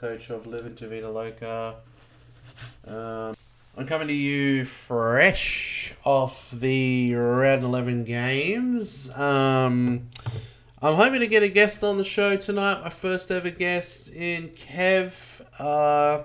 Coach 0.00 0.28
of 0.28 0.46
Living 0.46 0.74
to 0.74 0.88
Vida 0.88 1.08
Loca. 1.08 1.76
Um, 2.86 3.34
I'm 3.76 3.86
coming 3.86 4.08
to 4.08 4.14
you 4.14 4.66
fresh 4.66 5.94
off 6.04 6.50
the 6.50 7.14
round 7.14 7.64
11 7.64 8.04
games. 8.04 9.08
Um, 9.16 10.08
I'm 10.82 10.94
hoping 10.94 11.20
to 11.20 11.26
get 11.26 11.42
a 11.42 11.48
guest 11.48 11.82
on 11.82 11.96
the 11.96 12.04
show 12.04 12.36
tonight, 12.36 12.82
my 12.82 12.90
first 12.90 13.30
ever 13.30 13.48
guest 13.48 14.10
in 14.10 14.50
Kev. 14.50 15.40
Uh, 15.58 16.24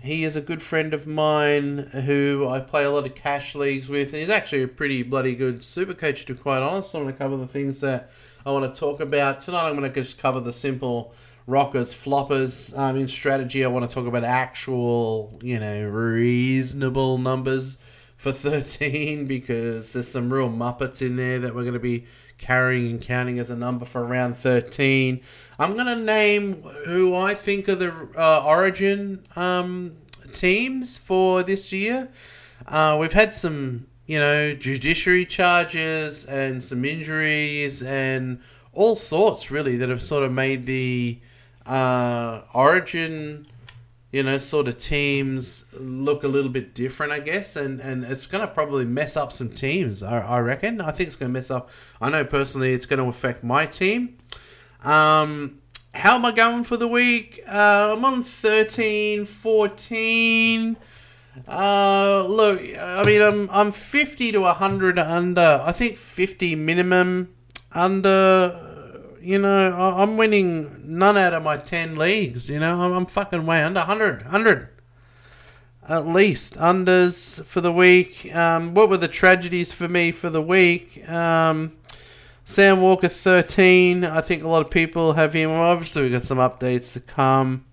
he 0.00 0.22
is 0.22 0.36
a 0.36 0.40
good 0.40 0.62
friend 0.62 0.94
of 0.94 1.08
mine 1.08 1.90
who 1.92 2.46
I 2.48 2.60
play 2.60 2.84
a 2.84 2.90
lot 2.90 3.04
of 3.04 3.16
cash 3.16 3.56
leagues 3.56 3.88
with, 3.88 4.12
and 4.12 4.22
he's 4.22 4.30
actually 4.30 4.62
a 4.62 4.68
pretty 4.68 5.02
bloody 5.02 5.34
good 5.34 5.64
super 5.64 5.94
coach, 5.94 6.24
to 6.26 6.34
be 6.34 6.40
quite 6.40 6.62
honest, 6.62 6.94
on 6.94 7.08
a 7.08 7.12
couple 7.12 7.34
of 7.34 7.40
the 7.40 7.48
things 7.48 7.80
that 7.80 8.12
I 8.46 8.52
want 8.52 8.72
to 8.72 8.78
talk 8.78 9.00
about. 9.00 9.40
Tonight 9.40 9.68
I'm 9.68 9.76
going 9.76 9.92
to 9.92 10.02
just 10.02 10.18
cover 10.18 10.38
the 10.38 10.52
simple 10.52 11.12
rockers, 11.48 11.94
floppers. 11.94 12.76
Um, 12.78 12.96
in 12.96 13.08
strategy, 13.08 13.64
I 13.64 13.68
want 13.68 13.88
to 13.88 13.92
talk 13.92 14.06
about 14.06 14.22
actual, 14.22 15.40
you 15.42 15.58
know, 15.58 15.82
reasonable 15.88 17.18
numbers 17.18 17.78
for 18.16 18.32
13 18.32 19.26
because 19.26 19.94
there's 19.94 20.08
some 20.08 20.32
real 20.32 20.50
muppets 20.50 21.00
in 21.02 21.16
there 21.16 21.40
that 21.40 21.54
we're 21.54 21.62
going 21.62 21.72
to 21.72 21.80
be 21.80 22.06
carrying 22.36 22.90
and 22.90 23.00
counting 23.00 23.38
as 23.38 23.50
a 23.50 23.56
number 23.56 23.86
for 23.86 24.04
round 24.04 24.36
13. 24.36 25.20
I'm 25.58 25.74
going 25.74 25.86
to 25.86 25.96
name 25.96 26.62
who 26.84 27.16
I 27.16 27.34
think 27.34 27.68
are 27.68 27.74
the 27.74 28.08
uh, 28.16 28.44
origin 28.44 29.26
um, 29.34 29.96
teams 30.32 30.98
for 30.98 31.42
this 31.42 31.72
year. 31.72 32.10
Uh, 32.66 32.96
we've 33.00 33.14
had 33.14 33.32
some, 33.32 33.86
you 34.06 34.18
know, 34.18 34.54
judiciary 34.54 35.24
charges 35.24 36.26
and 36.26 36.62
some 36.62 36.84
injuries 36.84 37.82
and 37.82 38.40
all 38.74 38.94
sorts, 38.94 39.50
really, 39.50 39.76
that 39.78 39.88
have 39.88 40.02
sort 40.02 40.22
of 40.22 40.30
made 40.30 40.66
the 40.66 41.20
uh, 41.68 42.42
origin 42.52 43.46
you 44.10 44.22
know, 44.22 44.38
sort 44.38 44.68
of 44.68 44.78
teams 44.78 45.66
look 45.72 46.24
a 46.24 46.28
little 46.28 46.50
bit 46.50 46.74
different, 46.74 47.12
I 47.12 47.20
guess, 47.20 47.56
and, 47.56 47.78
and 47.80 48.04
it's 48.04 48.26
going 48.26 48.40
to 48.40 48.52
probably 48.52 48.86
mess 48.86 49.16
up 49.16 49.32
some 49.32 49.50
teams, 49.50 50.02
I, 50.02 50.20
I 50.20 50.38
reckon. 50.38 50.80
I 50.80 50.92
think 50.92 51.08
it's 51.08 51.16
going 51.16 51.30
to 51.30 51.38
mess 51.38 51.50
up. 51.50 51.68
I 52.00 52.08
know 52.08 52.24
personally 52.24 52.72
it's 52.72 52.86
going 52.86 53.00
to 53.00 53.08
affect 53.08 53.44
my 53.44 53.66
team. 53.66 54.16
Um, 54.82 55.58
how 55.92 56.14
am 56.14 56.24
I 56.24 56.32
going 56.32 56.64
for 56.64 56.78
the 56.78 56.88
week? 56.88 57.40
Uh, 57.46 57.94
I'm 57.96 58.04
on 58.04 58.24
13, 58.24 59.26
14. 59.26 60.76
Uh, 61.46 62.24
look, 62.26 62.60
I 62.60 63.04
mean, 63.04 63.22
I'm 63.22 63.48
I'm 63.50 63.72
50 63.72 64.32
to 64.32 64.40
100 64.40 64.98
under. 64.98 65.62
I 65.64 65.70
think 65.70 65.96
50 65.96 66.56
minimum 66.56 67.34
under 67.72 68.67
you 69.28 69.38
know, 69.38 69.94
I'm 69.94 70.16
winning 70.16 70.80
none 70.86 71.18
out 71.18 71.34
of 71.34 71.42
my 71.42 71.58
10 71.58 71.96
leagues, 71.96 72.48
you 72.48 72.58
know. 72.58 72.94
I'm, 72.94 73.04
fucking 73.04 73.44
way 73.44 73.62
under 73.62 73.80
100. 73.80 74.22
100. 74.22 74.68
At 75.86 76.06
least. 76.06 76.54
Unders 76.54 77.44
for 77.44 77.60
the 77.60 77.70
week. 77.70 78.34
Um, 78.34 78.72
what 78.72 78.88
were 78.88 78.96
the 78.96 79.06
tragedies 79.06 79.70
for 79.70 79.86
me 79.86 80.12
for 80.12 80.30
the 80.30 80.40
week? 80.40 81.06
Um, 81.06 81.76
Sam 82.46 82.80
Walker 82.80 83.08
13. 83.08 84.02
I 84.02 84.22
think 84.22 84.44
a 84.44 84.48
lot 84.48 84.64
of 84.64 84.70
people 84.70 85.12
have 85.12 85.34
him. 85.34 85.50
Obviously, 85.50 86.04
we 86.04 86.08
got 86.08 86.22
some 86.22 86.38
updates 86.38 86.94
to 86.94 87.00
come. 87.00 87.66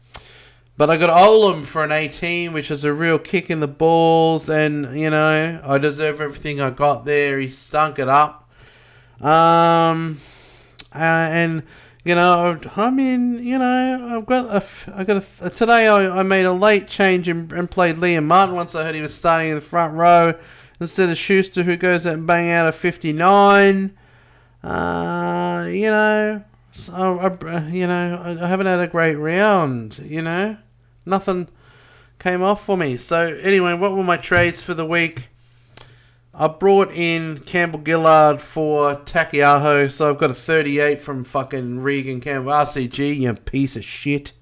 But 0.76 0.90
I 0.90 0.98
got 0.98 1.10
Olam 1.10 1.64
for 1.64 1.86
an 1.86 1.94
18, 1.94 2.52
which 2.52 2.70
is 2.70 2.84
a 2.84 2.92
real 2.92 3.18
kick 3.18 3.50
in 3.50 3.62
the 3.62 3.68
balls. 3.70 4.50
And, 4.50 5.00
you 5.00 5.10
know, 5.10 5.62
I 5.64 5.78
deserve 5.78 6.20
everything 6.20 6.60
I 6.60 6.72
got 6.72 7.06
there. 7.06 7.40
He 7.40 7.48
stunk 7.48 7.98
it 7.98 8.10
up. 8.10 8.52
Um, 9.22 10.20
uh, 10.96 11.30
and 11.32 11.64
you 12.04 12.14
know, 12.14 12.60
I 12.76 12.92
mean, 12.92 13.44
you 13.44 13.58
know, 13.58 14.18
I've 14.18 14.26
got 14.28 14.46
a, 14.46 14.64
I 14.96 15.04
got 15.04 15.24
a, 15.42 15.50
today. 15.50 15.88
I, 15.88 16.20
I 16.20 16.24
made 16.24 16.46
a 16.46 16.54
late 16.54 16.88
change 16.88 17.28
and, 17.28 17.52
and 17.52 17.70
played 17.70 17.96
Liam 17.96 18.26
Martin 18.26 18.56
once 18.56 18.76
I 18.76 18.84
heard 18.84 18.94
he 18.94 19.02
was 19.02 19.16
starting 19.16 19.50
in 19.50 19.56
the 19.56 19.62
front 19.62 19.96
row 19.96 20.36
instead 20.80 21.10
of 21.10 21.18
Schuster, 21.18 21.64
who 21.64 21.76
goes 21.76 22.06
out 22.06 22.14
and 22.14 22.28
bang 22.28 22.52
out 22.52 22.68
a 22.68 22.72
fifty 22.72 23.12
nine. 23.12 23.98
Uh, 24.64 25.68
you 25.70 25.90
know, 25.90 26.44
so 26.72 26.94
I, 27.20 27.68
you 27.70 27.88
know, 27.88 28.38
I 28.40 28.48
haven't 28.48 28.68
had 28.68 28.80
a 28.80 28.88
great 28.88 29.16
round. 29.16 30.00
You 30.00 30.22
know, 30.22 30.58
nothing 31.08 31.48
came 32.20 32.44
off 32.44 32.64
for 32.64 32.78
me. 32.78 32.98
So 32.98 33.34
anyway, 33.42 33.74
what 33.74 33.94
were 33.94 34.04
my 34.04 34.18
trades 34.18 34.62
for 34.62 34.76
the 34.76 34.86
week? 34.86 35.30
I 36.38 36.50
brought 36.50 36.92
in 36.92 37.40
Campbell 37.40 37.82
Gillard 37.86 38.42
for 38.42 38.96
Taukeiaho, 38.98 39.90
so 39.90 40.10
I've 40.10 40.18
got 40.18 40.32
a 40.32 40.34
38 40.34 41.02
from 41.02 41.24
fucking 41.24 41.80
Reagan 41.80 42.20
Campbell. 42.20 42.52
RCG, 42.52 43.20
you 43.20 43.34
piece 43.34 43.78
of 43.78 43.86
shit. 43.86 44.34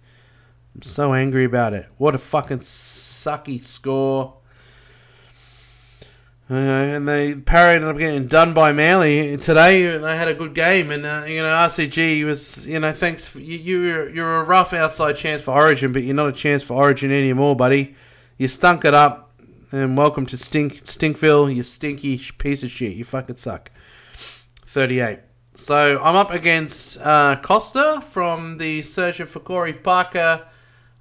I'm 0.74 0.82
so 0.82 1.14
angry 1.14 1.46
about 1.46 1.74
it. 1.74 1.86
What 1.98 2.16
a 2.16 2.18
fucking 2.18 2.62
sucky 2.62 3.64
score. 3.64 4.38
Uh, 6.50 6.56
and 6.56 7.08
they 7.08 7.36
Parry 7.36 7.76
ended 7.76 7.90
up 7.92 7.98
getting 8.00 8.26
done 8.26 8.56
by 8.56 8.72
Manly 8.72 9.38
today. 9.38 9.96
They 9.96 10.18
had 10.18 10.28
a 10.28 10.34
good 10.34 10.56
game, 10.56 10.90
and 10.90 11.06
uh, 11.06 11.26
you 11.28 11.44
know 11.44 11.50
RCG 11.50 12.26
was 12.26 12.66
you 12.66 12.80
know 12.80 12.92
thanks 12.92 13.28
for, 13.28 13.40
you 13.40 13.58
you're 13.82 14.10
you're 14.10 14.42
a 14.42 14.44
rough 14.44 14.74
outside 14.74 15.16
chance 15.16 15.44
for 15.44 15.52
Origin, 15.52 15.94
but 15.94 16.02
you're 16.02 16.16
not 16.16 16.30
a 16.30 16.34
chance 16.34 16.64
for 16.64 16.74
Origin 16.74 17.12
anymore, 17.12 17.56
buddy. 17.56 17.96
You 18.38 18.48
stunk 18.48 18.84
it 18.84 18.96
up 18.96 19.33
and 19.74 19.98
welcome 19.98 20.28
to 20.28 20.38
Stink 20.38 20.84
Stinkville, 20.84 21.54
you 21.54 21.64
stinky 21.64 22.22
piece 22.38 22.62
of 22.62 22.70
shit. 22.70 22.96
You 22.96 23.04
fucking 23.04 23.38
suck. 23.38 23.72
38. 24.68 25.20
So 25.56 26.00
I'm 26.04 26.16
up 26.16 26.30
against 26.30 27.00
uh, 27.02 27.38
Costa 27.42 28.04
from 28.08 28.60
the 28.60 28.84
Searching 28.84 29.26
for 29.26 29.40
Corey 29.40 29.74
Parker 29.74 30.46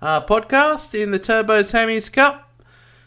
uh, 0.01 0.25
podcast 0.25 0.99
in 0.99 1.11
the 1.11 1.21
Turbos 1.21 1.75
Hammies 1.75 2.11
Cup. 2.11 2.51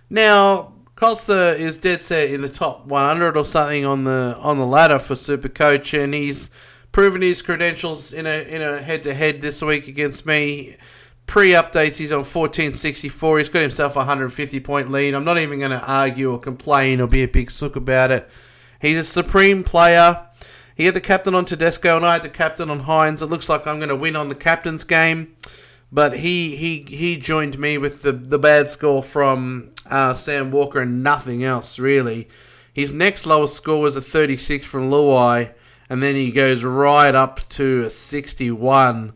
Now, 0.07 0.73
Costa 0.95 1.55
is 1.57 1.79
dead 1.79 2.03
set 2.03 2.29
in 2.29 2.41
the 2.41 2.49
top 2.49 2.85
100 2.85 3.35
or 3.35 3.43
something 3.43 3.85
on 3.85 4.03
the 4.03 4.37
on 4.39 4.59
the 4.59 4.67
ladder 4.67 4.99
for 4.99 5.15
Super 5.15 5.49
Coach, 5.49 5.95
and 5.95 6.13
he's 6.13 6.51
proven 6.91 7.23
his 7.23 7.41
credentials 7.41 8.13
in 8.13 8.27
a 8.27 8.47
in 8.47 8.61
a 8.61 8.83
head 8.83 9.01
to 9.01 9.15
head 9.15 9.41
this 9.41 9.63
week 9.63 9.87
against 9.87 10.27
me 10.27 10.77
pre 11.27 11.51
updates, 11.51 11.97
he's 11.97 12.11
on 12.11 12.19
1464. 12.19 13.39
He's 13.39 13.49
got 13.49 13.61
himself 13.61 13.95
a 13.95 13.99
150 13.99 14.59
point 14.59 14.91
lead. 14.91 15.13
I'm 15.13 15.23
not 15.23 15.37
even 15.37 15.59
going 15.59 15.71
to 15.71 15.85
argue 15.85 16.31
or 16.31 16.39
complain 16.39 17.01
or 17.01 17.07
be 17.07 17.23
a 17.23 17.27
big 17.27 17.51
sook 17.51 17.75
about 17.75 18.11
it. 18.11 18.29
He's 18.79 18.97
a 18.97 19.03
supreme 19.03 19.63
player. 19.63 20.27
He 20.75 20.85
had 20.85 20.93
the 20.93 21.01
captain 21.01 21.33
on 21.33 21.45
Tedesco, 21.45 21.95
and 21.95 22.05
I 22.05 22.13
had 22.13 22.23
the 22.23 22.29
captain 22.29 22.69
on 22.69 22.81
Hynes. 22.81 23.21
It 23.21 23.27
looks 23.27 23.47
like 23.47 23.65
I'm 23.65 23.77
going 23.77 23.89
to 23.89 23.95
win 23.95 24.15
on 24.15 24.29
the 24.29 24.35
captain's 24.35 24.83
game. 24.83 25.35
But 25.91 26.17
he 26.17 26.55
he, 26.57 26.85
he 26.87 27.15
joined 27.15 27.57
me 27.57 27.77
with 27.77 28.01
the, 28.01 28.11
the 28.11 28.39
bad 28.39 28.69
score 28.69 29.01
from 29.01 29.71
uh, 29.89 30.13
Sam 30.13 30.51
Walker 30.51 30.81
and 30.81 31.01
nothing 31.03 31.43
else, 31.43 31.79
really. 31.79 32.27
His 32.73 32.91
next 32.91 33.25
lowest 33.25 33.55
score 33.55 33.79
was 33.79 33.95
a 33.95 34.01
36 34.01 34.65
from 34.65 34.89
Luai, 34.89 35.53
and 35.89 36.03
then 36.03 36.15
he 36.15 36.31
goes 36.31 36.65
right 36.65 37.15
up 37.15 37.47
to 37.49 37.83
a 37.83 37.89
61 37.89 39.13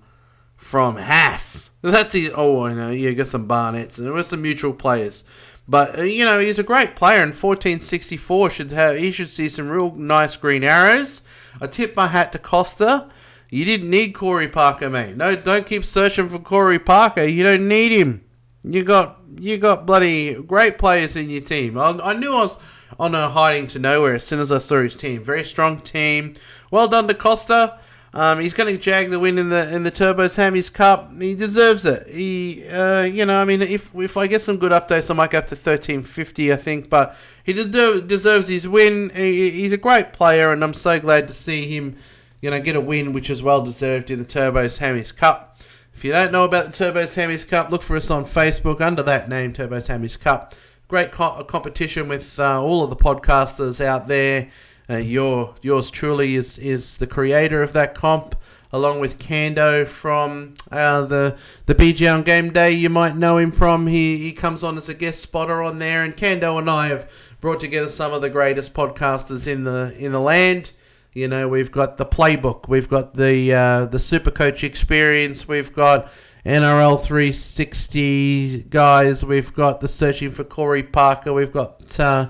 from 0.70 0.98
Haas. 0.98 1.72
That's 1.82 2.14
his. 2.14 2.30
Oh, 2.36 2.66
I 2.66 2.76
know. 2.76 2.92
You 2.92 3.16
got 3.16 3.28
some 3.28 3.48
Barnetts 3.48 3.98
and 3.98 4.06
there 4.06 4.14
were 4.14 4.24
some 4.24 4.44
mutual 4.44 4.72
players. 4.72 5.24
But 5.68 5.98
uh, 5.98 6.04
you 6.04 6.26
know 6.26 6.40
he's 6.40 6.60
a 6.60 6.64
great 6.64 6.96
player, 6.96 7.24
and 7.24 7.32
1464 7.32 8.50
should 8.52 8.72
have 8.72 8.98
he 8.98 9.12
should 9.12 9.32
see 9.32 9.50
some 9.50 9.68
real 9.68 9.96
nice 9.96 10.36
green 10.36 10.64
arrows. 10.64 11.24
I 11.60 11.66
tip 11.66 11.96
my 11.96 12.08
hat 12.08 12.32
to 12.34 12.40
Costa. 12.40 13.10
You 13.50 13.66
didn't 13.66 13.90
need 13.90 14.12
Corey 14.12 14.48
Parker, 14.48 14.92
mate. 14.92 15.18
No, 15.18 15.36
don't 15.36 15.66
keep 15.66 15.86
searching 15.86 16.30
for 16.30 16.38
Corey 16.38 16.78
Parker. 16.78 17.24
You 17.24 17.42
don't 17.42 17.68
need 17.68 17.92
him. 17.92 18.24
You 18.64 18.84
got 18.84 19.20
you 19.40 19.58
got 19.58 19.88
bloody 19.88 20.36
great 20.36 20.78
players 20.78 21.16
in 21.16 21.32
your 21.32 21.42
team. 21.42 21.80
I, 21.80 22.00
I 22.00 22.14
knew 22.14 22.32
I 22.32 22.42
was 22.42 22.60
on 23.00 23.16
a 23.16 23.30
hiding 23.30 23.66
to 23.70 23.80
nowhere 23.80 24.14
as 24.14 24.28
soon 24.28 24.40
as 24.40 24.52
I 24.52 24.60
saw 24.60 24.84
his 24.84 24.96
team. 24.96 25.24
Very 25.24 25.44
strong 25.44 25.80
team. 25.80 26.36
Well 26.70 26.88
done 26.88 27.08
to 27.08 27.16
Costa. 27.16 27.80
Um, 28.12 28.40
he's 28.40 28.56
going 28.56 28.74
to 28.76 28.82
jag 28.82 29.12
the 29.12 29.20
win 29.20 29.38
in 29.38 29.50
the 29.50 29.74
in 29.74 29.84
the 29.84 29.92
Turbos 29.92 30.38
Hammies 30.38 30.74
Cup. 30.74 31.12
He 31.22 31.36
deserves 31.36 31.86
it. 31.86 32.08
He, 32.08 32.68
uh, 32.68 33.04
you 33.04 33.24
know, 33.26 33.40
I 33.40 33.46
mean, 33.46 33.62
if 33.62 33.94
if 33.94 34.18
I 34.18 34.26
get 34.26 34.42
some 34.42 34.58
good 34.58 34.72
updates, 34.72 35.12
I 35.12 35.14
might 35.14 35.30
go 35.30 35.38
up 35.38 35.48
to 35.48 35.56
thirteen 35.56 36.04
fifty, 36.04 36.52
I 36.52 36.56
think. 36.56 36.90
But 36.90 37.16
he 37.44 37.54
de- 37.54 38.02
deserves 38.02 38.48
his 38.48 38.68
win. 38.68 39.12
He, 39.12 39.52
he's 39.52 39.74
a 39.74 39.78
great 39.78 40.12
player, 40.12 40.52
and 40.52 40.64
I'm 40.64 40.74
so 40.74 41.00
glad 41.00 41.28
to 41.28 41.34
see 41.34 41.68
him, 41.68 41.98
you 42.42 42.50
know, 42.50 42.60
get 42.60 42.76
a 42.76 42.82
win, 42.82 43.14
which 43.14 43.30
is 43.30 43.44
well 43.44 43.62
deserved 43.62 44.10
in 44.10 44.18
the 44.18 44.26
Turbos 44.26 44.80
Hammies 44.80 45.16
Cup. 45.16 45.58
If 45.94 46.04
you 46.04 46.12
don't 46.12 46.32
know 46.32 46.46
about 46.46 46.74
the 46.74 46.86
Turbos 46.86 47.16
Hammies 47.16 47.48
Cup, 47.48 47.70
look 47.70 47.84
for 47.84 47.96
us 47.96 48.10
on 48.10 48.26
Facebook 48.26 48.82
under 48.82 49.04
that 49.04 49.30
name, 49.30 49.54
Turbos 49.54 49.88
Hammies 49.88 50.20
Cup. 50.20 50.56
Great 50.88 51.12
co- 51.12 51.44
competition 51.44 52.08
with 52.08 52.40
uh, 52.40 52.60
all 52.60 52.84
of 52.84 52.90
the 52.90 52.96
podcasters 52.96 53.84
out 53.84 54.08
there. 54.08 54.50
Uh, 54.90 54.98
your 54.98 55.56
yours 55.62 55.92
truly 55.92 56.36
is 56.36 56.58
is 56.58 56.98
the 56.98 57.08
creator 57.08 57.62
of 57.62 57.74
that 57.74 57.94
comp, 57.94 58.36
along 58.72 59.00
with 59.00 59.20
Kando 59.20 59.86
from 59.86 60.56
uh, 60.72 61.02
the 61.04 61.38
the 61.66 61.76
BG 61.76 62.12
on 62.12 62.24
Game 62.24 62.52
Day. 62.52 62.72
You 62.72 62.90
might 62.90 63.16
know 63.16 63.38
him 63.38 63.52
from. 63.52 63.88
He 63.88 64.18
he 64.18 64.34
comes 64.34 64.64
on 64.64 64.78
as 64.78 64.90
a 64.90 64.94
guest 64.94 65.22
spotter 65.22 65.62
on 65.62 65.80
there, 65.80 66.04
and 66.04 66.16
Kando 66.16 66.58
and 66.58 66.70
I 66.70 66.88
have 66.88 67.10
brought 67.40 67.60
together 67.60 67.88
some 67.88 68.14
of 68.14 68.22
the 68.22 68.30
greatest 68.30 68.74
podcasters 68.74 69.48
in 69.48 69.64
the 69.64 69.96
in 69.98 70.12
the 70.12 70.20
land. 70.20 70.72
You 71.14 71.28
know, 71.28 71.48
we've 71.48 71.72
got 71.72 71.98
the 71.98 72.06
playbook, 72.06 72.68
we've 72.68 72.90
got 72.90 73.16
the 73.16 73.54
uh, 73.54 73.86
the 73.86 74.00
super 74.00 74.32
coach 74.32 74.64
experience, 74.64 75.48
we've 75.48 75.74
got 75.74 76.12
NRL 76.46 77.02
360 77.04 78.64
guys. 78.70 79.26
We've 79.26 79.54
got 79.54 79.82
the 79.82 79.88
searching 79.88 80.32
for 80.32 80.44
Corey 80.44 80.84
Parker. 80.84 81.34
We've 81.34 81.52
got 81.52 82.00
uh, 82.00 82.30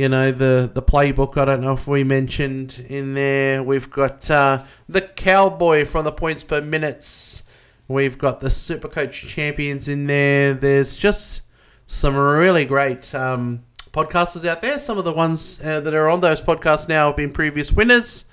you 0.00 0.08
know 0.08 0.32
the 0.32 0.70
the 0.72 0.80
playbook. 0.80 1.36
I 1.36 1.44
don't 1.44 1.60
know 1.60 1.74
if 1.74 1.86
we 1.86 2.04
mentioned 2.04 2.86
in 2.88 3.12
there. 3.12 3.62
We've 3.62 3.90
got 3.90 4.30
uh, 4.30 4.64
the 4.88 5.02
cowboy 5.02 5.84
from 5.84 6.06
the 6.06 6.12
points 6.12 6.42
per 6.42 6.62
minutes. 6.62 7.42
We've 7.86 8.16
got 8.16 8.40
the 8.40 8.48
super 8.48 8.88
coach 8.88 9.26
champions 9.28 9.88
in 9.88 10.06
there. 10.06 10.54
There's 10.54 10.96
just 10.96 11.42
some 11.86 12.16
really 12.16 12.64
great 12.64 13.14
um, 13.14 13.64
podcasters 13.92 14.48
out 14.48 14.62
there. 14.62 14.78
Some 14.78 14.96
of 14.96 15.04
the 15.04 15.12
ones 15.12 15.60
uh, 15.62 15.80
that 15.80 15.92
are 15.92 16.08
on 16.08 16.22
those 16.22 16.40
podcasts 16.40 16.88
now 16.88 17.08
have 17.08 17.16
been 17.18 17.32
previous 17.32 17.70
winners. 17.70 18.24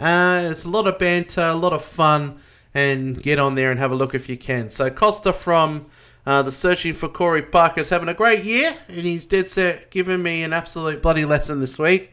Uh, 0.00 0.48
it's 0.50 0.64
a 0.64 0.68
lot 0.68 0.88
of 0.88 0.98
banter, 0.98 1.40
a 1.42 1.54
lot 1.54 1.72
of 1.72 1.84
fun, 1.84 2.40
and 2.74 3.22
get 3.22 3.38
on 3.38 3.54
there 3.54 3.70
and 3.70 3.78
have 3.78 3.92
a 3.92 3.94
look 3.94 4.12
if 4.12 4.28
you 4.28 4.36
can. 4.36 4.70
So 4.70 4.90
Costa 4.90 5.32
from 5.32 5.86
uh, 6.24 6.42
the 6.42 6.52
Searching 6.52 6.94
for 6.94 7.08
Corey 7.08 7.42
Parker 7.42 7.80
is 7.80 7.88
having 7.88 8.08
a 8.08 8.14
great 8.14 8.44
year, 8.44 8.76
and 8.88 9.06
he's 9.06 9.26
dead 9.26 9.48
set 9.48 9.90
giving 9.90 10.22
me 10.22 10.42
an 10.42 10.52
absolute 10.52 11.02
bloody 11.02 11.24
lesson 11.24 11.60
this 11.60 11.78
week. 11.78 12.12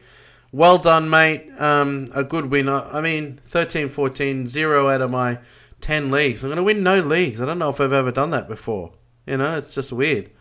Well 0.52 0.80
done, 0.80 1.10
mate. 1.10 1.48
Um, 1.60 2.08
a 2.14 2.24
good 2.24 2.50
win. 2.50 2.68
I 2.68 3.02
mean, 3.02 3.40
13 3.48 3.90
14, 3.90 4.48
zero 4.48 4.90
out 4.90 5.02
of 5.02 5.12
my 5.12 5.40
10 5.82 6.10
leagues. 6.10 6.44
I'm 6.44 6.50
going 6.50 6.58
to 6.58 6.64
win 6.64 6.82
no 6.82 7.02
leagues. 7.02 7.40
I 7.40 7.46
don't 7.46 7.60
know 7.60 7.70
if 7.70 7.80
I've 7.80 7.94
ever 7.94 8.12
done 8.12 8.32
that 8.32 8.48
before. 8.48 8.94
You 9.28 9.38
know, 9.38 9.58
it's 9.58 9.76
just 9.76 9.92
weird. 9.92 10.32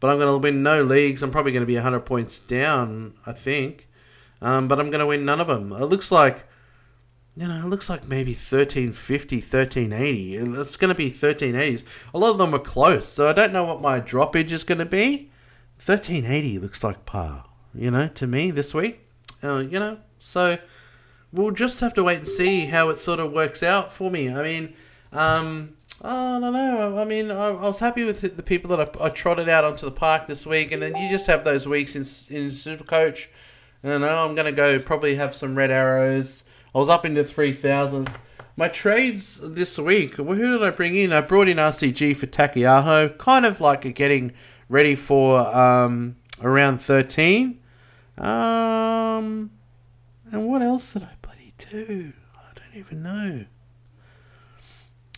But 0.00 0.10
I'm 0.10 0.18
going 0.18 0.32
to 0.32 0.38
win 0.38 0.64
no 0.64 0.82
leagues. 0.82 1.22
I'm 1.22 1.30
probably 1.30 1.52
going 1.52 1.62
to 1.62 1.66
be 1.66 1.76
100 1.76 2.00
points 2.00 2.40
down, 2.40 3.14
I 3.24 3.32
think. 3.32 3.88
Um, 4.40 4.66
but 4.66 4.80
I'm 4.80 4.90
going 4.90 4.98
to 4.98 5.06
win 5.06 5.24
none 5.24 5.40
of 5.40 5.46
them. 5.46 5.70
It 5.72 5.86
looks 5.86 6.10
like 6.10 6.44
you 7.36 7.48
know, 7.48 7.64
it 7.64 7.68
looks 7.68 7.88
like 7.88 8.06
maybe 8.06 8.32
1350, 8.32 9.36
1380. 9.36 10.36
It's 10.60 10.76
going 10.76 10.90
to 10.90 10.94
be 10.94 11.10
1380s. 11.10 11.84
A 12.12 12.18
lot 12.18 12.32
of 12.32 12.38
them 12.38 12.54
are 12.54 12.58
close, 12.58 13.08
so 13.08 13.28
I 13.28 13.32
don't 13.32 13.52
know 13.52 13.64
what 13.64 13.80
my 13.80 14.00
droppage 14.00 14.52
is 14.52 14.64
going 14.64 14.78
to 14.78 14.84
be. 14.86 15.30
1380 15.84 16.58
looks 16.58 16.84
like 16.84 17.06
par, 17.06 17.46
you 17.74 17.90
know, 17.90 18.08
to 18.08 18.26
me 18.26 18.50
this 18.50 18.74
week. 18.74 19.08
Uh, 19.42 19.58
you 19.58 19.80
know, 19.80 19.98
so 20.18 20.58
we'll 21.32 21.50
just 21.50 21.80
have 21.80 21.94
to 21.94 22.04
wait 22.04 22.18
and 22.18 22.28
see 22.28 22.66
how 22.66 22.90
it 22.90 22.98
sort 22.98 23.18
of 23.18 23.32
works 23.32 23.62
out 23.62 23.92
for 23.92 24.10
me. 24.10 24.30
I 24.30 24.42
mean, 24.42 24.74
um, 25.12 25.76
I 26.02 26.38
don't 26.38 26.52
know. 26.52 26.98
I 26.98 27.04
mean, 27.04 27.30
I, 27.30 27.48
I 27.48 27.62
was 27.62 27.78
happy 27.78 28.04
with 28.04 28.36
the 28.36 28.42
people 28.42 28.76
that 28.76 28.96
I, 29.00 29.06
I, 29.06 29.08
trotted 29.08 29.48
out 29.48 29.64
onto 29.64 29.86
the 29.86 29.92
park 29.92 30.26
this 30.26 30.46
week, 30.46 30.70
and 30.70 30.82
then 30.82 30.96
you 30.96 31.08
just 31.10 31.26
have 31.28 31.44
those 31.44 31.66
weeks 31.66 31.94
in 31.94 32.02
in 32.36 32.48
Supercoach. 32.48 33.26
I 33.82 33.88
don't 33.88 34.00
know. 34.02 34.24
I'm 34.24 34.34
going 34.34 34.46
to 34.46 34.52
go 34.52 34.78
probably 34.78 35.16
have 35.16 35.34
some 35.34 35.56
red 35.56 35.70
arrows. 35.70 36.44
I 36.74 36.78
was 36.78 36.88
up 36.88 37.04
into 37.04 37.22
3,000. 37.24 38.10
My 38.56 38.68
trades 38.68 39.40
this 39.42 39.78
week, 39.78 40.16
who 40.16 40.34
did 40.34 40.62
I 40.62 40.70
bring 40.70 40.96
in? 40.96 41.12
I 41.12 41.20
brought 41.20 41.48
in 41.48 41.56
RCG 41.56 42.16
for 42.16 42.26
Taukeiaho, 42.26 43.16
kind 43.18 43.44
of 43.44 43.60
like 43.60 43.94
getting 43.94 44.32
ready 44.68 44.94
for 44.94 45.40
um, 45.54 46.16
around 46.42 46.78
13. 46.80 47.60
Um, 48.18 49.50
and 50.30 50.48
what 50.48 50.62
else 50.62 50.92
did 50.92 51.02
I 51.02 51.10
bloody 51.20 51.52
do? 51.58 52.12
I 52.36 52.54
don't 52.54 52.78
even 52.78 53.02
know. 53.02 53.44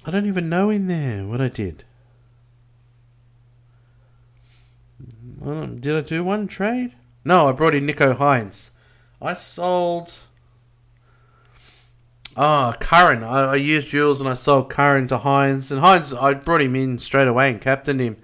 I 0.06 0.10
don't 0.10 0.26
even 0.26 0.48
know 0.48 0.70
in 0.70 0.86
there 0.88 1.24
what 1.24 1.40
I 1.40 1.48
did. 1.48 1.84
Um, 5.42 5.80
did 5.80 5.94
I 5.94 6.00
do 6.00 6.24
one 6.24 6.46
trade? 6.46 6.94
No, 7.24 7.48
I 7.48 7.52
brought 7.52 7.74
in 7.74 7.86
Nicho 7.86 8.16
Hynes. 8.16 8.70
I 9.20 9.34
sold. 9.34 10.18
Ah, 12.36 12.72
oh, 12.74 12.78
Curran. 12.78 13.22
I, 13.22 13.52
I, 13.52 13.54
used 13.54 13.88
Jules 13.88 14.20
and 14.20 14.28
I 14.28 14.34
sold 14.34 14.68
Curran 14.68 15.06
to 15.08 15.18
Hynes. 15.18 15.70
And 15.70 15.80
Hynes, 15.80 16.16
I 16.20 16.34
brought 16.34 16.62
him 16.62 16.74
in 16.74 16.98
straight 16.98 17.28
away 17.28 17.50
and 17.50 17.60
captained 17.60 18.00
him. 18.00 18.16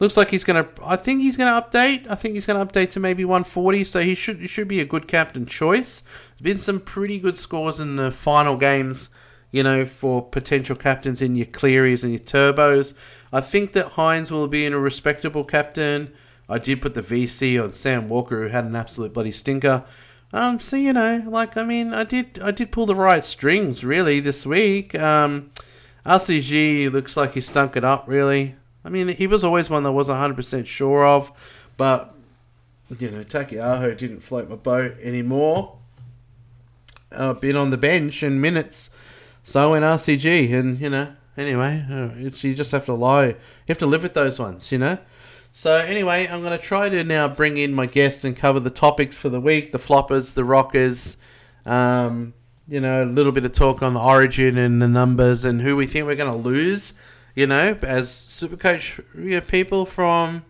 Looks 0.00 0.16
like 0.16 0.30
he's 0.30 0.44
to. 0.44 0.68
I 0.84 0.96
think 0.96 1.22
he's 1.22 1.36
to 1.36 1.44
update. 1.44 2.06
I 2.10 2.16
think 2.16 2.34
he's 2.34 2.46
to 2.46 2.54
update 2.54 2.90
to 2.90 3.00
maybe 3.00 3.24
140. 3.24 3.84
So 3.84 4.00
he 4.00 4.14
should 4.14 4.40
he 4.40 4.46
should 4.46 4.68
be 4.68 4.80
a 4.80 4.84
good 4.84 5.08
captain 5.08 5.46
choice. 5.46 6.02
There's 6.30 6.42
been 6.42 6.58
some 6.58 6.80
pretty 6.80 7.18
good 7.18 7.36
scores 7.36 7.80
in 7.80 7.96
the 7.96 8.12
final 8.12 8.56
games, 8.56 9.08
you 9.52 9.62
know, 9.62 9.86
for 9.86 10.22
potential 10.22 10.76
captains 10.76 11.22
in 11.22 11.34
your 11.34 11.46
Clearys 11.46 12.04
and 12.04 12.12
your 12.12 12.20
Turbos. 12.20 12.92
I 13.32 13.40
think 13.40 13.72
that 13.72 13.92
Hynes 13.92 14.30
will 14.30 14.48
be 14.48 14.66
in 14.66 14.74
a 14.74 14.78
respectable 14.78 15.44
captain. 15.44 16.12
I 16.48 16.58
did 16.58 16.82
put 16.82 16.94
the 16.94 17.02
VC 17.02 17.62
on 17.62 17.72
Sam 17.72 18.08
Walker, 18.08 18.42
who 18.42 18.48
had 18.48 18.64
an 18.64 18.76
absolute 18.76 19.14
bloody 19.14 19.32
stinker. 19.32 19.84
Um, 20.36 20.60
so 20.60 20.76
you 20.76 20.92
know, 20.92 21.24
like 21.26 21.56
I 21.56 21.64
mean, 21.64 21.94
I 21.94 22.04
did 22.04 22.38
I 22.42 22.50
did 22.50 22.70
pull 22.70 22.84
the 22.84 22.94
right 22.94 23.24
strings 23.24 23.82
really 23.82 24.20
this 24.20 24.44
week. 24.44 24.94
Um, 24.94 25.48
RCG 26.04 26.92
looks 26.92 27.16
like 27.16 27.32
he 27.32 27.40
stunk 27.40 27.74
it 27.74 27.84
up 27.84 28.04
really. 28.06 28.54
I 28.84 28.90
mean, 28.90 29.08
he 29.08 29.26
was 29.26 29.42
always 29.42 29.70
one 29.70 29.82
that 29.84 29.92
wasn't 29.92 30.18
hundred 30.18 30.36
percent 30.36 30.66
sure 30.66 31.06
of, 31.06 31.32
but 31.78 32.14
you 32.98 33.10
know, 33.10 33.24
Taukeiaho 33.24 33.96
didn't 33.96 34.20
float 34.20 34.50
my 34.50 34.56
boat 34.56 34.98
anymore. 35.00 35.78
I've 37.10 37.40
been 37.40 37.56
on 37.56 37.70
the 37.70 37.78
bench 37.78 38.22
in 38.22 38.38
minutes, 38.38 38.90
so 39.42 39.72
in 39.72 39.82
RCG, 39.82 40.52
and 40.52 40.78
you 40.78 40.90
know, 40.90 41.16
anyway, 41.38 41.82
uh, 41.90 42.14
you 42.14 42.54
just 42.54 42.72
have 42.72 42.84
to 42.84 42.92
lie. 42.92 43.28
You 43.28 43.36
have 43.68 43.78
to 43.78 43.86
live 43.86 44.02
with 44.02 44.12
those 44.12 44.38
ones, 44.38 44.70
you 44.70 44.76
know. 44.76 44.98
So 45.56 45.76
anyway, 45.76 46.28
I'm 46.28 46.42
going 46.42 46.52
to 46.52 46.62
try 46.62 46.90
to 46.90 47.02
now 47.02 47.28
bring 47.28 47.56
in 47.56 47.72
my 47.72 47.86
guests 47.86 48.24
and 48.24 48.36
cover 48.36 48.60
the 48.60 48.68
topics 48.68 49.16
for 49.16 49.30
the 49.30 49.40
week, 49.40 49.72
the 49.72 49.78
floppers, 49.78 50.34
the 50.34 50.44
rockers, 50.44 51.16
um, 51.64 52.34
you 52.68 52.78
know, 52.78 53.02
a 53.02 53.06
little 53.06 53.32
bit 53.32 53.46
of 53.46 53.54
talk 53.54 53.82
on 53.82 53.94
the 53.94 54.00
origin 54.00 54.58
and 54.58 54.82
the 54.82 54.86
numbers 54.86 55.46
and 55.46 55.62
who 55.62 55.74
we 55.74 55.86
think 55.86 56.04
we're 56.04 56.14
going 56.14 56.30
to 56.30 56.36
lose, 56.36 56.92
you 57.34 57.46
know, 57.46 57.74
as 57.80 58.10
Supercoach 58.10 59.02
you 59.14 59.30
know, 59.30 59.40
people 59.40 59.86
from 59.86 60.44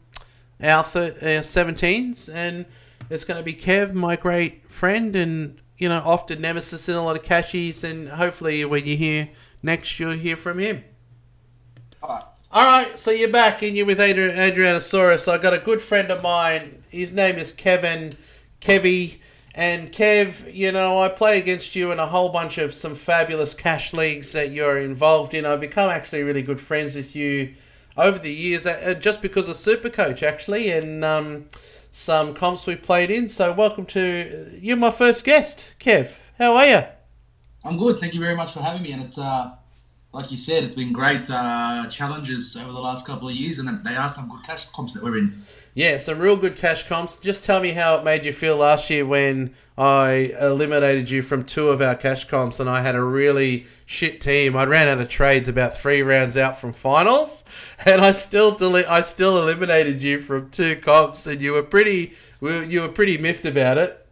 our, 0.60 0.82
th- 0.82 1.22
our 1.22 1.40
17s. 1.40 2.28
And 2.28 2.66
it's 3.08 3.24
going 3.24 3.38
to 3.38 3.44
be 3.44 3.54
Kev, 3.54 3.92
my 3.92 4.16
great 4.16 4.68
friend, 4.68 5.14
and, 5.14 5.60
you 5.78 5.88
know, 5.88 6.02
often 6.04 6.40
nemesis 6.40 6.88
in 6.88 6.96
a 6.96 7.04
lot 7.04 7.14
of 7.14 7.22
cashies. 7.22 7.84
And 7.84 8.08
hopefully 8.08 8.64
when 8.64 8.84
you 8.84 8.96
hear 8.96 9.28
next, 9.62 10.00
you'll 10.00 10.18
hear 10.18 10.36
from 10.36 10.58
him. 10.58 10.82
Hi. 12.02 12.24
All 12.56 12.64
right, 12.64 12.98
so 12.98 13.10
you're 13.10 13.28
back 13.28 13.60
and 13.60 13.76
you're 13.76 13.84
with 13.84 13.98
Adri- 13.98 14.34
Adrianosaurus. 14.34 15.30
I 15.30 15.36
got 15.36 15.52
a 15.52 15.58
good 15.58 15.82
friend 15.82 16.10
of 16.10 16.22
mine. 16.22 16.84
His 16.88 17.12
name 17.12 17.36
is 17.36 17.52
Kevin, 17.52 18.06
Kevy, 18.62 19.18
and 19.54 19.92
Kev. 19.92 20.54
You 20.54 20.72
know, 20.72 21.02
I 21.02 21.10
play 21.10 21.38
against 21.38 21.76
you 21.76 21.92
in 21.92 21.98
a 21.98 22.06
whole 22.06 22.30
bunch 22.30 22.56
of 22.56 22.72
some 22.72 22.94
fabulous 22.94 23.52
cash 23.52 23.92
leagues 23.92 24.32
that 24.32 24.52
you're 24.52 24.78
involved 24.78 25.34
in. 25.34 25.44
I've 25.44 25.60
become 25.60 25.90
actually 25.90 26.22
really 26.22 26.40
good 26.40 26.58
friends 26.58 26.94
with 26.94 27.14
you 27.14 27.52
over 27.94 28.18
the 28.18 28.32
years, 28.32 28.64
uh, 28.64 28.94
just 28.98 29.20
because 29.20 29.50
of 29.50 29.56
Super 29.56 29.90
Coach, 29.90 30.22
actually, 30.22 30.70
and 30.70 31.04
um, 31.04 31.50
some 31.92 32.32
comps 32.32 32.66
we 32.66 32.74
played 32.74 33.10
in. 33.10 33.28
So, 33.28 33.52
welcome 33.52 33.84
to 33.84 34.58
you're 34.62 34.78
my 34.78 34.92
first 34.92 35.26
guest, 35.26 35.66
Kev. 35.78 36.14
How 36.38 36.56
are 36.56 36.66
you? 36.66 36.82
I'm 37.66 37.76
good. 37.76 37.98
Thank 37.98 38.14
you 38.14 38.20
very 38.22 38.34
much 38.34 38.54
for 38.54 38.60
having 38.60 38.80
me, 38.80 38.92
and 38.92 39.02
it's 39.02 39.18
uh 39.18 39.56
like 40.16 40.30
you 40.30 40.38
said, 40.38 40.64
it's 40.64 40.74
been 40.74 40.92
great 40.92 41.28
uh, 41.28 41.86
challenges 41.90 42.56
over 42.56 42.72
the 42.72 42.80
last 42.80 43.06
couple 43.06 43.28
of 43.28 43.34
years, 43.34 43.58
and 43.58 43.84
they 43.84 43.94
are 43.94 44.08
some 44.08 44.30
good 44.30 44.42
cash 44.44 44.64
comps 44.70 44.94
that 44.94 45.04
we're 45.04 45.18
in. 45.18 45.42
Yeah, 45.74 45.98
some 45.98 46.18
real 46.18 46.36
good 46.36 46.56
cash 46.56 46.88
comps. 46.88 47.18
Just 47.18 47.44
tell 47.44 47.60
me 47.60 47.72
how 47.72 47.96
it 47.96 48.02
made 48.02 48.24
you 48.24 48.32
feel 48.32 48.56
last 48.56 48.88
year 48.88 49.04
when 49.04 49.54
I 49.76 50.32
eliminated 50.40 51.10
you 51.10 51.20
from 51.20 51.44
two 51.44 51.68
of 51.68 51.82
our 51.82 51.94
cash 51.94 52.24
comps, 52.24 52.58
and 52.58 52.68
I 52.68 52.80
had 52.80 52.94
a 52.94 53.02
really 53.02 53.66
shit 53.84 54.22
team. 54.22 54.56
I 54.56 54.64
ran 54.64 54.88
out 54.88 55.02
of 55.02 55.10
trades 55.10 55.48
about 55.48 55.76
three 55.76 56.00
rounds 56.00 56.34
out 56.34 56.58
from 56.58 56.72
finals, 56.72 57.44
and 57.84 58.00
I 58.00 58.12
still 58.12 58.52
deli- 58.52 58.86
I 58.86 59.02
still 59.02 59.36
eliminated 59.36 60.02
you 60.02 60.18
from 60.22 60.48
two 60.48 60.76
comps, 60.76 61.26
and 61.26 61.42
you 61.42 61.52
were 61.52 61.62
pretty 61.62 62.14
you 62.40 62.80
were 62.80 62.88
pretty 62.88 63.18
miffed 63.18 63.44
about 63.44 63.76
it. 63.76 64.06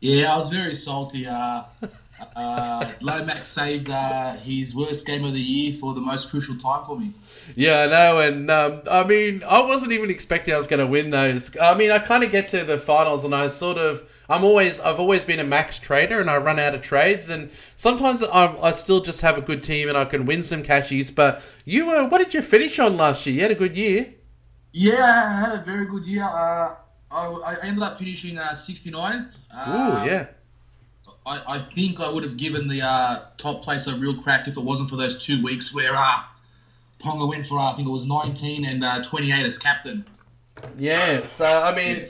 Yeah, 0.00 0.32
I 0.32 0.36
was 0.38 0.48
very 0.48 0.74
salty. 0.74 1.26
Uh, 1.26 1.64
uh, 2.36 2.92
Lomax 3.00 3.46
saved 3.48 3.90
uh, 3.90 4.34
his 4.34 4.74
worst 4.74 5.06
game 5.06 5.24
of 5.24 5.32
the 5.32 5.40
year 5.40 5.74
for 5.74 5.94
the 5.94 6.00
most 6.00 6.30
crucial 6.30 6.56
time 6.58 6.84
for 6.84 6.98
me. 6.98 7.12
Yeah, 7.56 7.82
I 7.82 7.86
know, 7.86 8.18
and 8.20 8.50
um, 8.50 8.82
I 8.90 9.04
mean, 9.04 9.42
I 9.44 9.60
wasn't 9.60 9.92
even 9.92 10.10
expecting 10.10 10.54
I 10.54 10.58
was 10.58 10.66
going 10.66 10.80
to 10.80 10.86
win 10.86 11.10
those. 11.10 11.56
I 11.60 11.74
mean, 11.74 11.90
I 11.90 11.98
kind 11.98 12.24
of 12.24 12.30
get 12.30 12.48
to 12.48 12.64
the 12.64 12.78
finals, 12.78 13.24
and 13.24 13.34
I 13.34 13.48
sort 13.48 13.78
of, 13.78 14.08
I'm 14.28 14.44
always, 14.44 14.80
I've 14.80 15.00
always 15.00 15.24
been 15.24 15.40
a 15.40 15.44
max 15.44 15.78
trader, 15.78 16.20
and 16.20 16.30
I 16.30 16.36
run 16.36 16.58
out 16.58 16.74
of 16.74 16.82
trades, 16.82 17.28
and 17.28 17.50
sometimes 17.76 18.22
I, 18.22 18.56
I 18.56 18.72
still 18.72 19.00
just 19.00 19.20
have 19.22 19.36
a 19.36 19.42
good 19.42 19.62
team, 19.62 19.88
and 19.88 19.98
I 19.98 20.04
can 20.04 20.24
win 20.24 20.42
some 20.42 20.62
cashies. 20.62 21.10
But 21.10 21.42
you, 21.64 21.90
uh, 21.90 22.08
what 22.08 22.18
did 22.18 22.34
you 22.34 22.42
finish 22.42 22.78
on 22.78 22.96
last 22.96 23.26
year? 23.26 23.36
You 23.36 23.42
had 23.42 23.50
a 23.50 23.56
good 23.56 23.76
year. 23.76 24.14
Yeah, 24.72 25.26
I 25.28 25.40
had 25.40 25.58
a 25.58 25.62
very 25.62 25.86
good 25.86 26.06
year. 26.06 26.24
Uh, 26.24 26.76
I, 27.10 27.26
I 27.26 27.56
ended 27.62 27.82
up 27.82 27.98
finishing 27.98 28.38
uh, 28.38 28.52
69th. 28.52 29.36
Ooh, 29.68 30.06
yeah. 30.08 30.26
I, 31.24 31.42
I 31.48 31.58
think 31.58 32.00
I 32.00 32.08
would 32.08 32.24
have 32.24 32.36
given 32.36 32.68
the 32.68 32.82
uh, 32.82 33.24
top 33.38 33.62
place 33.62 33.86
a 33.86 33.96
real 33.96 34.20
crack 34.20 34.48
if 34.48 34.56
it 34.56 34.62
wasn't 34.62 34.90
for 34.90 34.96
those 34.96 35.24
two 35.24 35.42
weeks 35.42 35.74
where 35.74 35.94
uh, 35.94 36.20
Ponga 37.00 37.28
went 37.28 37.46
for, 37.46 37.58
uh, 37.58 37.72
I 37.72 37.74
think 37.74 37.88
it 37.88 37.90
was 37.90 38.06
19 38.06 38.64
and 38.64 38.84
uh, 38.84 39.02
28 39.02 39.44
as 39.44 39.58
captain. 39.58 40.04
Yeah, 40.78 41.26
so 41.26 41.46
I 41.46 41.74
mean, 41.74 42.06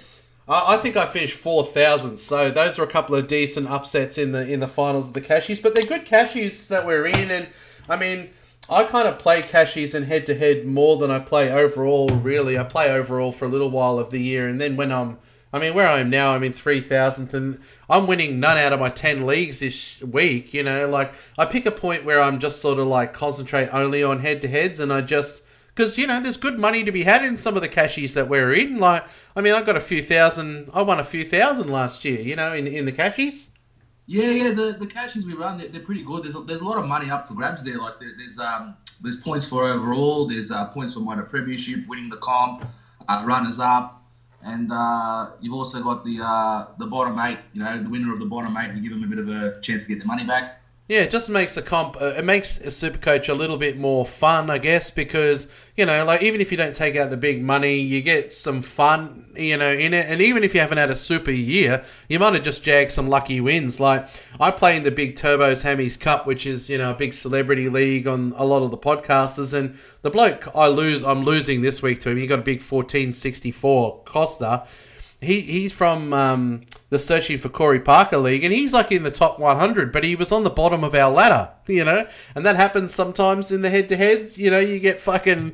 I, 0.49 0.75
I 0.75 0.77
think 0.79 0.97
I 0.97 1.07
finished 1.07 1.37
4,000. 1.37 2.19
So 2.19 2.51
those 2.51 2.79
were 2.79 2.85
a 2.85 2.89
couple 2.89 3.15
of 3.15 3.27
decent 3.27 3.69
upsets 3.69 4.19
in 4.19 4.33
the 4.33 4.51
in 4.51 4.61
the 4.61 4.69
finals 4.69 5.09
of 5.09 5.15
the 5.15 5.21
cashies, 5.21 5.61
but 5.61 5.75
they're 5.75 5.87
good 5.87 6.05
cashies 6.05 6.69
that 6.69 6.87
we're 6.87 7.07
in. 7.07 7.31
And 7.31 7.49
I 7.89 7.97
mean, 7.97 8.31
I 8.69 8.85
kind 8.85 9.09
of 9.09 9.19
play 9.19 9.43
cashies 9.43 9.95
and 9.95 10.07
head 10.07 10.27
to 10.27 10.35
head 10.35 10.67
more 10.67 10.97
than 10.97 11.11
I 11.11 11.19
play 11.19 11.51
overall. 11.51 12.11
Really, 12.11 12.59
I 12.59 12.65
play 12.65 12.91
overall 12.91 13.33
for 13.33 13.45
a 13.45 13.49
little 13.49 13.71
while 13.71 13.99
of 13.99 14.11
the 14.11 14.21
year, 14.21 14.49
and 14.49 14.61
then 14.61 14.77
when 14.77 14.93
I'm, 14.93 15.19
I 15.53 15.59
mean, 15.59 15.75
where 15.75 15.89
I 15.89 16.01
am 16.01 16.09
now, 16.09 16.35
I'm 16.35 16.43
in 16.43 16.53
three 16.53 16.81
thousandth, 16.81 17.35
and 17.35 17.61
I'm 17.91 18.07
winning 18.07 18.41
none 18.41 18.57
out 18.57 18.73
of 18.73 18.81
my 18.81 18.89
ten 18.89 19.27
leagues 19.27 19.61
this 19.61 20.01
week. 20.03 20.55
You 20.55 20.63
know, 20.63 20.89
like 20.89 21.15
I 21.37 21.45
pick 21.45 21.67
a 21.67 21.71
point 21.71 22.05
where 22.05 22.23
I'm 22.23 22.39
just 22.39 22.61
sort 22.61 22.79
of 22.79 22.87
like 22.87 23.13
concentrate 23.13 23.69
only 23.69 24.03
on 24.03 24.21
head 24.21 24.41
to 24.43 24.49
heads, 24.49 24.81
and 24.81 24.93
I 24.93 25.03
just 25.03 25.43
because 25.75 25.99
you 25.99 26.07
know 26.07 26.21
there's 26.21 26.37
good 26.37 26.59
money 26.59 26.85
to 26.85 26.93
be 26.93 27.03
had 27.03 27.25
in 27.25 27.37
some 27.37 27.57
of 27.57 27.63
the 27.63 27.69
cashies 27.69 28.15
that 28.15 28.29
we're 28.29 28.55
in. 28.55 28.79
Like, 28.79 29.05
I 29.37 29.41
mean, 29.41 29.55
I 29.55 29.63
got 29.63 29.77
a 29.77 29.81
few 29.81 30.03
thousand. 30.03 30.71
I 30.73 30.83
won 30.83 30.99
a 30.99 31.05
few 31.05 31.25
thousand 31.25 31.69
last 31.71 32.05
year. 32.05 32.21
You 32.21 32.37
know, 32.37 32.55
in 32.55 32.67
in 32.67 32.85
the 32.85 32.93
cashies. 32.93 33.51
Yeah, 34.07 34.31
yeah, 34.31 34.51
the 34.51 34.77
the 34.79 34.87
cashies 34.87 35.27
we 35.27 35.35
run, 35.35 35.59
they're, 35.59 35.69
they're 35.69 35.83
pretty 35.83 36.03
good. 36.03 36.25
There's 36.25 36.35
a, 36.35 36.41
there's 36.41 36.61
a 36.61 36.65
lot 36.65 36.79
of 36.79 36.87
money 36.87 37.11
up 37.11 37.29
for 37.29 37.35
grabs 37.35 37.63
there. 37.63 37.79
Like 37.79 38.01
there, 38.01 38.11
there's 38.17 38.39
um 38.39 38.77
there's 39.01 39.17
points 39.17 39.49
for 39.49 39.65
overall. 39.65 40.27
There's 40.27 40.51
uh, 40.51 40.69
points 40.71 40.95
for 40.95 41.01
minor 41.01 41.23
premiership, 41.23 41.87
winning 41.89 42.09
the 42.09 42.17
comp, 42.19 42.65
uh, 43.09 43.25
runners 43.27 43.59
up, 43.59 44.02
and 44.43 44.71
uh, 44.73 45.27
you've 45.41 45.55
also 45.55 45.81
got 45.81 46.05
the 46.05 46.21
uh, 46.23 46.65
the 46.79 46.87
bottom 46.87 47.19
eight. 47.19 47.39
You 47.53 47.63
know, 47.63 47.79
the 47.79 47.89
winner 47.89 48.13
of 48.13 48.19
the 48.19 48.27
bottom 48.27 48.57
eight. 48.57 48.73
You 48.73 48.83
give 48.83 48.93
them 48.93 49.05
a 49.05 49.07
bit 49.07 49.19
of 49.19 49.29
a 49.29 49.53
chance 49.61 49.85
to 49.85 49.89
get 49.89 49.99
their 49.99 50.07
money 50.07 50.25
back. 50.25 50.51
Yeah, 50.93 51.05
it 51.05 51.11
just 51.11 51.31
makes 51.31 51.55
the 51.55 51.63
comp. 51.63 51.97
Uh, 51.99 52.17
it 52.19 52.25
makes 52.27 52.61
a 52.61 52.71
super 52.71 52.99
coach 52.99 53.31
a 53.31 53.35
little 53.35 53.57
bit 53.57 53.79
more 53.79 54.05
fun, 54.05 54.51
I 54.51 54.59
guess, 54.59 54.91
because 54.91 55.49
you 55.75 55.87
know, 55.87 56.05
like 56.05 56.21
even 56.21 56.43
if 56.43 56.51
you 56.51 56.59
don't 56.59 56.77
take 56.77 56.97
out 56.97 57.09
the 57.09 57.17
big 57.17 57.43
money, 57.43 57.77
you 57.77 58.03
get 58.03 58.31
some 58.31 58.61
fun, 58.61 59.33
you 59.35 59.57
know, 59.57 59.73
in 59.73 59.95
it. 59.95 60.05
And 60.11 60.21
even 60.21 60.45
if 60.45 60.53
you 60.53 60.61
haven't 60.61 60.77
had 60.77 60.91
a 60.91 60.95
super 60.95 61.31
year, 61.31 61.83
you 62.11 62.19
might 62.19 62.35
have 62.35 62.43
just 62.43 62.63
jagged 62.63 62.91
some 62.91 63.09
lucky 63.09 63.41
wins. 63.41 63.81
Like 63.81 64.07
I 64.39 64.51
play 64.51 64.77
in 64.77 64.83
the 64.83 64.91
big 64.91 65.17
Turbos 65.17 65.65
Hammies 65.65 65.99
Cup, 65.99 66.27
which 66.27 66.45
is 66.45 66.69
you 66.69 66.77
know 66.77 66.91
a 66.91 66.95
big 66.95 67.15
celebrity 67.15 67.71
league 67.71 68.07
on 68.07 68.35
a 68.37 68.45
lot 68.45 68.63
of 68.63 68.71
the 68.71 68.77
podcasters, 68.77 69.55
and 69.55 69.79
the 70.03 70.11
bloke 70.11 70.55
I 70.55 70.69
lose, 70.69 71.03
I'm 71.03 71.25
losing 71.25 71.63
this 71.63 71.81
week 71.81 72.01
to 72.01 72.11
him. 72.11 72.19
He 72.19 72.27
got 72.27 72.41
a 72.41 72.43
big 72.43 72.59
1464 72.59 74.03
Costa 74.05 74.67
he 75.23 75.41
he's 75.41 75.73
from 75.73 76.13
um, 76.13 76.63
the 76.91 76.99
Searching 76.99 77.39
for 77.39 77.49
Corey 77.49 77.81
Parker 77.81 78.19
League, 78.19 78.45
and 78.45 78.53
he's 78.53 78.73
like 78.73 78.91
in 78.91 79.05
the 79.05 79.11
top 79.11 79.39
100, 79.39 79.93
but 79.93 80.05
he 80.05 80.17
was 80.17 80.33
on 80.33 80.43
the 80.43 80.51
bottom 80.51 80.83
of 80.83 80.95
our 80.95 81.11
ladder, 81.11 81.51
you 81.67 81.85
know, 81.85 82.07
and 82.35 82.45
that 82.45 82.57
happens 82.57 82.93
sometimes 82.93 83.53
in 83.53 83.63
the 83.63 83.71
head-to-heads. 83.71 84.37
You 84.37 84.51
know, 84.51 84.59
you 84.59 84.81
get 84.81 85.01
fucking 85.01 85.53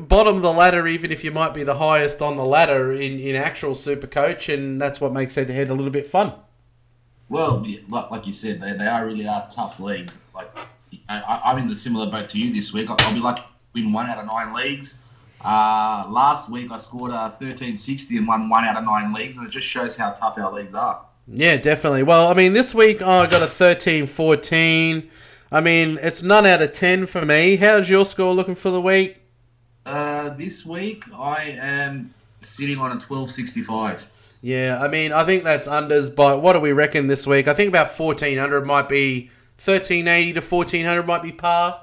bottom 0.00 0.36
of 0.36 0.42
the 0.42 0.52
ladder, 0.52 0.86
even 0.88 1.12
if 1.12 1.22
you 1.22 1.30
might 1.30 1.54
be 1.54 1.62
the 1.62 1.76
highest 1.76 2.20
on 2.20 2.36
the 2.36 2.44
ladder 2.44 2.92
in 2.92 3.20
in 3.20 3.36
actual 3.36 3.74
Super 3.74 4.08
Coach, 4.08 4.48
and 4.48 4.80
that's 4.80 5.00
what 5.00 5.12
makes 5.12 5.36
head-to-head 5.36 5.70
a 5.70 5.74
little 5.74 5.92
bit 5.92 6.06
fun. 6.06 6.32
Well, 7.28 7.64
like, 7.88 8.10
like 8.10 8.26
you 8.26 8.32
said, 8.32 8.60
they, 8.60 8.74
they 8.74 8.86
are 8.86 9.06
really 9.06 9.26
are 9.26 9.48
tough 9.50 9.80
leagues. 9.80 10.24
Like 10.34 10.50
I, 11.08 11.40
I'm 11.44 11.58
in 11.58 11.68
the 11.68 11.76
similar 11.76 12.10
boat 12.10 12.28
to 12.30 12.38
you 12.38 12.52
this 12.52 12.72
week. 12.72 12.90
I'll 12.90 13.14
be 13.14 13.20
to 13.20 13.44
win 13.74 13.92
one 13.92 14.06
out 14.06 14.18
of 14.18 14.26
nine 14.26 14.54
leagues 14.54 15.04
uh, 15.44 16.06
last 16.08 16.50
week 16.50 16.70
I 16.70 16.78
scored 16.78 17.10
a 17.10 17.28
1360 17.30 18.16
and 18.16 18.26
won 18.26 18.48
one 18.48 18.64
out 18.64 18.76
of 18.76 18.84
nine 18.84 19.12
leagues, 19.12 19.36
and 19.36 19.46
it 19.46 19.50
just 19.50 19.66
shows 19.66 19.96
how 19.96 20.10
tough 20.10 20.38
our 20.38 20.52
leagues 20.52 20.74
are. 20.74 21.04
Yeah, 21.26 21.56
definitely. 21.56 22.02
Well, 22.02 22.28
I 22.28 22.34
mean, 22.34 22.52
this 22.52 22.74
week 22.74 22.98
oh, 23.00 23.10
I 23.10 23.26
got 23.26 23.42
a 23.42 23.46
13 23.46 24.06
14. 24.06 25.10
I 25.52 25.60
mean, 25.60 25.98
it's 26.02 26.22
none 26.22 26.46
out 26.46 26.62
of 26.62 26.72
10 26.72 27.06
for 27.06 27.24
me. 27.24 27.56
How's 27.56 27.88
your 27.88 28.04
score 28.04 28.34
looking 28.34 28.54
for 28.54 28.70
the 28.70 28.80
week? 28.80 29.18
Uh, 29.86 30.30
this 30.30 30.64
week 30.64 31.04
I 31.14 31.56
am 31.60 32.12
sitting 32.40 32.78
on 32.78 32.86
a 32.86 33.00
1265. 33.00 34.08
Yeah, 34.42 34.78
I 34.80 34.88
mean, 34.88 35.12
I 35.12 35.24
think 35.24 35.44
that's 35.44 35.68
unders 35.68 36.14
by 36.14 36.34
what 36.34 36.52
do 36.54 36.60
we 36.60 36.72
reckon 36.72 37.06
this 37.06 37.26
week? 37.26 37.48
I 37.48 37.54
think 37.54 37.68
about 37.68 37.98
1400 37.98 38.66
might 38.66 38.88
be 38.88 39.30
1380 39.56 40.34
to 40.34 40.40
1400 40.40 41.06
might 41.06 41.22
be 41.22 41.32
par. 41.32 41.80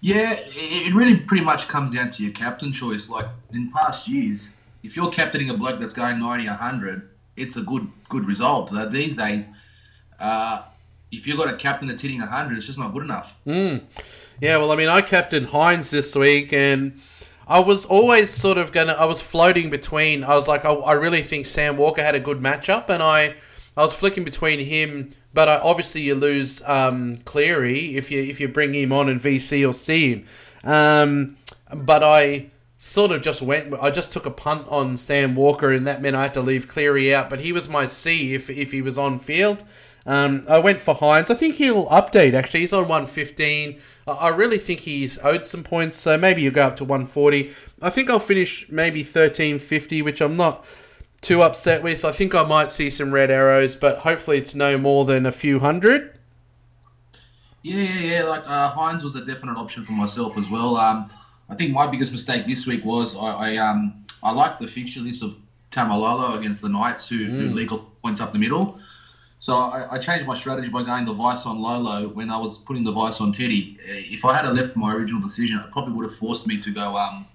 Yeah, 0.00 0.40
it 0.46 0.94
really 0.94 1.16
pretty 1.16 1.44
much 1.44 1.68
comes 1.68 1.90
down 1.90 2.10
to 2.10 2.22
your 2.22 2.32
captain 2.32 2.72
choice. 2.72 3.10
Like 3.10 3.26
in 3.52 3.70
past 3.70 4.08
years, 4.08 4.56
if 4.82 4.96
you're 4.96 5.10
captaining 5.10 5.50
a 5.50 5.56
bloke 5.56 5.78
that's 5.78 5.92
going 5.92 6.18
90, 6.18 6.46
100, 6.46 7.08
it's 7.36 7.56
a 7.56 7.62
good 7.62 7.86
good 8.08 8.24
result. 8.24 8.72
These 8.90 9.14
days, 9.14 9.48
uh, 10.18 10.62
if 11.12 11.26
you've 11.26 11.36
got 11.36 11.52
a 11.52 11.56
captain 11.56 11.88
that's 11.88 12.00
hitting 12.00 12.20
100, 12.20 12.56
it's 12.56 12.66
just 12.66 12.78
not 12.78 12.92
good 12.92 13.02
enough. 13.02 13.36
Mm. 13.46 13.82
Yeah, 14.40 14.56
well, 14.56 14.72
I 14.72 14.76
mean, 14.76 14.88
I 14.88 15.02
captained 15.02 15.48
Hynes 15.48 15.90
this 15.90 16.14
week, 16.14 16.52
and 16.52 16.98
I 17.46 17.60
was 17.60 17.84
always 17.84 18.30
sort 18.30 18.56
of 18.56 18.72
gonna. 18.72 18.94
I 18.94 19.04
was 19.04 19.20
floating 19.20 19.68
between. 19.68 20.24
I 20.24 20.34
was 20.34 20.48
like, 20.48 20.64
I, 20.64 20.72
I 20.72 20.92
really 20.92 21.22
think 21.22 21.46
Sam 21.46 21.76
Walker 21.76 22.02
had 22.02 22.14
a 22.14 22.20
good 22.20 22.40
matchup, 22.40 22.88
and 22.88 23.02
I, 23.02 23.34
I 23.76 23.82
was 23.82 23.92
flicking 23.92 24.24
between 24.24 24.60
him 24.60 25.10
but 25.32 25.48
uh, 25.48 25.60
obviously, 25.62 26.02
you 26.02 26.14
lose 26.14 26.62
um, 26.66 27.18
Cleary 27.18 27.96
if 27.96 28.10
you 28.10 28.22
if 28.22 28.40
you 28.40 28.48
bring 28.48 28.74
him 28.74 28.92
on 28.92 29.08
in 29.08 29.20
VC 29.20 29.68
or 29.68 29.72
C 29.72 30.14
him. 30.14 30.26
Um, 30.64 31.36
but 31.74 32.02
I 32.02 32.50
sort 32.78 33.12
of 33.12 33.22
just 33.22 33.40
went. 33.42 33.74
I 33.80 33.90
just 33.90 34.10
took 34.10 34.26
a 34.26 34.30
punt 34.30 34.66
on 34.68 34.96
Sam 34.96 35.36
Walker, 35.36 35.70
and 35.70 35.86
that 35.86 36.02
meant 36.02 36.16
I 36.16 36.24
had 36.24 36.34
to 36.34 36.40
leave 36.40 36.66
Cleary 36.66 37.14
out. 37.14 37.30
But 37.30 37.40
he 37.40 37.52
was 37.52 37.68
my 37.68 37.86
C 37.86 38.34
if 38.34 38.50
if 38.50 38.72
he 38.72 38.82
was 38.82 38.98
on 38.98 39.18
field. 39.18 39.64
Um, 40.06 40.44
I 40.48 40.58
went 40.58 40.80
for 40.80 40.94
Hynes. 40.94 41.30
I 41.30 41.34
think 41.34 41.56
he'll 41.56 41.86
update. 41.86 42.32
Actually, 42.32 42.60
he's 42.60 42.72
on 42.72 42.88
one 42.88 43.06
fifteen. 43.06 43.78
I 44.08 44.28
really 44.28 44.58
think 44.58 44.80
he's 44.80 45.18
owed 45.20 45.46
some 45.46 45.62
points, 45.62 45.96
so 45.96 46.18
maybe 46.18 46.42
you 46.42 46.50
go 46.50 46.66
up 46.66 46.76
to 46.76 46.84
one 46.84 47.06
forty. 47.06 47.52
I 47.80 47.90
think 47.90 48.10
I'll 48.10 48.18
finish 48.18 48.66
maybe 48.68 49.04
thirteen 49.04 49.58
fifty, 49.58 50.02
which 50.02 50.20
I'm 50.20 50.36
not 50.36 50.64
too 51.20 51.42
upset 51.42 51.82
with. 51.82 52.04
I 52.04 52.12
think 52.12 52.34
I 52.34 52.42
might 52.42 52.70
see 52.70 52.90
some 52.90 53.12
red 53.12 53.30
arrows, 53.30 53.76
but 53.76 53.98
hopefully 53.98 54.38
it's 54.38 54.54
no 54.54 54.78
more 54.78 55.04
than 55.04 55.26
a 55.26 55.32
few 55.32 55.60
hundred. 55.60 56.18
Yeah, 57.62 57.82
yeah, 57.82 58.00
yeah. 58.00 58.22
Like 58.24 58.42
uh, 58.46 58.72
Hynes 58.72 59.02
was 59.02 59.16
a 59.16 59.24
definite 59.24 59.56
option 59.56 59.84
for 59.84 59.92
myself 59.92 60.38
as 60.38 60.48
well. 60.48 60.76
Um, 60.76 61.08
I 61.48 61.54
think 61.54 61.72
my 61.72 61.86
biggest 61.86 62.12
mistake 62.12 62.46
this 62.46 62.66
week 62.66 62.84
was 62.84 63.16
I, 63.16 63.20
I 63.20 63.56
um 63.56 64.04
I 64.22 64.32
liked 64.32 64.60
the 64.60 64.66
fixture 64.66 65.00
list 65.00 65.22
of 65.22 65.36
Tamalolo 65.70 66.38
against 66.38 66.62
the 66.62 66.68
Knights, 66.68 67.08
who, 67.08 67.26
mm. 67.26 67.30
who 67.30 67.48
legal 67.54 67.90
points 68.02 68.20
up 68.20 68.32
the 68.32 68.38
middle. 68.38 68.78
So 69.38 69.54
I, 69.54 69.94
I, 69.94 69.98
changed 69.98 70.26
my 70.26 70.34
strategy 70.34 70.68
by 70.68 70.82
going 70.82 71.06
the 71.06 71.14
vice 71.14 71.46
on 71.46 71.62
Lolo 71.62 72.08
when 72.08 72.28
I 72.30 72.36
was 72.36 72.58
putting 72.58 72.84
the 72.84 72.92
vice 72.92 73.22
on 73.22 73.32
Teddy. 73.32 73.78
Uh, 73.80 74.12
if 74.12 74.26
I 74.26 74.34
had 74.34 74.46
left 74.52 74.76
my 74.76 74.92
original 74.92 75.22
decision, 75.22 75.58
it 75.58 75.70
probably 75.70 75.94
would 75.94 76.02
have 76.02 76.14
forced 76.14 76.46
me 76.46 76.60
to 76.60 76.70
go 76.70 76.96
um 76.96 77.26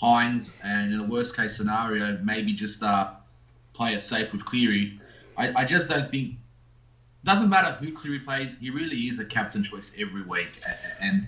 Hynes, 0.00 0.52
and 0.62 0.92
in 0.92 1.00
a 1.00 1.04
worst 1.04 1.36
case 1.36 1.56
scenario, 1.56 2.18
maybe 2.22 2.52
just 2.52 2.82
uh 2.82 3.10
play 3.74 3.98
safe 4.00 4.32
with 4.32 4.44
Cleary. 4.44 4.98
I, 5.36 5.52
I 5.62 5.64
just 5.64 5.88
don't 5.88 6.08
think 6.08 6.36
doesn't 7.24 7.48
matter 7.48 7.72
who 7.72 7.92
Cleary 7.92 8.20
plays. 8.20 8.58
He 8.58 8.70
really 8.70 8.96
is 8.96 9.18
a 9.18 9.24
captain 9.24 9.62
choice 9.62 9.94
every 9.98 10.22
week, 10.22 10.62
and 11.00 11.26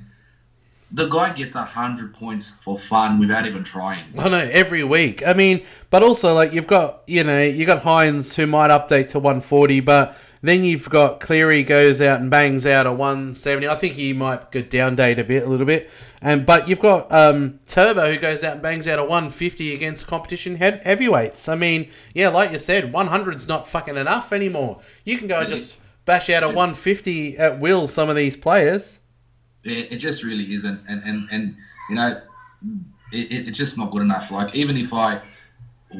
the 0.92 1.08
guy 1.08 1.32
gets 1.32 1.54
hundred 1.54 2.14
points 2.14 2.48
for 2.48 2.78
fun 2.78 3.18
without 3.18 3.46
even 3.46 3.64
trying. 3.64 4.04
I 4.18 4.28
know 4.28 4.48
every 4.52 4.84
week. 4.84 5.26
I 5.26 5.32
mean, 5.32 5.64
but 5.90 6.02
also 6.02 6.34
like 6.34 6.52
you've 6.52 6.66
got 6.66 7.02
you 7.06 7.24
know 7.24 7.42
you've 7.42 7.66
got 7.66 7.82
Hynes 7.82 8.34
who 8.34 8.46
might 8.46 8.68
update 8.68 9.08
to 9.10 9.18
one 9.18 9.40
forty, 9.40 9.80
but 9.80 10.16
then 10.43 10.64
you've 10.64 10.88
got 10.88 11.21
Cleary 11.21 11.62
goes 11.62 12.00
out 12.00 12.21
and 12.21 12.31
bangs 12.31 12.66
out 12.66 12.87
a 12.87 12.93
170. 12.93 13.69
I 13.69 13.75
think 13.75 13.95
he 13.95 14.12
might 14.12 14.50
go 14.50 14.62
down 14.62 14.97
date 14.97 15.19
a 15.19 15.25
bit, 15.25 15.45
a 15.45 15.47
little 15.47 15.66
bit. 15.66 15.90
And 16.21 16.45
but 16.47 16.69
you've 16.69 16.81
got 16.81 17.11
um, 17.12 17.61
Turbo 17.66 18.12
who 18.12 18.19
goes 18.19 18.43
out 18.45 18.55
and 18.55 18.62
bangs 18.62 18.87
out 18.87 18.99
a 18.99 19.02
150 19.02 19.75
against 19.75 20.07
competition 20.07 20.57
head- 20.57 20.83
heavyweights. 20.85 21.49
I 21.49 21.55
mean, 21.55 21.90
yeah, 22.14 22.28
like 22.28 22.52
you 22.52 22.59
said, 22.59 22.93
100's 22.93 23.49
not 23.49 23.69
fucking 23.69 23.97
enough 23.97 24.33
anymore. 24.33 24.81
You 25.05 25.19
can 25.19 25.28
go 25.28 25.40
and 25.40 25.49
just 25.49 25.78
bash 26.05 26.31
out 26.31 26.43
a 26.43 26.49
150 26.49 27.38
at 27.38 27.61
will. 27.61 27.87
Some 27.87 28.09
of 28.09 28.16
these 28.16 28.37
players. 28.37 29.00
It, 29.64 29.93
it 29.93 29.97
just 29.97 30.23
really 30.23 30.52
isn't, 30.55 30.81
and 30.88 31.02
and 31.05 31.28
and 31.33 31.57
you 31.90 31.97
know, 31.97 32.21
it, 33.12 33.49
it's 33.49 33.59
just 33.59 33.76
not 33.76 33.90
good 33.90 34.02
enough. 34.02 34.31
Like 34.31 34.55
even 34.55 34.76
if 34.76 34.95
I 34.95 35.21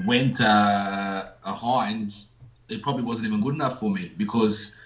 went 0.07 0.41
uh, 0.41 1.27
a 1.45 1.53
Hynes 1.53 2.26
it 2.69 2.83
probably 2.83 3.03
wasn't 3.03 3.29
even 3.29 3.41
good 3.41 3.55
enough 3.55 3.79
for 3.79 3.91
me 3.91 4.13
because 4.17 4.79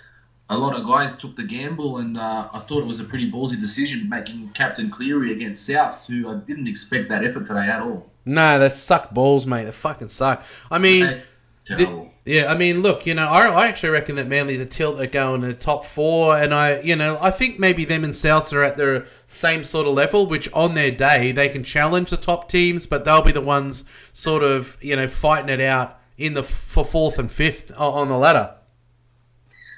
a 0.50 0.58
lot 0.58 0.76
of 0.76 0.84
guys 0.84 1.16
took 1.16 1.36
the 1.36 1.44
gamble, 1.44 1.98
and 1.98 2.18
uh, 2.18 2.48
I 2.52 2.58
thought 2.58 2.80
it 2.80 2.86
was 2.86 2.98
a 2.98 3.04
pretty 3.04 3.30
ballsy 3.30 3.58
decision 3.58 4.08
making 4.08 4.50
Captain 4.50 4.90
Cleary 4.90 5.32
against 5.32 5.68
Souths, 5.68 6.08
who 6.08 6.28
I 6.28 6.40
didn't 6.40 6.66
expect 6.66 7.08
that 7.08 7.24
effort 7.24 7.46
today 7.46 7.68
at 7.68 7.80
all. 7.80 8.10
No, 8.24 8.58
they 8.58 8.68
suck 8.70 9.12
balls, 9.12 9.46
mate. 9.46 9.64
They 9.64 9.72
fucking 9.72 10.08
suck. 10.08 10.44
I 10.68 10.78
mean, 10.78 11.22
the, 11.68 12.10
yeah, 12.24 12.52
I 12.52 12.56
mean, 12.56 12.82
look, 12.82 13.06
you 13.06 13.14
know, 13.14 13.28
I, 13.28 13.46
I 13.46 13.68
actually 13.68 13.90
reckon 13.90 14.16
that 14.16 14.26
Manly's 14.26 14.60
a 14.60 14.66
tilt 14.66 14.98
at 14.98 15.12
going 15.12 15.42
to 15.42 15.46
the 15.46 15.54
top 15.54 15.84
four, 15.84 16.36
and 16.36 16.52
I, 16.52 16.80
you 16.80 16.96
know, 16.96 17.16
I 17.20 17.30
think 17.30 17.60
maybe 17.60 17.84
them 17.84 18.02
and 18.02 18.12
Souths 18.12 18.52
are 18.52 18.64
at 18.64 18.76
their 18.76 19.06
same 19.28 19.62
sort 19.62 19.86
of 19.86 19.94
level, 19.94 20.26
which 20.26 20.52
on 20.52 20.74
their 20.74 20.90
day 20.90 21.30
they 21.30 21.48
can 21.48 21.62
challenge 21.62 22.10
the 22.10 22.16
top 22.16 22.48
teams, 22.48 22.88
but 22.88 23.04
they'll 23.04 23.22
be 23.22 23.30
the 23.30 23.40
ones 23.40 23.84
sort 24.12 24.42
of, 24.42 24.76
you 24.80 24.96
know, 24.96 25.06
fighting 25.06 25.48
it 25.48 25.60
out 25.60 25.99
in 26.20 26.34
the 26.34 26.42
for 26.42 26.84
fourth 26.84 27.18
and 27.18 27.32
fifth 27.32 27.72
on 27.76 28.08
the 28.08 28.16
ladder. 28.16 28.54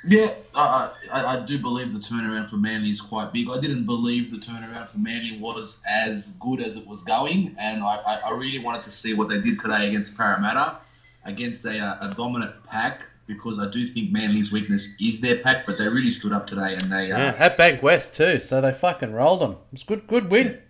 Yeah, 0.04 0.34
I, 0.52 0.90
I, 1.12 1.24
I, 1.36 1.46
do 1.46 1.60
believe 1.60 1.92
the 1.92 2.00
turnaround 2.00 2.50
for 2.50 2.56
Manly 2.56 2.90
is 2.90 3.00
quite 3.00 3.32
big. 3.32 3.48
I 3.48 3.60
didn't 3.60 3.86
believe 3.86 4.32
the 4.32 4.38
turnaround 4.38 4.88
for 4.88 4.98
Manly 4.98 5.38
was 5.38 5.80
as 5.88 6.32
good 6.40 6.60
as 6.60 6.74
it 6.74 6.84
was 6.84 7.04
going, 7.04 7.54
and 7.60 7.84
I, 7.84 8.20
I 8.26 8.30
really 8.32 8.58
wanted 8.58 8.82
to 8.82 8.90
see 8.90 9.14
what 9.14 9.28
they 9.28 9.40
did 9.40 9.60
today 9.60 9.86
against 9.86 10.16
Parramatta, 10.16 10.78
against 11.24 11.64
a, 11.66 12.04
a 12.04 12.12
dominant 12.16 12.52
pack 12.66 13.06
because 13.28 13.60
I 13.60 13.70
do 13.70 13.86
think 13.86 14.10
Manly's 14.10 14.50
weakness 14.50 14.88
is 15.00 15.20
their 15.20 15.38
pack, 15.38 15.66
but 15.66 15.78
they 15.78 15.86
really 15.86 16.10
stood 16.10 16.32
up 16.32 16.48
today 16.48 16.74
and 16.74 16.90
they 16.90 17.12
uh, 17.12 17.18
Yeah, 17.18 17.36
at 17.38 17.56
Bank 17.56 17.80
West 17.80 18.16
too, 18.16 18.40
so 18.40 18.60
they 18.60 18.72
fucking 18.72 19.12
rolled 19.12 19.40
them. 19.40 19.56
It's 19.72 19.84
good, 19.84 20.08
good 20.08 20.28
win. 20.28 20.60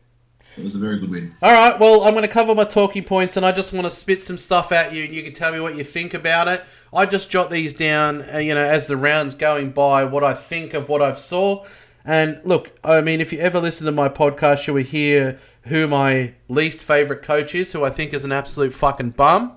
It 0.56 0.62
was 0.62 0.74
a 0.74 0.78
very 0.78 0.98
good 0.98 1.10
win. 1.10 1.34
All 1.42 1.52
right, 1.52 1.78
well, 1.78 2.02
I'm 2.02 2.12
going 2.14 2.26
to 2.26 2.32
cover 2.32 2.54
my 2.54 2.64
talking 2.64 3.04
points, 3.04 3.36
and 3.36 3.46
I 3.46 3.52
just 3.52 3.72
want 3.72 3.86
to 3.86 3.90
spit 3.90 4.20
some 4.20 4.38
stuff 4.38 4.72
at 4.72 4.92
you, 4.92 5.04
and 5.04 5.14
you 5.14 5.22
can 5.22 5.32
tell 5.32 5.52
me 5.52 5.60
what 5.60 5.76
you 5.76 5.84
think 5.84 6.14
about 6.14 6.48
it. 6.48 6.62
I 6.92 7.06
just 7.06 7.30
jot 7.30 7.50
these 7.50 7.74
down, 7.74 8.22
uh, 8.34 8.38
you 8.38 8.54
know, 8.54 8.64
as 8.64 8.86
the 8.86 8.96
rounds 8.96 9.34
going 9.34 9.70
by, 9.70 10.04
what 10.04 10.22
I 10.22 10.34
think 10.34 10.74
of 10.74 10.88
what 10.88 11.00
I've 11.00 11.18
saw. 11.18 11.64
And 12.04 12.40
look, 12.44 12.78
I 12.84 13.00
mean, 13.00 13.20
if 13.20 13.32
you 13.32 13.38
ever 13.38 13.60
listen 13.60 13.86
to 13.86 13.92
my 13.92 14.08
podcast, 14.08 14.66
you 14.66 14.74
will 14.74 14.82
hear 14.82 15.38
who 15.62 15.86
my 15.86 16.34
least 16.48 16.82
favorite 16.82 17.22
coach 17.22 17.54
is, 17.54 17.72
who 17.72 17.84
I 17.84 17.90
think 17.90 18.12
is 18.12 18.24
an 18.24 18.32
absolute 18.32 18.74
fucking 18.74 19.10
bum. 19.10 19.52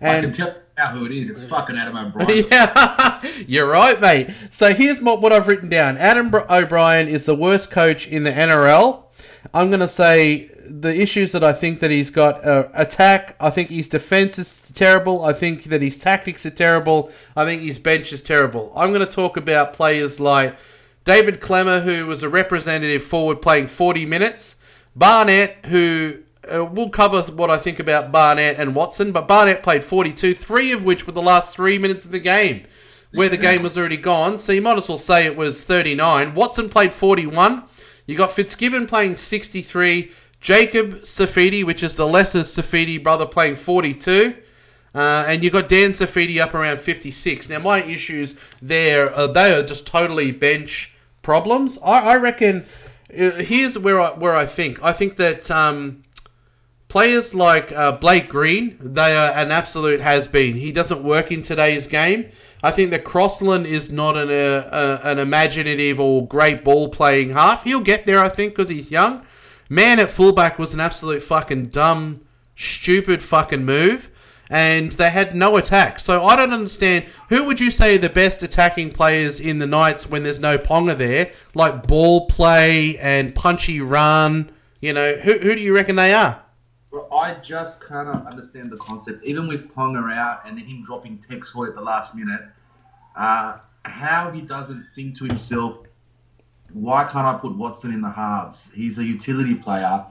I 0.00 0.16
can 0.16 0.24
And 0.24 0.34
tell 0.34 0.54
who 0.90 1.06
it 1.06 1.12
is. 1.12 1.28
It's 1.28 1.44
fucking 1.44 1.76
Adam 1.76 1.96
O'Brien. 1.96 2.46
yeah, 2.50 3.22
you're 3.46 3.68
right, 3.68 4.00
mate. 4.00 4.30
So 4.50 4.74
here's 4.74 5.00
what 5.00 5.32
I've 5.32 5.48
written 5.48 5.68
down. 5.68 5.96
Adam 5.98 6.34
O'Brien 6.34 7.08
is 7.08 7.26
the 7.26 7.36
worst 7.36 7.70
coach 7.70 8.08
in 8.08 8.24
the 8.24 8.32
NRL. 8.32 9.04
I'm 9.52 9.68
going 9.68 9.80
to 9.80 9.88
say 9.88 10.50
the 10.66 11.00
issues 11.00 11.32
that 11.32 11.42
I 11.42 11.52
think 11.52 11.80
that 11.80 11.90
he's 11.90 12.10
got 12.10 12.44
uh, 12.44 12.68
attack. 12.74 13.36
I 13.40 13.50
think 13.50 13.68
his 13.68 13.88
defense 13.88 14.38
is 14.38 14.70
terrible. 14.74 15.24
I 15.24 15.32
think 15.32 15.64
that 15.64 15.82
his 15.82 15.98
tactics 15.98 16.46
are 16.46 16.50
terrible. 16.50 17.10
I 17.36 17.44
think 17.44 17.62
his 17.62 17.78
bench 17.78 18.12
is 18.12 18.22
terrible. 18.22 18.72
I'm 18.76 18.92
going 18.92 19.04
to 19.04 19.12
talk 19.12 19.36
about 19.36 19.72
players 19.72 20.20
like 20.20 20.56
David 21.04 21.40
Klemmer, 21.40 21.82
who 21.82 22.06
was 22.06 22.22
a 22.22 22.28
representative 22.28 23.02
forward 23.02 23.42
playing 23.42 23.66
40 23.66 24.06
minutes. 24.06 24.56
Barnett, 24.94 25.66
who 25.66 26.18
uh, 26.52 26.64
we'll 26.64 26.90
cover 26.90 27.22
what 27.32 27.50
I 27.50 27.56
think 27.56 27.78
about 27.78 28.12
Barnett 28.12 28.58
and 28.58 28.74
Watson, 28.74 29.12
but 29.12 29.28
Barnett 29.28 29.62
played 29.62 29.84
42, 29.84 30.34
three 30.34 30.72
of 30.72 30.84
which 30.84 31.06
were 31.06 31.12
the 31.12 31.22
last 31.22 31.54
three 31.54 31.78
minutes 31.78 32.04
of 32.04 32.10
the 32.10 32.20
game, 32.20 32.64
where 33.12 33.28
the 33.28 33.36
game 33.36 33.62
was 33.62 33.76
already 33.76 33.96
gone. 33.96 34.38
So 34.38 34.52
you 34.52 34.62
might 34.62 34.78
as 34.78 34.88
well 34.88 34.98
say 34.98 35.26
it 35.26 35.36
was 35.36 35.64
39. 35.64 36.34
Watson 36.34 36.68
played 36.68 36.92
41. 36.92 37.64
You 38.06 38.16
got 38.16 38.32
Fitzgibbon 38.32 38.86
playing 38.86 39.16
63. 39.16 40.10
Jacob 40.40 41.02
Saifiti, 41.02 41.64
which 41.64 41.82
is 41.82 41.94
the 41.94 42.06
lesser 42.06 42.40
Saifiti 42.40 43.02
brother, 43.02 43.26
playing 43.26 43.56
42. 43.56 44.34
Uh, 44.94 45.24
and 45.26 45.42
you 45.42 45.50
got 45.50 45.68
Dan 45.68 45.90
Saifiti 45.90 46.38
up 46.38 46.52
around 46.52 46.80
56. 46.80 47.48
Now, 47.48 47.60
my 47.60 47.82
issues 47.82 48.36
there, 48.60 49.14
uh, 49.14 49.26
they 49.26 49.54
are 49.54 49.62
just 49.62 49.86
totally 49.86 50.32
bench 50.32 50.92
problems. 51.22 51.78
I, 51.82 52.12
I 52.12 52.16
reckon, 52.16 52.64
uh, 53.10 53.30
here's 53.30 53.78
where 53.78 54.00
I, 54.00 54.10
where 54.10 54.34
I 54.34 54.44
think. 54.44 54.82
I 54.82 54.92
think 54.92 55.16
that 55.16 55.50
um, 55.50 56.02
players 56.88 57.34
like 57.34 57.72
uh, 57.72 57.92
Blake 57.92 58.28
Green, 58.28 58.76
they 58.80 59.16
are 59.16 59.30
an 59.30 59.50
absolute 59.50 60.00
has 60.00 60.28
been. 60.28 60.56
He 60.56 60.72
doesn't 60.72 61.02
work 61.02 61.32
in 61.32 61.40
today's 61.40 61.86
game. 61.86 62.30
I 62.62 62.70
think 62.70 62.90
that 62.92 63.04
Crossland 63.04 63.66
is 63.66 63.90
not 63.90 64.16
an, 64.16 64.30
uh, 64.30 64.68
uh, 64.70 65.00
an 65.02 65.18
imaginative 65.18 65.98
or 65.98 66.26
great 66.26 66.62
ball 66.62 66.88
playing 66.88 67.30
half. 67.30 67.64
He'll 67.64 67.80
get 67.80 68.06
there, 68.06 68.20
I 68.20 68.28
think, 68.28 68.54
because 68.54 68.68
he's 68.68 68.90
young. 68.90 69.26
Mann 69.68 69.98
at 69.98 70.10
fullback 70.10 70.58
was 70.58 70.72
an 70.72 70.80
absolute 70.80 71.22
fucking 71.22 71.66
dumb, 71.68 72.20
stupid 72.54 73.22
fucking 73.22 73.64
move. 73.64 74.10
And 74.48 74.92
they 74.92 75.08
had 75.08 75.34
no 75.34 75.56
attack. 75.56 75.98
So 75.98 76.24
I 76.24 76.36
don't 76.36 76.52
understand. 76.52 77.06
Who 77.30 77.44
would 77.44 77.58
you 77.58 77.70
say 77.70 77.96
the 77.96 78.10
best 78.10 78.42
attacking 78.42 78.90
players 78.90 79.40
in 79.40 79.58
the 79.58 79.66
Knights 79.66 80.10
when 80.10 80.24
there's 80.24 80.38
no 80.38 80.58
Ponga 80.58 80.96
there? 80.96 81.32
Like 81.54 81.86
ball 81.86 82.26
play 82.26 82.98
and 82.98 83.34
punchy 83.34 83.80
run. 83.80 84.52
You 84.78 84.92
know, 84.92 85.14
who, 85.14 85.38
who 85.38 85.54
do 85.54 85.62
you 85.62 85.74
reckon 85.74 85.96
they 85.96 86.12
are? 86.12 86.42
Well, 86.92 87.08
I 87.10 87.34
just 87.40 87.80
cannot 87.80 88.26
understand 88.26 88.70
the 88.70 88.76
concept. 88.76 89.24
Even 89.24 89.48
with 89.48 89.74
Ponga 89.74 90.14
out 90.14 90.46
and 90.46 90.58
then 90.58 90.66
him 90.66 90.84
dropping 90.84 91.18
Tex 91.18 91.50
Hoy 91.50 91.68
at 91.68 91.74
the 91.74 91.80
last 91.80 92.14
minute, 92.14 92.42
uh, 93.16 93.58
how 93.84 94.30
he 94.30 94.42
doesn't 94.42 94.86
think 94.94 95.16
to 95.18 95.24
himself, 95.24 95.78
why 96.72 97.04
can't 97.04 97.26
I 97.26 97.38
put 97.38 97.56
Watson 97.56 97.92
in 97.92 98.02
the 98.02 98.10
halves? 98.10 98.70
He's 98.74 98.98
a 98.98 99.04
utility 99.04 99.54
player. 99.54 100.04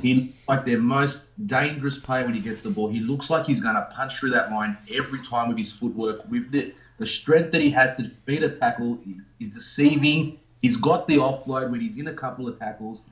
He 0.00 0.14
looks 0.14 0.34
like 0.48 0.64
their 0.66 0.78
most 0.78 1.30
dangerous 1.46 1.96
player 1.98 2.24
when 2.24 2.34
he 2.34 2.40
gets 2.40 2.60
the 2.60 2.68
ball. 2.70 2.88
He 2.88 3.00
looks 3.00 3.30
like 3.30 3.46
he's 3.46 3.60
going 3.60 3.74
to 3.74 3.88
punch 3.92 4.18
through 4.18 4.30
that 4.30 4.50
line 4.50 4.76
every 4.90 5.22
time 5.22 5.48
with 5.48 5.56
his 5.56 5.72
footwork. 5.72 6.30
With 6.30 6.50
the, 6.50 6.74
the 6.98 7.06
strength 7.06 7.52
that 7.52 7.60
he 7.62 7.70
has 7.70 7.96
to 7.96 8.02
defeat 8.02 8.42
a 8.42 8.50
tackle, 8.50 9.00
he's 9.38 9.54
deceiving. 9.54 10.38
He's 10.60 10.76
got 10.76 11.06
the 11.06 11.16
offload 11.16 11.70
when 11.70 11.80
he's 11.80 11.96
in 11.96 12.08
a 12.08 12.14
couple 12.14 12.48
of 12.48 12.58
tackles. 12.58 13.04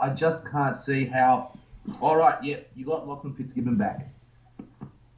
I 0.00 0.10
just 0.10 0.48
can't 0.48 0.76
see 0.76 1.04
how. 1.04 1.56
All 2.00 2.16
right, 2.16 2.42
yeah, 2.42 2.58
you 2.74 2.84
got 2.84 3.08
Lachlan 3.08 3.34
Fitzgibbon 3.34 3.76
back. 3.76 4.08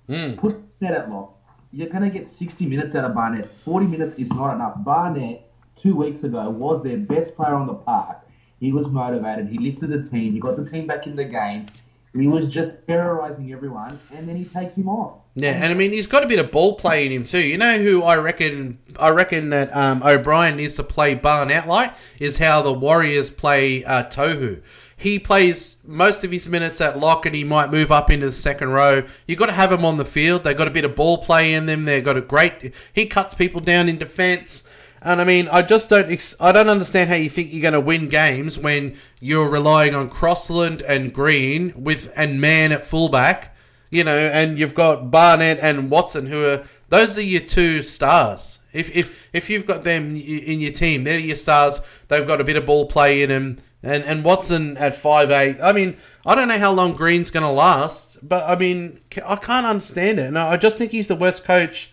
Hmm. 0.08 0.34
Put 0.34 0.78
that 0.80 0.92
at 0.92 1.10
lock. 1.10 1.36
You're 1.72 1.88
going 1.88 2.02
to 2.02 2.10
get 2.10 2.26
60 2.26 2.66
minutes 2.66 2.94
out 2.94 3.04
of 3.04 3.14
Barnett. 3.14 3.48
40 3.64 3.86
minutes 3.86 4.14
is 4.16 4.28
not 4.30 4.54
enough. 4.54 4.74
Barnett, 4.78 5.48
two 5.76 5.94
weeks 5.94 6.24
ago, 6.24 6.50
was 6.50 6.82
their 6.82 6.98
best 6.98 7.36
player 7.36 7.54
on 7.54 7.66
the 7.66 7.74
park. 7.74 8.26
He 8.58 8.72
was 8.72 8.88
motivated. 8.88 9.48
He 9.48 9.58
lifted 9.58 9.90
the 9.90 10.02
team. 10.02 10.32
He 10.32 10.40
got 10.40 10.56
the 10.56 10.64
team 10.64 10.86
back 10.86 11.06
in 11.06 11.16
the 11.16 11.24
game. 11.24 11.66
He 12.12 12.26
was 12.26 12.50
just 12.50 12.86
terrorizing 12.88 13.52
everyone, 13.52 14.00
and 14.12 14.28
then 14.28 14.34
he 14.34 14.44
takes 14.44 14.76
him 14.76 14.88
off. 14.88 15.20
Yeah, 15.36 15.52
and 15.52 15.66
I 15.66 15.74
mean 15.74 15.92
he's 15.92 16.08
got 16.08 16.24
a 16.24 16.26
bit 16.26 16.40
of 16.40 16.50
ball 16.50 16.74
play 16.74 17.06
in 17.06 17.12
him 17.12 17.24
too. 17.24 17.38
You 17.38 17.56
know 17.56 17.78
who 17.78 18.02
I 18.02 18.16
reckon? 18.16 18.80
I 18.98 19.10
reckon 19.10 19.50
that 19.50 19.74
um, 19.76 20.02
O'Brien 20.02 20.56
needs 20.56 20.74
to 20.76 20.82
play 20.82 21.14
Barnett 21.14 21.68
like 21.68 21.94
is 22.18 22.38
how 22.38 22.62
the 22.62 22.72
Warriors 22.72 23.30
play 23.30 23.84
uh, 23.84 24.04
Tohu. 24.04 24.60
He 25.00 25.18
plays 25.18 25.80
most 25.86 26.24
of 26.24 26.30
his 26.30 26.48
minutes 26.48 26.80
at 26.80 26.98
lock, 26.98 27.26
and 27.26 27.34
he 27.34 27.42
might 27.42 27.70
move 27.70 27.90
up 27.90 28.10
into 28.10 28.26
the 28.26 28.32
second 28.32 28.68
row. 28.70 29.04
You've 29.26 29.38
got 29.38 29.46
to 29.46 29.52
have 29.52 29.72
him 29.72 29.84
on 29.84 29.96
the 29.96 30.04
field. 30.04 30.44
They've 30.44 30.56
got 30.56 30.68
a 30.68 30.72
bit 30.72 30.84
of 30.84 30.94
ball 30.94 31.18
play 31.18 31.54
in 31.54 31.66
them. 31.66 31.84
They've 31.84 32.04
got 32.04 32.16
a 32.16 32.20
great. 32.20 32.74
He 32.92 33.06
cuts 33.06 33.34
people 33.34 33.60
down 33.60 33.88
in 33.88 33.98
defence. 33.98 34.68
And 35.02 35.20
I 35.20 35.24
mean, 35.24 35.48
I 35.48 35.62
just 35.62 35.88
don't. 35.88 36.36
I 36.38 36.52
don't 36.52 36.68
understand 36.68 37.08
how 37.08 37.16
you 37.16 37.30
think 37.30 37.52
you're 37.52 37.62
going 37.62 37.72
to 37.72 37.80
win 37.80 38.08
games 38.08 38.58
when 38.58 38.96
you're 39.20 39.48
relying 39.48 39.94
on 39.94 40.10
Crossland 40.10 40.82
and 40.82 41.12
Green 41.12 41.72
with 41.74 42.12
and 42.16 42.40
Mann 42.40 42.70
at 42.70 42.84
fullback 42.84 43.56
you 43.90 44.04
know, 44.04 44.16
and 44.16 44.58
you've 44.58 44.74
got 44.74 45.10
Barnett 45.10 45.58
and 45.58 45.90
Watson, 45.90 46.26
who 46.26 46.46
are 46.46 46.64
those 46.88 47.18
are 47.18 47.22
your 47.22 47.40
two 47.40 47.82
stars. 47.82 48.58
If 48.72 48.94
if 48.96 49.28
if 49.32 49.50
you've 49.50 49.66
got 49.66 49.84
them 49.84 50.14
in 50.16 50.60
your 50.60 50.72
team, 50.72 51.04
they're 51.04 51.18
your 51.18 51.36
stars. 51.36 51.80
They've 52.08 52.26
got 52.26 52.40
a 52.40 52.44
bit 52.44 52.56
of 52.56 52.66
ball 52.66 52.86
play 52.86 53.22
in 53.22 53.28
them, 53.28 53.58
and 53.82 54.04
and 54.04 54.24
Watson 54.24 54.76
at 54.76 54.94
five 54.94 55.30
eight. 55.30 55.58
I 55.60 55.72
mean, 55.72 55.96
I 56.26 56.34
don't 56.34 56.48
know 56.48 56.58
how 56.58 56.72
long 56.72 56.94
Green's 56.94 57.30
going 57.30 57.44
to 57.44 57.50
last, 57.50 58.26
but 58.26 58.44
I 58.48 58.56
mean, 58.56 59.00
I 59.24 59.36
can't 59.36 59.66
understand 59.66 60.18
it. 60.18 60.30
No, 60.32 60.46
I 60.46 60.56
just 60.56 60.78
think 60.78 60.90
he's 60.90 61.08
the 61.08 61.16
worst 61.16 61.44
coach 61.44 61.90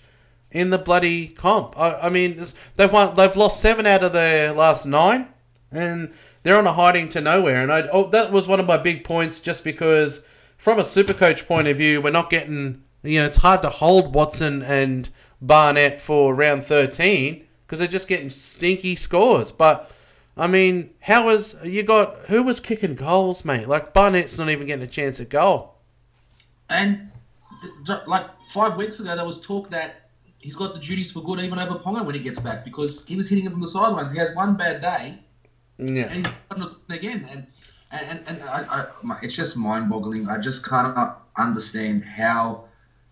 in 0.52 0.70
the 0.70 0.78
bloody 0.78 1.28
comp. 1.28 1.78
I, 1.78 2.00
I 2.02 2.10
mean, 2.10 2.44
they've 2.76 2.92
won, 2.92 3.16
they've 3.16 3.36
lost 3.36 3.62
seven 3.62 3.86
out 3.86 4.04
of 4.04 4.14
their 4.14 4.54
last 4.54 4.86
nine, 4.86 5.28
and 5.72 6.14
they're 6.44 6.58
on 6.58 6.68
a 6.68 6.74
hiding 6.74 7.10
to 7.10 7.22
nowhere. 7.22 7.62
And 7.62 7.72
I, 7.72 7.82
oh, 7.92 8.08
that 8.10 8.32
was 8.32 8.48
one 8.48 8.60
of 8.60 8.68
my 8.68 8.78
big 8.78 9.04
points, 9.04 9.40
just 9.40 9.64
because 9.64 10.26
from 10.58 10.80
a 10.80 10.86
super 10.86 11.14
coach 11.14 11.48
point 11.48 11.68
of 11.68 11.78
view, 11.78 12.02
we're 12.02 12.12
not 12.12 12.30
getting. 12.30 12.84
You 13.04 13.22
know, 13.22 13.28
it's 13.28 13.38
hard 13.38 13.62
to 13.62 13.70
hold 13.70 14.14
Watson 14.14 14.62
and 14.64 15.10
Barnett 15.40 16.02
for 16.02 16.34
round 16.34 16.66
thirteen 16.66 17.46
because 17.66 17.80
they're 17.80 17.88
just 17.88 18.08
getting 18.08 18.30
stinky 18.30 18.96
scores. 18.96 19.52
But 19.52 19.92
I 20.38 20.48
mean, 20.48 20.92
how 21.00 21.26
was 21.26 21.56
you 21.64 21.84
got? 21.84 22.16
Who 22.28 22.44
was 22.44 22.60
kicking 22.60 22.96
goals, 22.96 23.44
mate? 23.44 23.68
Like 23.68 23.94
Barnett's 23.94 24.38
not 24.38 24.50
even 24.50 24.68
getting 24.68 24.84
a 24.84 24.88
chance 24.88 25.20
at 25.20 25.30
goal. 25.30 25.76
And 26.70 27.10
like 28.06 28.26
five 28.50 28.78
weeks 28.78 29.00
ago, 29.00 29.16
there 29.16 29.26
was 29.26 29.42
talk 29.42 29.70
that 29.72 30.10
he's 30.40 30.56
got 30.56 30.74
the 30.74 30.80
duties 30.80 31.12
for 31.12 31.22
good 31.24 31.40
even 31.40 31.58
over 31.60 31.76
Ponga 31.76 32.06
when 32.06 32.14
he 32.14 32.22
gets 32.22 32.40
back 32.40 32.64
because 32.64 33.06
he 33.08 33.16
was 33.16 33.30
hitting 33.30 33.46
him 33.46 33.52
from 33.52 33.62
the 33.62 33.68
sidelines. 33.68 34.12
He 34.12 34.20
has 34.20 34.34
one 34.36 34.56
bad 34.56 34.82
day 34.82 35.18
Yeah. 35.78 36.04
and 36.04 36.14
he's 36.16 36.26
it 36.26 36.94
again. 36.96 37.28
And 37.32 37.48
and, 37.92 38.22
and 38.28 38.42
I, 38.44 38.66
I, 38.70 38.86
my- 39.02 39.18
it's 39.24 39.34
just 39.36 39.56
mind-boggling. 39.58 40.28
I 40.28 40.38
just 40.40 40.66
cannot 40.66 41.24
understand 41.38 42.04
how 42.04 42.66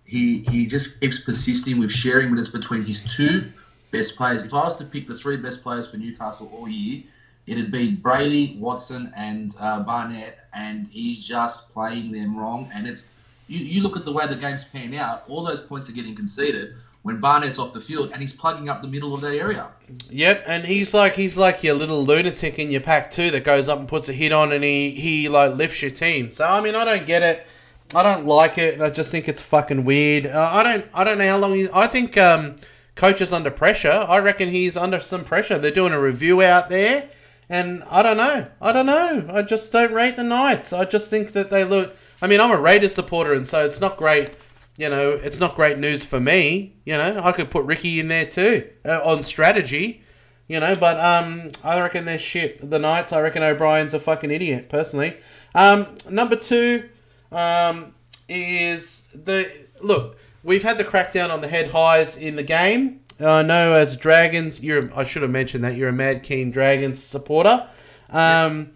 he 0.03 0.39
he 0.51 0.67
just 0.67 0.99
keeps 0.99 1.19
persisting 1.19 1.79
with 1.79 1.91
sharing 1.91 2.29
minutes 2.29 2.49
between 2.49 2.83
his 2.83 3.01
two 3.15 3.45
best 3.91 4.17
players. 4.17 4.43
If 4.43 4.53
I 4.53 4.57
was 4.65 4.75
to 4.77 4.83
pick 4.83 5.07
the 5.07 5.15
three 5.15 5.37
best 5.37 5.63
players 5.63 5.89
for 5.89 5.95
Newcastle 5.97 6.51
all 6.53 6.67
year, 6.67 7.03
it'd 7.47 7.71
be 7.71 7.95
Brailey, 7.95 8.57
Watson, 8.59 9.11
and 9.15 9.55
uh, 9.59 9.83
Barnett, 9.83 10.47
and 10.53 10.87
he's 10.87 11.25
just 11.25 11.73
playing 11.73 12.11
them 12.11 12.37
wrong. 12.37 12.69
And 12.73 12.87
it's 12.87 13.09
you, 13.47 13.59
you 13.59 13.83
look 13.83 13.95
at 13.97 14.05
the 14.05 14.11
way 14.11 14.25
the 14.27 14.35
game's 14.35 14.65
pan 14.65 14.93
out. 14.95 15.23
All 15.27 15.43
those 15.43 15.61
points 15.61 15.89
are 15.89 15.93
getting 15.93 16.15
conceded 16.15 16.73
when 17.03 17.19
Barnett's 17.19 17.59
off 17.59 17.71
the 17.71 17.79
field, 17.79 18.09
and 18.11 18.19
he's 18.19 18.33
plugging 18.33 18.67
up 18.67 18.81
the 18.81 18.87
middle 18.87 19.13
of 19.13 19.21
that 19.21 19.35
area. 19.35 19.71
Yep, 20.09 20.43
and 20.47 20.65
he's 20.65 20.93
like 20.93 21.13
he's 21.13 21.37
like 21.37 21.63
your 21.63 21.75
little 21.75 22.03
lunatic 22.03 22.57
in 22.57 22.71
your 22.71 22.81
pack 22.81 23.11
too 23.11 23.29
that 23.31 23.43
goes 23.43 23.69
up 23.69 23.77
and 23.77 23.87
puts 23.87 24.09
a 24.09 24.13
hit 24.13 24.31
on 24.31 24.51
and 24.51 24.63
he 24.63 24.89
he 24.91 25.29
like 25.29 25.55
lifts 25.55 25.81
your 25.81 25.91
team. 25.91 26.31
So 26.31 26.45
I 26.45 26.61
mean 26.61 26.73
I 26.73 26.83
don't 26.83 27.05
get 27.05 27.21
it. 27.21 27.45
I 27.93 28.01
don't 28.01 28.25
like 28.25 28.57
it. 28.57 28.81
I 28.81 28.89
just 28.89 29.11
think 29.11 29.27
it's 29.29 29.41
fucking 29.41 29.85
weird. 29.85 30.25
Uh, 30.25 30.49
I 30.51 30.63
don't 30.63 30.85
I 30.93 31.03
don't 31.03 31.19
know 31.19 31.27
how 31.27 31.37
long 31.37 31.53
he's. 31.53 31.69
I 31.69 31.85
think 31.85 32.17
um, 32.17 32.55
coach 32.95 33.21
is 33.21 33.31
under 33.31 33.51
pressure. 33.51 33.91
I 33.91 34.17
reckon 34.17 34.49
he's 34.49 34.75
under 34.75 34.99
some 34.99 35.23
pressure. 35.23 35.59
They're 35.59 35.69
doing 35.69 35.93
a 35.93 35.99
review 36.01 36.41
out 36.41 36.69
there, 36.69 37.07
and 37.49 37.83
I 37.89 38.01
don't 38.03 38.17
know. 38.17 38.47
I 38.61 38.71
don't 38.71 38.85
know. 38.85 39.27
I 39.31 39.41
just 39.41 39.71
don't 39.71 39.93
rate 39.93 40.15
the 40.15 40.23
Knights. 40.23 40.73
I 40.73 40.85
just 40.85 41.09
think 41.09 41.33
that 41.33 41.49
they 41.49 41.63
look. 41.63 41.95
I 42.21 42.27
mean 42.27 42.39
I'm 42.39 42.51
a 42.51 42.59
Raiders 42.59 42.95
supporter, 42.95 43.33
and 43.33 43.47
so 43.47 43.65
it's 43.65 43.79
not 43.79 43.97
great 43.97 44.35
you 44.77 44.89
know, 44.89 45.11
it's 45.11 45.39
not 45.39 45.55
great 45.55 45.77
news 45.77 46.03
for 46.03 46.19
me. 46.19 46.73
You 46.85 46.93
know, 46.97 47.21
I 47.23 47.31
could 47.31 47.49
put 47.49 47.65
Ricky 47.65 47.99
in 47.99 48.07
there 48.07 48.25
too 48.25 48.69
uh, 48.83 49.01
on 49.03 49.23
strategy. 49.23 50.01
You 50.47 50.59
know, 50.59 50.75
but 50.75 50.99
um, 50.99 51.49
I 51.63 51.81
reckon 51.81 52.05
they're 52.05 52.19
shit. 52.19 52.69
The 52.69 52.77
Knights, 52.77 53.11
I 53.11 53.21
reckon 53.21 53.41
O'Brien's 53.41 53.95
a 53.95 53.99
fucking 53.99 54.29
idiot, 54.29 54.69
personally. 54.69 55.17
Um, 55.55 55.87
number 56.07 56.35
two 56.35 56.89
um, 57.31 57.93
is 58.29 59.07
the 59.13 59.51
look. 59.81 60.19
We've 60.43 60.61
had 60.61 60.77
the 60.77 60.83
crackdown 60.83 61.31
on 61.31 61.41
the 61.41 61.47
head 61.47 61.71
highs 61.71 62.15
in 62.15 62.35
the 62.35 62.43
game. 62.43 62.99
I 63.19 63.43
know 63.43 63.73
as 63.73 63.95
Dragons, 63.95 64.61
you're. 64.61 64.93
I 64.93 65.03
should 65.03 65.21
have 65.21 65.31
mentioned 65.31 65.63
that 65.63 65.75
you're 65.75 65.89
a 65.89 65.93
Mad 65.93 66.23
Keen 66.23 66.51
Dragons 66.51 67.01
supporter. 67.01 67.67
Um, 68.09 68.71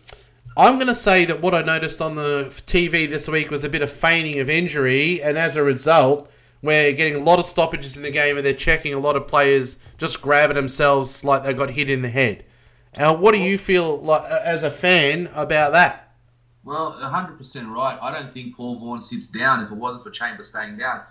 I'm 0.56 0.76
going 0.76 0.88
to 0.88 0.96
say 0.96 1.26
that 1.26 1.42
what 1.42 1.54
I 1.54 1.62
noticed 1.62 2.02
on 2.02 2.16
the 2.16 2.46
TV 2.66 3.10
this 3.10 3.28
week 3.28 3.52
was 3.52 3.64
a 3.64 3.70
bit 3.70 3.82
of 3.82 3.92
feigning 3.92 4.40
of 4.40 4.50
injury, 4.50 5.22
and 5.22 5.38
as 5.38 5.56
a 5.56 5.64
result, 5.64 6.30
we're 6.62 6.94
getting 6.94 7.16
a 7.16 7.24
lot 7.24 7.40
of 7.40 7.46
stoppages 7.46 7.96
in 7.98 8.04
the 8.04 8.12
game, 8.12 8.38
and 8.38 8.46
they're 8.46 8.54
checking 8.54 8.94
a 8.94 9.00
lot 9.00 9.16
of 9.16 9.28
players 9.28 9.78
just 9.98 10.22
grabbing 10.22 10.56
themselves 10.56 11.24
like 11.24 11.44
they 11.44 11.54
got 11.54 11.72
hit 11.72 11.90
in 11.90 12.02
the 12.02 12.10
head. 12.10 12.44
Now, 12.98 13.14
what 13.14 13.34
do 13.34 13.40
you 13.40 13.58
feel 13.58 14.00
like 14.00 14.30
as 14.30 14.64
a 14.64 14.72
fan 14.72 15.30
about 15.34 15.74
that? 15.74 16.12
Well, 16.64 16.98
100% 17.02 17.74
right. 17.74 17.98
I 18.02 18.12
don't 18.12 18.30
think 18.30 18.56
Paul 18.56 18.76
Vaughan 18.76 19.02
sits 19.02 19.28
down 19.28 19.62
if 19.62 19.72
it 19.72 19.76
wasn't 19.76 20.04
for 20.04 20.10
Chambers 20.10 20.50
staying 20.50 20.78
down. 20.78 21.02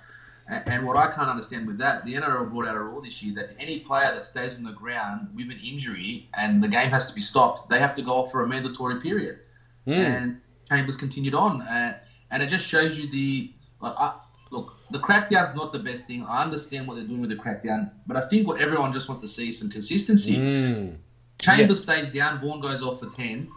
And, 0.48 0.86
what 0.86 0.96
I 0.96 1.08
can't 1.08 1.28
understand 1.28 1.66
with 1.66 1.76
that, 1.78 2.04
the 2.04 2.14
NRL 2.14 2.50
brought 2.50 2.66
out 2.66 2.74
a 2.74 2.80
rule 2.80 3.02
this 3.02 3.22
year 3.22 3.34
that 3.34 3.50
any 3.58 3.80
player 3.80 4.10
that 4.14 4.24
stays 4.24 4.56
on 4.56 4.62
the 4.62 4.72
ground 4.72 5.28
with 5.36 5.50
an 5.50 5.60
injury 5.62 6.26
and 6.38 6.62
the 6.62 6.68
game 6.68 6.90
has 6.90 7.06
to 7.08 7.14
be 7.14 7.20
stopped, 7.20 7.68
they 7.68 7.78
have 7.78 7.92
to 7.94 8.02
go 8.02 8.12
off 8.12 8.32
for 8.32 8.42
a 8.42 8.48
mandatory 8.48 8.98
period. 9.00 9.40
Mm. 9.86 9.94
And 9.94 10.40
Chambers 10.68 10.96
continued 10.96 11.34
on. 11.34 11.60
Uh, 11.60 11.98
and 12.30 12.42
it 12.42 12.48
just 12.48 12.66
shows 12.66 12.98
you 12.98 13.10
the. 13.10 13.52
Like, 13.80 13.94
I, 13.98 14.14
look, 14.50 14.74
the 14.90 14.98
crackdown's 14.98 15.54
not 15.54 15.72
the 15.72 15.78
best 15.78 16.06
thing. 16.06 16.24
I 16.26 16.42
understand 16.42 16.88
what 16.88 16.94
they're 16.96 17.06
doing 17.06 17.20
with 17.20 17.30
the 17.30 17.36
crackdown, 17.36 17.90
but 18.06 18.16
I 18.16 18.22
think 18.28 18.48
what 18.48 18.60
everyone 18.60 18.92
just 18.92 19.08
wants 19.08 19.20
to 19.22 19.28
see 19.28 19.50
is 19.50 19.58
some 19.58 19.70
consistency. 19.70 20.36
Mm. 20.36 20.96
Chambers 21.40 21.82
stays 21.82 22.10
down, 22.10 22.38
Vaughan 22.38 22.60
goes 22.60 22.82
off 22.82 23.00
for 23.00 23.06
10. 23.06 23.48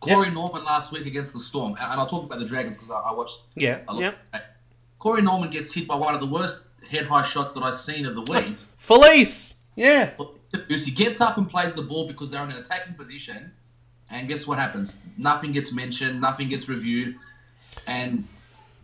Corey 0.00 0.30
Norman 0.30 0.64
last 0.64 0.92
week 0.92 1.04
against 1.04 1.34
the 1.34 1.40
Storm, 1.40 1.72
and 1.72 2.00
I'll 2.00 2.06
talk 2.06 2.24
about 2.24 2.38
the 2.38 2.46
Dragons 2.46 2.78
because 2.78 2.90
I, 2.90 3.10
I 3.10 3.12
watched 3.12 3.40
Yeah, 3.54 3.80
a 3.86 3.92
lot. 3.92 4.14
yeah. 4.32 4.40
Corey 5.00 5.22
Norman 5.22 5.50
gets 5.50 5.72
hit 5.74 5.88
by 5.88 5.96
one 5.96 6.14
of 6.14 6.20
the 6.20 6.26
worst 6.26 6.68
head 6.88 7.06
high 7.06 7.22
shots 7.22 7.52
that 7.54 7.62
I've 7.62 7.74
seen 7.74 8.06
of 8.06 8.14
the 8.14 8.22
week. 8.22 8.56
Felice! 8.78 9.56
Yeah. 9.74 10.10
He 10.68 10.90
gets 10.90 11.20
up 11.20 11.38
and 11.38 11.48
plays 11.48 11.74
the 11.74 11.82
ball 11.82 12.06
because 12.06 12.30
they're 12.30 12.44
in 12.44 12.50
an 12.50 12.58
attacking 12.58 12.94
position, 12.94 13.50
and 14.10 14.28
guess 14.28 14.46
what 14.46 14.58
happens? 14.58 14.98
Nothing 15.16 15.52
gets 15.52 15.72
mentioned, 15.72 16.20
nothing 16.20 16.48
gets 16.48 16.68
reviewed, 16.68 17.16
and 17.86 18.28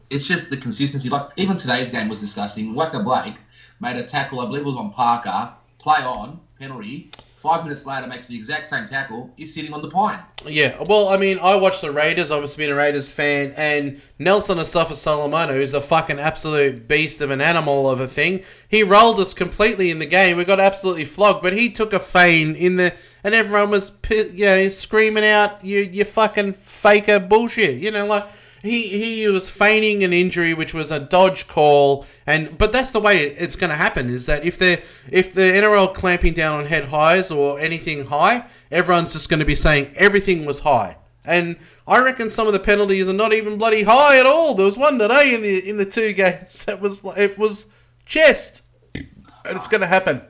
it's 0.09 0.27
just 0.27 0.49
the 0.49 0.57
consistency. 0.57 1.11
Like 1.11 1.31
even 1.37 1.57
today's 1.57 1.91
game 1.91 2.09
was 2.09 2.19
disgusting. 2.19 2.75
Waka 2.75 3.01
Blake 3.01 3.37
made 3.81 3.97
a 3.97 4.03
tackle, 4.03 4.41
I 4.41 4.47
believe 4.47 4.63
it 4.63 4.67
was 4.67 4.77
on 4.77 4.93
Parker, 4.93 5.53
play 5.79 6.03
on 6.03 6.41
penalty. 6.59 7.11
Five 7.47 7.63
minutes 7.63 7.87
later, 7.87 8.09
makes 8.09 8.27
the 8.27 8.35
exact 8.35 8.67
same 8.67 8.89
tackle. 8.89 9.31
He's 9.37 9.55
sitting 9.55 9.73
on 9.73 9.81
the 9.81 9.89
pine. 9.89 10.19
Yeah, 10.45 10.83
well, 10.83 11.11
I 11.11 11.17
mean, 11.17 11.39
I 11.39 11.55
watched 11.55 11.81
the 11.81 11.93
Raiders, 11.93 12.33
obviously 12.33 12.63
being 12.65 12.73
a 12.73 12.75
Raiders 12.75 13.09
fan, 13.09 13.55
and 13.57 14.03
Nelson 14.19 14.59
Asofa-Solomona, 14.59 15.53
who's 15.53 15.73
a 15.73 15.81
fucking 15.81 16.19
absolute 16.19 16.89
beast 16.89 17.21
of 17.21 17.31
an 17.31 17.41
animal 17.41 17.89
of 17.89 18.01
a 18.01 18.09
thing, 18.09 18.43
he 18.69 18.83
rolled 18.83 19.21
us 19.21 19.33
completely 19.33 19.93
in 19.93 20.01
the 20.01 20.07
game. 20.07 20.37
We 20.37 20.45
got 20.45 20.59
absolutely 20.59 21.05
flogged, 21.05 21.41
but 21.41 21.53
he 21.53 21.71
took 21.71 21.93
a 21.93 22.01
feign 22.01 22.57
in 22.57 22.75
the, 22.75 22.93
and 23.23 23.33
everyone 23.33 23.71
was, 23.71 23.93
you 24.11 24.47
know, 24.47 24.69
screaming 24.69 25.25
out, 25.25 25.65
you, 25.65 25.79
you 25.79 26.05
fucking 26.05 26.55
faker 26.55 27.21
bullshit, 27.21 27.79
you 27.79 27.93
know, 27.93 28.07
like, 28.07 28.27
he, 28.63 28.89
he 28.89 29.27
was 29.29 29.49
feigning 29.51 30.03
an 30.03 30.13
injury, 30.13 30.55
which 30.55 30.75
was 30.75 30.91
a 30.91 30.99
dodge 30.99 31.47
call, 31.47 32.07
and 32.27 32.57
but 32.59 32.73
that's 32.73 32.91
the 32.91 33.01
way 33.01 33.23
it's 33.23 33.57
going 33.57 33.71
to 33.71 33.77
happen. 33.77 34.11
Is 34.11 34.27
that 34.27 34.45
if 34.45 34.59
they 34.59 34.83
if 35.11 35.33
the 35.35 35.43
NRL 35.43 35.95
clamping 35.95 36.35
down 36.35 36.59
on 36.61 36.67
head 36.67 36.87
highs 36.87 37.31
or 37.31 37.59
anything 37.59 38.07
high, 38.07 38.47
everyone's 38.71 39.13
just 39.13 39.29
going 39.29 39.41
to 39.41 39.47
be 39.47 39.55
saying 39.55 39.93
everything 39.97 40.45
was 40.45 40.61
high. 40.61 40.97
And 41.25 41.57
I 41.87 41.99
reckon 42.01 42.31
some 42.31 42.47
of 42.47 42.53
the 42.53 42.61
penalties 42.61 43.09
are 43.09 43.13
not 43.13 43.33
even 43.33 43.59
bloody 43.59 43.83
high 43.83 44.19
at 44.19 44.27
all. 44.27 44.55
There 44.55 44.67
was 44.67 44.79
one 44.79 44.99
today 44.99 45.35
in 45.35 45.43
the 45.43 45.69
in 45.69 45.77
the 45.77 45.87
two 45.87 46.13
games 46.13 46.65
that 46.67 46.81
was 46.81 47.03
it 47.17 47.39
was 47.39 47.73
chest, 48.05 48.63
and 48.95 49.57
it's 49.57 49.69
going 49.69 49.81
to 49.81 49.87
happen. 49.87 50.23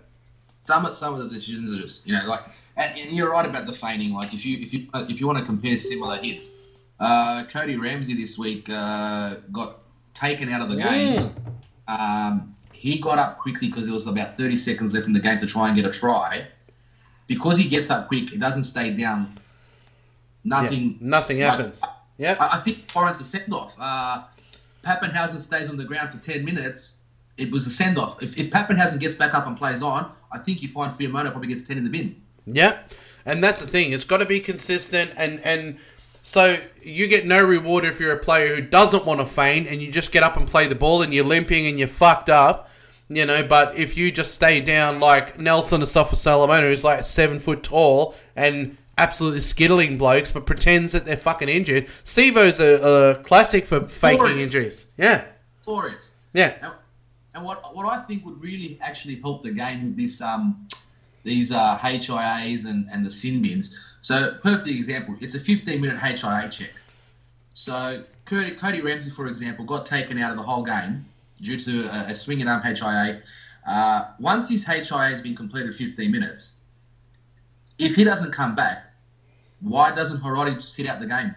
some 0.66 0.84
of 0.84 0.96
some 0.96 1.14
of 1.14 1.20
the 1.22 1.28
decisions 1.28 1.74
are 1.74 1.80
just 1.80 2.06
you 2.06 2.14
know 2.14 2.26
like 2.26 2.40
and 2.76 2.98
and 2.98 3.12
you're 3.12 3.30
right 3.30 3.46
about 3.46 3.66
the 3.66 3.72
feigning 3.72 4.12
like 4.12 4.34
if 4.34 4.44
you 4.44 4.58
if 4.58 4.72
you 4.74 4.88
if 4.94 5.20
you 5.20 5.26
want 5.26 5.38
to 5.38 5.44
compare 5.44 5.78
similar 5.78 6.18
hits 6.18 6.50
uh, 7.00 7.44
Cody 7.50 7.76
Ramsey 7.76 8.14
this 8.14 8.38
week 8.38 8.68
uh, 8.70 9.36
got 9.52 9.78
taken 10.14 10.48
out 10.48 10.62
of 10.62 10.70
the 10.70 10.76
game 10.76 11.34
um, 11.88 12.54
he 12.72 12.98
got 12.98 13.18
up 13.18 13.36
quickly 13.36 13.68
because 13.68 13.86
there 13.86 13.94
was 13.94 14.06
about 14.06 14.32
30 14.32 14.56
seconds 14.56 14.92
left 14.94 15.06
in 15.06 15.12
the 15.12 15.20
game 15.20 15.38
to 15.38 15.46
try 15.46 15.68
and 15.68 15.76
get 15.76 15.86
a 15.86 15.90
try 15.90 16.46
because 17.26 17.58
he 17.58 17.68
gets 17.68 17.90
up 17.90 18.08
quick 18.08 18.32
it 18.32 18.40
doesn't 18.40 18.64
stay 18.64 18.94
down 18.94 19.38
Yeah, 20.42 20.60
nothing 20.60 20.98
nothing 21.00 21.40
like, 21.40 21.50
happens. 21.50 21.82
Yeah, 22.18 22.36
I, 22.40 22.58
I 22.58 22.60
think 22.60 22.84
warrants 22.94 23.20
a 23.20 23.24
send 23.24 23.52
off. 23.52 23.76
Uh, 23.78 24.24
Papenhuyzen 24.84 25.40
stays 25.40 25.68
on 25.68 25.76
the 25.76 25.84
ground 25.84 26.10
for 26.10 26.18
10 26.18 26.44
minutes. 26.44 27.00
It 27.36 27.50
was 27.50 27.66
a 27.66 27.70
send 27.70 27.98
off. 27.98 28.22
If, 28.22 28.38
if 28.38 28.50
Papenhuyzen 28.50 29.00
gets 29.00 29.14
back 29.14 29.34
up 29.34 29.46
and 29.46 29.56
plays 29.56 29.82
on, 29.82 30.12
I 30.32 30.38
think 30.38 30.62
you 30.62 30.68
find 30.68 30.90
Fiamono 30.90 31.30
probably 31.30 31.48
gets 31.48 31.64
10 31.64 31.76
in 31.76 31.84
the 31.84 31.90
bin. 31.90 32.16
Yeah, 32.46 32.78
and 33.26 33.42
that's 33.42 33.60
the 33.60 33.66
thing. 33.66 33.92
It's 33.92 34.04
got 34.04 34.18
to 34.18 34.24
be 34.24 34.38
consistent, 34.38 35.10
and 35.16 35.40
and 35.40 35.78
so 36.26 36.58
you 36.82 37.06
get 37.06 37.24
no 37.24 37.40
reward 37.40 37.84
if 37.84 38.00
you're 38.00 38.10
a 38.12 38.18
player 38.18 38.56
who 38.56 38.60
doesn't 38.60 39.04
want 39.06 39.20
to 39.20 39.26
feign 39.26 39.64
and 39.68 39.80
you 39.80 39.92
just 39.92 40.10
get 40.10 40.24
up 40.24 40.36
and 40.36 40.48
play 40.48 40.66
the 40.66 40.74
ball 40.74 41.00
and 41.02 41.14
you're 41.14 41.24
limping 41.24 41.68
and 41.68 41.78
you're 41.78 41.86
fucked 41.86 42.28
up, 42.28 42.68
you 43.08 43.24
know. 43.24 43.44
But 43.46 43.76
if 43.78 43.96
you 43.96 44.10
just 44.10 44.34
stay 44.34 44.58
down 44.60 44.98
like 44.98 45.38
Nelson 45.38 45.82
or 45.82 45.84
Asofa 45.84 46.16
Solomona, 46.16 46.66
who's 46.66 46.82
like 46.82 47.04
seven 47.04 47.38
foot 47.38 47.62
tall 47.62 48.16
and 48.34 48.76
absolutely 48.98 49.38
skittling 49.38 49.98
blokes, 49.98 50.32
but 50.32 50.46
pretends 50.46 50.90
that 50.90 51.04
they're 51.04 51.16
fucking 51.16 51.48
injured. 51.48 51.86
Stevo's 52.02 52.58
a, 52.58 52.82
a 53.20 53.22
classic 53.22 53.64
for 53.64 53.86
faking 53.86 54.18
Glorious. 54.18 54.52
injuries. 54.52 54.86
Yeah, 54.98 55.26
Glorious. 55.64 56.14
yeah, 56.34 56.54
And, 56.60 56.72
and 57.36 57.44
what 57.44 57.72
what 57.72 57.86
I 57.86 58.02
think 58.02 58.26
would 58.26 58.42
really 58.42 58.80
actually 58.82 59.20
help 59.20 59.44
the 59.44 59.52
game 59.52 59.86
with 59.86 59.96
this 59.96 60.20
um 60.20 60.66
these 61.22 61.52
uh, 61.52 61.78
HIAs 61.78 62.66
and, 62.66 62.88
and 62.90 63.04
the 63.06 63.10
sin 63.12 63.42
bins. 63.42 63.76
So 64.00 64.36
perfect 64.42 64.68
example, 64.68 65.16
it's 65.20 65.34
a 65.34 65.40
15 65.40 65.80
minute 65.80 65.98
HIA 65.98 66.48
check. 66.50 66.72
So 67.54 68.04
Cody, 68.24 68.52
Cody 68.52 68.80
Ramsey, 68.80 69.10
for 69.10 69.26
example, 69.26 69.64
got 69.64 69.86
taken 69.86 70.18
out 70.18 70.30
of 70.30 70.36
the 70.36 70.42
whole 70.42 70.62
game 70.62 71.06
due 71.40 71.58
to 71.58 71.84
a, 71.84 72.10
a 72.10 72.14
swinging 72.14 72.48
arm 72.48 72.62
HIA. 72.62 73.20
Uh, 73.66 74.10
once 74.20 74.48
his 74.48 74.64
HIA 74.64 75.08
has 75.08 75.20
been 75.20 75.34
completed 75.34 75.74
15 75.74 76.10
minutes, 76.10 76.58
if 77.78 77.94
he 77.94 78.04
doesn't 78.04 78.32
come 78.32 78.54
back, 78.54 78.86
why 79.60 79.94
doesn't 79.94 80.20
Harodi 80.20 80.60
sit 80.62 80.86
out 80.86 81.00
the 81.00 81.06
game? 81.06 81.34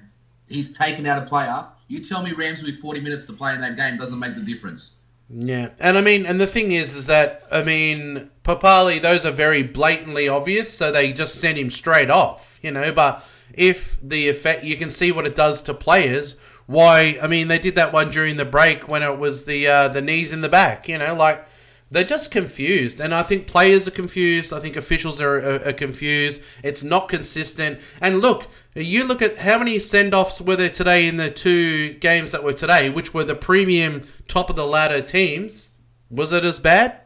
He's 0.47 0.77
taken 0.77 1.05
out 1.05 1.21
a 1.21 1.25
player. 1.25 1.65
You 1.87 2.03
tell 2.03 2.21
me 2.21 2.33
Ramsey 2.33 2.65
with 2.65 2.77
40 2.77 2.99
minutes 3.01 3.25
to 3.25 3.33
play 3.33 3.53
in 3.53 3.61
that 3.61 3.75
game 3.75 3.97
doesn't 3.97 4.19
make 4.19 4.35
the 4.35 4.41
difference. 4.41 4.98
Yeah, 5.31 5.69
and 5.79 5.97
I 5.97 6.01
mean, 6.01 6.25
and 6.25 6.41
the 6.41 6.47
thing 6.47 6.71
is, 6.71 6.95
is 6.95 7.05
that 7.05 7.43
I 7.51 7.61
mean, 7.61 8.31
Papali, 8.43 8.99
those 8.99 9.25
are 9.25 9.31
very 9.31 9.61
blatantly 9.61 10.27
obvious, 10.27 10.75
so 10.75 10.91
they 10.91 11.13
just 11.13 11.35
send 11.35 11.57
him 11.57 11.69
straight 11.69 12.09
off, 12.09 12.57
you 12.63 12.71
know. 12.71 12.91
But 12.91 13.23
if 13.53 13.99
the 14.01 14.27
effect, 14.27 14.63
you 14.63 14.75
can 14.75 14.89
see 14.89 15.11
what 15.11 15.27
it 15.27 15.35
does 15.35 15.61
to 15.63 15.73
players. 15.73 16.35
Why? 16.65 17.19
I 17.21 17.27
mean, 17.27 17.47
they 17.47 17.59
did 17.59 17.75
that 17.75 17.93
one 17.93 18.09
during 18.09 18.37
the 18.37 18.45
break 18.45 18.87
when 18.87 19.03
it 19.03 19.19
was 19.19 19.45
the 19.45 19.67
uh, 19.67 19.87
the 19.89 20.01
knees 20.01 20.33
in 20.33 20.41
the 20.41 20.49
back, 20.49 20.89
you 20.89 20.97
know, 20.97 21.13
like 21.13 21.45
they're 21.91 22.03
just 22.03 22.31
confused, 22.31 22.99
and 22.99 23.13
I 23.13 23.23
think 23.23 23.47
players 23.47 23.87
are 23.87 23.91
confused. 23.91 24.53
I 24.53 24.59
think 24.59 24.75
officials 24.75 25.19
are, 25.19 25.37
are, 25.37 25.69
are 25.69 25.73
confused. 25.73 26.43
It's 26.63 26.83
not 26.83 27.09
consistent. 27.09 27.79
And 27.99 28.19
look, 28.19 28.47
you 28.75 29.03
look 29.03 29.21
at 29.21 29.39
how 29.39 29.57
many 29.57 29.79
send 29.79 30.13
offs 30.13 30.39
were 30.39 30.55
there 30.55 30.69
today 30.69 31.07
in 31.07 31.17
the 31.17 31.31
two 31.31 31.93
games 31.95 32.31
that 32.31 32.43
were 32.43 32.53
today, 32.53 32.89
which 32.89 33.13
were 33.13 33.23
the 33.23 33.35
premium 33.35 34.07
top 34.29 34.49
of 34.49 34.55
the 34.55 34.65
ladder 34.65 35.01
teams. 35.01 35.71
Was 36.09 36.31
it 36.31 36.45
as 36.45 36.59
bad? 36.59 37.01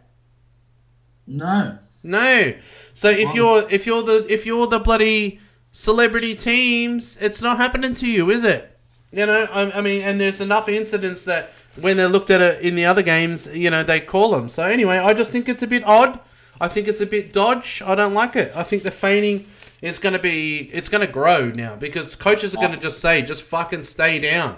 No. 1.25 1.79
No. 2.03 2.53
So 2.93 3.09
if 3.09 3.29
Wow. 3.29 3.33
you're 3.33 3.69
if 3.71 3.87
you're 3.87 4.03
the 4.03 4.25
if 4.31 4.45
you're 4.45 4.67
the 4.67 4.79
bloody 4.79 5.39
celebrity 5.71 6.35
teams, 6.35 7.17
it's 7.19 7.41
not 7.41 7.57
happening 7.57 7.95
to 7.95 8.07
you, 8.07 8.29
is 8.29 8.43
it? 8.43 8.77
You 9.11 9.25
know, 9.25 9.47
I, 9.51 9.79
I 9.79 9.81
mean, 9.81 10.01
and 10.01 10.19
there's 10.19 10.41
enough 10.41 10.67
incidents 10.69 11.23
that 11.23 11.51
when 11.79 11.97
they're 11.97 12.09
looked 12.09 12.29
at 12.29 12.41
it 12.41 12.61
in 12.61 12.75
the 12.75 12.85
other 12.85 13.01
games, 13.01 13.47
you 13.55 13.69
know, 13.69 13.83
they 13.83 13.99
call 13.99 14.31
them. 14.31 14.49
So 14.49 14.63
anyway, 14.63 14.97
I 14.97 15.13
just 15.13 15.31
think 15.31 15.49
it's 15.49 15.63
a 15.63 15.67
bit 15.67 15.83
odd. 15.85 16.19
I 16.61 16.67
think 16.67 16.87
it's 16.87 17.01
a 17.01 17.05
bit 17.05 17.33
dodge. 17.33 17.81
I 17.85 17.95
don't 17.95 18.13
like 18.13 18.35
it. 18.35 18.51
I 18.55 18.63
think 18.63 18.83
the 18.83 18.91
feigning 18.91 19.45
is 19.81 19.99
going 19.99 20.13
to 20.13 20.19
be 20.19 20.69
it's 20.73 20.87
going 20.89 21.05
to 21.05 21.11
grow 21.11 21.49
now 21.49 21.75
because 21.75 22.15
coaches 22.15 22.55
are 22.55 22.59
oh. 22.59 22.61
going 22.61 22.73
to 22.73 22.79
just 22.79 22.99
say 22.99 23.21
just 23.21 23.41
fucking 23.43 23.83
stay 23.83 24.19
down. 24.19 24.57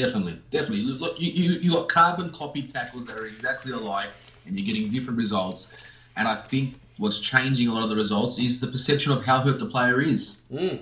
Definitely, 0.00 0.40
definitely. 0.50 0.84
Look, 0.84 1.20
you, 1.20 1.30
you 1.30 1.58
you 1.60 1.70
got 1.72 1.88
carbon 1.88 2.30
copy 2.30 2.62
tackles 2.62 3.04
that 3.06 3.18
are 3.18 3.26
exactly 3.26 3.72
alike, 3.72 4.08
and 4.46 4.58
you're 4.58 4.66
getting 4.66 4.88
different 4.88 5.18
results. 5.18 5.74
And 6.16 6.26
I 6.26 6.36
think 6.36 6.80
what's 6.96 7.20
changing 7.20 7.68
a 7.68 7.72
lot 7.72 7.84
of 7.84 7.90
the 7.90 7.96
results 7.96 8.38
is 8.38 8.60
the 8.60 8.68
perception 8.68 9.12
of 9.12 9.22
how 9.26 9.42
hurt 9.42 9.58
the 9.58 9.66
player 9.66 10.00
is. 10.00 10.40
Mm. 10.50 10.80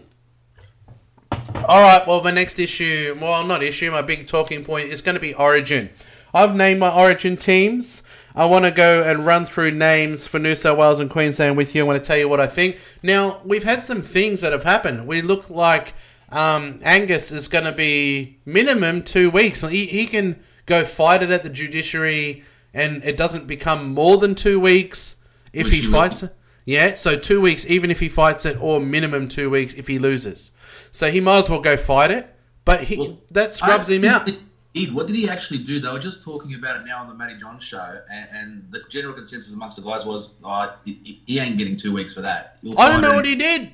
All 1.32 1.82
right. 1.82 2.06
Well, 2.06 2.22
my 2.22 2.30
next 2.30 2.60
issue, 2.60 3.18
well, 3.20 3.44
not 3.44 3.60
issue, 3.60 3.90
my 3.90 4.02
big 4.02 4.28
talking 4.28 4.64
point 4.64 4.90
is 4.90 5.00
going 5.00 5.16
to 5.16 5.20
be 5.20 5.34
Origin. 5.34 5.90
I've 6.32 6.54
named 6.54 6.78
my 6.78 6.94
Origin 6.94 7.36
teams. 7.36 8.04
I 8.36 8.44
want 8.44 8.66
to 8.66 8.70
go 8.70 9.02
and 9.02 9.26
run 9.26 9.46
through 9.46 9.72
names 9.72 10.28
for 10.28 10.38
New 10.38 10.54
South 10.54 10.78
Wales 10.78 11.00
and 11.00 11.10
Queensland 11.10 11.56
with 11.56 11.74
you. 11.74 11.82
I 11.82 11.86
want 11.86 12.00
to 12.00 12.06
tell 12.06 12.16
you 12.16 12.28
what 12.28 12.40
I 12.40 12.46
think. 12.46 12.78
Now, 13.02 13.40
we've 13.44 13.64
had 13.64 13.82
some 13.82 14.02
things 14.02 14.42
that 14.42 14.52
have 14.52 14.62
happened. 14.62 15.08
We 15.08 15.22
look 15.22 15.50
like 15.50 15.92
um, 16.30 16.80
Angus 16.82 17.30
is 17.32 17.48
going 17.48 17.64
to 17.64 17.72
be 17.72 18.38
minimum 18.44 19.02
two 19.02 19.30
weeks. 19.30 19.62
He, 19.62 19.86
he 19.86 20.06
can 20.06 20.42
go 20.66 20.84
fight 20.84 21.22
it 21.22 21.30
at 21.30 21.42
the 21.42 21.48
judiciary, 21.50 22.44
and 22.74 23.02
it 23.04 23.16
doesn't 23.16 23.46
become 23.46 23.94
more 23.94 24.18
than 24.18 24.34
two 24.34 24.60
weeks 24.60 25.16
if 25.52 25.64
Which 25.66 25.76
he 25.76 25.86
fights 25.86 26.22
it. 26.22 26.34
Yeah, 26.64 26.96
so 26.96 27.16
two 27.18 27.40
weeks, 27.40 27.64
even 27.66 27.90
if 27.90 28.00
he 28.00 28.10
fights 28.10 28.44
it, 28.44 28.60
or 28.60 28.78
minimum 28.78 29.28
two 29.28 29.48
weeks 29.48 29.72
if 29.74 29.86
he 29.86 29.98
loses. 29.98 30.52
So 30.92 31.10
he 31.10 31.18
might 31.20 31.38
as 31.38 31.50
well 31.50 31.60
go 31.60 31.78
fight 31.78 32.10
it, 32.10 32.34
but 32.66 32.84
he 32.84 32.98
Well, 32.98 33.20
that 33.30 33.54
scrubs 33.54 33.88
I- 33.90 33.94
him 33.94 34.04
out. 34.06 34.28
Ed, 34.76 34.92
what 34.92 35.06
did 35.06 35.16
he 35.16 35.30
actually 35.30 35.60
do? 35.60 35.80
They 35.80 35.88
were 35.90 35.98
just 35.98 36.22
talking 36.22 36.54
about 36.54 36.76
it 36.78 36.84
now 36.84 36.98
on 37.00 37.08
the 37.08 37.14
Matty 37.14 37.36
John 37.38 37.58
show, 37.58 38.00
and, 38.12 38.28
and 38.32 38.64
the 38.70 38.80
general 38.90 39.14
consensus 39.14 39.54
amongst 39.54 39.76
the 39.78 39.82
guys 39.82 40.04
was, 40.04 40.34
oh, 40.44 40.76
he, 40.84 41.22
he 41.26 41.38
ain't 41.38 41.56
getting 41.56 41.74
two 41.74 41.92
weeks 41.92 42.12
for 42.12 42.20
that. 42.20 42.58
He'll 42.62 42.78
I 42.78 42.90
don't 42.92 43.00
know 43.00 43.12
it. 43.12 43.16
what 43.16 43.24
he 43.26 43.34
did. 43.34 43.72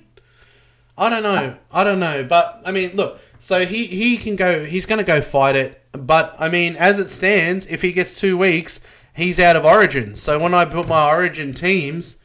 I 0.96 1.11
don't 1.11 1.22
know. 1.22 1.57
I 1.72 1.85
don't 1.85 2.00
know. 2.00 2.24
But 2.24 2.62
I 2.64 2.72
mean, 2.72 2.94
look. 2.94 3.20
So 3.38 3.66
he 3.66 3.87
he 3.87 4.16
can 4.16 4.37
go. 4.37 4.64
He's 4.64 4.87
going 4.87 4.98
to 4.98 5.04
go 5.04 5.20
fight 5.20 5.57
it. 5.57 5.83
But 5.92 6.35
I 6.38 6.48
mean, 6.48 6.76
as 6.76 6.98
it 6.98 7.09
stands, 7.11 7.66
if 7.66 7.83
he 7.83 7.92
gets 7.92 8.14
two 8.14 8.38
weeks, 8.38 8.80
he's 9.14 9.38
out 9.38 9.57
of 9.57 9.64
Origin. 9.64 10.14
So 10.14 10.38
when 10.38 10.54
I 10.54 10.64
put 10.64 10.88
my 10.88 11.07
Origin 11.09 11.52
teams, 11.54 12.18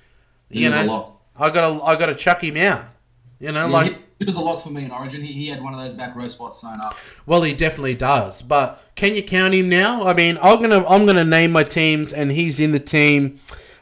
you 0.49 0.69
know, 0.69 0.81
a 0.81 0.85
lot. 0.85 1.21
I 1.35 1.49
got 1.49 1.77
to 1.77 1.83
I 1.83 1.95
got 1.97 2.07
to 2.07 2.15
chuck 2.15 2.43
him 2.43 2.57
out. 2.57 2.85
You 3.39 3.51
know, 3.51 3.65
Yeah, 3.67 3.73
like 3.73 3.97
he 4.19 4.25
was 4.25 4.35
a 4.35 4.41
lot 4.41 4.61
for 4.61 4.69
me 4.69 4.83
in 4.83 4.91
Origin. 4.91 5.21
He, 5.21 5.31
he 5.31 5.47
had 5.47 5.63
one 5.63 5.73
of 5.73 5.79
those 5.79 5.93
back 5.93 6.13
row 6.15 6.27
spots 6.27 6.59
sewn 6.59 6.79
up. 6.81 6.97
Well, 7.25 7.41
he 7.43 7.53
definitely 7.53 7.95
does. 7.95 8.41
But 8.41 8.83
can 8.95 9.15
you 9.15 9.23
count 9.23 9.53
him 9.53 9.69
now? 9.69 10.03
I 10.03 10.13
mean, 10.13 10.37
I'm 10.41 10.61
gonna 10.61 10.85
I'm 10.85 11.05
gonna 11.05 11.23
name 11.23 11.51
my 11.51 11.63
teams, 11.63 12.11
and 12.11 12.31
he's 12.31 12.59
in 12.59 12.71
the 12.73 12.79
team. 12.79 13.39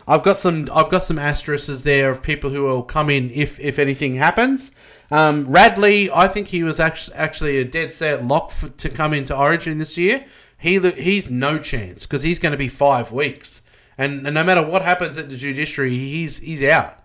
I've 0.07 0.23
got 0.23 0.37
some 0.37 0.69
I've 0.73 0.89
got 0.89 1.03
some 1.03 1.19
asterisks 1.19 1.81
there 1.81 2.09
of 2.09 2.21
people 2.21 2.51
who 2.51 2.63
will 2.63 2.83
come 2.83 3.09
in 3.09 3.29
if 3.31 3.59
if 3.59 3.77
anything 3.77 4.15
happens. 4.15 4.71
Um, 5.11 5.47
Radley, 5.47 6.09
I 6.11 6.27
think 6.27 6.47
he 6.47 6.63
was 6.63 6.79
actually 6.79 7.15
actually 7.15 7.57
a 7.57 7.65
dead 7.65 7.91
set 7.91 8.25
lock 8.25 8.51
for, 8.51 8.69
to 8.69 8.89
come 8.89 9.13
into 9.13 9.35
Origin 9.35 9.77
this 9.77 9.97
year. 9.97 10.25
He 10.57 10.79
he's 10.91 11.29
no 11.29 11.59
chance 11.59 12.05
because 12.05 12.23
he's 12.23 12.39
going 12.39 12.51
to 12.53 12.57
be 12.57 12.69
five 12.69 13.11
weeks, 13.11 13.63
and, 13.97 14.25
and 14.25 14.33
no 14.33 14.43
matter 14.43 14.63
what 14.65 14.81
happens 14.81 15.17
at 15.17 15.29
the 15.29 15.37
judiciary, 15.37 15.91
he's 15.91 16.37
he's 16.37 16.63
out. 16.63 17.03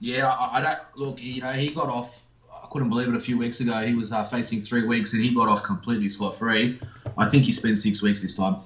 Yeah, 0.00 0.34
I, 0.36 0.60
don't 0.60 0.78
look. 0.96 1.22
You 1.22 1.42
know, 1.42 1.52
he 1.52 1.68
got 1.70 1.88
off. 1.88 2.24
I 2.52 2.66
couldn't 2.72 2.88
believe 2.88 3.08
it. 3.08 3.14
A 3.14 3.20
few 3.20 3.38
weeks 3.38 3.60
ago, 3.60 3.80
he 3.82 3.94
was 3.94 4.10
uh, 4.10 4.24
facing 4.24 4.60
three 4.60 4.84
weeks, 4.84 5.12
and 5.12 5.22
he 5.22 5.32
got 5.32 5.48
off 5.48 5.62
completely 5.62 6.08
scot 6.08 6.34
free. 6.34 6.78
I 7.16 7.28
think 7.28 7.44
he 7.44 7.52
spent 7.52 7.78
six 7.78 8.02
weeks 8.02 8.20
this 8.20 8.34
time. 8.34 8.56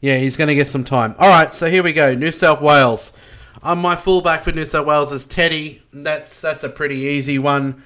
Yeah, 0.00 0.16
he's 0.18 0.36
going 0.36 0.48
to 0.48 0.54
get 0.54 0.68
some 0.68 0.84
time. 0.84 1.14
All 1.18 1.28
right, 1.28 1.52
so 1.52 1.68
here 1.70 1.82
we 1.82 1.92
go. 1.92 2.14
New 2.14 2.32
South 2.32 2.60
Wales. 2.60 3.12
Um, 3.62 3.80
my 3.80 3.96
fullback 3.96 4.44
for 4.44 4.52
New 4.52 4.64
South 4.64 4.86
Wales 4.86 5.12
is 5.12 5.26
Teddy. 5.26 5.82
That's 5.92 6.40
that's 6.40 6.64
a 6.64 6.68
pretty 6.70 6.96
easy 6.96 7.38
one. 7.38 7.82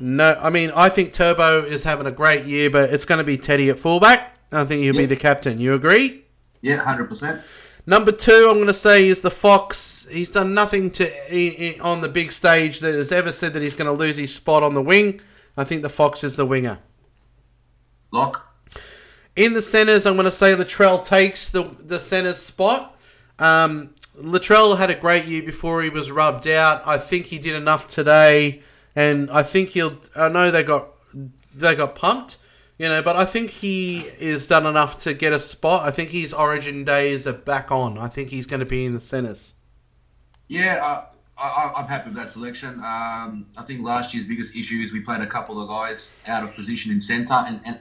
No, 0.00 0.38
I 0.40 0.48
mean 0.50 0.70
I 0.74 0.88
think 0.88 1.12
Turbo 1.12 1.62
is 1.64 1.82
having 1.84 2.06
a 2.06 2.10
great 2.10 2.44
year, 2.46 2.70
but 2.70 2.90
it's 2.90 3.04
going 3.04 3.18
to 3.18 3.24
be 3.24 3.36
Teddy 3.36 3.68
at 3.68 3.78
fullback. 3.78 4.32
I 4.52 4.64
think 4.64 4.82
he'll 4.82 4.94
be 4.94 5.04
the 5.06 5.16
captain. 5.16 5.60
You 5.60 5.74
agree? 5.74 6.24
Yeah, 6.62 6.76
hundred 6.76 7.08
percent. 7.08 7.42
Number 7.86 8.12
two, 8.12 8.46
I'm 8.50 8.56
going 8.56 8.66
to 8.68 8.74
say 8.74 9.06
is 9.08 9.20
the 9.22 9.30
Fox. 9.30 10.06
He's 10.10 10.30
done 10.30 10.52
nothing 10.54 10.90
to 10.92 11.10
i- 11.34 11.76
i- 11.76 11.80
on 11.80 12.00
the 12.02 12.08
big 12.08 12.32
stage 12.32 12.80
that 12.80 12.94
has 12.94 13.12
ever 13.12 13.32
said 13.32 13.52
that 13.54 13.62
he's 13.62 13.74
going 13.74 13.86
to 13.86 13.92
lose 13.92 14.16
his 14.18 14.34
spot 14.34 14.62
on 14.62 14.74
the 14.74 14.82
wing. 14.82 15.20
I 15.56 15.64
think 15.64 15.82
the 15.82 15.88
Fox 15.90 16.22
is 16.24 16.36
the 16.36 16.44
winger. 16.46 16.78
Lock. 18.12 18.47
In 19.38 19.52
the 19.52 19.62
centres, 19.62 20.04
I'm 20.04 20.14
going 20.14 20.24
to 20.24 20.32
say 20.32 20.52
Latrell 20.56 21.04
takes 21.04 21.48
the 21.48 21.62
the 21.78 22.00
centre's 22.00 22.38
spot. 22.38 22.98
Um, 23.38 23.94
Latrell 24.16 24.76
had 24.78 24.90
a 24.90 24.96
great 24.96 25.26
year 25.26 25.44
before 25.44 25.80
he 25.80 25.90
was 25.90 26.10
rubbed 26.10 26.48
out. 26.48 26.82
I 26.84 26.98
think 26.98 27.26
he 27.26 27.38
did 27.38 27.54
enough 27.54 27.86
today, 27.86 28.62
and 28.96 29.30
I 29.30 29.44
think 29.44 29.68
he'll. 29.68 29.94
I 30.16 30.28
know 30.28 30.50
they 30.50 30.64
got 30.64 30.88
they 31.54 31.76
got 31.76 31.94
pumped, 31.94 32.36
you 32.78 32.88
know, 32.88 33.00
but 33.00 33.14
I 33.14 33.24
think 33.24 33.50
he 33.50 33.98
is 34.18 34.48
done 34.48 34.66
enough 34.66 34.98
to 35.04 35.14
get 35.14 35.32
a 35.32 35.38
spot. 35.38 35.86
I 35.86 35.92
think 35.92 36.10
his 36.10 36.34
Origin 36.34 36.84
days 36.84 37.24
are 37.28 37.32
back 37.32 37.70
on. 37.70 37.96
I 37.96 38.08
think 38.08 38.30
he's 38.30 38.44
going 38.44 38.58
to 38.58 38.66
be 38.66 38.86
in 38.86 38.90
the 38.90 39.00
centres. 39.00 39.54
Yeah, 40.48 40.80
uh, 40.82 41.04
I, 41.40 41.74
I'm 41.76 41.86
happy 41.86 42.08
with 42.08 42.18
that 42.18 42.28
selection. 42.28 42.70
Um, 42.80 43.46
I 43.56 43.62
think 43.64 43.84
last 43.84 44.14
year's 44.14 44.26
biggest 44.26 44.56
issue 44.56 44.80
is 44.80 44.92
we 44.92 44.98
played 44.98 45.20
a 45.20 45.26
couple 45.26 45.62
of 45.62 45.68
guys 45.68 46.20
out 46.26 46.42
of 46.42 46.56
position 46.56 46.90
in 46.90 47.00
centre, 47.00 47.34
and, 47.34 47.60
and 47.64 47.78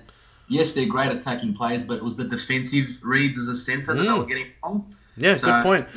yes, 0.48 0.74
they're 0.74 0.86
great 0.86 1.12
attacking 1.12 1.54
players, 1.54 1.84
but 1.84 1.98
it 1.98 2.04
was 2.04 2.16
the 2.18 2.24
defensive 2.24 2.88
reads 3.04 3.38
as 3.38 3.48
a 3.48 3.56
centre 3.56 3.94
that 3.94 4.02
they 4.04 4.08
Mm. 4.10 4.18
were 4.20 4.26
getting 4.26 4.48
wrong. 4.64 4.86
Yeah, 5.18 5.36
so 5.36 5.48
good 5.48 5.64
point. 5.64 5.88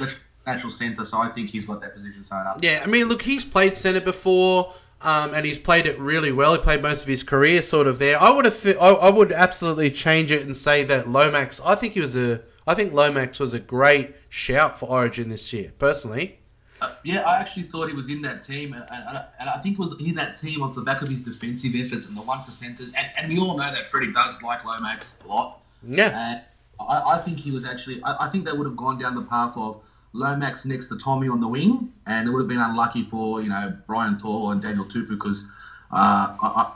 Natural 0.47 0.71
centre, 0.71 1.05
so 1.05 1.19
I 1.19 1.29
think 1.29 1.51
he's 1.51 1.67
got 1.67 1.81
that 1.83 1.95
position 1.95 2.25
sewn 2.25 2.47
up. 2.47 2.59
Yeah, 2.63 2.81
I 2.83 2.87
mean, 2.87 3.09
look, 3.09 3.23
he's 3.23 3.45
played 3.45 3.77
centre 3.77 4.01
before, 4.01 4.73
um, 5.03 5.35
and 5.35 5.45
he's 5.47 5.59
played 5.59 5.87
it 5.87 5.99
really 6.01 6.33
well. 6.33 6.53
He 6.55 6.59
played 6.61 6.83
most 6.83 7.03
of 7.03 7.09
his 7.09 7.23
career 7.23 7.61
sort 7.63 7.87
of 7.87 7.99
there. 7.99 8.21
I 8.21 8.31
would 8.31 8.47
have, 8.47 8.61
th- 8.61 8.77
I, 8.81 8.89
I 8.89 9.11
would 9.11 9.33
absolutely 9.33 9.91
change 9.91 10.31
it 10.31 10.43
and 10.43 10.57
say 10.57 10.83
that 10.85 11.09
Lomax. 11.09 11.61
I 11.65 11.75
think 11.75 11.93
he 11.93 12.01
was 12.01 12.17
a, 12.17 12.41
I 12.67 12.75
think 12.75 12.93
Lomax 12.93 13.39
was 13.39 13.53
a 13.55 13.61
great 13.61 14.15
shout 14.31 14.81
for 14.81 14.87
Origin 14.89 15.29
this 15.29 15.53
year, 15.53 15.73
personally. 15.79 16.40
Uh, 16.81 16.95
yeah, 17.05 17.21
I 17.23 17.39
actually 17.41 17.65
thought 17.65 17.89
he 17.89 17.95
was 17.95 18.09
in 18.09 18.23
that 18.23 18.41
team, 18.41 18.73
and, 18.73 18.85
and, 18.91 19.25
and 19.39 19.51
I 19.51 19.59
think 19.61 19.77
he 19.77 19.81
was 19.81 19.99
in 20.01 20.15
that 20.15 20.37
team 20.37 20.63
off 20.63 20.75
the 20.75 20.83
back 20.83 21.03
of 21.03 21.09
his 21.09 21.23
defensive 21.23 21.73
efforts 21.75 22.09
and 22.09 22.17
the 22.17 22.23
one 22.23 22.39
percenters. 22.39 22.95
And, 22.97 23.09
and 23.17 23.29
we 23.29 23.39
all 23.39 23.57
know 23.57 23.71
that 23.73 23.87
Freddie 23.87 24.13
does 24.13 24.43
like 24.43 24.65
Lomax 24.65 25.21
a 25.25 25.29
lot. 25.29 25.63
Yeah, 25.83 26.09
And 26.09 26.43
I, 26.89 27.15
I 27.15 27.19
think 27.19 27.39
he 27.39 27.51
was 27.51 27.65
actually. 27.65 28.03
I, 28.05 28.27
I 28.27 28.29
think 28.29 28.47
they 28.47 28.53
would 28.53 28.67
have 28.67 28.77
gone 28.77 28.99
down 28.99 29.15
the 29.15 29.23
path 29.23 29.57
of 29.57 29.83
Lomax 30.13 30.67
next 30.67 30.89
to 30.89 30.99
Tommy 30.99 31.29
on 31.29 31.41
the 31.41 31.49
wing, 31.49 31.93
and 32.07 32.29
it 32.29 32.33
would 32.33 32.41
have 32.41 32.49
been 32.49 32.61
unlucky 32.61 33.03
for 33.03 33.43
you 33.43 33.49
know 33.49 33.77
Brian 33.87 34.19
Tall 34.19 34.51
and 34.53 34.61
Daniel 34.61 34.85
Tupou 34.85 35.11
because 35.11 35.51
uh, 35.93 36.37
I, 36.43 36.73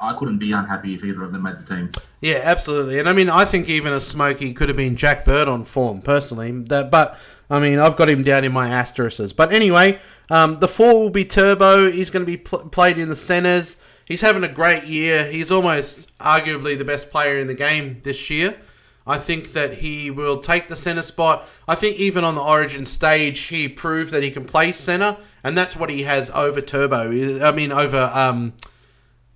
I 0.00 0.12
couldn't 0.14 0.38
be 0.38 0.52
unhappy 0.52 0.94
if 0.94 1.04
either 1.04 1.22
of 1.22 1.32
them 1.32 1.42
made 1.42 1.58
the 1.58 1.64
team. 1.64 1.90
yeah, 2.20 2.40
absolutely. 2.42 2.98
And 2.98 3.08
I 3.08 3.12
mean, 3.12 3.28
I 3.28 3.44
think 3.44 3.68
even 3.68 3.92
a 3.92 4.00
Smokey 4.00 4.52
could 4.52 4.68
have 4.68 4.76
been 4.76 4.96
Jack 4.96 5.24
Bird 5.24 5.48
on 5.48 5.64
form, 5.64 6.00
personally. 6.00 6.50
That, 6.52 6.90
but 6.90 7.18
I 7.50 7.58
mean, 7.58 7.78
I've 7.78 7.96
got 7.96 8.08
him 8.08 8.22
down 8.22 8.44
in 8.44 8.52
my 8.52 8.68
asterisks. 8.68 9.32
But 9.32 9.52
anyway, 9.52 9.98
um, 10.30 10.60
the 10.60 10.68
four 10.68 10.94
will 10.94 11.10
be 11.10 11.24
Turbo. 11.24 11.90
He's 11.90 12.08
going 12.08 12.24
to 12.24 12.30
be 12.30 12.36
pl- 12.36 12.68
played 12.68 12.96
in 12.96 13.08
the 13.08 13.16
centres. 13.16 13.78
He's 14.04 14.20
having 14.20 14.44
a 14.44 14.48
great 14.48 14.84
year. 14.84 15.30
He's 15.30 15.50
almost 15.50 16.16
arguably 16.18 16.78
the 16.78 16.84
best 16.84 17.10
player 17.10 17.38
in 17.38 17.48
the 17.48 17.54
game 17.54 18.00
this 18.02 18.30
year. 18.30 18.56
I 19.06 19.18
think 19.18 19.52
that 19.54 19.78
he 19.78 20.10
will 20.10 20.38
take 20.38 20.68
the 20.68 20.76
centre 20.76 21.02
spot. 21.02 21.48
I 21.66 21.74
think 21.74 21.98
even 21.98 22.22
on 22.22 22.34
the 22.36 22.40
Origin 22.42 22.84
stage, 22.84 23.40
he 23.40 23.68
proved 23.68 24.12
that 24.12 24.22
he 24.22 24.30
can 24.30 24.44
play 24.44 24.72
centre, 24.72 25.16
and 25.42 25.58
that's 25.58 25.74
what 25.74 25.90
he 25.90 26.02
has 26.04 26.30
over 26.30 26.60
Turbo. 26.60 27.10
I 27.42 27.50
mean, 27.50 27.72
over 27.72 28.10
um, 28.14 28.52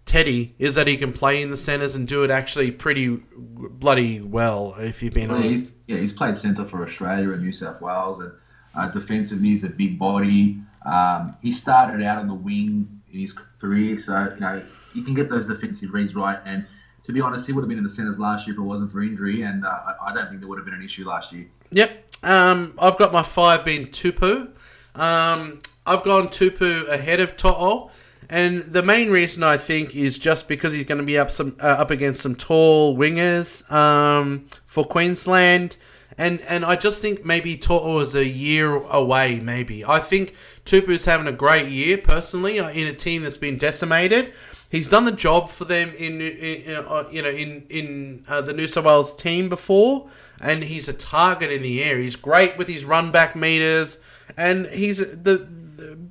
Teddy 0.06 0.54
is 0.58 0.74
that 0.74 0.86
he 0.86 0.96
can 0.96 1.12
play 1.12 1.42
in 1.42 1.50
the 1.50 1.56
centres 1.56 1.94
and 1.94 2.06
do 2.06 2.24
it 2.24 2.30
actually 2.30 2.70
pretty 2.70 3.20
bloody 3.36 4.20
well. 4.20 4.74
If 4.78 5.02
you've 5.02 5.14
been 5.14 5.30
Yeah, 5.30 5.36
honest, 5.36 5.50
he's, 5.50 5.72
yeah, 5.86 5.96
he's 5.96 6.12
played 6.12 6.36
centre 6.36 6.64
for 6.64 6.82
Australia 6.82 7.32
and 7.32 7.42
New 7.42 7.52
South 7.52 7.80
Wales, 7.80 8.20
and 8.20 8.32
uh, 8.74 8.88
defensively 8.90 9.48
he's 9.48 9.64
a 9.64 9.70
big 9.70 9.98
body. 9.98 10.58
Um, 10.84 11.36
he 11.42 11.50
started 11.52 12.02
out 12.04 12.18
on 12.18 12.28
the 12.28 12.34
wing 12.34 13.02
in 13.12 13.18
his 13.20 13.32
career, 13.58 13.96
so 13.96 14.28
you 14.34 14.40
know 14.40 14.62
you 14.94 15.02
can 15.02 15.14
get 15.14 15.30
those 15.30 15.46
defensive 15.46 15.94
reads 15.94 16.14
right. 16.14 16.38
And 16.44 16.66
to 17.04 17.12
be 17.12 17.20
honest, 17.20 17.46
he 17.46 17.52
would 17.52 17.62
have 17.62 17.68
been 17.68 17.78
in 17.78 17.84
the 17.84 17.90
centres 17.90 18.18
last 18.18 18.46
year 18.46 18.54
if 18.54 18.58
it 18.58 18.62
wasn't 18.62 18.90
for 18.90 19.02
injury, 19.02 19.42
and 19.42 19.64
uh, 19.64 19.68
I, 19.68 20.10
I 20.10 20.14
don't 20.14 20.28
think 20.28 20.40
there 20.40 20.48
would 20.48 20.58
have 20.58 20.66
been 20.66 20.74
an 20.74 20.82
issue 20.82 21.06
last 21.06 21.32
year. 21.32 21.46
Yep. 21.70 22.04
Um, 22.22 22.74
I've 22.78 22.98
got 22.98 23.12
my 23.12 23.22
five 23.22 23.64
being 23.64 23.86
Tupou. 23.88 24.50
Um, 24.94 25.60
I've 25.86 26.04
gone 26.04 26.28
Tupou 26.28 26.88
ahead 26.88 27.20
of 27.20 27.36
To'o. 27.36 27.90
And 28.34 28.64
the 28.64 28.82
main 28.82 29.10
reason 29.10 29.44
I 29.44 29.56
think 29.56 29.94
is 29.94 30.18
just 30.18 30.48
because 30.48 30.72
he's 30.72 30.82
going 30.82 30.98
to 30.98 31.04
be 31.04 31.16
up 31.16 31.30
some 31.30 31.56
uh, 31.60 31.66
up 31.66 31.92
against 31.92 32.20
some 32.20 32.34
tall 32.34 32.96
wingers 32.96 33.70
um, 33.70 34.46
for 34.66 34.84
Queensland, 34.84 35.76
and 36.18 36.40
and 36.40 36.64
I 36.64 36.74
just 36.74 37.00
think 37.00 37.24
maybe 37.24 37.56
To'o 37.56 38.00
is 38.00 38.16
a 38.16 38.26
year 38.26 38.74
away. 38.74 39.38
Maybe 39.38 39.84
I 39.84 40.00
think 40.00 40.34
Tupou's 40.64 41.04
having 41.04 41.28
a 41.28 41.32
great 41.32 41.68
year 41.68 41.96
personally 41.96 42.58
uh, 42.58 42.70
in 42.70 42.88
a 42.88 42.92
team 42.92 43.22
that's 43.22 43.36
been 43.36 43.56
decimated. 43.56 44.32
He's 44.68 44.88
done 44.88 45.04
the 45.04 45.12
job 45.12 45.50
for 45.50 45.64
them 45.64 45.92
in, 45.96 46.20
in 46.20 46.74
uh, 46.74 47.04
you 47.12 47.22
know 47.22 47.30
in 47.30 47.64
in 47.70 48.24
uh, 48.26 48.40
the 48.40 48.52
New 48.52 48.66
South 48.66 48.86
Wales 48.86 49.14
team 49.14 49.48
before, 49.48 50.10
and 50.40 50.64
he's 50.64 50.88
a 50.88 50.92
target 50.92 51.52
in 51.52 51.62
the 51.62 51.84
air. 51.84 51.98
He's 51.98 52.16
great 52.16 52.58
with 52.58 52.66
his 52.66 52.84
run 52.84 53.12
back 53.12 53.36
meters, 53.36 53.98
and 54.36 54.66
he's 54.66 54.98
the 54.98 55.46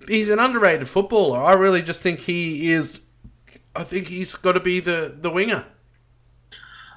he's 0.07 0.29
an 0.29 0.39
underrated 0.39 0.87
footballer. 0.89 1.41
I 1.43 1.53
really 1.53 1.81
just 1.81 2.01
think 2.01 2.21
he 2.21 2.71
is. 2.71 3.01
I 3.75 3.83
think 3.83 4.07
he's 4.07 4.35
got 4.35 4.53
to 4.53 4.59
be 4.59 4.79
the 4.79 5.13
the 5.19 5.29
winger. 5.29 5.65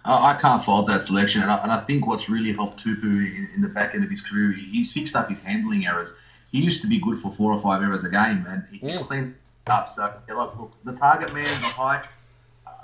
I 0.04 0.34
I 0.34 0.38
can't 0.40 0.62
fault 0.62 0.86
that 0.88 1.02
selection, 1.04 1.42
and 1.42 1.50
I, 1.50 1.56
and 1.62 1.72
I 1.72 1.80
think 1.80 2.06
what's 2.06 2.28
really 2.28 2.52
helped 2.52 2.84
Tupou 2.84 3.04
in, 3.04 3.48
in 3.54 3.60
the 3.62 3.68
back 3.68 3.94
end 3.94 4.04
of 4.04 4.10
his 4.10 4.20
career, 4.20 4.52
he's 4.52 4.92
fixed 4.92 5.16
up 5.16 5.28
his 5.28 5.40
handling 5.40 5.86
errors. 5.86 6.14
He 6.52 6.58
used 6.58 6.80
to 6.82 6.86
be 6.88 6.98
good 7.00 7.18
for 7.18 7.32
four 7.34 7.52
or 7.52 7.60
five 7.60 7.82
errors 7.82 8.04
a 8.04 8.08
game, 8.10 8.46
and 8.48 8.62
he's 8.70 8.82
Yeah. 8.82 8.96
Mm. 9.02 9.06
cleaned 9.06 9.34
up. 9.66 9.90
So, 9.90 10.02
like, 10.28 10.56
look, 10.58 10.72
the 10.84 10.92
target 10.92 11.32
man, 11.34 11.44
the 11.44 11.66
height, 11.66 12.04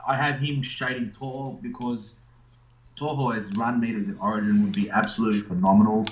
I 0.06 0.16
have 0.16 0.40
him 0.40 0.62
shading 0.62 1.12
tall 1.16 1.58
because 1.62 2.14
Toho's 2.98 3.52
run 3.56 3.78
meters 3.80 4.06
in 4.06 4.18
Origin 4.18 4.62
would 4.64 4.72
be 4.72 4.90
absolutely 4.90 5.40
phenomenal. 5.40 6.06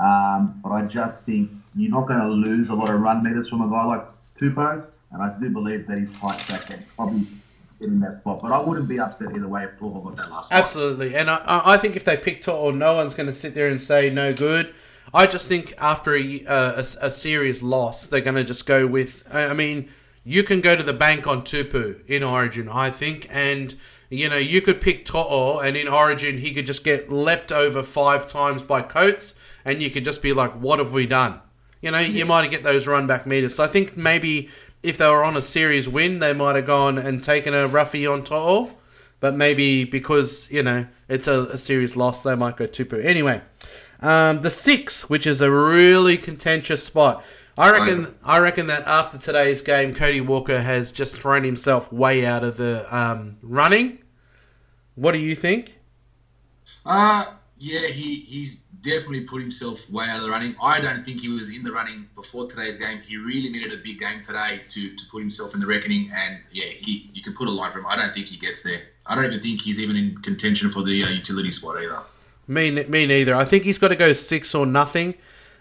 Um, 0.00 0.60
but 0.62 0.70
I 0.70 0.82
just 0.82 1.24
think 1.26 1.50
you're 1.76 1.90
not 1.90 2.08
going 2.08 2.20
to 2.20 2.28
lose 2.28 2.70
a 2.70 2.74
lot 2.74 2.90
of 2.90 3.00
run 3.00 3.22
meters 3.22 3.48
from 3.48 3.60
a 3.60 3.68
guy 3.68 3.84
like 3.84 4.06
Tupou. 4.38 4.86
And 5.12 5.22
I 5.22 5.36
do 5.38 5.50
believe 5.50 5.86
that 5.88 5.98
his 5.98 6.12
height 6.16 6.38
that 6.48 6.66
can 6.66 6.84
probably 6.96 7.26
in 7.80 8.00
that 8.00 8.16
spot. 8.18 8.40
But 8.42 8.52
I 8.52 8.60
wouldn't 8.60 8.88
be 8.88 8.98
upset 8.98 9.34
either 9.34 9.48
way 9.48 9.64
if 9.64 9.78
To'o 9.78 10.00
got 10.00 10.16
that 10.16 10.30
last 10.30 10.46
spot. 10.46 10.58
Absolutely. 10.58 11.14
And 11.14 11.30
I, 11.30 11.62
I 11.64 11.76
think 11.76 11.96
if 11.96 12.04
they 12.04 12.16
pick 12.16 12.42
To'o, 12.42 12.70
no 12.70 12.94
one's 12.94 13.14
going 13.14 13.26
to 13.28 13.34
sit 13.34 13.54
there 13.54 13.68
and 13.68 13.80
say 13.80 14.10
no 14.10 14.32
good. 14.32 14.72
I 15.12 15.26
just 15.26 15.48
think 15.48 15.74
after 15.78 16.14
a, 16.14 16.44
uh, 16.46 16.72
a, 16.76 17.06
a 17.06 17.10
serious 17.10 17.62
loss, 17.62 18.06
they're 18.06 18.20
going 18.20 18.36
to 18.36 18.44
just 18.44 18.66
go 18.66 18.86
with. 18.86 19.26
I 19.32 19.54
mean, 19.54 19.88
you 20.24 20.42
can 20.42 20.60
go 20.60 20.76
to 20.76 20.82
the 20.82 20.92
bank 20.92 21.26
on 21.26 21.42
Tupou 21.42 22.06
in 22.06 22.22
Origin, 22.22 22.68
I 22.68 22.90
think, 22.90 23.26
and 23.30 23.74
you 24.08 24.28
know 24.28 24.36
you 24.36 24.60
could 24.60 24.80
pick 24.80 25.04
To'o, 25.04 25.58
and 25.58 25.76
in 25.76 25.88
Origin 25.88 26.38
he 26.38 26.54
could 26.54 26.66
just 26.66 26.84
get 26.84 27.10
leapt 27.10 27.50
over 27.50 27.82
five 27.82 28.26
times 28.26 28.62
by 28.62 28.82
Coates, 28.82 29.34
and 29.64 29.82
you 29.82 29.90
could 29.90 30.04
just 30.04 30.22
be 30.22 30.32
like, 30.32 30.52
"What 30.52 30.78
have 30.78 30.92
we 30.92 31.06
done?" 31.06 31.40
You 31.80 31.90
know, 31.90 31.98
you 31.98 32.26
might 32.26 32.42
have 32.42 32.50
get 32.50 32.62
those 32.62 32.86
run 32.86 33.06
back 33.06 33.26
meters. 33.26 33.54
So 33.54 33.64
I 33.64 33.66
think 33.66 33.96
maybe 33.96 34.50
if 34.82 34.98
they 34.98 35.08
were 35.08 35.24
on 35.24 35.36
a 35.36 35.42
series 35.42 35.88
win, 35.88 36.18
they 36.18 36.32
might 36.32 36.56
have 36.56 36.66
gone 36.66 36.98
and 36.98 37.22
taken 37.22 37.54
a 37.54 37.66
roughie 37.66 38.06
on 38.06 38.22
To'o, 38.22 38.76
but 39.18 39.34
maybe 39.34 39.84
because 39.84 40.50
you 40.50 40.62
know 40.62 40.86
it's 41.08 41.26
a, 41.26 41.42
a 41.46 41.58
serious 41.58 41.96
loss, 41.96 42.22
they 42.22 42.34
might 42.34 42.56
go 42.56 42.66
Tupou 42.66 43.04
anyway. 43.04 43.42
Um, 44.00 44.40
the 44.40 44.50
six, 44.50 45.08
which 45.10 45.26
is 45.26 45.40
a 45.40 45.50
really 45.50 46.16
contentious 46.16 46.82
spot. 46.82 47.24
I 47.58 47.70
reckon. 47.70 48.14
I 48.24 48.38
reckon 48.38 48.68
that 48.68 48.86
after 48.86 49.18
today's 49.18 49.60
game, 49.60 49.94
Cody 49.94 50.20
Walker 50.20 50.62
has 50.62 50.92
just 50.92 51.18
thrown 51.18 51.44
himself 51.44 51.92
way 51.92 52.24
out 52.24 52.42
of 52.42 52.56
the 52.56 52.86
um, 52.96 53.36
running. 53.42 53.98
What 54.94 55.12
do 55.12 55.18
you 55.18 55.34
think? 55.34 55.78
Uh 56.84 57.24
yeah, 57.58 57.88
he, 57.88 58.20
he's 58.20 58.59
definitely 58.82 59.22
put 59.22 59.40
himself 59.40 59.88
way 59.90 60.06
out 60.06 60.18
of 60.18 60.24
the 60.24 60.30
running. 60.30 60.54
I 60.62 60.80
don't 60.80 61.04
think 61.04 61.20
he 61.20 61.28
was 61.28 61.50
in 61.50 61.62
the 61.62 61.72
running 61.72 62.08
before 62.14 62.46
today's 62.48 62.76
game. 62.76 63.00
He 63.06 63.16
really 63.16 63.50
needed 63.50 63.72
a 63.72 63.76
big 63.76 64.00
game 64.00 64.20
today 64.20 64.62
to, 64.68 64.94
to 64.94 65.06
put 65.10 65.20
himself 65.20 65.54
in 65.54 65.60
the 65.60 65.66
reckoning. 65.66 66.10
And 66.14 66.38
yeah, 66.52 66.64
he 66.64 67.10
you 67.12 67.22
can 67.22 67.34
put 67.34 67.48
a 67.48 67.50
line 67.50 67.72
for 67.72 67.78
him. 67.78 67.86
I 67.86 67.96
don't 67.96 68.12
think 68.12 68.26
he 68.26 68.36
gets 68.36 68.62
there. 68.62 68.80
I 69.06 69.14
don't 69.14 69.24
even 69.24 69.40
think 69.40 69.60
he's 69.60 69.80
even 69.80 69.96
in 69.96 70.16
contention 70.18 70.70
for 70.70 70.82
the 70.82 71.04
uh, 71.04 71.08
utility 71.08 71.50
spot 71.50 71.78
either. 71.82 72.00
Me, 72.46 72.70
me 72.70 73.06
neither. 73.06 73.34
I 73.34 73.44
think 73.44 73.64
he's 73.64 73.78
got 73.78 73.88
to 73.88 73.96
go 73.96 74.12
six 74.12 74.54
or 74.54 74.66
nothing. 74.66 75.14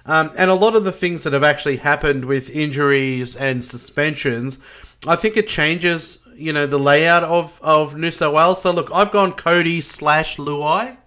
Um, 0.05 0.31
and 0.37 0.49
a 0.49 0.55
lot 0.55 0.75
of 0.75 0.83
the 0.83 0.91
things 0.91 1.23
that 1.23 1.33
have 1.33 1.43
actually 1.43 1.77
happened 1.77 2.25
with 2.25 2.49
injuries 2.49 3.35
and 3.35 3.63
suspensions, 3.63 4.57
I 5.05 5.15
think 5.15 5.37
it 5.37 5.47
changes, 5.47 6.19
you 6.35 6.51
know, 6.51 6.65
the 6.65 6.79
layout 6.79 7.23
of, 7.23 7.59
of 7.61 7.95
New 7.95 8.11
Wales. 8.21 8.61
So 8.61 8.71
look, 8.71 8.89
I've 8.91 9.11
gone 9.11 9.33
Cody 9.33 9.81
slash 9.81 10.37
Luai. 10.37 10.97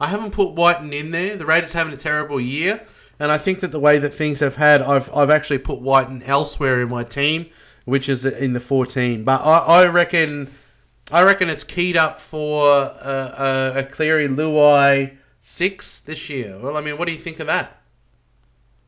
I 0.00 0.08
haven't 0.08 0.30
put 0.30 0.54
Wighton 0.54 0.92
in 0.92 1.10
there. 1.10 1.36
The 1.36 1.46
Raiders 1.46 1.74
having 1.74 1.92
a 1.92 1.96
terrible 1.96 2.40
year. 2.40 2.86
And 3.18 3.30
I 3.30 3.36
think 3.36 3.60
that 3.60 3.70
the 3.70 3.80
way 3.80 3.98
that 3.98 4.14
things 4.14 4.40
have 4.40 4.56
had, 4.56 4.80
I've, 4.80 5.14
I've 5.14 5.28
actually 5.28 5.58
put 5.58 5.80
Wighton 5.80 6.22
elsewhere 6.22 6.80
in 6.80 6.88
my 6.88 7.04
team, 7.04 7.46
which 7.84 8.08
is 8.08 8.24
in 8.24 8.54
the 8.54 8.60
14. 8.60 9.24
But 9.24 9.42
I, 9.42 9.82
I 9.82 9.86
reckon 9.88 10.50
I 11.12 11.22
reckon 11.22 11.50
it's 11.50 11.64
keyed 11.64 11.96
up 11.96 12.20
for 12.20 12.72
uh, 12.72 13.72
a 13.74 13.82
Cleary 13.82 14.28
Luai 14.28 15.16
six 15.40 15.98
this 16.00 16.30
year. 16.30 16.56
Well, 16.58 16.76
I 16.76 16.80
mean, 16.80 16.98
what 16.98 17.06
do 17.06 17.12
you 17.12 17.18
think 17.18 17.40
of 17.40 17.48
that? 17.48 17.82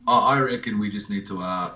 I 0.06 0.40
reckon 0.40 0.78
we 0.78 0.88
just 0.88 1.10
need 1.10 1.26
to 1.26 1.40
uh, 1.40 1.74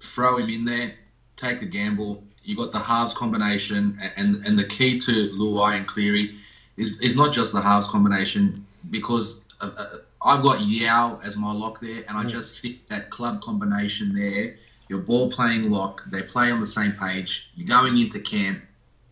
throw 0.00 0.38
him 0.38 0.48
in 0.48 0.64
there, 0.64 0.94
take 1.36 1.60
the 1.60 1.66
gamble. 1.66 2.24
You 2.44 2.56
got 2.56 2.72
the 2.72 2.78
halves 2.78 3.14
combination, 3.14 3.98
and 4.16 4.36
and 4.46 4.56
the 4.56 4.64
key 4.64 4.98
to 5.00 5.10
Luai 5.30 5.76
and 5.76 5.86
Cleary 5.86 6.32
is 6.76 7.00
is 7.00 7.16
not 7.16 7.32
just 7.32 7.52
the 7.52 7.60
halves 7.60 7.88
combination 7.88 8.66
because 8.90 9.44
uh, 9.60 9.70
uh, 9.76 9.96
I've 10.24 10.42
got 10.42 10.60
Yeo 10.60 11.20
as 11.24 11.36
my 11.36 11.52
lock 11.52 11.80
there, 11.80 12.02
and 12.08 12.16
I 12.16 12.24
just 12.24 12.60
think 12.60 12.86
that 12.86 13.10
club 13.10 13.42
combination 13.42 14.14
there, 14.14 14.56
your 14.88 15.00
ball 15.00 15.30
playing 15.30 15.70
lock, 15.70 16.02
they 16.10 16.22
play 16.22 16.50
on 16.50 16.60
the 16.60 16.66
same 16.66 16.92
page. 16.92 17.50
You're 17.54 17.68
going 17.68 17.98
into 17.98 18.20
camp. 18.20 18.62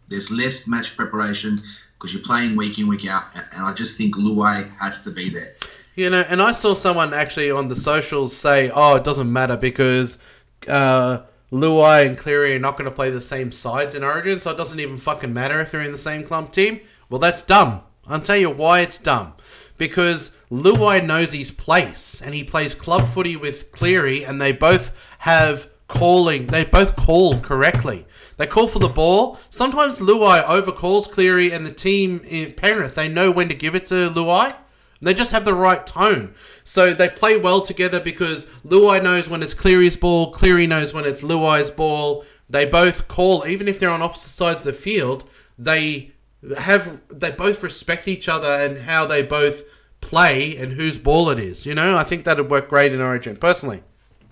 There's 0.08 0.30
less 0.30 0.66
match 0.66 0.96
preparation 0.96 1.60
because 1.94 2.12
you're 2.12 2.22
playing 2.22 2.56
week 2.56 2.78
in 2.78 2.88
week 2.88 3.06
out, 3.06 3.24
and 3.34 3.64
I 3.64 3.74
just 3.74 3.96
think 3.96 4.16
Luai 4.16 4.70
has 4.78 5.04
to 5.04 5.10
be 5.10 5.30
there. 5.30 5.54
You 5.94 6.08
know, 6.08 6.24
and 6.28 6.40
I 6.40 6.52
saw 6.52 6.74
someone 6.74 7.12
actually 7.12 7.50
on 7.50 7.68
the 7.68 7.76
socials 7.76 8.34
say, 8.34 8.70
"Oh, 8.70 8.96
it 8.96 9.04
doesn't 9.04 9.30
matter 9.30 9.56
because 9.56 10.18
uh, 10.66 11.20
Luai 11.52 12.06
and 12.06 12.16
Cleary 12.16 12.56
are 12.56 12.58
not 12.58 12.78
going 12.78 12.86
to 12.86 12.94
play 12.94 13.10
the 13.10 13.20
same 13.20 13.52
sides 13.52 13.94
in 13.94 14.02
Origin, 14.02 14.38
so 14.38 14.50
it 14.50 14.56
doesn't 14.56 14.80
even 14.80 14.96
fucking 14.96 15.32
matter 15.32 15.60
if 15.60 15.70
they're 15.70 15.82
in 15.82 15.92
the 15.92 15.98
same 15.98 16.24
club 16.24 16.52
team." 16.52 16.80
Well, 17.12 17.18
that's 17.18 17.42
dumb. 17.42 17.82
I'll 18.06 18.22
tell 18.22 18.38
you 18.38 18.48
why 18.48 18.80
it's 18.80 18.96
dumb. 18.96 19.34
Because 19.76 20.34
Luai 20.50 21.04
knows 21.04 21.34
his 21.34 21.50
place, 21.50 22.22
and 22.22 22.34
he 22.34 22.42
plays 22.42 22.74
club 22.74 23.06
footy 23.06 23.36
with 23.36 23.70
Cleary, 23.70 24.24
and 24.24 24.40
they 24.40 24.50
both 24.50 24.96
have 25.18 25.68
calling. 25.88 26.46
They 26.46 26.64
both 26.64 26.96
call 26.96 27.38
correctly. 27.40 28.06
They 28.38 28.46
call 28.46 28.66
for 28.66 28.78
the 28.78 28.88
ball. 28.88 29.38
Sometimes 29.50 29.98
Luai 29.98 30.42
overcalls 30.42 31.10
Cleary, 31.10 31.52
and 31.52 31.66
the 31.66 31.70
team 31.70 32.22
in 32.26 32.54
Penrith 32.54 32.94
they 32.94 33.08
know 33.08 33.30
when 33.30 33.50
to 33.50 33.54
give 33.54 33.74
it 33.74 33.84
to 33.88 34.08
Luai. 34.08 34.56
They 35.02 35.12
just 35.12 35.32
have 35.32 35.44
the 35.44 35.52
right 35.52 35.86
tone. 35.86 36.34
So 36.64 36.94
they 36.94 37.10
play 37.10 37.36
well 37.36 37.60
together 37.60 38.00
because 38.00 38.46
Luai 38.64 39.02
knows 39.02 39.28
when 39.28 39.42
it's 39.42 39.52
Cleary's 39.52 39.98
ball, 39.98 40.32
Cleary 40.32 40.66
knows 40.66 40.94
when 40.94 41.04
it's 41.04 41.20
Luai's 41.20 41.70
ball. 41.70 42.24
They 42.48 42.64
both 42.64 43.06
call, 43.06 43.46
even 43.46 43.68
if 43.68 43.78
they're 43.78 43.90
on 43.90 44.00
opposite 44.00 44.30
sides 44.30 44.60
of 44.60 44.64
the 44.64 44.72
field, 44.72 45.28
they 45.58 46.11
have 46.58 47.00
they 47.08 47.30
both 47.30 47.62
respect 47.62 48.08
each 48.08 48.28
other 48.28 48.50
and 48.50 48.78
how 48.78 49.06
they 49.06 49.22
both 49.22 49.64
play 50.00 50.56
and 50.56 50.72
whose 50.72 50.98
ball 50.98 51.30
it 51.30 51.38
is. 51.38 51.64
You 51.66 51.74
know, 51.74 51.96
I 51.96 52.04
think 52.04 52.24
that'd 52.24 52.50
work 52.50 52.68
great 52.68 52.92
in 52.92 53.00
Origin, 53.00 53.36
personally. 53.36 53.82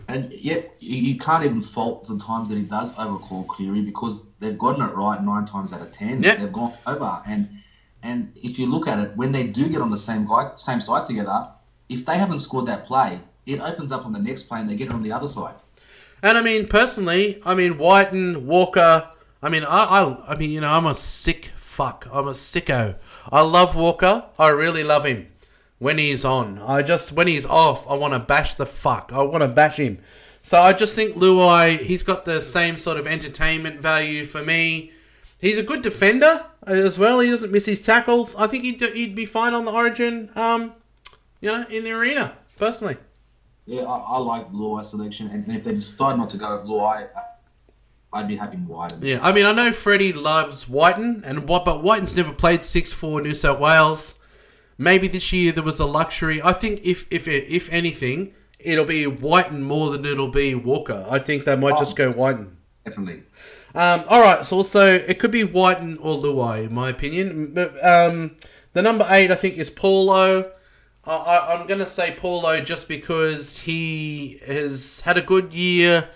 And 0.09 0.33
yet, 0.33 0.65
you 0.81 1.17
can't 1.19 1.45
even 1.45 1.63
fault 1.63 2.09
the 2.09 2.19
times 2.19 2.49
that 2.49 2.57
he 2.59 2.65
does 2.65 2.99
overcall 2.99 3.45
Cleary 3.45 3.83
because 3.83 4.29
they've 4.41 4.59
gotten 4.59 4.83
it 4.83 4.93
right 4.95 5.23
nine 5.23 5.45
times 5.45 5.73
out 5.73 5.81
of 5.81 5.93
ten. 5.93 6.23
Yep. 6.23 6.39
They've 6.39 6.53
gone 6.53 6.75
over, 6.87 7.23
and 7.29 7.49
and 8.03 8.33
if 8.35 8.59
you 8.59 8.67
look 8.67 8.89
at 8.89 8.99
it, 8.99 9.17
when 9.17 9.31
they 9.31 9.47
do 9.47 9.69
get 9.69 9.81
on 9.81 9.91
the 9.91 9.97
same 9.97 10.27
guy, 10.27 10.51
same 10.57 10.81
side 10.81 11.05
together, 11.05 11.49
if 11.89 12.05
they 12.07 12.19
haven't 12.19 12.41
scored 12.41 12.67
that 12.67 12.85
play, 12.85 13.21
it 13.47 13.61
opens 13.61 13.93
up 13.93 14.05
on 14.05 14.13
the 14.13 14.19
next 14.19 14.45
play 14.45 14.61
and 14.61 14.69
they 14.69 14.75
get 14.75 14.89
it 14.89 14.95
on 14.95 15.03
the 15.03 15.13
other 15.13 15.29
side. 15.29 15.55
And 16.23 16.37
I 16.37 16.43
mean, 16.43 16.67
personally, 16.67 17.41
I 17.45 17.55
mean, 17.55 17.79
Wighton, 17.79 18.47
Walker. 18.47 19.11
I 19.43 19.49
mean, 19.49 19.65
I, 19.65 19.85
I, 19.85 20.33
I 20.33 20.37
mean, 20.37 20.51
you 20.51 20.61
know, 20.61 20.71
I'm 20.71 20.87
a 20.87 20.95
sick 20.95 21.53
fuck. 21.71 22.07
I'm 22.13 22.27
a 22.27 22.33
sicko. 22.33 22.97
I 23.31 23.43
love 23.43 23.77
Walker. 23.77 24.25
I 24.39 24.49
really 24.49 24.83
love 24.83 25.07
him 25.07 25.29
when 25.79 25.99
he's 25.99 26.25
on. 26.25 26.59
I 26.59 26.83
just 26.83 27.13
when 27.13 27.29
he's 27.29 27.47
off, 27.47 27.89
I 27.89 27.95
want 27.95 28.13
to 28.13 28.19
bash 28.19 28.55
the 28.55 28.67
fuck. 28.67 29.11
I 29.13 29.23
want 29.23 29.43
to 29.43 29.49
bash 29.49 29.77
him. 29.77 29.99
So 30.43 30.61
I 30.61 30.73
just 30.73 30.95
think 30.95 31.17
Luai, 31.17 31.79
he's 31.79 32.03
got 32.03 32.25
the 32.25 32.41
same 32.41 32.77
sort 32.77 32.99
of 32.99 33.07
entertainment 33.07 33.81
value 33.81 34.27
for 34.27 34.43
me. 34.43 34.93
He's 35.39 35.59
a 35.59 35.63
good 35.63 35.83
defender 35.83 36.45
as 36.67 36.99
well. 36.99 37.21
He 37.21 37.31
doesn't 37.31 37.53
miss 37.53 37.67
his 37.67 37.81
tackles. 37.81 38.35
I 38.37 38.47
think 38.47 38.65
he'd, 38.65 38.83
he'd 38.83 39.15
be 39.15 39.27
fine 39.27 39.55
on 39.55 39.65
the 39.65 39.73
Origin. 39.73 40.31
Um, 40.35 40.75
you 41.41 41.51
know, 41.51 41.65
in 41.71 41.85
the 41.85 41.93
arena 41.93 42.37
personally. 42.59 42.97
Yeah, 43.67 43.83
I, 43.83 44.17
I 44.17 44.19
like 44.19 44.51
Luai 44.51 44.85
selection, 44.85 45.29
and, 45.29 45.47
and 45.47 45.57
if 45.57 45.65
they 45.65 45.73
decide 45.73 46.19
not 46.19 46.31
to 46.31 46.39
go 46.39 46.57
with 46.57 46.67
Luai, 46.67 47.09
I'd 48.13 48.27
be 48.29 48.37
happy 48.37 48.57
Wighton. 48.57 49.01
Yeah, 49.03 49.21
I 49.23 49.33
mean, 49.33 49.47
I 49.47 49.53
know 49.53 49.73
Freddie 49.73 50.13
loves 50.13 50.69
Wighton, 50.69 51.23
and 51.25 51.49
what, 51.49 51.65
but 51.65 51.83
Wighton's 51.83 52.15
never 52.17 52.33
played 52.33 52.63
six 52.65 52.93
for 52.93 53.21
New 53.21 53.35
South 53.35 53.61
Wales. 53.61 54.17
Maybe 54.77 55.07
this 55.09 55.33
year 55.33 55.53
there 55.53 55.63
was 55.63 55.79
a 55.79 55.87
luxury. 55.87 56.41
I 56.43 56.53
think 56.53 56.81
if 56.85 57.07
if 57.11 57.29
if 57.29 57.71
anything, 57.73 58.33
it'll 58.59 58.85
be 58.87 59.07
Wighton 59.07 59.63
more 59.63 59.91
than 59.91 60.05
it'll 60.05 60.29
be 60.31 60.55
Walker. 60.55 61.07
I 61.09 61.19
think 61.21 61.45
they 61.45 61.55
might 61.55 61.75
Oh. 61.75 61.79
just 61.79 61.97
go 61.97 62.11
Wighton. 62.11 62.57
Definitely. 62.85 63.23
Um, 63.75 64.05
all 64.09 64.21
right, 64.21 64.45
so 64.45 64.57
also 64.57 64.85
it 64.95 65.19
could 65.21 65.31
be 65.31 65.45
Wighton 65.45 65.99
or 66.01 66.17
Luai, 66.17 66.65
in 66.67 66.75
my 66.75 66.89
opinion. 66.89 67.53
But 67.55 67.73
um, 67.85 68.37
the 68.73 68.83
number 68.83 69.07
eight, 69.09 69.31
I 69.31 69.37
think, 69.37 69.57
is 69.59 69.71
Paulo. 69.71 70.51
I, 71.05 71.13
I, 71.13 71.55
I'm 71.55 71.67
going 71.69 71.79
to 71.79 71.87
say 71.87 72.17
Paulo 72.19 72.61
just 72.63 72.89
because 72.89 73.61
he 73.61 74.41
has 74.47 75.01
had 75.01 75.17
a 75.17 75.23
good 75.23 75.53
year 75.53 76.09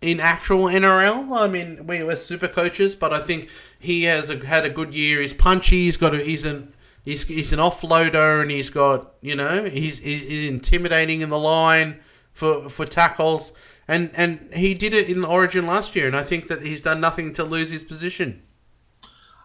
in 0.00 0.20
actual 0.20 0.64
NRL. 0.64 1.36
I 1.36 1.46
mean, 1.46 1.86
we 1.86 2.02
were 2.02 2.16
super 2.16 2.48
coaches, 2.48 2.96
but 2.96 3.12
I 3.12 3.20
think 3.20 3.48
he 3.78 4.04
has 4.04 4.28
a, 4.30 4.44
had 4.44 4.64
a 4.64 4.70
good 4.70 4.92
year. 4.92 5.20
He's 5.20 5.32
punchy. 5.32 5.84
He's 5.84 5.96
got 5.96 6.14
a, 6.14 6.18
he's 6.18 6.44
an 6.44 6.74
he's, 7.04 7.24
he's 7.24 7.52
an 7.52 7.58
offloader, 7.58 8.42
and 8.42 8.50
he's 8.50 8.70
got 8.70 9.14
you 9.20 9.36
know 9.36 9.64
he's 9.64 9.98
he's, 9.98 10.48
intimidating 10.48 11.20
in 11.20 11.28
the 11.28 11.38
line 11.38 12.00
for 12.32 12.68
for 12.68 12.84
tackles. 12.84 13.52
And 13.86 14.10
and 14.14 14.52
he 14.52 14.74
did 14.74 14.92
it 14.92 15.08
in 15.08 15.24
Origin 15.24 15.66
last 15.66 15.96
year, 15.96 16.06
and 16.06 16.16
I 16.16 16.22
think 16.22 16.48
that 16.48 16.62
he's 16.62 16.82
done 16.82 17.00
nothing 17.00 17.32
to 17.34 17.44
lose 17.44 17.70
his 17.70 17.84
position. 17.84 18.42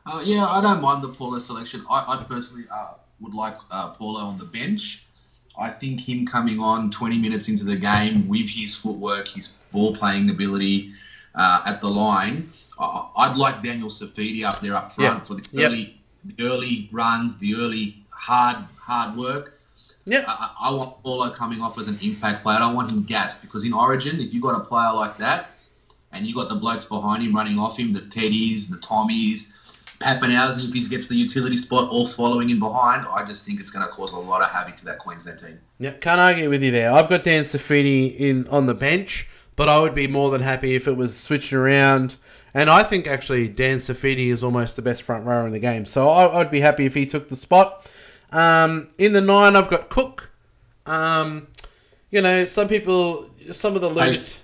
Uh, 0.05 0.21
yeah, 0.25 0.45
I 0.45 0.61
don't 0.61 0.81
mind 0.81 1.01
the 1.01 1.09
Paulo 1.09 1.39
selection. 1.39 1.85
I, 1.89 2.19
I 2.19 2.25
personally 2.27 2.65
uh, 2.69 2.95
would 3.21 3.33
like 3.33 3.55
uh, 3.71 3.91
Paulo 3.91 4.19
on 4.19 4.37
the 4.37 4.45
bench. 4.45 5.05
I 5.59 5.69
think 5.69 5.99
him 6.07 6.25
coming 6.25 6.59
on 6.59 6.89
20 6.89 7.17
minutes 7.17 7.47
into 7.49 7.63
the 7.63 7.75
game 7.75 8.27
with 8.27 8.49
his 8.49 8.75
footwork, 8.75 9.27
his 9.27 9.49
ball 9.71 9.95
playing 9.95 10.29
ability 10.29 10.89
uh, 11.35 11.63
at 11.67 11.79
the 11.81 11.87
line, 11.87 12.49
I, 12.79 13.07
I'd 13.17 13.37
like 13.37 13.61
Daniel 13.61 13.89
Saifiti 13.89 14.43
up 14.43 14.61
there 14.61 14.75
up 14.75 14.91
front 14.91 15.19
Yeah. 15.19 15.23
for 15.23 15.35
the 15.35 15.47
Yep. 15.51 15.71
early, 15.71 15.97
the 16.25 16.43
early 16.43 16.89
runs, 16.91 17.37
the 17.37 17.55
early 17.55 17.97
hard 18.09 18.57
hard 18.77 19.15
work. 19.17 19.59
Yeah. 20.05 20.23
I, 20.27 20.51
I 20.69 20.73
want 20.73 21.01
Paulo 21.03 21.29
coming 21.29 21.61
off 21.61 21.77
as 21.79 21.87
an 21.87 21.97
impact 22.01 22.43
player. 22.43 22.57
I 22.57 22.59
don't 22.59 22.75
want 22.75 22.91
him 22.91 23.03
gassed 23.03 23.41
because 23.41 23.63
in 23.63 23.73
Origin, 23.73 24.19
if 24.19 24.33
you've 24.33 24.43
got 24.43 24.55
a 24.55 24.59
player 24.65 24.91
like 24.93 25.17
that, 25.17 25.51
and 26.11 26.27
you've 26.27 26.35
got 26.35 26.49
the 26.49 26.55
blokes 26.55 26.85
behind 26.85 27.23
him 27.23 27.33
running 27.35 27.57
off 27.57 27.77
him, 27.79 27.93
the 27.93 28.01
Teddies, 28.01 28.69
the 28.69 28.77
Tommies, 28.77 29.52
Papenhuyzen, 30.03 30.67
if 30.67 30.73
he 30.73 30.87
gets 30.87 31.07
the 31.07 31.15
utility 31.15 31.55
spot, 31.55 31.89
all 31.89 32.05
following 32.05 32.49
in 32.49 32.59
behind, 32.59 33.07
I 33.07 33.25
just 33.25 33.45
think 33.45 33.59
it's 33.59 33.71
going 33.71 33.85
to 33.85 33.91
cause 33.91 34.11
a 34.11 34.17
lot 34.17 34.41
of 34.41 34.49
havoc 34.49 34.75
to 34.77 34.85
that 34.85 34.99
Queensland 34.99 35.39
team. 35.39 35.59
Yeah, 35.79 35.91
can't 35.91 36.19
argue 36.19 36.49
with 36.49 36.61
you 36.61 36.71
there. 36.71 36.91
I've 36.91 37.09
got 37.09 37.23
Dan 37.23 37.43
Saifiti 37.43 38.15
in 38.15 38.47
on 38.49 38.65
the 38.65 38.73
bench, 38.73 39.29
but 39.55 39.69
I 39.69 39.79
would 39.79 39.95
be 39.95 40.07
more 40.07 40.29
than 40.29 40.41
happy 40.41 40.75
if 40.75 40.87
it 40.87 40.97
was 40.97 41.17
switching 41.17 41.57
around. 41.57 42.17
And 42.53 42.69
I 42.69 42.83
think 42.83 43.07
actually 43.07 43.47
Dan 43.47 43.77
Saifiti 43.77 44.27
is 44.27 44.43
almost 44.43 44.75
the 44.75 44.81
best 44.81 45.01
front 45.01 45.25
rower 45.25 45.47
in 45.47 45.53
the 45.53 45.59
game, 45.59 45.85
so 45.85 46.09
I, 46.09 46.37
would 46.37 46.51
be 46.51 46.59
happy 46.59 46.85
if 46.85 46.93
he 46.93 47.05
took 47.05 47.29
the 47.29 47.35
spot. 47.35 47.89
Um, 48.31 48.89
in 48.97 49.13
the 49.13 49.21
nine, 49.21 49.55
I've 49.55 49.69
got 49.69 49.89
Cook. 49.89 50.31
Um, 50.85 51.47
you 52.11 52.21
know, 52.21 52.45
some 52.45 52.67
people, 52.67 53.29
some 53.51 53.75
of 53.75 53.81
the 53.81 53.89
lunatics, 53.89 54.39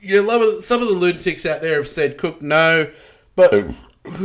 you 0.00 0.60
some 0.60 0.82
of 0.82 0.88
the 0.88 0.94
lunatics 0.94 1.46
out 1.46 1.62
there 1.62 1.76
have 1.76 1.88
said 1.88 2.18
Cook 2.18 2.42
no, 2.42 2.90
but 3.34 3.52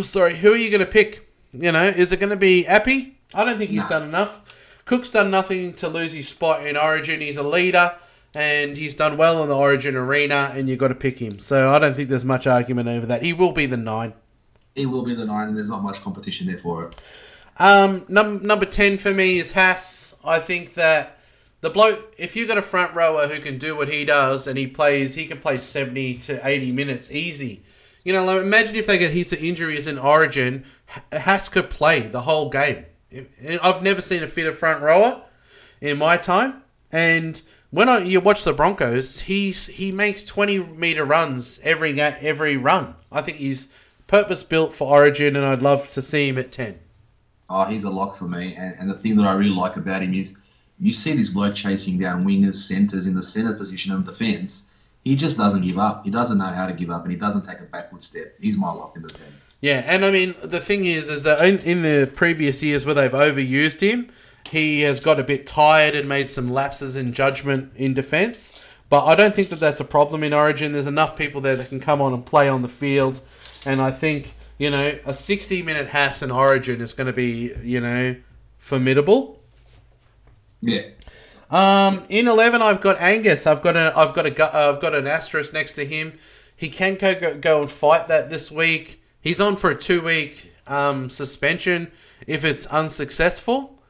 sorry, 0.02 0.38
who 0.38 0.54
are 0.54 0.58
you 0.58 0.70
going 0.70 0.86
to 0.86 0.92
pick? 0.92 1.30
You 1.54 1.72
know, 1.72 1.86
is 1.86 2.12
it 2.12 2.20
going 2.20 2.30
to 2.30 2.36
be 2.36 2.66
Appy? 2.68 3.18
I 3.34 3.44
don't 3.44 3.58
think 3.58 3.72
he's 3.72 3.90
no. 3.90 4.00
done 4.00 4.10
enough. 4.10 4.42
Cook's 4.86 5.12
done 5.12 5.32
nothing 5.32 5.74
to 5.76 5.88
lose 5.88 6.14
his 6.14 6.30
spot 6.30 6.66
in 6.66 6.78
Origin. 6.78 7.20
He's 7.22 7.38
a 7.38 7.44
leader 7.44 7.96
and 8.38 8.78
he's 8.78 8.94
done 8.94 9.18
well 9.18 9.42
in 9.42 9.50
the 9.50 9.56
Origin 9.56 9.96
arena, 9.96 10.52
and 10.54 10.70
you've 10.70 10.80
got 10.80 10.90
to 10.90 10.96
pick 10.96 11.20
him. 11.20 11.40
So 11.40 11.72
I 11.72 11.80
don't 11.80 11.96
think 11.96 12.10
there's 12.10 12.26
much 12.26 12.46
argument 12.46 12.88
over 12.88 13.06
that. 13.08 13.24
He 13.24 13.34
will 13.34 13.52
be 13.52 13.66
the 13.66 13.78
nine. 13.78 14.14
He 14.76 14.86
will 14.86 15.04
be 15.04 15.16
the 15.16 15.26
nine, 15.26 15.48
and 15.48 15.58
there's 15.58 15.70
not 15.70 15.82
much 15.82 16.02
competition 16.02 16.48
there 16.48 16.60
for 16.60 16.86
it. 16.86 16.96
Um, 17.58 18.06
num- 18.08 18.46
number 18.46 18.66
ten 18.66 18.98
for 18.98 19.12
me 19.12 19.40
is 19.40 19.54
Haas. 19.54 20.16
I 20.24 20.40
think 20.40 20.76
that 20.76 21.18
the 21.62 21.72
bloke, 21.72 22.14
if 22.20 22.36
you've 22.36 22.48
got 22.48 22.60
a 22.60 22.62
front 22.62 22.94
rower 22.94 23.28
who 23.28 23.42
can 23.42 23.58
do 23.58 23.76
what 23.76 23.92
he 23.92 24.06
does, 24.06 24.46
and 24.46 24.58
he 24.58 24.68
plays, 24.68 25.16
he 25.16 25.26
can 25.26 25.40
play 25.40 25.58
seventy 25.58 26.16
to 26.20 26.46
eighty 26.48 26.72
minutes 26.72 27.12
easy. 27.12 27.64
You 28.08 28.14
know, 28.14 28.40
imagine 28.40 28.78
if 28.78 28.88
they 28.88 28.98
get 28.98 29.12
hits 29.12 29.34
of 29.34 29.44
injuries 29.44 29.86
in 29.86 29.98
Origin, 29.98 30.64
Haas 31.12 31.50
could 31.50 31.70
play 31.70 32.08
the 32.08 32.22
whole 32.22 32.50
game. 32.50 32.86
I've 33.62 33.84
never 33.84 34.00
seen 34.00 34.24
a 34.24 34.30
fitter 34.30 34.54
front 34.54 34.82
rower 34.82 35.24
in 35.82 35.98
my 35.98 36.16
time, 36.16 36.64
and 36.90 37.42
when 37.70 37.90
I, 37.90 37.98
you 37.98 38.22
watch 38.22 38.46
the 38.46 38.54
Broncos, 38.54 39.20
he's 39.20 39.68
he 39.68 39.92
makes 39.92 40.24
twenty 40.24 40.58
meter 40.58 41.04
runs 41.04 41.60
every 41.66 42.00
every 42.00 42.56
run. 42.56 42.96
I 43.12 43.22
think 43.22 43.40
he's 43.40 43.68
purpose 44.08 44.42
built 44.42 44.74
for 44.74 44.90
Origin, 44.90 45.36
and 45.36 45.46
I'd 45.46 45.62
love 45.62 45.92
to 45.92 46.02
see 46.02 46.30
him 46.30 46.38
at 46.38 46.54
ten. 46.54 46.80
Oh, 47.50 47.66
he's 47.66 47.84
a 47.84 47.90
lock 47.90 48.16
for 48.16 48.30
me. 48.30 48.56
And, 48.56 48.74
and 48.80 48.90
the 48.90 48.98
thing 48.98 49.18
that 49.18 49.28
I 49.28 49.34
really 49.34 49.50
like 49.50 49.76
about 49.76 50.02
him 50.02 50.14
is 50.14 50.38
you 50.80 50.94
see 50.94 51.12
this 51.14 51.28
bloke 51.28 51.56
chasing 51.56 52.00
down 52.00 52.24
wingers, 52.24 52.54
centres 52.54 53.06
in 53.06 53.16
the 53.16 53.22
centre 53.22 53.56
position 53.56 53.92
of 53.92 54.06
defence. 54.06 54.74
He 55.08 55.16
just 55.16 55.38
doesn't 55.38 55.64
give 55.64 55.78
up. 55.78 56.04
He 56.04 56.12
doesn't 56.12 56.38
know 56.38 56.46
how 56.46 56.68
to 56.68 56.74
give 56.74 56.90
up, 56.90 57.04
and 57.04 57.12
he 57.12 57.18
doesn't 57.18 57.46
take 57.46 57.60
a 57.60 57.64
backward 57.64 58.02
step. 58.02 58.34
He's 58.42 58.58
my 58.58 58.72
lock 58.72 58.98
in 58.98 59.04
the 59.04 59.10
ten. 59.10 59.28
Yeah, 59.62 59.84
and 59.88 60.04
I 60.04 60.12
mean 60.12 60.36
the 60.44 60.60
thing 60.60 60.86
is, 60.86 61.08
is 61.08 61.24
that 61.24 61.42
in, 61.42 61.60
in 61.60 61.82
the 61.82 62.12
previous 62.14 62.62
years 62.62 62.86
where 62.86 62.94
they've 62.94 63.10
overused 63.10 63.80
him, 63.80 64.10
he 64.50 64.82
has 64.82 65.00
got 65.00 65.18
a 65.18 65.24
bit 65.24 65.48
tired 65.48 65.96
and 65.96 66.10
made 66.10 66.30
some 66.30 66.52
lapses 66.52 66.98
in 66.98 67.14
judgment 67.14 67.72
in 67.78 67.94
defence. 67.94 68.52
But 68.90 69.06
I 69.06 69.16
don't 69.16 69.34
think 69.34 69.50
that 69.50 69.62
that's 69.62 69.80
a 69.80 69.86
problem 69.86 70.24
in 70.24 70.34
Origin. 70.34 70.74
There's 70.74 70.88
enough 70.88 71.16
people 71.16 71.40
there 71.40 71.56
that 71.56 71.70
can 71.70 71.80
come 71.80 72.02
on 72.02 72.14
and 72.14 72.26
play 72.26 72.50
on 72.50 72.62
the 72.62 72.68
field, 72.68 73.22
and 73.66 73.82
I 73.82 73.92
think 73.92 74.36
you 74.58 74.70
know 74.70 75.00
a 75.06 75.14
60 75.14 75.62
minute 75.62 75.88
Haas 75.88 76.22
in 76.22 76.32
Origin 76.32 76.82
is 76.82 76.92
going 76.92 77.08
to 77.08 77.14
be 77.14 77.54
you 77.64 77.80
know 77.80 78.18
formidable. 78.58 79.42
Yeah. 80.60 80.82
Um, 81.50 82.04
in 82.10 82.28
11, 82.28 82.62
I've 82.62 82.82
got 82.82 83.00
Angus. 83.00 83.48
I've 83.48 83.62
got 83.62 83.76
a, 83.76 83.94
I've 83.96 84.14
got 84.14 84.26
a, 84.26 84.56
I've 84.56 84.82
got 84.82 84.94
an 84.94 85.08
asterisk 85.08 85.54
next 85.54 85.74
to 85.74 85.86
him. 85.86 86.18
He 86.56 86.70
can 86.70 86.96
go, 86.96 87.38
go 87.38 87.62
and 87.62 87.72
fight 87.72 88.08
that 88.08 88.30
this 88.30 88.52
week. 88.52 89.02
He's 89.22 89.40
on 89.40 89.56
for 89.56 89.70
a 89.70 89.76
two 89.78 90.02
week 90.02 90.52
um, 90.66 91.10
suspension 91.10 91.92
if 92.26 92.44
it's 92.44 92.66
unsuccessful. 92.68 93.82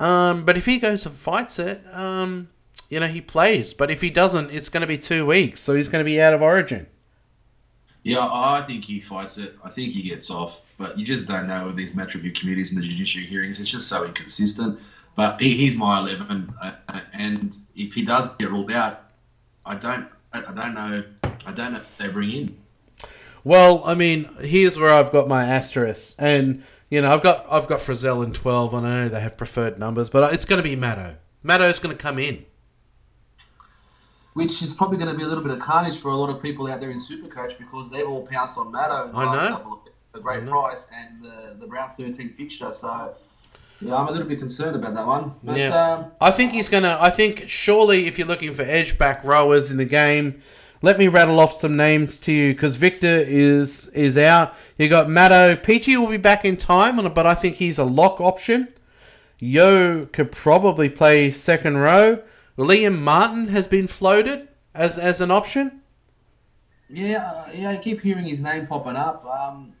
Um, 0.00 0.44
but 0.44 0.56
if 0.56 0.64
he 0.66 0.78
goes 0.78 1.04
and 1.04 1.14
fights 1.14 1.58
it, 1.58 1.82
um, 1.92 2.48
you 2.88 2.98
know, 3.00 3.06
he 3.06 3.20
plays. 3.20 3.74
But 3.74 3.90
if 3.90 4.00
he 4.00 4.10
doesn't, 4.10 4.50
it's 4.50 4.68
going 4.68 4.80
to 4.80 4.86
be 4.86 4.98
two 4.98 5.26
weeks, 5.26 5.60
so 5.60 5.74
he's 5.74 5.88
going 5.88 6.04
to 6.04 6.10
be 6.10 6.20
out 6.20 6.32
of 6.32 6.40
Origin. 6.40 6.86
Yeah, 8.02 8.20
I 8.20 8.64
think 8.66 8.84
he 8.84 9.00
fights 9.00 9.36
it. 9.36 9.56
I 9.62 9.68
think 9.68 9.92
he 9.92 10.02
gets 10.02 10.30
off, 10.30 10.62
but 10.78 10.98
you 10.98 11.04
just 11.04 11.26
don't 11.26 11.46
know 11.46 11.66
with 11.66 11.76
these 11.76 11.94
match 11.94 12.14
review 12.14 12.32
committees 12.32 12.72
and 12.72 12.82
the 12.82 12.88
judiciary 12.88 13.26
hearings. 13.26 13.60
It's 13.60 13.68
just 13.68 13.88
so 13.88 14.04
inconsistent. 14.06 14.80
But 15.20 15.38
he, 15.38 15.54
he's 15.54 15.74
my 15.74 15.98
eleven, 15.98 16.50
uh, 16.62 16.72
and 17.12 17.54
if 17.76 17.92
he 17.92 18.06
does 18.06 18.34
get 18.36 18.48
ruled 18.48 18.72
out, 18.72 19.02
I 19.66 19.74
don't, 19.74 20.08
I 20.32 20.40
don't 20.40 20.72
know, 20.72 21.04
I 21.44 21.52
don't 21.52 21.74
know 21.74 21.78
if 21.78 21.98
they 21.98 22.08
bring 22.08 22.30
in. 22.30 22.56
Well, 23.44 23.82
I 23.84 23.94
mean, 23.94 24.30
here's 24.40 24.78
where 24.78 24.88
I've 24.88 25.12
got 25.12 25.28
my 25.28 25.44
asterisk, 25.44 26.14
and 26.18 26.64
you 26.88 27.02
know, 27.02 27.12
I've 27.12 27.22
got 27.22 27.44
I've 27.50 27.68
got 27.68 27.80
Frizell 27.80 28.24
in 28.24 28.32
twelve, 28.32 28.72
and 28.72 28.86
I 28.86 29.02
know 29.02 29.08
they 29.10 29.20
have 29.20 29.36
preferred 29.36 29.78
numbers, 29.78 30.08
but 30.08 30.32
it's 30.32 30.46
going 30.46 30.56
to 30.56 30.66
be 30.66 30.74
Maddo. 30.74 31.16
Maddo's 31.44 31.78
going 31.80 31.94
to 31.94 32.02
come 32.02 32.18
in, 32.18 32.46
which 34.32 34.62
is 34.62 34.72
probably 34.72 34.96
going 34.96 35.12
to 35.12 35.18
be 35.18 35.24
a 35.24 35.28
little 35.28 35.44
bit 35.44 35.52
of 35.52 35.58
carnage 35.58 36.00
for 36.00 36.08
a 36.08 36.16
lot 36.16 36.30
of 36.30 36.40
people 36.40 36.66
out 36.72 36.80
there 36.80 36.90
in 36.90 36.96
Supercoach 36.96 37.58
because 37.58 37.90
they've 37.90 38.06
all 38.06 38.26
pounced 38.26 38.56
on 38.56 38.72
Maddo 38.72 39.08
in 39.08 39.12
the 39.12 39.18
I 39.18 39.24
last 39.24 39.44
know. 39.44 39.56
couple 39.56 39.72
of 39.74 39.80
a 40.14 40.20
great 40.20 40.48
price 40.48 40.90
and 40.96 41.22
the 41.22 41.58
the 41.60 41.66
round 41.66 41.92
thirteen 41.92 42.30
fixture. 42.30 42.72
So 42.72 43.14
yeah, 43.80 43.96
I'm 43.96 44.08
a 44.08 44.10
little 44.10 44.28
bit 44.28 44.38
concerned 44.38 44.76
about 44.76 44.94
that 44.94 45.06
one. 45.06 45.34
But, 45.42 45.56
yeah. 45.56 45.68
Um, 45.68 46.12
I 46.20 46.30
think 46.30 46.52
he's 46.52 46.68
gonna. 46.68 46.98
I 47.00 47.10
think 47.10 47.48
surely 47.48 48.06
if 48.06 48.18
you're 48.18 48.28
looking 48.28 48.52
for 48.52 48.62
edge 48.62 48.98
back 48.98 49.24
rowers 49.24 49.70
in 49.70 49.78
the 49.78 49.86
game, 49.86 50.42
let 50.82 50.98
me 50.98 51.08
rattle 51.08 51.40
off 51.40 51.54
some 51.54 51.76
names 51.76 52.18
to 52.20 52.32
you 52.32 52.52
because 52.52 52.76
Victor 52.76 53.24
is 53.26 53.88
is 53.88 54.18
out. 54.18 54.54
You 54.76 54.88
got 54.88 55.06
Maddo. 55.06 55.56
Peachey 55.56 55.98
will 55.98 56.08
be 56.08 56.18
back 56.18 56.44
in 56.44 56.56
time, 56.58 56.96
but 57.14 57.26
I 57.26 57.34
think 57.34 57.56
he's 57.56 57.78
a 57.78 57.84
lock 57.84 58.20
option. 58.20 58.68
Yeo 59.38 60.04
could 60.06 60.30
probably 60.30 60.90
play 60.90 61.32
second 61.32 61.78
row. 61.78 62.22
Liam 62.58 62.98
Martin 62.98 63.48
has 63.48 63.66
been 63.66 63.86
floated 63.86 64.48
as 64.74 64.98
as 64.98 65.22
an 65.22 65.30
option. 65.30 65.80
Yeah, 66.90 67.24
uh, 67.24 67.48
yeah, 67.54 67.70
I 67.70 67.76
keep 67.78 68.00
hearing 68.00 68.24
his 68.24 68.42
name 68.42 68.66
popping 68.66 68.96
up. 68.96 69.24
Um, 69.24 69.72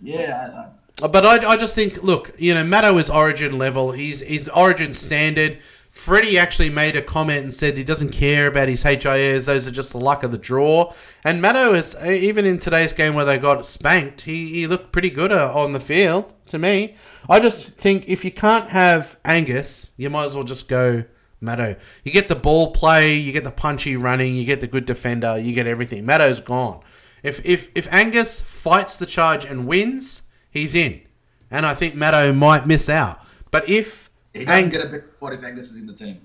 yeah. 0.00 0.68
I, 0.70 0.83
but 1.00 1.26
I, 1.26 1.52
I 1.52 1.56
just 1.56 1.74
think, 1.74 2.02
look, 2.02 2.32
you 2.38 2.54
know, 2.54 2.64
Maddo 2.64 3.00
is 3.00 3.10
Origin 3.10 3.58
level. 3.58 3.92
He's 3.92 4.20
he's 4.20 4.48
Origin 4.48 4.92
standard. 4.92 5.58
Freddie 5.90 6.36
actually 6.38 6.70
made 6.70 6.96
a 6.96 7.02
comment 7.02 7.44
and 7.44 7.54
said 7.54 7.76
he 7.76 7.84
doesn't 7.84 8.10
care 8.10 8.48
about 8.48 8.68
his 8.68 8.82
HIAs; 8.82 9.46
those 9.46 9.66
are 9.66 9.72
just 9.72 9.92
the 9.92 9.98
luck 9.98 10.22
of 10.22 10.32
the 10.32 10.38
draw. 10.38 10.92
And 11.22 11.42
Maddo 11.42 11.76
is 11.76 11.96
even 12.04 12.44
in 12.44 12.58
today's 12.58 12.92
game 12.92 13.14
where 13.14 13.24
they 13.24 13.38
got 13.38 13.64
spanked, 13.66 14.22
he, 14.22 14.50
he 14.50 14.66
looked 14.66 14.92
pretty 14.92 15.10
good 15.10 15.32
uh, 15.32 15.52
on 15.54 15.72
the 15.72 15.80
field 15.80 16.32
to 16.48 16.58
me. 16.58 16.96
I 17.28 17.40
just 17.40 17.68
think 17.68 18.08
if 18.08 18.24
you 18.24 18.30
can't 18.30 18.70
have 18.70 19.18
Angus, 19.24 19.92
you 19.96 20.10
might 20.10 20.24
as 20.24 20.34
well 20.34 20.44
just 20.44 20.68
go 20.68 21.04
Maddo. 21.42 21.78
You 22.02 22.12
get 22.12 22.28
the 22.28 22.34
ball 22.34 22.72
play, 22.72 23.14
you 23.14 23.32
get 23.32 23.44
the 23.44 23.50
punchy 23.50 23.96
running, 23.96 24.34
you 24.34 24.44
get 24.44 24.60
the 24.60 24.66
good 24.66 24.86
defender, 24.86 25.38
you 25.38 25.54
get 25.54 25.66
everything. 25.66 26.04
Maddo's 26.04 26.40
gone. 26.40 26.80
If 27.22 27.44
if 27.44 27.70
if 27.74 27.90
Angus 27.92 28.40
fights 28.40 28.96
the 28.96 29.06
charge 29.06 29.44
and 29.44 29.66
wins, 29.66 30.22
he's 30.54 30.74
in, 30.74 31.02
and 31.50 31.66
I 31.66 31.74
think 31.74 31.94
Maddo 31.94 32.34
might 32.34 32.66
miss 32.66 32.88
out. 32.88 33.20
But 33.50 33.68
if 33.68 34.08
he 34.32 34.44
doesn't 34.46 34.64
Ang- 34.64 34.70
get 34.70 34.86
a 34.86 34.88
big 34.88 35.02
spot 35.16 35.34
if 35.34 35.44
Angus 35.44 35.70
is 35.70 35.76
in 35.76 35.86
the 35.86 35.92
team. 35.92 36.20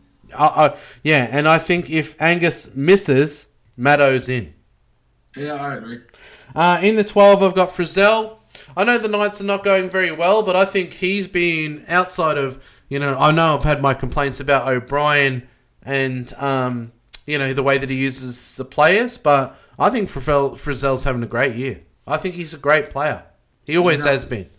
Yeah, 1.03 1.27
and 1.31 1.47
I 1.47 1.59
think 1.59 1.89
if 1.89 2.19
Angus 2.21 2.75
misses, 2.75 3.47
Maddo's 3.77 4.29
in. 4.29 4.53
Yeah, 5.35 5.53
I 5.53 5.75
agree. 5.75 5.99
Uh, 6.55 6.79
in 6.81 6.95
the 6.95 7.03
12, 7.03 7.43
I've 7.43 7.55
got 7.55 7.69
Frizell. 7.69 8.37
I 8.75 8.83
know 8.83 8.97
the 8.97 9.07
Knights 9.07 9.41
are 9.41 9.45
not 9.45 9.63
going 9.63 9.89
very 9.89 10.11
well, 10.11 10.41
but 10.43 10.55
I 10.55 10.65
think 10.65 10.93
he's 10.93 11.27
been 11.27 11.83
outside 11.87 12.37
of, 12.37 12.63
you 12.87 12.99
know, 12.99 13.17
I 13.17 13.31
know 13.31 13.55
I've 13.55 13.63
had 13.63 13.81
my 13.81 13.93
complaints 13.93 14.39
about 14.39 14.67
O'Brien 14.67 15.47
and, 15.83 16.31
um, 16.33 16.91
you 17.25 17.37
know, 17.37 17.53
the 17.53 17.63
way 17.63 17.77
that 17.77 17.89
he 17.89 17.95
uses 17.97 18.55
the 18.55 18.65
players, 18.65 19.17
but 19.17 19.55
I 19.77 19.89
think 19.89 20.09
Frizell's 20.09 21.03
having 21.03 21.23
a 21.23 21.27
great 21.27 21.55
year. 21.55 21.81
I 22.07 22.17
think 22.17 22.35
he's 22.35 22.53
a 22.53 22.57
great 22.57 22.89
player. 22.89 23.23
He 23.69 23.77
always 23.77 23.99
you 23.99 24.05
know, 24.05 24.11
has 24.11 24.25
been 24.25 24.49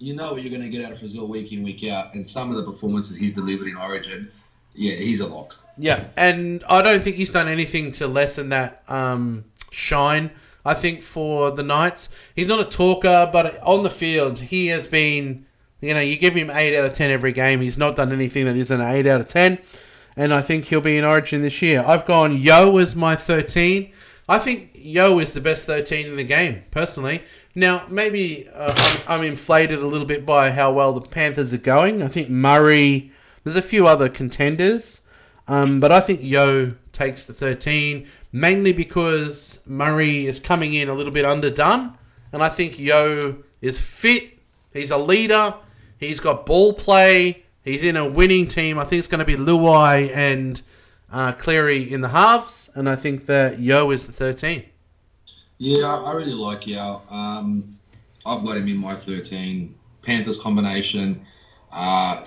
you 0.00 0.14
know 0.14 0.32
what 0.32 0.42
you're 0.42 0.50
going 0.50 0.62
to 0.62 0.68
get 0.68 0.84
out 0.84 0.92
of 0.92 0.98
Brazil 0.98 1.26
week 1.26 1.52
in, 1.52 1.62
week 1.62 1.86
out, 1.88 2.14
and 2.14 2.26
some 2.26 2.50
of 2.50 2.56
the 2.56 2.62
performances 2.62 3.16
he's 3.16 3.32
delivered 3.32 3.68
in 3.68 3.76
Origin, 3.76 4.30
yeah, 4.74 4.94
he's 4.94 5.20
a 5.20 5.26
lock. 5.26 5.54
Yeah, 5.76 6.08
and 6.16 6.62
I 6.68 6.82
don't 6.82 7.02
think 7.02 7.16
he's 7.16 7.30
done 7.30 7.48
anything 7.48 7.92
to 7.92 8.06
lessen 8.06 8.48
that 8.50 8.82
um, 8.88 9.44
shine. 9.70 10.30
I 10.64 10.74
think 10.74 11.02
for 11.02 11.50
the 11.50 11.62
Knights, 11.62 12.10
he's 12.34 12.46
not 12.46 12.60
a 12.60 12.64
talker, 12.64 13.28
but 13.32 13.60
on 13.62 13.82
the 13.82 13.90
field, 13.90 14.40
he 14.40 14.66
has 14.68 14.86
been. 14.86 15.46
You 15.80 15.94
know, 15.94 16.00
you 16.00 16.16
give 16.16 16.34
him 16.34 16.50
eight 16.50 16.76
out 16.76 16.86
of 16.86 16.92
ten 16.92 17.12
every 17.12 17.30
game. 17.30 17.60
He's 17.60 17.78
not 17.78 17.94
done 17.94 18.12
anything 18.12 18.46
that 18.46 18.56
isn't 18.56 18.80
an 18.80 18.94
eight 18.94 19.06
out 19.06 19.20
of 19.20 19.28
ten, 19.28 19.58
and 20.16 20.34
I 20.34 20.42
think 20.42 20.66
he'll 20.66 20.80
be 20.80 20.98
in 20.98 21.04
Origin 21.04 21.42
this 21.42 21.62
year. 21.62 21.84
I've 21.86 22.04
gone 22.04 22.36
Yeo 22.36 22.78
as 22.78 22.96
my 22.96 23.14
thirteen. 23.14 23.92
I 24.28 24.38
think 24.38 24.72
Yeo 24.74 25.18
is 25.20 25.32
the 25.32 25.40
best 25.40 25.64
13 25.64 26.06
in 26.06 26.16
the 26.16 26.24
game, 26.24 26.64
personally. 26.70 27.22
Now, 27.58 27.86
maybe 27.88 28.48
uh, 28.54 28.72
I'm, 28.76 29.20
I'm 29.20 29.24
inflated 29.24 29.80
a 29.80 29.86
little 29.88 30.06
bit 30.06 30.24
by 30.24 30.52
how 30.52 30.72
well 30.72 30.92
the 30.92 31.00
Panthers 31.00 31.52
are 31.52 31.58
going. 31.58 32.04
I 32.04 32.06
think 32.06 32.30
Murray, 32.30 33.10
there's 33.42 33.56
a 33.56 33.62
few 33.62 33.88
other 33.88 34.08
contenders, 34.08 35.00
um, 35.48 35.80
but 35.80 35.90
I 35.90 35.98
think 35.98 36.22
Yeo 36.22 36.76
takes 36.92 37.24
the 37.24 37.32
13, 37.32 38.06
mainly 38.30 38.72
because 38.72 39.60
Murray 39.66 40.28
is 40.28 40.38
coming 40.38 40.72
in 40.72 40.88
a 40.88 40.94
little 40.94 41.10
bit 41.10 41.24
underdone, 41.24 41.98
and 42.30 42.44
I 42.44 42.48
think 42.48 42.78
Yeo 42.78 43.42
is 43.60 43.80
fit, 43.80 44.38
he's 44.72 44.92
a 44.92 44.96
leader, 44.96 45.54
he's 45.98 46.20
got 46.20 46.46
ball 46.46 46.74
play, 46.74 47.42
he's 47.64 47.82
in 47.82 47.96
a 47.96 48.08
winning 48.08 48.46
team. 48.46 48.78
I 48.78 48.84
think 48.84 49.00
it's 49.00 49.08
going 49.08 49.18
to 49.18 49.24
be 49.24 49.34
Luai 49.34 50.14
and 50.14 50.62
uh, 51.10 51.32
Cleary 51.32 51.92
in 51.92 52.02
the 52.02 52.10
halves, 52.10 52.70
and 52.76 52.88
I 52.88 52.94
think 52.94 53.26
that 53.26 53.58
Yeo 53.58 53.90
is 53.90 54.06
the 54.06 54.12
13. 54.12 54.62
Yeah, 55.58 55.86
I, 55.86 56.12
really 56.12 56.32
like 56.32 56.66
Yeo. 56.66 57.02
Um, 57.10 57.78
I've 58.24 58.44
got 58.44 58.56
him 58.56 58.68
in 58.68 58.76
my 58.76 58.94
13. 58.94 59.74
Panthers 60.02 60.38
combination. 60.38 61.20
Uh, 61.72 62.24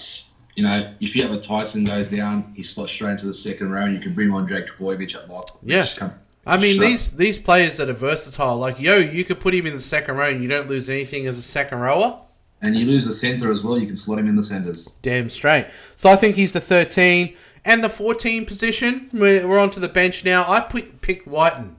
you 0.56 0.64
know, 0.64 0.94
if 1.00 1.16
you 1.16 1.24
have 1.24 1.32
a 1.32 1.40
Tyson 1.40 1.86
goes 1.86 2.10
down, 2.10 2.54
he 2.56 2.62
slots 2.64 2.92
straight 2.92 3.12
into 3.12 3.26
the 3.26 3.34
second 3.34 3.72
row, 3.72 3.84
and 3.84 3.94
you 3.94 4.00
can 4.00 4.14
bring 4.14 4.32
on 4.32 4.48
Jake 4.48 4.68
Trbojevic 4.68 5.16
at 5.16 5.30
lock. 5.30 5.58
Yeah. 5.64 5.86
Come- 5.98 6.14
I 6.46 6.58
mean, 6.58 6.76
Shut- 6.76 6.86
these 6.86 7.12
these 7.12 7.40
players 7.40 7.78
that 7.78 7.88
are 7.88 7.94
versatile, 7.94 8.58
like 8.58 8.80
Yeo, 8.80 8.98
you 8.98 9.24
could 9.24 9.40
put 9.40 9.54
him 9.54 9.68
in 9.68 9.76
the 9.76 9.80
second 9.80 10.18
row 10.18 10.30
and 10.30 10.42
you 10.42 10.50
don't 10.50 10.68
lose 10.68 10.90
anything 10.90 11.28
as 11.28 11.38
a 11.38 11.42
second 11.42 11.80
rower. 11.80 12.20
And 12.64 12.76
you 12.76 12.86
lose 12.86 13.08
a 13.08 13.14
centre 13.14 13.52
as 13.52 13.64
well, 13.64 13.80
you 13.80 13.88
can 13.88 13.96
slot 13.96 14.20
him 14.20 14.28
in 14.28 14.36
the 14.36 14.44
centres. 14.44 14.98
Damn 15.02 15.30
straight. 15.30 15.68
So 15.96 16.10
I 16.10 16.16
think 16.16 16.36
he's 16.36 16.54
the 16.54 16.62
13. 16.62 17.36
And 17.64 17.84
the 17.84 17.90
14 17.90 18.46
position, 18.46 19.10
we're, 19.14 19.48
we're 19.48 19.60
onto 19.60 19.80
the 19.80 19.88
bench 19.88 20.26
now. 20.26 20.52
I 20.52 20.62
put, 20.62 21.02
pick 21.02 21.26
Wighton. 21.28 21.76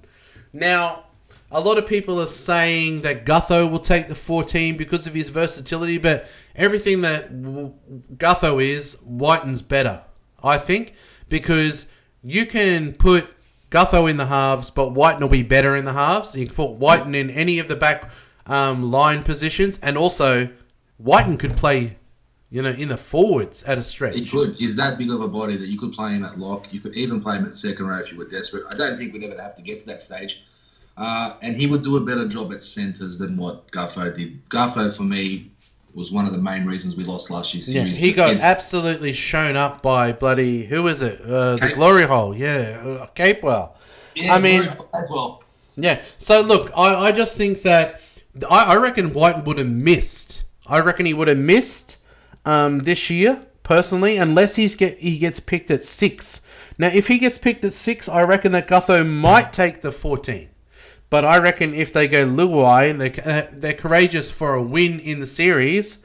Now, 0.52 1.06
a 1.52 1.60
lot 1.60 1.76
of 1.76 1.86
people 1.86 2.20
are 2.20 2.26
saying 2.26 3.02
that 3.02 3.26
Gutho 3.26 3.70
will 3.70 3.78
take 3.78 4.08
the 4.08 4.14
14 4.14 4.76
because 4.76 5.06
of 5.06 5.12
his 5.12 5.28
versatility, 5.28 5.98
but 5.98 6.26
everything 6.56 7.02
that 7.02 7.30
Gutho 7.30 8.62
is, 8.62 8.98
Wighton's 9.04 9.60
better, 9.60 10.02
I 10.42 10.56
think, 10.56 10.94
because 11.28 11.90
you 12.22 12.46
can 12.46 12.94
put 12.94 13.28
Gutho 13.70 14.08
in 14.08 14.16
the 14.16 14.26
halves, 14.26 14.70
but 14.70 14.92
Wighton 14.92 15.20
will 15.20 15.28
be 15.28 15.42
better 15.42 15.76
in 15.76 15.84
the 15.84 15.92
halves. 15.92 16.34
You 16.34 16.46
can 16.46 16.54
put 16.54 16.72
Wighton 16.72 17.14
in 17.14 17.28
any 17.28 17.58
of 17.58 17.68
the 17.68 17.76
back 17.76 18.10
um, 18.46 18.90
line 18.90 19.22
positions, 19.22 19.78
and 19.82 19.98
also 19.98 20.48
Wighton 20.98 21.36
could 21.36 21.56
play, 21.56 21.98
you 22.48 22.62
know, 22.62 22.70
in 22.70 22.88
the 22.88 22.96
forwards 22.96 23.62
at 23.64 23.76
a 23.76 23.82
stretch. 23.82 24.14
He 24.14 24.24
could. 24.24 24.54
He's 24.54 24.76
that 24.76 24.96
big 24.96 25.10
of 25.10 25.20
a 25.20 25.28
body 25.28 25.56
that 25.56 25.68
you 25.68 25.78
could 25.78 25.92
play 25.92 26.12
him 26.12 26.24
at 26.24 26.38
lock. 26.38 26.72
You 26.72 26.80
could 26.80 26.96
even 26.96 27.20
play 27.20 27.36
him 27.36 27.44
at 27.44 27.56
second 27.56 27.86
row 27.86 27.98
if 27.98 28.10
you 28.10 28.16
were 28.16 28.24
desperate. 28.24 28.64
I 28.70 28.76
don't 28.76 28.96
think 28.96 29.12
we'd 29.12 29.24
ever 29.24 29.40
have 29.40 29.54
to 29.56 29.62
get 29.62 29.80
to 29.80 29.86
that 29.86 30.02
stage. 30.02 30.42
Uh, 30.96 31.34
and 31.42 31.56
he 31.56 31.66
would 31.66 31.82
do 31.82 31.96
a 31.96 32.00
better 32.00 32.28
job 32.28 32.52
at 32.52 32.62
centres 32.62 33.18
than 33.18 33.36
what 33.36 33.70
Gutho 33.70 34.14
did. 34.14 34.46
Gutho, 34.50 34.94
for 34.94 35.02
me, 35.04 35.50
was 35.94 36.12
one 36.12 36.26
of 36.26 36.32
the 36.32 36.38
main 36.38 36.64
reasons 36.66 36.96
we 36.96 37.04
lost 37.04 37.30
last 37.30 37.52
year's 37.54 37.72
Yeah, 37.74 37.82
series. 37.82 37.96
he 37.98 38.12
got 38.12 38.28
Against- 38.30 38.44
absolutely 38.44 39.12
shown 39.12 39.56
up 39.56 39.82
by 39.82 40.12
bloody 40.12 40.64
who 40.66 40.86
is 40.88 41.02
it? 41.02 41.20
Uh, 41.24 41.56
the 41.56 41.72
glory 41.74 42.04
hole, 42.04 42.34
yeah, 42.36 42.82
uh, 42.84 43.06
Capewell. 43.14 43.70
Yeah, 44.14 44.34
I 44.34 44.38
mean- 44.38 44.62
very 44.64 44.76
well. 45.10 45.42
Yeah. 45.76 46.00
So 46.18 46.40
look, 46.42 46.70
I, 46.76 46.94
I 47.08 47.12
just 47.12 47.36
think 47.36 47.62
that 47.62 48.00
I, 48.50 48.64
I 48.64 48.76
reckon 48.76 49.12
White 49.14 49.44
would 49.46 49.56
have 49.58 49.68
missed. 49.68 50.42
I 50.66 50.80
reckon 50.80 51.06
he 51.06 51.14
would 51.14 51.28
have 51.28 51.38
missed 51.38 51.96
um, 52.44 52.80
this 52.80 53.08
year 53.10 53.42
personally, 53.62 54.16
unless 54.18 54.56
he's 54.56 54.74
get 54.74 54.98
he 54.98 55.18
gets 55.18 55.40
picked 55.40 55.70
at 55.70 55.82
six. 55.84 56.42
Now, 56.78 56.88
if 56.88 57.08
he 57.08 57.18
gets 57.18 57.38
picked 57.38 57.64
at 57.64 57.72
six, 57.74 58.08
I 58.08 58.22
reckon 58.22 58.52
that 58.52 58.68
Gutho 58.68 59.06
might 59.06 59.52
take 59.52 59.80
the 59.82 59.92
fourteen. 59.92 60.48
But 61.12 61.26
I 61.26 61.36
reckon 61.36 61.74
if 61.74 61.92
they 61.92 62.08
go 62.08 62.26
Luai 62.26 62.90
and 62.90 62.98
they're, 62.98 63.22
uh, 63.22 63.46
they're 63.52 63.74
courageous 63.74 64.30
for 64.30 64.54
a 64.54 64.62
win 64.62 64.98
in 64.98 65.20
the 65.20 65.26
series, 65.26 66.02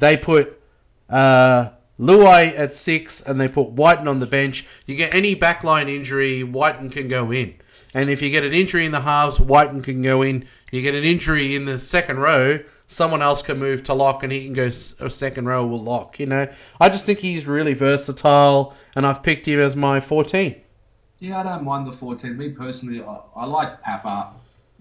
they 0.00 0.16
put 0.16 0.60
uh, 1.08 1.68
Luai 1.96 2.58
at 2.58 2.74
six 2.74 3.22
and 3.22 3.40
they 3.40 3.46
put 3.46 3.68
Wighton 3.70 4.08
on 4.08 4.18
the 4.18 4.26
bench. 4.26 4.66
You 4.84 4.96
get 4.96 5.14
any 5.14 5.36
backline 5.36 5.88
injury, 5.88 6.42
Wighton 6.42 6.90
can 6.90 7.06
go 7.06 7.30
in. 7.30 7.54
And 7.94 8.10
if 8.10 8.20
you 8.20 8.30
get 8.30 8.42
an 8.42 8.52
injury 8.52 8.84
in 8.84 8.90
the 8.90 9.02
halves, 9.02 9.38
Wighton 9.38 9.80
can 9.80 10.02
go 10.02 10.22
in. 10.22 10.44
You 10.72 10.82
get 10.82 10.96
an 10.96 11.04
injury 11.04 11.54
in 11.54 11.64
the 11.66 11.78
second 11.78 12.18
row, 12.18 12.58
someone 12.88 13.22
else 13.22 13.42
can 13.42 13.60
move 13.60 13.84
to 13.84 13.94
lock 13.94 14.24
and 14.24 14.32
he 14.32 14.44
can 14.44 14.54
go 14.54 14.64
s- 14.64 14.96
second 15.10 15.46
row 15.46 15.64
will 15.68 15.84
lock. 15.84 16.18
You 16.18 16.26
know, 16.26 16.52
I 16.80 16.88
just 16.88 17.06
think 17.06 17.20
he's 17.20 17.46
really 17.46 17.74
versatile 17.74 18.74
and 18.96 19.06
I've 19.06 19.22
picked 19.22 19.46
him 19.46 19.60
as 19.60 19.76
my 19.76 20.00
14. 20.00 20.56
Yeah, 21.20 21.38
I 21.38 21.42
don't 21.44 21.62
mind 21.62 21.86
the 21.86 21.92
14. 21.92 22.36
Me 22.36 22.48
personally, 22.50 23.04
I, 23.04 23.20
I 23.36 23.44
like 23.44 23.82
Papa. 23.82 24.32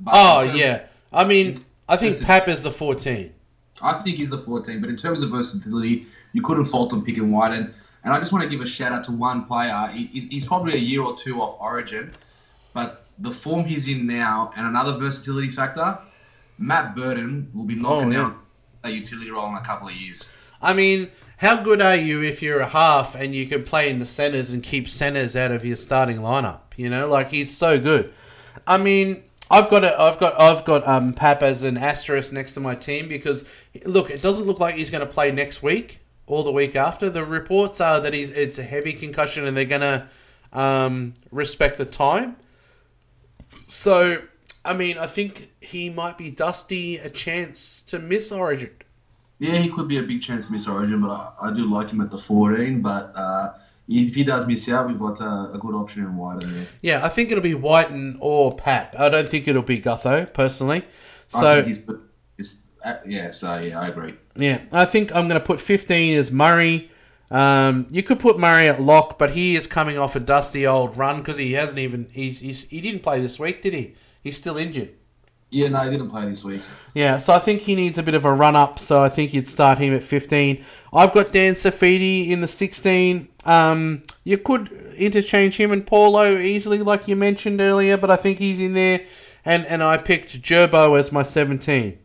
Oh, 0.06 0.46
terms- 0.46 0.60
yeah. 0.60 0.84
I 1.12 1.24
mean, 1.24 1.56
I 1.90 1.96
think 1.98 2.12
Listen. 2.12 2.26
Pap 2.26 2.48
is 2.48 2.64
the 2.64 2.72
14. 2.72 3.34
I 3.82 3.94
think 4.00 4.18
he's 4.18 4.30
the 4.30 4.38
14, 4.38 4.82
but 4.82 4.90
in 4.90 4.96
terms 4.98 5.22
of 5.22 5.30
versatility, 5.30 6.06
you 6.34 6.42
couldn't 6.42 6.66
fault 6.66 6.92
him 6.94 7.04
picking 7.04 7.32
Wighton. 7.32 7.74
And 8.04 8.14
I 8.14 8.20
just 8.20 8.32
want 8.32 8.44
to 8.44 8.50
give 8.50 8.62
a 8.62 8.68
shout 8.68 8.92
out 8.92 9.04
to 9.06 9.12
one 9.12 9.46
player. 9.46 9.88
He- 9.94 10.06
He's, 10.08 10.26
he's 10.26 10.46
probably 10.46 10.74
a 10.74 10.78
year 10.78 11.02
or 11.02 11.16
two 11.16 11.42
off 11.42 11.58
Origin, 11.60 12.12
but 12.74 13.06
the 13.20 13.32
form 13.32 13.66
he's 13.66 13.88
in 13.88 14.06
now 14.06 14.52
and 14.58 14.68
another 14.68 14.94
versatility 14.98 15.50
factor, 15.50 15.98
Matt 16.58 16.96
Burton 16.96 17.50
will 17.54 17.66
be 17.66 17.76
knocking 17.76 18.16
Oh, 18.16 18.28
yeah. 18.30 18.34
a 18.84 18.90
utility 18.92 19.32
role 19.32 19.48
in 19.50 19.56
a 19.56 19.62
couple 19.62 19.88
of 19.88 19.96
years. 19.96 20.32
I 20.62 20.74
mean, 20.74 21.10
how 21.38 21.62
good 21.62 21.82
are 21.82 21.96
you 21.96 22.22
if 22.24 22.42
you're 22.42 22.60
a 22.62 22.68
half 22.68 23.14
and 23.16 23.36
you 23.36 23.46
can 23.48 23.64
play 23.64 23.90
in 23.90 24.00
the 24.00 24.06
centers 24.08 24.50
and 24.52 24.64
keep 24.64 24.90
centers 24.90 25.36
out 25.36 25.52
of 25.52 25.64
your 25.64 25.76
starting 25.76 26.18
lineup? 26.18 26.62
You 26.76 26.90
know, 26.90 27.08
like 27.08 27.30
he's 27.30 27.56
so 27.56 27.80
good. 27.80 28.12
I 28.66 28.78
mean, 28.78 29.24
I've 29.50 29.70
got 29.70 29.84
a, 29.84 30.00
I've 30.00 30.20
got 30.20 30.40
I've 30.40 30.66
got 30.66 30.88
um 30.88 31.14
Pap 31.14 31.42
as 31.42 31.64
an 31.64 31.78
asterisk 31.78 32.32
next 32.32 32.54
to 32.56 32.60
my 32.60 32.76
team 32.76 33.08
because 33.08 33.48
look, 33.86 34.10
it 34.10 34.22
doesn't 34.22 34.46
look 34.46 34.60
like 34.60 34.76
he's 34.76 34.90
going 34.90 35.06
to 35.06 35.12
play 35.12 35.32
next 35.32 35.64
week 35.64 36.00
or 36.26 36.44
the 36.44 36.52
week 36.52 36.76
after. 36.76 37.10
The 37.10 37.26
reports 37.26 37.80
are 37.80 38.00
that 38.02 38.14
he's 38.14 38.32
it's 38.32 38.60
a 38.60 38.64
heavy 38.64 38.94
concussion 38.94 39.46
and 39.48 39.56
they're 39.56 39.66
going 39.66 39.82
to 39.82 40.08
um, 40.54 41.14
respect 41.32 41.78
the 41.78 41.86
time. 41.86 42.36
So, 43.68 44.22
I 44.64 44.74
mean, 44.74 44.98
I 44.98 45.08
think 45.08 45.52
he 45.60 45.90
might 45.90 46.18
be 46.18 46.32
Dusty 46.32 46.98
a 46.98 47.10
chance 47.10 47.82
to 47.84 48.00
miss 48.00 48.32
Origin. 48.32 48.72
Yeah, 49.40 49.56
he 49.56 49.70
could 49.70 49.88
be 49.88 49.98
a 49.98 50.04
big 50.04 50.22
chance 50.22 50.48
to 50.48 50.54
miss 50.54 50.68
Origin, 50.68 51.02
but 51.02 51.10
I, 51.10 51.34
I 51.42 51.54
do 51.54 51.66
like 51.66 51.90
him 51.90 52.02
at 52.02 52.10
the 52.10 52.18
14. 52.18 52.82
But 52.82 53.12
uh, 53.16 53.54
if 53.88 54.16
he 54.16 54.24
does 54.24 54.46
miss 54.48 54.68
out, 54.70 54.88
we've 54.88 55.00
got 55.00 55.22
uh, 55.22 55.54
a 55.54 55.58
good 55.60 55.76
option 55.76 56.04
in 56.06 56.18
there. 56.40 56.68
Yeah, 56.82 57.06
I 57.06 57.10
think 57.10 57.32
it'll 57.32 57.44
be 57.44 57.54
Wighton 57.56 58.18
or 58.20 58.56
Pat. 58.56 58.94
I 58.98 59.10
don't 59.10 59.30
think 59.30 59.48
it'll 59.48 59.62
be 59.62 59.80
Gutho, 59.80 60.32
personally. 60.34 60.84
I 61.34 61.40
So, 61.40 61.56
think 61.56 61.68
he's, 61.68 61.90
he's, 62.38 62.64
uh, 62.84 62.96
yeah, 63.06 63.30
so 63.32 63.58
yeah, 63.60 63.80
I 63.80 63.88
agree. 63.88 64.16
yeah, 64.36 64.62
I 64.72 64.86
think 64.86 65.14
I'm 65.16 65.28
going 65.28 65.40
to 65.40 65.46
put 65.46 65.62
15 65.62 66.18
as 66.18 66.32
Murray. 66.32 66.92
Um, 67.30 67.88
you 67.90 68.04
could 68.04 68.20
put 68.20 68.40
Murray 68.40 68.70
at 68.70 68.82
lock, 68.82 69.18
but 69.18 69.32
he 69.32 69.56
is 69.56 69.68
coming 69.68 69.98
off 69.98 70.16
a 70.16 70.20
dusty 70.20 70.66
old 70.66 70.98
run 70.98 71.20
because 71.20 71.38
he 71.38 71.54
hasn't 71.54 71.80
even 71.80 72.08
he's, 72.12 72.40
he's 72.40 72.64
he 72.70 72.80
didn't 72.80 73.04
play 73.04 73.20
this 73.20 73.38
week, 73.38 73.62
did 73.62 73.74
he? 73.74 73.96
He's 74.24 74.38
still 74.38 74.58
injured. 74.58 74.92
Yeah, 75.50 75.70
no, 75.70 75.80
he 75.80 75.90
didn't 75.92 76.10
play 76.10 76.26
this 76.26 76.44
week. 76.44 76.62
Yeah, 76.94 77.20
so 77.20 77.34
I 77.34 77.40
think 77.40 77.62
he 77.62 77.76
needs 77.76 77.98
a 77.98 78.04
bit 78.04 78.16
of 78.16 78.26
a 78.26 78.34
run 78.34 78.56
up. 78.56 78.80
So 78.80 79.02
I 79.02 79.08
think 79.08 79.34
you'd 79.34 79.48
start 79.48 79.78
him 79.78 79.94
at 79.94 80.04
15. 80.04 80.64
I've 80.92 81.14
got 81.14 81.32
Dan 81.32 81.54
Saifiti 81.54 82.30
in 82.30 82.42
the 82.42 82.48
16. 82.48 83.30
Um, 83.46 84.04
you 84.26 84.38
could 84.38 84.72
interchange 84.98 85.56
him 85.56 85.72
and 85.72 85.88
Paulo 85.88 86.38
easily, 86.38 86.80
like 86.80 87.08
you 87.08 87.16
mentioned 87.16 87.62
earlier, 87.62 87.96
but 87.96 88.12
I 88.12 88.18
think 88.18 88.40
he's 88.40 88.60
in 88.60 88.74
there. 88.74 89.06
And 89.46 89.66
and 89.68 89.82
I 89.82 89.98
picked 89.98 90.42
Gerbo 90.42 91.00
as 91.00 91.14
my 91.14 91.24
17. 91.24 91.98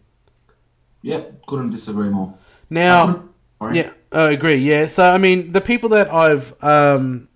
Yep, 1.03 1.47
couldn't 1.47 1.71
disagree 1.71 2.09
more. 2.09 2.35
Now, 2.71 3.25
yeah, 3.73 3.91
I 4.13 4.31
agree. 4.31 4.55
Yeah, 4.55 4.87
so 4.87 5.05
I 5.05 5.19
mean, 5.19 5.51
the 5.51 5.61
people 5.61 5.89
that 5.89 6.13
I've 6.13 6.55
um, 6.63 7.29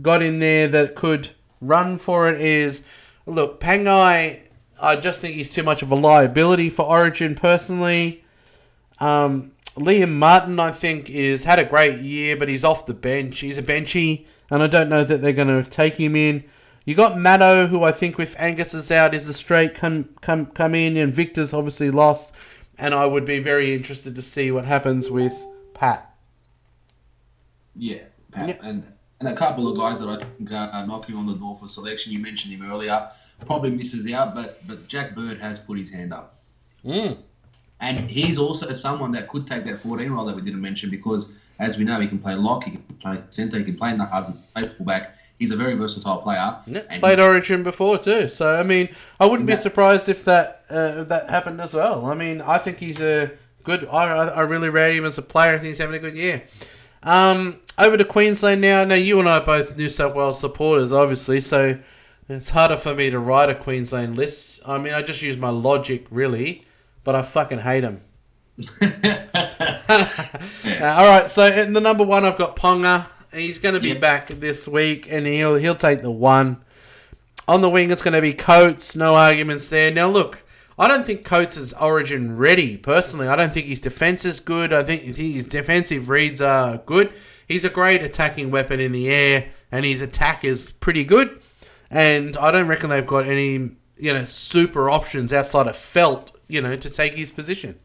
got 0.00 0.22
in 0.22 0.38
there 0.38 0.66
that 0.68 0.94
could 0.94 1.30
run 1.60 1.98
for 1.98 2.30
it 2.30 2.40
is 2.40 2.84
look, 3.26 3.60
Pangai. 3.60 4.43
I 4.84 4.96
just 4.96 5.20
think 5.20 5.34
he's 5.34 5.50
too 5.50 5.62
much 5.62 5.82
of 5.82 5.90
a 5.90 5.94
liability 5.94 6.70
for 6.70 6.84
Origin 6.84 7.34
personally. 7.34 8.24
Um, 9.00 9.52
Liam 9.76 10.12
Martin, 10.12 10.60
I 10.60 10.70
think, 10.70 11.10
is 11.10 11.44
had 11.44 11.58
a 11.58 11.64
great 11.64 12.00
year, 12.00 12.36
but 12.36 12.48
he's 12.48 12.64
off 12.64 12.86
the 12.86 12.94
bench. 12.94 13.40
He's 13.40 13.58
a 13.58 13.62
benchy, 13.62 14.26
and 14.50 14.62
I 14.62 14.66
don't 14.66 14.88
know 14.88 15.02
that 15.02 15.20
they're 15.20 15.32
going 15.32 15.64
to 15.64 15.68
take 15.68 15.94
him 15.94 16.14
in. 16.14 16.44
You 16.84 16.94
got 16.94 17.18
Matto, 17.18 17.66
who 17.66 17.82
I 17.82 17.92
think 17.92 18.18
with 18.18 18.36
Angus 18.38 18.74
is 18.74 18.90
out 18.90 19.14
is 19.14 19.28
a 19.28 19.34
straight 19.34 19.74
come 19.74 20.10
come 20.20 20.46
come 20.46 20.74
in, 20.74 20.96
and 20.96 21.12
Victor's 21.12 21.52
obviously 21.52 21.90
lost. 21.90 22.32
And 22.76 22.92
I 22.92 23.06
would 23.06 23.24
be 23.24 23.38
very 23.38 23.74
interested 23.74 24.14
to 24.16 24.22
see 24.22 24.50
what 24.50 24.64
happens 24.64 25.08
with 25.08 25.46
Pat. 25.74 26.14
Yeah, 27.74 28.02
Pat. 28.32 28.48
Yeah. 28.48 28.56
And 28.68 28.92
and 29.20 29.28
a 29.28 29.36
couple 29.36 29.68
of 29.68 29.78
guys 29.78 30.00
that 30.00 30.08
I 30.08 30.22
think 30.22 30.52
are 30.52 30.86
knocking 30.86 31.16
on 31.16 31.26
the 31.26 31.36
door 31.36 31.56
for 31.56 31.68
selection. 31.68 32.12
You 32.12 32.18
mentioned 32.18 32.52
him 32.52 32.70
earlier. 32.70 33.08
Probably 33.46 33.70
misses 33.70 34.10
out, 34.12 34.34
but 34.34 34.58
but 34.66 34.88
Jack 34.88 35.14
Bird 35.14 35.38
has 35.38 35.58
put 35.58 35.78
his 35.78 35.90
hand 35.90 36.12
up. 36.12 36.36
Mm. 36.84 37.18
And 37.80 37.98
he's 38.10 38.38
also 38.38 38.72
someone 38.72 39.12
that 39.12 39.28
could 39.28 39.46
take 39.46 39.64
that 39.66 39.80
14 39.80 40.10
role 40.10 40.24
that 40.24 40.34
we 40.36 40.40
didn't 40.42 40.60
mention 40.62 40.88
because, 40.90 41.36
as 41.58 41.76
we 41.76 41.84
know, 41.84 42.00
he 42.00 42.06
can 42.06 42.18
play 42.18 42.34
lock, 42.34 42.64
he 42.64 42.70
can 42.70 42.82
play 43.00 43.18
centre, 43.30 43.58
he 43.58 43.64
can 43.64 43.76
play 43.76 43.90
in 43.90 43.98
the 43.98 44.06
halves, 44.06 44.28
he 44.28 44.34
can 44.34 44.42
play 44.54 44.66
fullback. 44.68 45.16
he's 45.38 45.50
a 45.50 45.56
very 45.56 45.74
versatile 45.74 46.22
player. 46.22 46.56
Yeah, 46.66 46.98
played 47.00 47.18
Origin 47.20 47.62
before 47.62 47.98
too, 47.98 48.28
so 48.28 48.46
I 48.58 48.62
mean, 48.62 48.88
I 49.20 49.26
wouldn't 49.26 49.46
be 49.46 49.54
That- 49.54 49.62
surprised 49.62 50.08
if 50.08 50.24
that 50.24 50.64
uh, 50.70 51.04
that 51.04 51.28
happened 51.28 51.60
as 51.60 51.74
well. 51.74 52.06
I 52.06 52.14
mean, 52.14 52.40
I 52.40 52.58
think 52.58 52.78
he's 52.78 53.00
a 53.00 53.32
good. 53.64 53.86
I, 53.88 54.04
I 54.04 54.26
I 54.28 54.40
really 54.42 54.70
rate 54.70 54.96
him 54.96 55.04
as 55.04 55.18
a 55.18 55.22
player. 55.22 55.50
I 55.54 55.58
think 55.58 55.68
he's 55.68 55.78
having 55.78 55.96
a 55.96 55.98
good 55.98 56.16
year. 56.16 56.44
Um, 57.02 57.56
over 57.76 57.98
to 57.98 58.04
Queensland 58.04 58.62
now. 58.62 58.84
Now 58.84 58.94
you 58.94 59.18
and 59.20 59.28
I 59.28 59.38
are 59.38 59.44
both 59.44 59.76
New 59.76 59.90
South 59.90 60.14
Wales 60.14 60.40
supporters, 60.40 60.90
obviously, 60.92 61.40
so 61.42 61.78
it's 62.28 62.50
harder 62.50 62.76
for 62.76 62.94
me 62.94 63.10
to 63.10 63.18
write 63.18 63.50
a 63.50 63.54
Queensland 63.54 64.16
list. 64.16 64.60
I 64.66 64.78
mean, 64.78 64.94
I 64.94 65.02
just 65.02 65.22
use 65.22 65.36
my 65.36 65.50
logic 65.50 66.06
really, 66.10 66.64
but 67.04 67.14
I 67.14 67.22
fucking 67.22 67.60
hate 67.60 67.84
him. 67.84 68.00
Uh, 70.80 70.96
all 70.98 71.04
right, 71.06 71.30
so 71.30 71.46
in 71.46 71.72
the 71.72 71.80
number 71.80 72.04
one, 72.04 72.24
I've 72.24 72.36
got 72.38 72.56
Ponga. 72.56 73.06
He's 73.32 73.58
going 73.58 73.74
to 73.74 73.80
be 73.80 73.88
Yeah. 73.90 73.98
back 73.98 74.28
this 74.28 74.66
week, 74.68 75.06
and 75.10 75.26
he'll 75.26 75.54
he'll 75.56 75.74
take 75.76 76.02
the 76.02 76.10
one. 76.10 76.62
On 77.46 77.60
the 77.60 77.70
wing, 77.70 77.90
it's 77.90 78.02
going 78.02 78.14
to 78.14 78.20
be 78.20 78.32
Coates. 78.32 78.96
No 78.96 79.14
arguments 79.14 79.68
there. 79.68 79.90
Now, 79.90 80.08
look, 80.08 80.40
I 80.78 80.88
don't 80.88 81.06
think 81.06 81.24
Coates 81.24 81.56
is 81.56 81.72
Origin 81.74 82.36
ready. 82.36 82.76
Personally, 82.76 83.28
I 83.28 83.36
don't 83.36 83.52
think 83.54 83.66
his 83.66 83.80
defense 83.80 84.24
is 84.24 84.40
good. 84.40 84.72
I 84.72 84.82
think 84.82 85.02
his 85.02 85.44
defensive 85.44 86.08
reads 86.08 86.40
are 86.40 86.78
good. 86.78 87.12
He's 87.46 87.64
a 87.64 87.70
great 87.70 88.02
attacking 88.02 88.50
weapon 88.50 88.80
in 88.80 88.92
the 88.92 89.08
air, 89.08 89.50
and 89.70 89.84
his 89.84 90.00
attack 90.02 90.44
is 90.44 90.72
pretty 90.72 91.04
good. 91.04 91.40
And 91.94 92.36
I 92.36 92.50
don't 92.50 92.66
reckon 92.66 92.90
they've 92.90 93.06
got 93.06 93.26
any 93.26 93.70
you 93.96 94.12
know 94.12 94.24
super 94.24 94.90
options 94.90 95.32
outside 95.32 95.68
of 95.68 95.76
Feldt, 95.76 96.30
you 96.48 96.60
know, 96.60 96.76
to 96.76 96.90
take 96.90 97.14
his 97.14 97.30
position. 97.32 97.78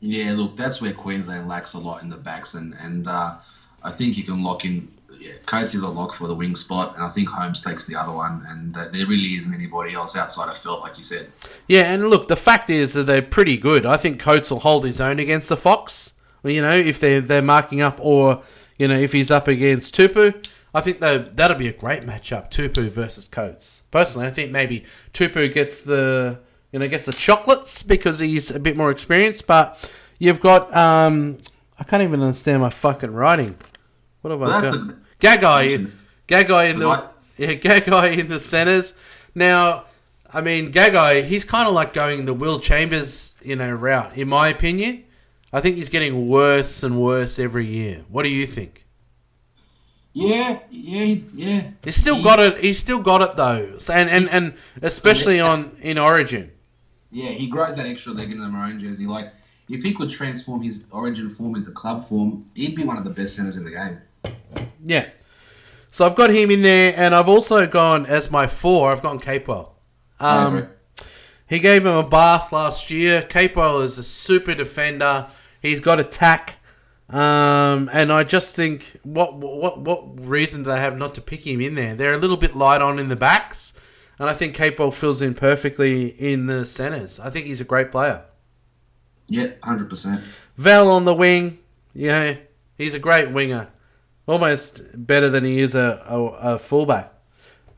Yeah, 0.00 0.34
look, 0.36 0.56
that's 0.56 0.82
where 0.82 0.92
Queensland 0.92 1.48
lacks 1.48 1.72
a 1.72 1.78
lot 1.78 2.02
in 2.02 2.10
the 2.10 2.16
backs, 2.16 2.54
and 2.54 2.74
and 2.80 3.06
uh, 3.06 3.36
I 3.82 3.92
think 3.92 4.18
you 4.18 4.24
can 4.24 4.42
lock 4.42 4.64
in. 4.64 4.88
Yeah, 5.18 5.32
Coates 5.46 5.74
is 5.74 5.82
a 5.82 5.88
lock 5.88 6.14
for 6.14 6.26
the 6.26 6.34
wing 6.34 6.54
spot, 6.54 6.94
and 6.96 7.04
I 7.04 7.08
think 7.08 7.28
Holmes 7.28 7.62
takes 7.62 7.86
the 7.86 7.94
other 7.94 8.12
one, 8.12 8.44
and 8.48 8.76
uh, 8.76 8.88
there 8.92 9.06
really 9.06 9.30
isn't 9.30 9.54
anybody 9.54 9.94
else 9.94 10.16
outside 10.16 10.48
of 10.48 10.56
Feldt, 10.56 10.82
like 10.82 10.98
you 10.98 11.04
said. 11.04 11.30
Yeah, 11.68 11.92
and 11.92 12.10
look, 12.10 12.28
the 12.28 12.36
fact 12.36 12.68
is 12.68 12.92
that 12.92 13.04
they're 13.04 13.22
pretty 13.22 13.56
good. 13.56 13.86
I 13.86 13.96
think 13.96 14.20
Coates 14.20 14.50
will 14.50 14.60
hold 14.60 14.84
his 14.84 15.00
own 15.00 15.18
against 15.18 15.48
the 15.48 15.56
Fox. 15.56 16.12
You 16.42 16.60
know, 16.60 16.76
if 16.76 17.00
they're 17.00 17.20
they're 17.20 17.42
marking 17.42 17.80
up, 17.80 17.98
or 18.00 18.42
you 18.76 18.88
know, 18.88 18.98
if 18.98 19.12
he's 19.12 19.30
up 19.30 19.48
against 19.48 19.94
Tupou, 19.94 20.34
I 20.76 20.80
think 20.82 21.00
that 21.00 21.36
that'll 21.36 21.56
be 21.56 21.68
a 21.68 21.72
great 21.72 22.02
matchup. 22.02 22.50
Tupou 22.50 22.88
versus 22.90 23.24
Coates. 23.24 23.82
Personally, 23.90 24.26
I 24.26 24.30
think 24.30 24.50
maybe 24.52 24.84
Tupou 25.14 25.52
gets 25.52 25.80
the 25.82 26.38
you 26.72 26.78
know 26.78 26.88
gets 26.88 27.06
the 27.06 27.12
chocolates 27.12 27.82
because 27.82 28.18
he's 28.18 28.50
a 28.50 28.60
bit 28.60 28.76
more 28.76 28.90
experienced. 28.90 29.46
But 29.46 29.90
you've 30.18 30.40
got 30.40 30.74
um, 30.76 31.38
I 31.78 31.84
can't 31.84 32.02
even 32.02 32.20
understand 32.20 32.60
my 32.62 32.70
fucking 32.70 33.10
writing. 33.12 33.56
What 34.20 34.30
have 34.32 34.40
Well, 34.40 34.50
I 34.50 34.60
got? 34.62 34.74
a- 34.74 34.96
Gagai 35.20 35.70
in 35.74 35.92
Gagai 36.28 36.70
in 36.72 36.78
the 36.78 36.88
I- 36.88 37.08
yeah 37.38 37.54
Gagai 37.54 38.18
in 38.18 38.28
the 38.28 38.38
centers. 38.40 38.92
Now, 39.34 39.84
I 40.32 40.40
mean 40.42 40.72
Gagai, 40.72 41.24
he's 41.24 41.44
kind 41.44 41.66
of 41.68 41.74
like 41.74 41.94
going 41.94 42.26
the 42.26 42.34
Will 42.34 42.60
Chambers 42.60 43.34
you 43.42 43.56
know 43.56 43.70
route, 43.72 44.16
in 44.16 44.28
my 44.28 44.48
opinion. 44.48 45.04
I 45.52 45.60
think 45.62 45.76
he's 45.76 45.88
getting 45.88 46.28
worse 46.28 46.82
and 46.82 47.00
worse 47.00 47.38
every 47.38 47.66
year. 47.66 48.04
What 48.10 48.24
do 48.24 48.28
you 48.28 48.46
think? 48.46 48.84
Yeah, 50.18 50.60
yeah, 50.70 51.16
yeah. 51.34 51.70
He's 51.84 51.96
still 51.96 52.16
He- 52.16 52.22
got 52.22 52.40
it. 52.40 52.64
He's 52.64 52.78
still 52.78 53.00
got 53.00 53.20
it 53.20 53.36
though, 53.36 53.76
and 53.92 54.08
and, 54.08 54.30
and 54.30 54.54
especially 54.80 55.40
on 55.40 55.76
in 55.82 55.98
Origin. 55.98 56.52
Yeah, 57.10 57.28
he 57.28 57.46
grows 57.48 57.76
that 57.76 57.84
extra 57.84 58.14
leg 58.14 58.30
in 58.30 58.40
the 58.40 58.48
maroon 58.48 58.80
jersey. 58.80 59.06
Like, 59.06 59.26
if 59.68 59.82
he 59.82 59.92
could 59.92 60.08
transform 60.08 60.62
his 60.62 60.86
origin 60.90 61.28
form 61.28 61.54
into 61.54 61.70
club 61.70 62.02
form, 62.02 62.46
he'd 62.54 62.74
be 62.74 62.82
one 62.82 62.96
of 62.96 63.04
the 63.04 63.10
best 63.10 63.36
centers 63.36 63.58
in 63.58 63.64
the 63.64 63.70
game. 63.70 64.00
Yeah. 64.82 65.10
So 65.90 66.06
I've 66.06 66.16
got 66.16 66.30
him 66.30 66.50
in 66.50 66.62
there, 66.62 66.94
and 66.96 67.14
I've 67.14 67.28
also 67.28 67.66
gone 67.66 68.06
as 68.06 68.30
my 68.30 68.46
four. 68.46 68.92
I've 68.92 69.02
gone 69.02 69.20
Capewell. 69.20 69.68
Um. 70.18 70.68
He 71.46 71.58
gave 71.58 71.84
him 71.84 71.94
a 71.94 72.02
bath 72.02 72.52
last 72.52 72.90
year. 72.90 73.20
Capewell 73.22 73.84
is 73.84 73.98
a 73.98 74.02
super 74.02 74.54
defender. 74.54 75.26
He's 75.60 75.80
got 75.80 76.00
attack. 76.00 76.54
Um, 77.08 77.88
and 77.92 78.12
I 78.12 78.24
just 78.24 78.56
think 78.56 78.98
what 79.04 79.34
what 79.36 79.78
what 79.78 80.20
reason 80.20 80.64
do 80.64 80.70
they 80.70 80.80
have 80.80 80.98
not 80.98 81.14
to 81.14 81.20
pick 81.20 81.46
him 81.46 81.60
in 81.60 81.76
there? 81.76 81.94
They're 81.94 82.14
a 82.14 82.18
little 82.18 82.36
bit 82.36 82.56
light 82.56 82.82
on 82.82 82.98
in 82.98 83.08
the 83.08 83.16
backs, 83.16 83.74
and 84.18 84.28
I 84.28 84.34
think 84.34 84.56
Capewell 84.56 84.92
fills 84.92 85.22
in 85.22 85.34
perfectly 85.34 86.08
in 86.08 86.46
the 86.46 86.66
centers. 86.66 87.20
I 87.20 87.30
think 87.30 87.46
he's 87.46 87.60
a 87.60 87.64
great 87.64 87.92
player. 87.92 88.24
Yeah, 89.28 89.52
hundred 89.62 89.88
percent. 89.88 90.20
Val 90.56 90.90
on 90.90 91.04
the 91.04 91.14
wing, 91.14 91.60
yeah, 91.94 92.38
he's 92.76 92.94
a 92.94 92.98
great 92.98 93.30
winger, 93.30 93.68
almost 94.26 94.82
better 94.94 95.28
than 95.28 95.44
he 95.44 95.60
is 95.60 95.76
a, 95.76 96.02
a, 96.06 96.22
a 96.54 96.58
fullback. 96.58 97.12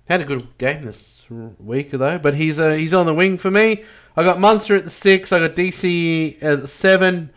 Had 0.07 0.22
a 0.22 0.24
good 0.24 0.57
game 0.57 0.87
this 0.87 1.26
week 1.29 1.91
though, 1.91 2.18
but 2.18 2.33
he's 2.33 2.59
uh, 2.59 2.72
he's 2.72 2.95
on 2.95 3.05
the 3.05 3.12
wing 3.12 3.37
for 3.37 3.51
me. 3.51 3.85
I 4.16 4.22
got 4.22 4.41
Munster 4.41 4.74
at 4.76 4.85
the 4.85 4.91
six. 4.91 5.33
I 5.33 5.41
got 5.41 5.55
DC 5.55 6.43
at 6.43 6.62
the 6.62 6.66
seven. 6.66 7.29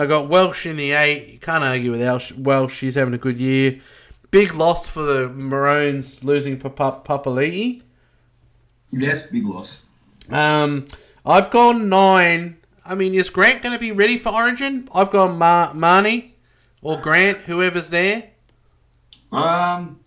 I 0.00 0.06
got 0.06 0.28
Welch 0.28 0.64
in 0.64 0.76
the 0.76 0.92
eight. 0.92 1.34
You 1.34 1.38
can't 1.38 1.62
argue 1.62 1.90
with 1.90 2.00
Welch. 2.00 2.32
Welch. 2.32 2.78
He's 2.78 2.94
having 2.94 3.12
a 3.12 3.18
good 3.18 3.38
year. 3.38 3.80
Big 4.30 4.54
loss 4.54 4.86
for 4.86 5.02
the 5.02 5.28
Maroons 5.28 6.24
losing 6.24 6.58
Papa 6.58 7.02
Papali'i. 7.04 7.82
Yes, 8.90 9.26
big 9.30 9.44
loss. 9.44 9.86
Um, 10.30 10.86
I've 11.26 11.50
gone 11.50 11.88
nine. 11.88 12.56
I 12.84 12.94
mean, 12.94 13.14
is 13.14 13.28
Grant 13.28 13.62
going 13.62 13.74
to 13.74 13.78
be 13.78 13.92
ready 13.92 14.16
for 14.16 14.30
Origin? 14.30 14.88
I've 14.94 15.10
gone 15.10 15.36
Mar- 15.36 15.74
Marnie 15.74 16.30
or 16.80 16.98
Grant, 17.00 17.38
whoever's 17.38 17.90
there. 17.90 18.30
Um, 19.30 20.00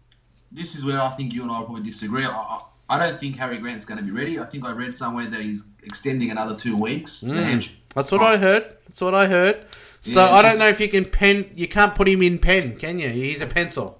this 0.51 0.75
is 0.75 0.83
where 0.83 1.01
I 1.01 1.09
think 1.11 1.33
you 1.33 1.43
and 1.43 1.51
I 1.51 1.59
will 1.59 1.65
probably 1.65 1.83
disagree. 1.83 2.25
I, 2.25 2.29
I, 2.29 2.61
I 2.89 2.97
don't 2.97 3.19
think 3.19 3.35
Harry 3.37 3.57
Grant's 3.57 3.85
going 3.85 3.99
to 3.99 4.03
be 4.03 4.11
ready. 4.11 4.39
I 4.39 4.45
think 4.45 4.65
I 4.65 4.71
read 4.71 4.95
somewhere 4.95 5.27
that 5.27 5.39
he's 5.41 5.65
extending 5.83 6.31
another 6.31 6.55
two 6.55 6.75
weeks. 6.75 7.23
Mm. 7.23 7.77
That's 7.93 8.11
what 8.11 8.21
I 8.21 8.37
heard. 8.37 8.75
That's 8.93 9.01
what 9.01 9.15
I 9.15 9.25
heard. 9.25 9.65
So 10.01 10.23
Yeah, 10.23 10.33
I 10.33 10.43
don't 10.43 10.59
know 10.59 10.67
if 10.67 10.79
you 10.79 10.87
can 10.87 11.05
pen. 11.05 11.49
You 11.55 11.67
can't 11.67 11.95
put 11.95 12.07
him 12.07 12.21
in 12.21 12.37
pen, 12.37 12.75
can 12.77 12.99
you? 12.99 13.09
He's 13.09 13.41
a 13.41 13.47
pencil. 13.47 13.99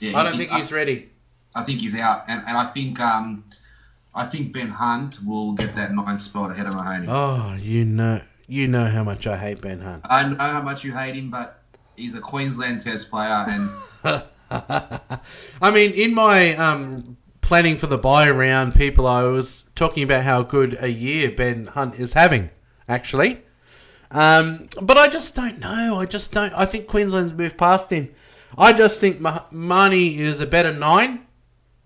Yeah, 0.00 0.18
I 0.18 0.22
don't 0.22 0.36
think 0.36 0.50
he's 0.50 0.70
ready. 0.70 1.08
I 1.56 1.62
think 1.62 1.80
he's 1.80 1.96
out, 1.96 2.24
and, 2.28 2.42
and 2.46 2.58
I 2.58 2.66
think 2.66 3.00
um, 3.00 3.44
I 4.14 4.26
think 4.26 4.52
Ben 4.52 4.68
Hunt 4.68 5.20
will 5.26 5.54
get 5.54 5.74
that 5.76 5.94
ninth 5.94 6.20
spot 6.20 6.50
ahead 6.50 6.66
of 6.66 6.74
Mahoney. 6.74 7.06
Oh, 7.08 7.56
you 7.58 7.86
know, 7.86 8.20
you 8.46 8.68
know 8.68 8.84
how 8.84 9.02
much 9.02 9.26
I 9.26 9.38
hate 9.38 9.62
Ben 9.62 9.80
Hunt. 9.80 10.04
I 10.10 10.28
know 10.28 10.36
how 10.36 10.60
much 10.60 10.84
you 10.84 10.92
hate 10.92 11.14
him, 11.14 11.30
but 11.30 11.62
he's 11.96 12.14
a 12.14 12.20
Queensland 12.20 12.80
Test 12.80 13.08
player, 13.08 13.46
and 13.48 14.22
I 15.62 15.70
mean, 15.72 15.92
in 15.92 16.12
my 16.12 16.54
um, 16.56 17.16
planning 17.40 17.78
for 17.78 17.86
the 17.86 17.96
buy 17.96 18.28
round, 18.28 18.74
people, 18.74 19.06
I 19.06 19.22
was 19.22 19.70
talking 19.74 20.02
about 20.02 20.24
how 20.24 20.42
good 20.42 20.76
a 20.80 20.88
year 20.88 21.30
Ben 21.30 21.64
Hunt 21.68 21.94
is 21.94 22.12
having, 22.12 22.50
actually. 22.86 23.43
Um, 24.14 24.68
but 24.80 24.96
I 24.96 25.08
just 25.08 25.34
don't 25.34 25.58
know. 25.58 25.98
I 25.98 26.06
just 26.06 26.30
don't. 26.32 26.54
I 26.54 26.64
think 26.64 26.86
Queensland's 26.86 27.34
moved 27.34 27.58
past 27.58 27.90
him. 27.90 28.14
I 28.56 28.72
just 28.72 29.00
think 29.00 29.20
Ma- 29.20 29.42
Marnie 29.52 30.16
is 30.16 30.40
a 30.40 30.46
better 30.46 30.72
nine. 30.72 31.26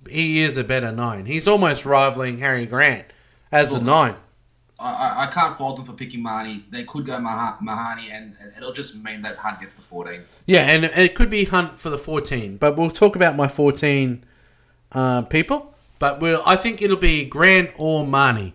He 0.09 0.41
is 0.41 0.59
a 0.59 0.65
better 0.65 0.93
nine. 0.93 1.25
He's 1.25 1.49
almost 1.49 1.87
rivaling 1.87 2.39
Harry 2.39 2.67
Grant 2.67 3.07
as 3.51 3.73
a 3.73 3.83
nine. 3.83 4.15
I, 4.81 5.25
I, 5.25 5.27
can't 5.27 5.57
fault 5.57 5.77
them 5.77 5.85
for 5.85 5.93
picking 5.93 6.23
Mahoney. 6.23 6.63
They 6.71 6.85
could 6.85 7.05
go 7.05 7.19
Mah- 7.19 7.57
Mahoney, 7.61 8.11
and 8.13 8.37
it'll 8.57 8.73
just 8.73 9.03
mean 9.03 9.23
that 9.23 9.37
Hunt 9.37 9.59
gets 9.59 9.75
the 9.75 9.83
14. 9.83 10.23
Yeah, 10.47 10.61
and 10.61 10.85
it 10.85 11.17
could 11.17 11.31
be 11.31 11.47
Hunt 11.47 11.81
for 11.81 11.91
the 11.91 11.99
14, 11.99 12.59
but 12.59 12.77
we'll 12.77 12.91
talk 12.91 13.17
about 13.17 13.35
my 13.35 13.49
14 13.49 14.25
uh, 14.93 15.23
people. 15.23 15.75
But 15.99 16.21
we'll, 16.21 16.43
I 16.47 16.55
think 16.55 16.81
it'll 16.81 16.97
be 16.97 17.25
Grant 17.25 17.71
or 17.77 18.05
Marnie. 18.05 18.53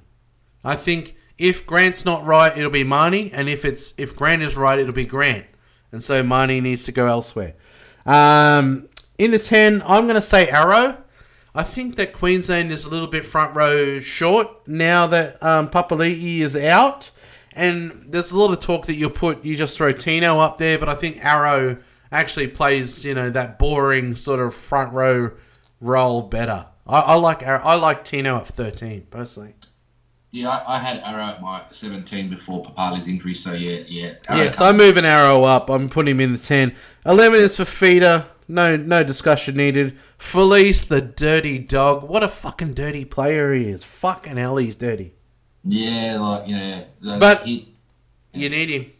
I 0.63 0.77
think 0.77 1.15
if 1.43 1.65
Grant's 1.65 2.05
not 2.05 2.25
right, 2.25 2.57
it'll 2.57 2.71
be 2.71 2.85
Marnie, 2.85 3.29
and 3.33 3.49
if 3.49 3.65
it's 3.65 3.93
if 3.97 4.15
Grant 4.15 4.41
is 4.41 4.55
right, 4.55 4.79
it'll 4.79 4.93
be 4.93 5.05
Grant, 5.05 5.45
and 5.91 6.01
so 6.01 6.23
Marnie 6.23 6.61
needs 6.61 6.85
to 6.85 6.93
go 6.93 7.05
elsewhere. 7.05 7.53
Um, 8.05 8.87
in 9.17 9.31
the 9.31 9.39
10, 9.39 9.83
I'm 9.85 10.05
going 10.05 10.15
to 10.15 10.21
say 10.21 10.47
Arrow. 10.47 11.03
I 11.53 11.63
think 11.63 11.97
that 11.97 12.13
Queensland 12.13 12.71
is 12.71 12.85
a 12.85 12.89
little 12.89 13.07
bit 13.07 13.25
front 13.25 13.53
row 13.55 13.99
short 13.99 14.67
now 14.69 15.05
that 15.07 15.43
um, 15.43 15.69
Papali'i 15.69 16.39
is 16.39 16.55
out. 16.55 17.11
And 17.51 18.05
there's 18.07 18.31
a 18.31 18.39
lot 18.39 18.51
of 18.51 18.61
talk 18.61 18.87
that 18.87 18.95
you 18.95 19.09
put, 19.09 19.45
you 19.45 19.55
just 19.55 19.77
throw 19.77 19.91
Tino 19.91 20.39
up 20.39 20.57
there, 20.57 20.79
but 20.79 20.89
I 20.89 20.95
think 20.95 21.23
Arrow 21.23 21.77
actually 22.11 22.47
plays, 22.47 23.05
you 23.05 23.13
know, 23.13 23.29
that 23.29 23.59
boring 23.59 24.15
sort 24.15 24.39
of 24.39 24.55
front 24.55 24.93
row 24.93 25.31
role 25.79 26.23
better. 26.23 26.67
I, 26.87 27.01
I 27.01 27.15
like 27.15 27.43
Arrow, 27.43 27.61
I 27.63 27.75
like 27.75 28.03
Tino 28.03 28.37
at 28.37 28.47
13 28.47 29.07
personally. 29.11 29.53
Yeah, 30.33 30.49
I, 30.49 30.77
I 30.77 30.79
had 30.79 30.97
Arrow 31.03 31.25
at 31.27 31.41
my 31.41 31.61
17 31.69 32.27
before 32.27 32.63
Papali's 32.63 33.07
injury, 33.07 33.35
so 33.35 33.53
yeah, 33.53 33.81
yeah. 33.87 34.13
Arrow 34.27 34.43
Yeah, 34.45 34.49
so 34.51 34.65
I'm 34.65 34.77
moving 34.77 35.05
Arrow 35.05 35.43
up. 35.43 35.69
I'm 35.69 35.89
putting 35.89 36.15
him 36.15 36.19
in 36.19 36.33
the 36.33 36.39
10. 36.39 36.75
11 37.05 37.39
is 37.39 37.55
for 37.55 37.65
Feeder. 37.65 38.25
No, 38.47 38.75
no 38.75 39.03
discussion 39.03 39.55
needed. 39.55 39.95
Felise, 40.17 40.87
the 40.87 41.01
dirty 41.01 41.59
dog. 41.59 42.09
What 42.09 42.23
a 42.23 42.27
fucking 42.27 42.73
dirty 42.73 43.05
player 43.05 43.53
he 43.53 43.69
is. 43.69 43.83
Fucking 43.83 44.37
hell, 44.37 44.57
he's 44.57 44.75
dirty. 44.75 45.13
Yeah, 45.63 46.17
like, 46.19 46.47
yeah. 46.47 46.83
yeah. 46.99 47.19
But- 47.19 47.43
he, 47.43 47.71
You 48.33 48.49
need 48.49 48.69
him. 48.69 48.91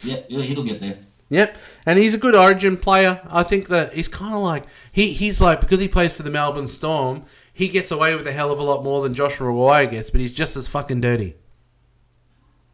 yeah, 0.00 0.20
yeah, 0.28 0.42
he'll 0.42 0.64
get 0.64 0.80
there. 0.80 0.96
Yep, 1.28 1.56
and 1.86 1.98
he's 1.98 2.12
a 2.14 2.18
good 2.18 2.34
Origin 2.34 2.76
player. 2.78 3.20
I 3.30 3.42
think 3.42 3.68
that 3.68 3.94
he's 3.94 4.08
kind 4.08 4.34
of 4.34 4.42
like 4.42 4.64
he 4.92 5.14
he's 5.14 5.40
like 5.40 5.62
because 5.62 5.80
he 5.80 5.88
plays 5.88 6.12
for 6.12 6.22
the 6.22 6.30
Melbourne 6.30 6.66
Storm, 6.66 7.24
he 7.52 7.68
gets 7.68 7.90
away 7.90 8.14
with 8.16 8.26
a 8.26 8.32
hell 8.32 8.50
of 8.50 8.58
a 8.58 8.62
lot 8.62 8.82
more 8.82 9.02
than 9.02 9.14
Joshua 9.14 9.46
McGuire 9.52 9.90
gets, 9.90 10.10
but 10.10 10.20
he's 10.20 10.32
just 10.32 10.56
as 10.56 10.66
fucking 10.68 11.00
dirty. 11.00 11.36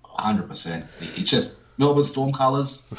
Hundred 0.03 0.49
percent. 0.49 0.87
It's 1.01 1.31
just 1.31 1.61
Melbourne 1.79 2.03
Storm 2.05 2.33
colours, 2.33 2.83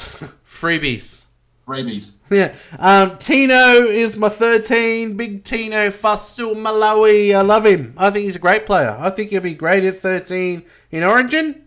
Freebies. 0.46 1.26
freebies. 1.68 2.16
Yeah. 2.30 2.54
Um, 2.78 3.18
Tino 3.18 3.84
is 3.84 4.16
my 4.16 4.30
13. 4.30 5.16
Big 5.18 5.44
Tino 5.44 5.90
Fa'asuamaleaui. 5.90 7.34
I 7.34 7.42
love 7.42 7.66
him. 7.66 7.92
I 7.98 8.10
think 8.10 8.24
he's 8.24 8.36
a 8.36 8.40
great 8.40 8.64
player. 8.64 8.96
I 8.98 9.10
think 9.10 9.30
he'll 9.30 9.42
be 9.42 9.52
great 9.54 9.84
at 9.84 9.98
13 9.98 10.62
in 10.90 11.02
Origin. 11.02 11.66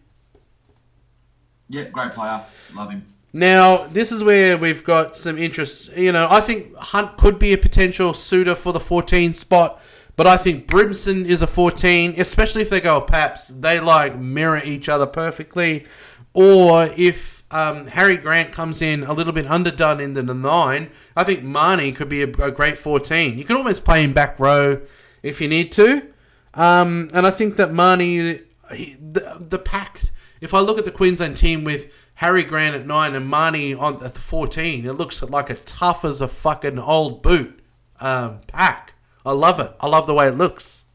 Yeah, 1.70 1.89
great 1.89 2.11
player. 2.11 2.41
Love 2.76 2.91
him. 2.91 3.07
Now, 3.32 3.88
this 3.88 4.11
is 4.11 4.24
where 4.24 4.57
we've 4.57 4.84
got 4.84 5.16
some 5.16 5.38
interest. 5.38 5.95
You 5.97 6.11
know, 6.11 6.28
I 6.30 6.41
think 6.41 6.76
Hunt 6.76 7.18
could 7.18 7.39
be 7.39 7.53
a 7.53 7.57
potential 7.57 8.14
suitor 8.14 8.55
for 8.55 8.74
the 8.74 8.80
14 8.80 9.34
spot, 9.34 9.82
but 10.16 10.28
I 10.28 10.38
think 10.38 10.68
Brimson 10.68 11.26
is 11.26 11.41
a 11.41 11.47
14, 11.47 12.16
especially 12.18 12.61
if 12.61 12.70
they 12.70 12.82
go 12.82 13.01
Paps. 13.01 13.47
They 13.47 13.80
like 13.80 14.18
mirror 14.18 14.61
each 14.64 14.88
other 14.88 15.07
perfectly. 15.07 15.86
Or 16.34 16.89
if 16.95 17.43
um, 17.51 17.88
Harry 17.88 18.18
Grant 18.18 18.51
comes 18.51 18.82
in 18.82 19.03
a 19.03 19.14
little 19.14 19.34
bit 19.34 19.47
underdone 19.47 19.99
in 19.99 20.14
the 20.14 20.24
9, 20.24 20.91
I 21.16 21.24
think 21.24 21.43
Marnie 21.43 21.95
could 21.95 22.09
be 22.09 22.24
a, 22.24 22.28
a 22.28 22.51
great 22.51 22.78
14. 22.78 23.38
You 23.38 23.43
can 23.43 23.55
almost 23.55 23.86
play 23.86 24.03
him 24.03 24.14
back 24.14 24.39
row 24.39 24.82
if 25.22 25.41
you 25.41 25.47
need 25.47 25.72
to. 25.74 26.07
Um, 26.53 27.09
and 27.14 27.26
I 27.26 27.32
think 27.32 27.55
that 27.55 27.70
Marnie, 27.70 28.43
he, 28.72 28.95
the, 28.99 29.38
the 29.39 29.59
pack, 29.59 30.01
if 30.41 30.53
I 30.53 30.59
look 30.59 30.78
at 30.78 30.86
the 30.86 30.91
Queensland 30.91 31.38
team 31.38 31.64
with 31.64 31.91
Harry 32.16 32.43
Grant 32.43 32.76
at 32.76 32.86
9 32.86 33.16
and 33.16 33.32
Marnie 33.32 33.80
on 33.80 34.03
at 34.03 34.16
14, 34.16 34.86
it 34.86 34.93
looks 34.93 35.24
like 35.24 35.49
a 35.49 35.55
tough 35.55 36.05
as 36.05 36.22
a 36.22 36.28
fucking 36.28 36.78
old 36.78 37.24
boot 37.24 37.59
um, 37.99 38.41
pack. 38.47 38.93
I 39.26 39.32
love 39.32 39.59
it. 39.59 39.71
I 39.80 39.88
love 39.88 40.07
the 40.07 40.13
way 40.13 40.28
it 40.28 40.38
looks. 40.38 40.86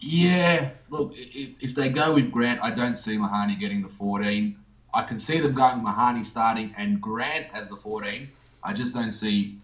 Yeah, 0.00 0.70
look, 0.90 1.12
if, 1.16 1.62
if 1.62 1.74
they 1.74 1.88
go 1.88 2.12
with 2.14 2.32
Grant, 2.32 2.60
I 2.62 2.70
don't 2.70 2.96
see 2.96 3.16
Mahoney 3.16 3.54
getting 3.54 3.82
the 3.82 3.88
14. 3.88 4.56
I 4.94 5.02
can 5.04 5.18
see 5.18 5.38
them 5.40 5.54
going 5.54 5.82
Mahoney 5.82 6.24
starting 6.24 6.74
and 6.76 7.00
Grant 7.00 7.46
as 7.54 7.68
the 7.68 7.76
14. 7.76 8.28
I 8.64 8.72
just 8.72 8.94
don't 8.94 9.12
see 9.12 9.58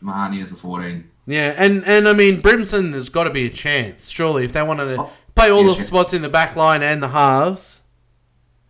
Mahoney 0.00 0.40
as 0.40 0.52
a 0.52 0.56
14. 0.56 1.08
Yeah, 1.26 1.54
and, 1.56 1.84
and 1.84 2.08
I 2.08 2.14
mean, 2.14 2.40
Brimson 2.40 2.94
has 2.94 3.08
got 3.08 3.24
to 3.24 3.30
be 3.30 3.46
a 3.46 3.50
chance, 3.50 4.08
surely, 4.08 4.44
if 4.44 4.52
they 4.52 4.62
wanted 4.62 4.94
to 4.96 5.02
Oh, 5.02 5.10
play 5.34 5.50
all 5.50 5.66
yeah, 5.66 5.74
the 5.74 5.80
spots 5.82 6.14
in 6.14 6.22
the 6.22 6.28
back 6.28 6.56
line 6.56 6.82
and 6.82 7.02
the 7.02 7.08
halves. 7.08 7.80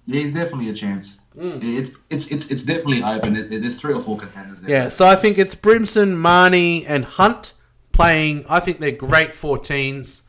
Yeah, 0.06 0.20
he's 0.20 0.32
definitely 0.32 0.70
a 0.70 0.74
chance. 0.74 1.20
Mm. 1.36 1.60
It's, 1.62 1.90
it's 2.10 2.30
it's 2.30 2.50
it's 2.50 2.62
definitely 2.62 3.02
open. 3.02 3.34
There's 3.34 3.78
three 3.78 3.92
or 3.92 4.00
four 4.00 4.16
contenders 4.16 4.62
there. 4.62 4.70
Yeah, 4.70 4.88
so 4.88 5.06
I 5.06 5.16
think 5.16 5.36
it's 5.36 5.54
Brimson, 5.54 6.14
Marnie, 6.14 6.84
and 6.86 7.04
Hunt 7.04 7.52
playing. 7.96 8.44
I 8.48 8.60
think 8.60 8.78
they're 8.80 8.90
great 8.92 9.30
14s, 9.32 10.22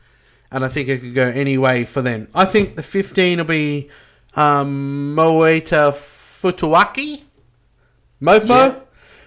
and 0.50 0.64
I 0.64 0.68
think 0.68 0.88
it 0.88 1.00
could 1.00 1.14
go 1.14 1.28
any 1.28 1.58
way 1.58 1.84
for 1.84 2.02
them. 2.02 2.28
I 2.34 2.44
think 2.44 2.76
the 2.76 2.82
15 2.82 3.38
will 3.38 3.44
be 3.44 3.90
um, 4.34 5.14
Moeaki 5.16 5.92
Fotuaika. 5.92 7.22
Mofo. 8.20 8.48
Yeah. 8.48 8.80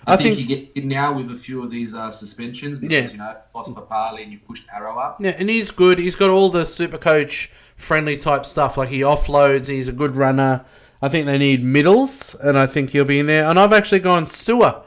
I, 0.08 0.14
I 0.14 0.18
think, 0.18 0.36
think- 0.38 0.50
you 0.50 0.56
get 0.56 0.72
in 0.76 0.88
now 0.90 1.14
with 1.14 1.30
a 1.32 1.36
few 1.36 1.64
of 1.64 1.70
these 1.72 1.94
uh, 1.94 2.10
suspensions 2.12 2.80
because 2.80 2.94
Yeah. 2.94 3.12
you 3.12 3.18
know 3.18 3.36
Papali 3.54 4.24
and 4.24 4.32
you've 4.32 4.46
pushed 4.46 4.68
Arrow 4.74 4.98
up. 4.98 5.18
Yeah, 5.22 5.36
and 5.38 5.50
he's 5.50 5.72
good. 5.72 6.00
He's 6.00 6.16
got 6.16 6.30
all 6.30 6.50
the 6.50 6.66
super 6.66 6.98
coach 6.98 7.52
friendly 7.78 8.18
type 8.18 8.46
stuff. 8.46 8.78
Like 8.78 8.90
he 8.90 9.02
offloads, 9.02 9.68
he's 9.68 9.88
a 9.88 9.92
good 9.94 10.16
runner. 10.16 10.66
I 11.04 11.10
think 11.10 11.26
they 11.26 11.38
need 11.38 11.64
middles, 11.64 12.36
and 12.36 12.58
I 12.58 12.68
think 12.68 12.92
he'll 12.92 13.06
be 13.06 13.20
in 13.20 13.26
there. 13.28 13.46
And 13.48 13.60
I've 13.60 13.74
actually 13.74 14.00
gone 14.02 14.26
Su'A. 14.28 14.84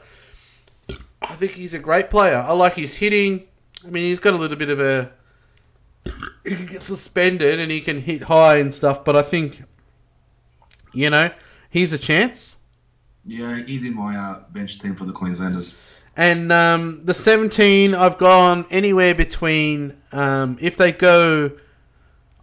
I 1.29 1.35
think 1.35 1.53
he's 1.53 1.73
a 1.73 1.79
great 1.79 2.09
player. 2.09 2.37
I 2.37 2.53
like 2.53 2.75
his 2.75 2.95
hitting. 2.95 3.43
I 3.85 3.89
mean, 3.89 4.03
he's 4.03 4.19
got 4.19 4.33
a 4.33 4.37
little 4.37 4.57
bit 4.57 4.69
of 4.69 4.79
a. 4.79 5.11
He 6.43 6.55
can 6.55 6.65
get 6.67 6.83
suspended 6.83 7.59
and 7.59 7.71
he 7.71 7.81
can 7.81 8.01
hit 8.01 8.23
high 8.23 8.57
and 8.57 8.73
stuff, 8.73 9.03
but 9.03 9.15
I 9.15 9.23
think, 9.23 9.63
you 10.93 11.09
know, 11.09 11.31
he's 11.69 11.93
a 11.93 11.97
chance. 11.97 12.57
Yeah, 13.23 13.63
he's 13.63 13.83
in 13.83 13.95
my 13.95 14.15
uh, 14.15 14.43
bench 14.51 14.77
team 14.77 14.95
for 14.95 15.05
the 15.05 15.13
Queenslanders. 15.13 15.75
And 16.15 16.51
um, 16.51 17.03
the 17.03 17.13
17, 17.15 17.95
I've 17.95 18.17
gone 18.19 18.65
anywhere 18.69 19.15
between. 19.15 19.97
Um, 20.11 20.57
if 20.61 20.77
they 20.77 20.91
go. 20.91 21.51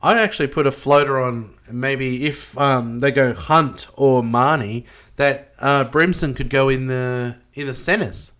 I 0.04 0.20
actually 0.20 0.48
put 0.48 0.66
a 0.66 0.72
floater 0.72 1.20
on 1.20 1.54
maybe 1.70 2.26
if 2.26 2.58
um, 2.58 2.98
they 2.98 3.12
go 3.12 3.32
Hunt 3.32 3.86
or 3.94 4.20
Marnie, 4.22 4.84
that 5.14 5.52
uh, 5.60 5.84
Brimson 5.84 6.34
could 6.34 6.50
go 6.50 6.68
in 6.68 6.88
the 6.88 7.36
in 7.54 7.68
the 7.68 7.74
centres. 7.74 8.31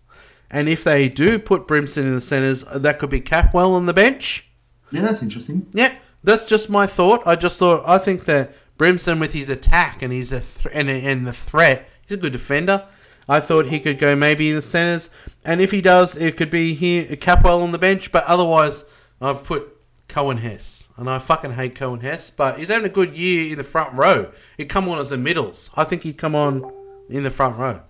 And 0.53 0.69
if 0.69 0.83
they 0.83 1.09
do 1.09 1.39
put 1.39 1.67
Brimson 1.67 2.03
in 2.03 2.13
the 2.13 2.21
centres, 2.21 2.63
that 2.63 2.99
could 2.99 3.09
be 3.09 3.19
Capewell 3.19 3.71
on 3.71 3.87
the 3.87 3.93
bench. 3.93 4.47
Yeah, 4.91 5.01
that's 5.01 5.23
interesting. 5.23 5.65
Yeah, 5.73 5.95
that's 6.23 6.45
just 6.45 6.69
my 6.69 6.85
thought. 6.85 7.23
I 7.25 7.35
just 7.35 7.57
thought 7.57 7.83
I 7.87 7.97
think 7.97 8.25
that 8.25 8.53
Brimson 8.77 9.19
with 9.19 9.33
his 9.33 9.49
attack 9.49 10.03
and 10.03 10.13
he's 10.13 10.31
a 10.31 10.41
th- 10.41 10.67
and 10.71 10.89
and 10.89 11.25
the 11.25 11.33
threat, 11.33 11.89
he's 12.07 12.17
a 12.17 12.21
good 12.21 12.33
defender. 12.33 12.85
I 13.27 13.39
thought 13.39 13.67
he 13.67 13.79
could 13.79 13.97
go 13.97 14.15
maybe 14.15 14.49
in 14.49 14.55
the 14.57 14.61
centres, 14.61 15.09
and 15.43 15.59
if 15.59 15.71
he 15.71 15.81
does, 15.81 16.15
it 16.15 16.37
could 16.37 16.51
be 16.51 16.75
here 16.75 17.05
Capewell 17.15 17.63
on 17.63 17.71
the 17.71 17.79
bench. 17.79 18.11
But 18.11 18.25
otherwise, 18.25 18.85
I've 19.19 19.43
put 19.43 19.75
Coen 20.07 20.37
Hess, 20.37 20.89
and 20.97 21.09
I 21.09 21.17
fucking 21.17 21.53
hate 21.53 21.73
Coen 21.73 22.03
Hess, 22.03 22.29
but 22.29 22.59
he's 22.59 22.67
having 22.67 22.85
a 22.85 22.93
good 22.93 23.17
year 23.17 23.51
in 23.51 23.57
the 23.57 23.63
front 23.63 23.95
row. 23.95 24.31
He'd 24.57 24.69
come 24.69 24.87
on 24.87 24.99
as 24.99 25.11
a 25.11 25.17
middles. 25.17 25.71
I 25.75 25.83
think 25.83 26.03
he'd 26.03 26.19
come 26.19 26.35
on 26.35 26.71
in 27.09 27.23
the 27.23 27.31
front 27.31 27.57
row. 27.57 27.81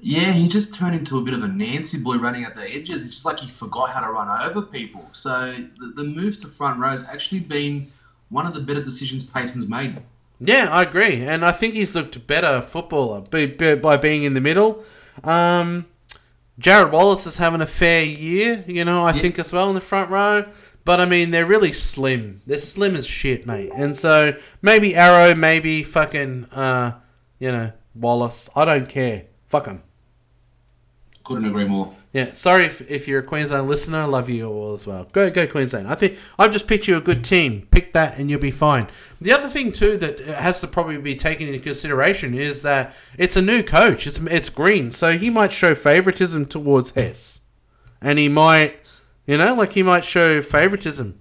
Yeah, 0.00 0.32
he 0.32 0.48
just 0.48 0.72
turned 0.74 0.94
into 0.94 1.18
a 1.18 1.22
bit 1.22 1.34
of 1.34 1.42
a 1.42 1.48
Nancy 1.48 1.98
boy 1.98 2.16
running 2.18 2.44
at 2.44 2.54
the 2.54 2.62
edges. 2.62 3.04
It's 3.04 3.14
just 3.14 3.24
like 3.26 3.40
he 3.40 3.50
forgot 3.50 3.90
how 3.90 4.00
to 4.06 4.12
run 4.12 4.28
over 4.48 4.62
people. 4.62 5.04
So 5.12 5.54
the, 5.78 5.86
the 5.96 6.04
move 6.04 6.36
to 6.38 6.46
front 6.48 6.78
row 6.78 6.90
has 6.90 7.04
actually 7.08 7.40
been 7.40 7.90
one 8.28 8.46
of 8.46 8.54
the 8.54 8.60
better 8.60 8.82
decisions 8.82 9.24
Payten's 9.24 9.66
made. 9.68 9.96
Yeah, 10.40 10.68
I 10.70 10.82
agree, 10.82 11.22
and 11.24 11.44
I 11.44 11.50
think 11.50 11.74
he's 11.74 11.96
looked 11.96 12.24
better 12.28 12.60
footballer 12.62 13.22
by, 13.22 13.74
by 13.74 13.96
being 13.96 14.22
in 14.22 14.34
the 14.34 14.40
middle. 14.40 14.84
Um, 15.24 15.86
Jarrod 16.60 16.92
Wallace 16.92 17.26
is 17.26 17.38
having 17.38 17.60
a 17.60 17.66
fair 17.66 18.04
year, 18.04 18.64
you 18.68 18.84
know, 18.84 19.04
I 19.04 19.14
Yeah. 19.14 19.20
think 19.22 19.38
as 19.40 19.52
well 19.52 19.68
in 19.68 19.74
the 19.74 19.80
front 19.80 20.10
row. 20.10 20.44
But 20.84 21.00
I 21.00 21.06
mean, 21.06 21.32
they're 21.32 21.44
really 21.44 21.72
slim. 21.72 22.40
They're 22.46 22.58
slim 22.60 22.94
as 22.96 23.06
shit, 23.06 23.46
mate. 23.46 23.70
And 23.74 23.96
so 23.96 24.34
maybe 24.62 24.94
Arrow, 24.96 25.34
maybe 25.34 25.82
fucking, 25.82 26.44
uh, 26.46 26.92
you 27.38 27.52
know, 27.52 27.72
Wallace. 27.94 28.48
I 28.56 28.64
don't 28.64 28.88
care. 28.88 29.24
Fuck 29.48 29.66
them. 29.66 29.82
Couldn't 31.28 31.44
agree 31.44 31.66
more. 31.66 31.94
Yeah, 32.14 32.32
sorry 32.32 32.64
if, 32.64 32.90
if 32.90 33.06
you're 33.06 33.20
a 33.20 33.22
Queensland 33.22 33.68
listener. 33.68 33.98
I 33.98 34.04
love 34.06 34.30
you 34.30 34.48
all 34.48 34.72
as 34.72 34.86
well. 34.86 35.06
Go 35.12 35.30
go 35.30 35.46
Queensland. 35.46 35.86
I 35.86 35.94
think 35.94 36.18
I've 36.38 36.52
just 36.52 36.66
picked 36.66 36.88
you 36.88 36.96
a 36.96 37.02
good 37.02 37.22
team. 37.22 37.68
Pick 37.70 37.92
that 37.92 38.18
and 38.18 38.30
you'll 38.30 38.40
be 38.40 38.50
fine. 38.50 38.88
The 39.20 39.30
other 39.30 39.50
thing 39.50 39.70
too 39.72 39.98
that 39.98 40.20
has 40.20 40.62
to 40.62 40.66
probably 40.66 40.96
be 40.96 41.14
taken 41.14 41.46
into 41.46 41.60
consideration 41.60 42.32
is 42.32 42.62
that 42.62 42.96
it's 43.18 43.36
a 43.36 43.42
new 43.42 43.62
coach. 43.62 44.06
It's 44.06 44.16
it's 44.18 44.48
Green, 44.48 44.90
so 44.90 45.18
he 45.18 45.28
might 45.28 45.52
show 45.52 45.74
favoritism 45.74 46.46
towards 46.46 46.92
Hess, 46.92 47.40
and 48.00 48.18
he 48.18 48.30
might, 48.30 48.76
you 49.26 49.36
know, 49.36 49.52
like 49.52 49.72
he 49.72 49.82
might 49.82 50.06
show 50.06 50.40
favoritism. 50.40 51.20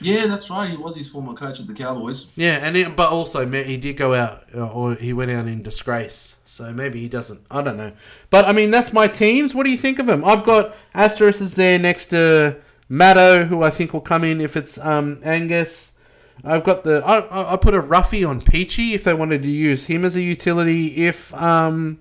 Yeah, 0.00 0.26
that's 0.26 0.48
right. 0.48 0.70
He 0.70 0.76
was 0.76 0.96
his 0.96 1.08
former 1.08 1.34
coach 1.34 1.60
at 1.60 1.66
the 1.66 1.74
Cowboys. 1.74 2.26
Yeah, 2.34 2.58
and 2.62 2.76
it, 2.76 2.96
but 2.96 3.10
also 3.10 3.46
he 3.46 3.76
did 3.76 3.96
go 3.96 4.14
out, 4.14 4.44
uh, 4.54 4.66
or 4.66 4.94
he 4.94 5.12
went 5.12 5.30
out 5.30 5.46
in 5.46 5.62
disgrace. 5.62 6.36
So 6.46 6.72
maybe 6.72 7.00
he 7.00 7.08
doesn't. 7.08 7.42
I 7.50 7.62
don't 7.62 7.76
know. 7.76 7.92
But 8.30 8.46
I 8.46 8.52
mean, 8.52 8.70
that's 8.70 8.92
my 8.92 9.08
teams. 9.08 9.54
What 9.54 9.64
do 9.66 9.70
you 9.70 9.78
think 9.78 9.98
of 9.98 10.06
them? 10.06 10.24
I've 10.24 10.44
got 10.44 10.74
Asteris 10.94 11.40
is 11.40 11.54
there 11.54 11.78
next 11.78 12.08
to 12.08 12.56
Matto, 12.88 13.44
who 13.44 13.62
I 13.62 13.70
think 13.70 13.92
will 13.92 14.00
come 14.00 14.24
in 14.24 14.40
if 14.40 14.56
it's 14.56 14.78
um, 14.78 15.20
Angus. 15.22 15.96
I've 16.42 16.64
got 16.64 16.84
the. 16.84 17.02
I, 17.04 17.18
I 17.18 17.52
I 17.52 17.56
put 17.56 17.74
a 17.74 17.80
roughie 17.80 18.24
on 18.24 18.40
Peachey 18.40 18.94
if 18.94 19.04
they 19.04 19.14
wanted 19.14 19.42
to 19.42 19.50
use 19.50 19.86
him 19.86 20.04
as 20.04 20.16
a 20.16 20.22
utility. 20.22 20.96
If 21.06 21.34
um, 21.34 22.00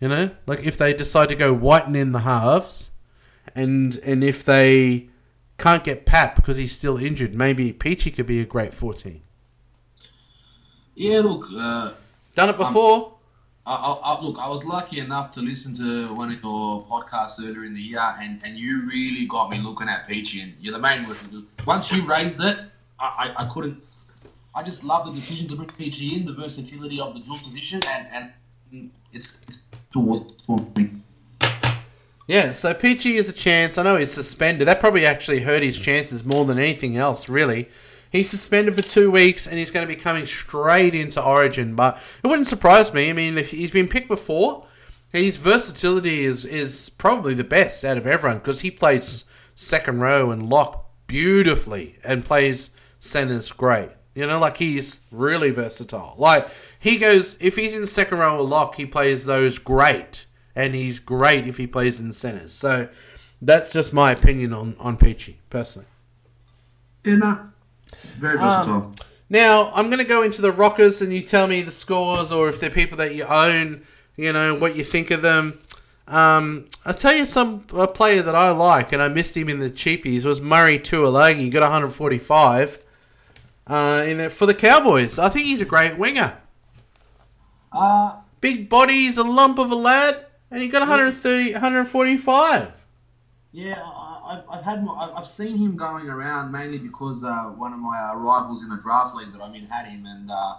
you 0.00 0.08
know, 0.08 0.30
like 0.46 0.64
if 0.64 0.78
they 0.78 0.92
decide 0.92 1.28
to 1.30 1.34
go 1.34 1.52
Wighton 1.52 1.96
in 1.96 2.12
the 2.12 2.20
halves, 2.20 2.92
and 3.54 3.96
and 4.04 4.22
if 4.22 4.44
they 4.44 5.08
can't 5.58 5.84
get 5.84 6.06
Pat 6.06 6.36
because 6.36 6.56
he's 6.56 6.72
still 6.72 6.96
injured, 6.96 7.34
maybe 7.34 7.72
Peachey 7.72 8.14
could 8.14 8.26
be 8.26 8.40
a 8.40 8.46
great 8.46 8.72
fourteen. 8.72 9.22
Yeah, 10.94 11.20
look, 11.20 11.44
uh, 11.56 11.94
Done 12.34 12.50
it 12.50 12.56
before. 12.56 13.14
I, 13.66 13.74
I, 13.74 14.14
I, 14.14 14.20
look, 14.22 14.38
I 14.38 14.48
was 14.48 14.64
lucky 14.64 15.00
enough 15.00 15.30
to 15.32 15.40
listen 15.40 15.74
to 15.76 16.14
one 16.14 16.32
of 16.32 16.42
your 16.42 16.86
podcasts 16.86 17.38
earlier 17.40 17.64
in 17.64 17.74
the 17.74 17.80
year, 17.80 18.00
and, 18.20 18.40
and 18.44 18.56
you 18.56 18.86
really 18.86 19.26
got 19.26 19.50
me 19.50 19.58
looking 19.58 19.88
at 19.88 20.08
Peachey. 20.08 20.42
And 20.42 20.54
you're 20.60 20.72
the 20.72 20.78
main. 20.78 21.06
one. 21.06 21.46
Once 21.66 21.92
you 21.92 22.02
raised 22.06 22.40
it, 22.40 22.58
I, 22.98 23.34
I, 23.36 23.42
I 23.42 23.48
couldn't. 23.48 23.82
I 24.54 24.62
just 24.62 24.82
love 24.84 25.06
the 25.06 25.12
decision 25.12 25.46
to 25.48 25.56
bring 25.56 25.68
Peachey 25.68 26.16
in, 26.16 26.24
the 26.24 26.34
versatility 26.34 27.00
of 27.00 27.12
the 27.14 27.20
dual 27.20 27.38
position, 27.38 27.80
and, 27.90 28.30
and 28.72 28.90
it's, 29.12 29.38
it's 29.46 29.64
towards 29.92 30.40
for 30.42 30.58
me. 30.76 30.90
Yeah, 32.28 32.52
so 32.52 32.74
Peachey 32.74 33.14
is 33.14 33.28
a 33.28 33.32
chance. 33.32 33.76
I 33.78 33.82
know 33.82 33.96
he's 33.96 34.12
suspended. 34.12 34.68
That 34.68 34.80
probably 34.80 35.04
actually 35.04 35.40
hurt 35.40 35.62
his 35.62 35.78
chances 35.78 36.24
more 36.24 36.44
than 36.44 36.58
anything 36.58 36.96
else, 36.96 37.28
really. 37.28 37.70
He's 38.12 38.30
suspended 38.30 38.76
for 38.76 38.82
two 38.82 39.10
weeks, 39.10 39.46
and 39.46 39.58
he's 39.58 39.70
going 39.70 39.88
to 39.88 39.92
be 39.92 40.00
coming 40.00 40.26
straight 40.26 40.94
into 40.94 41.22
Origin. 41.22 41.74
But 41.74 42.00
it 42.22 42.26
wouldn't 42.26 42.46
surprise 42.46 42.94
me. 42.94 43.10
I 43.10 43.14
mean, 43.14 43.36
if 43.36 43.50
he's 43.50 43.72
been 43.72 43.88
picked 43.88 44.08
before. 44.08 44.66
His 45.10 45.38
versatility 45.38 46.24
is 46.24 46.44
is 46.44 46.90
probably 46.90 47.32
the 47.32 47.44
best 47.44 47.82
out 47.82 47.96
of 47.96 48.06
everyone 48.06 48.38
because 48.38 48.60
he 48.60 48.70
plays 48.70 49.24
second 49.54 50.00
row 50.00 50.30
and 50.30 50.50
lock 50.50 50.90
beautifully 51.06 51.98
and 52.04 52.26
plays 52.26 52.70
centers 53.00 53.50
great. 53.50 53.88
You 54.14 54.26
know, 54.26 54.38
like 54.38 54.58
he's 54.58 55.00
really 55.10 55.50
versatile. 55.50 56.14
Like 56.18 56.48
he 56.78 56.98
goes 56.98 57.38
if 57.40 57.56
he's 57.56 57.74
in 57.74 57.86
second 57.86 58.18
row 58.18 58.36
or 58.36 58.44
lock, 58.44 58.74
he 58.74 58.84
plays 58.84 59.24
those 59.24 59.58
great, 59.58 60.26
and 60.58 60.74
he's 60.74 60.98
great 60.98 61.46
if 61.46 61.56
he 61.56 61.66
plays 61.66 62.00
in 62.00 62.08
the 62.08 62.14
centers. 62.14 62.52
So 62.52 62.88
that's 63.40 63.72
just 63.72 63.92
my 63.92 64.10
opinion 64.12 64.52
on 64.52 64.74
on 64.80 64.98
Peachey 64.98 65.36
personally. 65.48 65.86
Yeah, 67.04 67.16
no. 67.16 67.40
Very 68.18 68.36
versatile. 68.36 68.74
Um, 68.74 68.94
now 69.30 69.70
I'm 69.72 69.86
going 69.86 69.98
to 69.98 70.04
go 70.04 70.22
into 70.22 70.42
the 70.42 70.50
Rockers, 70.52 71.00
and 71.00 71.12
you 71.12 71.22
tell 71.22 71.46
me 71.46 71.62
the 71.62 71.70
scores 71.70 72.32
or 72.32 72.48
if 72.48 72.58
they're 72.60 72.70
people 72.70 72.98
that 72.98 73.14
you 73.14 73.24
own. 73.24 73.84
You 74.16 74.32
know 74.32 74.54
what 74.54 74.74
you 74.74 74.82
think 74.82 75.12
of 75.12 75.22
them. 75.22 75.60
Um, 76.08 76.64
I'll 76.84 76.94
tell 76.94 77.14
you 77.14 77.24
some 77.24 77.64
a 77.72 77.86
player 77.86 78.22
that 78.22 78.34
I 78.34 78.50
like, 78.50 78.92
and 78.92 79.00
I 79.00 79.08
missed 79.08 79.36
him 79.36 79.48
in 79.48 79.60
the 79.60 79.70
cheapies 79.70 80.24
was 80.24 80.40
Murray 80.40 80.78
Taulagi. 80.78 81.36
He 81.36 81.50
got 81.50 81.62
145 81.62 82.82
uh, 83.68 84.04
in 84.06 84.18
the, 84.18 84.30
for 84.30 84.46
the 84.46 84.54
Cowboys. 84.54 85.18
I 85.20 85.28
think 85.28 85.46
he's 85.46 85.60
a 85.60 85.66
great 85.66 85.98
winger. 85.98 86.38
uh, 87.72 88.16
Big 88.40 88.68
body, 88.68 88.94
he's 88.94 89.18
a 89.18 89.24
lump 89.24 89.58
of 89.58 89.70
a 89.70 89.74
lad, 89.74 90.24
and 90.50 90.62
he 90.62 90.68
got 90.68 90.80
130, 90.80 91.52
145. 91.52 92.72
Yeah, 93.52 93.80
I- 93.82 94.14
I've, 94.28 94.58
I've 94.58 94.64
had 94.64 94.84
my, 94.84 94.92
I've- 95.16 95.26
seen 95.26 95.56
him 95.56 95.74
going 95.76 96.08
around 96.10 96.52
mainly 96.52 96.78
because 96.78 97.24
uh, 97.24 97.44
one 97.56 97.72
of 97.72 97.78
my 97.78 97.98
uh, 97.98 98.16
rivals 98.16 98.62
in 98.62 98.70
a 98.72 98.78
draft 98.78 99.14
league 99.14 99.32
that 99.32 99.40
I'm 99.40 99.54
in 99.54 99.64
had 99.66 99.86
him, 99.86 100.04
and 100.06 100.30
uh, 100.30 100.56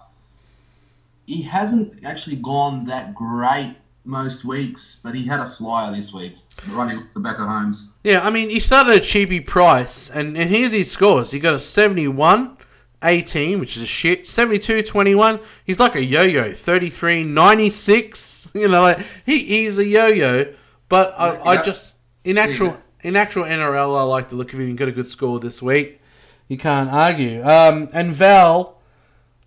he 1.28 1.42
hasn't 1.44 2.04
actually 2.04 2.38
gone 2.38 2.86
that 2.86 3.14
great 3.14 3.76
most 4.06 4.44
weeks, 4.44 5.00
but 5.04 5.14
he 5.14 5.26
had 5.28 5.40
a 5.40 5.48
flyer 5.48 5.92
this 5.92 6.12
week 6.12 6.34
running 6.70 6.98
off 6.98 7.04
the 7.14 7.20
back 7.20 7.38
of 7.38 7.48
Holmes. 7.48 7.94
Yeah, 8.04 8.22
I 8.26 8.32
mean, 8.32 8.50
he 8.50 8.60
started 8.60 8.96
at 8.98 9.04
cheapy 9.04 9.40
price, 9.40 10.10
and, 10.10 10.36
and 10.36 10.50
here's 10.50 10.72
his 10.74 10.90
scores. 10.90 11.30
He 11.30 11.40
got 11.40 11.54
a 11.54 11.60
71, 11.60 12.58
18, 13.04 13.60
which 13.60 13.78
is 13.78 13.84
a 13.84 13.86
shit, 13.86 14.28
72, 14.28 14.84
21. 14.84 15.40
He's 15.66 15.80
like 15.80 15.96
a 15.96 16.04
yo-yo, 16.04 16.54
33, 16.54 17.24
96. 17.24 18.50
You 18.54 18.68
know, 18.68 18.82
like, 18.82 19.00
he, 19.26 19.40
he's 19.44 19.78
a 19.78 19.86
yo-yo, 19.86 20.54
but 20.90 21.14
I, 21.18 21.34
Yeah, 21.34 21.44
I 21.44 21.62
just, 21.64 21.94
in 22.24 22.38
actual, 22.38 22.68
Yeah. 22.68 22.76
in 23.04 23.16
actual 23.16 23.44
NRL, 23.44 23.98
I 23.98 24.04
like 24.04 24.30
the 24.30 24.36
look 24.36 24.54
of 24.54 24.60
him. 24.60 24.68
He 24.68 24.74
got 24.74 24.88
a 24.88 24.92
good 24.92 25.08
score 25.10 25.40
this 25.40 25.62
week. 25.62 26.02
You 26.48 26.58
can't 26.58 26.90
argue. 26.90 27.42
Um, 27.48 27.88
and 27.94 28.12
Val, 28.14 28.80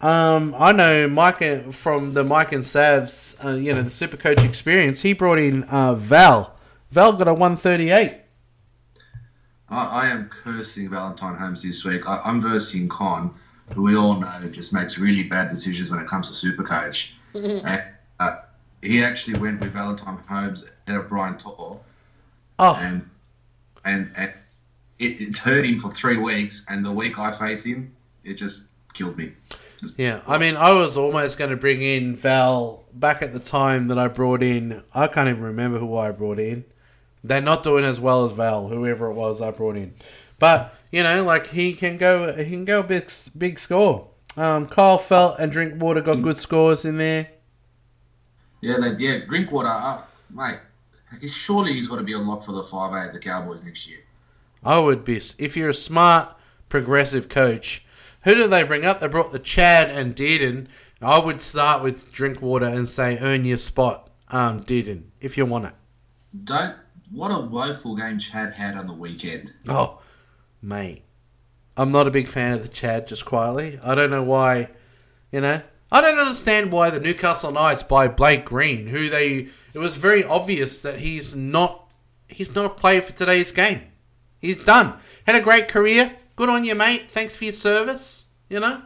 um, 0.01 0.55
I 0.59 0.73
know 0.73 1.09
Mike 1.09 1.41
and- 1.43 1.75
from 1.75 2.15
the 2.15 2.25
Mike 2.25 2.53
and 2.53 2.65
Savs, 2.65 3.45
uh, 3.45 3.57
you 3.57 3.75
know, 3.75 3.83
the 3.83 3.91
Super 3.91 4.17
Coach 4.17 4.43
experience. 4.43 5.03
He 5.03 5.13
brought 5.13 5.39
in 5.39 5.65
uh, 5.65 5.95
Val. 5.95 6.55
Val 6.91 7.13
got 7.13 7.29
a 7.29 7.35
138. 7.35 8.22
I, 9.73 10.05
I 10.05 10.09
am 10.09 10.29
cursing 10.29 10.91
Valentine 10.91 11.35
Holmes 11.35 11.63
this 11.63 11.85
week. 11.85 12.09
I, 12.09 12.21
I'm 12.25 12.41
versing 12.41 12.89
Con, 12.89 13.35
who 13.75 13.83
we 13.83 13.97
all 13.97 14.21
know 14.21 14.49
just 14.51 14.73
makes 14.73 14.99
really 14.99 15.25
bad 15.25 15.49
decisions 15.49 15.91
when 15.91 15.99
it 15.99 16.07
comes 16.07 16.41
to 16.41 16.47
Supercoach. 16.47 17.13
and, 17.35 17.85
uh, 18.21 18.37
he 18.83 19.03
actually 19.03 19.39
went 19.39 19.61
with 19.61 19.73
Valentine 19.73 20.19
Holmes 20.29 20.63
instead 20.63 21.01
of 21.01 21.09
Brian 21.09 21.39
To'o. 21.39 21.81
Oh, 22.59 22.79
and 22.81 23.09
and, 23.85 24.11
and 24.17 24.33
it, 24.99 25.21
it's 25.21 25.39
hurt 25.39 25.65
him 25.65 25.79
for 25.79 25.91
three 25.91 26.19
weeks. 26.19 26.67
And 26.69 26.85
the 26.85 26.93
week 26.93 27.19
I 27.19 27.33
face 27.33 27.65
him, 27.65 27.95
it 28.25 28.35
just 28.35 28.69
killed 28.93 29.17
me. 29.17 29.33
Just, 29.79 29.99
yeah. 29.99 30.21
I 30.27 30.39
mean, 30.39 30.57
I 30.57 30.75
was 30.75 30.97
almost 30.97 31.39
going 31.39 31.51
to 31.51 31.57
bring 31.57 31.83
in 31.83 32.15
Val 32.15 32.85
back 32.93 33.23
at 33.23 33.33
the 33.33 33.41
time 33.41 33.89
that 33.89 33.99
I 33.99 34.09
brought 34.09 34.43
in. 34.43 34.83
I 34.95 35.07
can't 35.07 35.29
even 35.29 35.43
remember 35.43 35.79
who 35.79 35.97
I 35.97 36.11
brought 36.11 36.39
in. 36.39 36.65
They're 37.25 37.41
not 37.41 37.63
doing 37.63 37.85
as 37.85 38.01
well 38.01 38.25
as 38.25 38.33
Val, 38.33 38.69
whoever 38.69 39.09
it 39.09 39.15
was 39.15 39.41
I 39.41 39.51
brought 39.51 39.77
in. 39.77 39.95
But 40.39 40.75
you 40.91 41.03
know, 41.03 41.25
like 41.25 41.49
he 41.49 41.73
can 41.73 41.99
go, 41.99 42.33
he 42.33 42.51
can 42.51 42.65
go 42.65 42.83
big, 42.83 43.11
big 43.37 43.59
score. 43.59 44.09
Um, 44.37 44.67
Kyle 44.67 44.99
Feldt 44.99 45.39
and 45.39 45.53
Drinkwater 45.53 46.01
got 46.01 46.23
good 46.23 46.39
scores 46.39 46.85
in 46.85 46.99
there. 46.99 47.29
yeah, 48.61 48.77
they, 48.81 48.93
yeah. 49.05 49.19
Drinkwater, 49.27 49.69
uh, 49.69 50.03
mate. 50.31 50.59
Surely 51.27 51.75
he's 51.75 51.89
got 51.89 51.97
to 51.97 52.03
be 52.03 52.15
a 52.15 52.19
lock 52.19 52.43
for 52.43 52.53
the 52.53 52.63
five 52.63 52.93
A 52.95 53.07
at 53.07 53.13
the 53.13 53.19
Cowboys 53.19 53.65
next 53.65 53.89
year. 53.89 53.99
I 54.65 54.79
would 54.79 55.05
be 55.05 55.21
if 55.39 55.57
you're 55.57 55.71
a 55.71 55.75
smart, 55.75 56.35
progressive 56.69 57.29
coach. 57.29 57.85
Who 58.25 58.35
did 58.35 58.51
they 58.51 58.63
bring 58.63 58.85
up? 58.85 59.01
They 59.01 59.09
brought 59.09 59.33
the 59.33 59.39
Chad 59.39 59.91
and 59.91 60.15
Dearden. 60.17 60.69
I 61.01 61.19
would 61.19 61.41
start 61.41 61.83
with 61.83 62.13
Drinkwater 62.13 62.67
and 62.67 62.89
say 62.89 63.19
earn 63.19 63.45
your 63.45 63.59
spot, 63.59 64.09
um, 64.29 64.63
Dearden, 64.63 65.05
if 65.21 65.37
you 65.37 65.45
want 65.45 65.67
it. 65.67 65.75
Don't. 66.45 66.77
What 67.13 67.29
a 67.29 67.41
woeful 67.41 67.97
game 67.97 68.19
Chad 68.19 68.53
had 68.53 68.77
on 68.77 68.87
the 68.87 68.95
weekend. 68.95 69.53
Oh, 69.69 70.01
mate. 70.63 71.03
I'm 71.77 71.93
not 71.93 72.07
a 72.07 72.11
big 72.11 72.29
fan 72.29 72.55
of 72.55 72.63
the 72.63 72.69
Chad, 72.69 73.07
just 73.07 73.25
quietly. 73.25 73.79
I 73.83 73.95
don't 73.95 74.11
know 74.11 74.23
why, 74.23 74.69
you 75.31 75.41
know. 75.41 75.63
I 75.91 76.01
don't 76.01 76.19
understand 76.19 76.73
why 76.73 76.91
the 76.91 77.01
Newcastle 77.01 77.53
Knights 77.53 77.83
buy 77.83 78.09
Blake 78.09 78.45
Green, 78.47 78.87
who 78.89 79.09
they. 79.11 79.49
It 79.75 79.79
was 79.79 79.97
very 79.97 80.25
obvious 80.25 80.81
that 80.83 81.01
he's 81.01 81.37
not. 81.37 81.91
He's 82.29 82.55
not 82.55 82.65
a 82.65 82.71
player 82.71 83.03
for 83.03 83.13
today's 83.13 83.53
game. 83.53 83.83
He's 84.39 84.57
done. 84.57 84.95
Had 85.27 85.37
a 85.37 85.41
great 85.41 85.69
career. 85.69 86.17
Good 86.37 86.49
on 86.49 86.65
you, 86.65 86.75
mate. 86.75 87.07
Thanks 87.09 87.37
for 87.37 87.45
your 87.45 87.53
service. 87.53 88.27
You 88.49 88.61
know. 88.61 88.83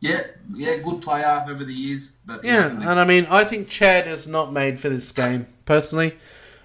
Yeah, 0.00 0.20
yeah, 0.54 0.76
good 0.76 1.00
player 1.00 1.44
over 1.48 1.64
the 1.64 1.72
years, 1.72 2.12
but 2.26 2.44
Yeah, 2.44 2.68
and 2.68 3.00
I 3.00 3.04
mean, 3.04 3.26
I 3.30 3.44
think 3.44 3.68
Chad 3.68 4.06
is 4.06 4.26
not 4.26 4.52
made 4.52 4.78
for 4.78 4.88
this 4.90 5.10
game, 5.10 5.46
personally. 5.64 6.16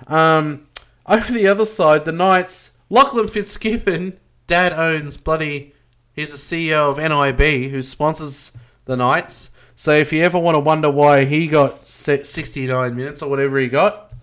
Um, 0.08 0.68
over 1.06 1.32
the 1.32 1.47
other 1.47 1.66
side, 1.66 2.06
the 2.06 2.12
Knights, 2.12 2.72
Lachlan 2.89 3.28
Fitzgibbon, 3.28 4.20
dad 4.47 4.74
owns 4.74 5.18
bloody. 5.18 5.74
He's 6.14 6.32
the 6.32 6.38
CEO 6.38 6.91
of 6.91 6.97
NIB, 6.97 7.72
who 7.72 7.82
sponsors 7.84 8.52
the 8.86 8.97
Knights. 8.97 9.52
So 9.76 9.91
if 9.91 10.14
you 10.14 10.22
ever 10.22 10.38
want 10.38 10.56
to 10.56 10.60
wonder 10.60 10.91
why 10.91 11.26
he 11.26 11.47
got 11.47 11.88
69 11.88 12.95
minutes 12.95 13.22
or 13.22 13.30
whatever 13.30 13.58
he 13.58 13.68
got, 13.68 14.14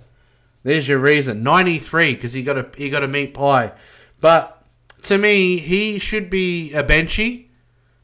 there's 0.63 0.89
your 0.89 0.99
reason. 0.99 1.43
93 1.43 2.15
because 2.15 2.33
he 2.33 2.43
got 2.43 2.59
a 2.59 2.69
he 2.77 2.91
got 2.91 3.03
a 3.03 3.09
meat 3.09 3.35
pie. 3.35 3.73
But 4.21 4.63
to 5.03 5.19
me, 5.19 5.59
he 5.59 5.99
should 5.99 6.31
be 6.31 6.73
a 6.73 6.85
benchy. 6.85 7.47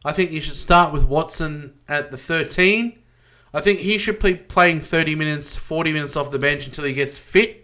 I 0.04 0.12
think 0.12 0.32
you 0.32 0.40
should 0.40 0.56
start 0.56 0.92
with 0.92 1.04
Watson 1.04 1.74
at 1.88 2.10
the 2.10 2.18
13. 2.18 2.98
I 3.52 3.60
think 3.60 3.80
he 3.80 3.98
should 3.98 4.18
be 4.18 4.34
playing 4.34 4.80
30 4.80 5.14
minutes, 5.14 5.54
40 5.54 5.92
minutes 5.92 6.16
off 6.16 6.30
the 6.30 6.38
bench 6.38 6.66
until 6.66 6.84
he 6.84 6.92
gets 6.92 7.16
fit. 7.16 7.63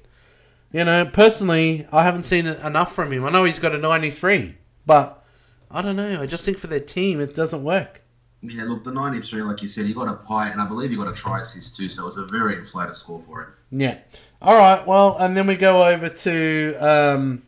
You 0.72 0.84
know, 0.84 1.04
personally, 1.04 1.86
I 1.92 2.04
haven't 2.04 2.22
seen 2.24 2.46
enough 2.46 2.94
from 2.94 3.12
him. 3.12 3.24
I 3.24 3.30
know 3.30 3.44
he's 3.44 3.58
got 3.58 3.74
a 3.74 3.78
93, 3.78 4.56
but 4.86 5.24
I 5.70 5.82
don't 5.82 5.96
know. 5.96 6.22
I 6.22 6.26
just 6.26 6.44
think 6.44 6.58
for 6.58 6.68
their 6.68 6.80
team, 6.80 7.20
it 7.20 7.34
doesn't 7.34 7.64
work. 7.64 8.02
Yeah, 8.42 8.64
look, 8.64 8.84
the 8.84 8.92
93, 8.92 9.42
like 9.42 9.62
you 9.62 9.68
said, 9.68 9.84
he 9.84 9.92
got 9.92 10.08
a 10.08 10.14
pie, 10.14 10.48
and 10.48 10.60
I 10.60 10.66
believe 10.66 10.90
he 10.90 10.96
got 10.96 11.08
a 11.08 11.12
try 11.12 11.40
assist 11.40 11.76
too, 11.76 11.88
so 11.88 12.02
it 12.02 12.04
was 12.06 12.16
a 12.16 12.26
very 12.26 12.54
inflated 12.54 12.96
score 12.96 13.20
for 13.20 13.42
him. 13.42 13.52
Yeah. 13.70 13.98
All 14.40 14.56
right. 14.56 14.86
Well, 14.86 15.16
and 15.18 15.36
then 15.36 15.46
we 15.46 15.56
go 15.56 15.84
over 15.86 16.08
to 16.08 16.74
um, 16.80 17.42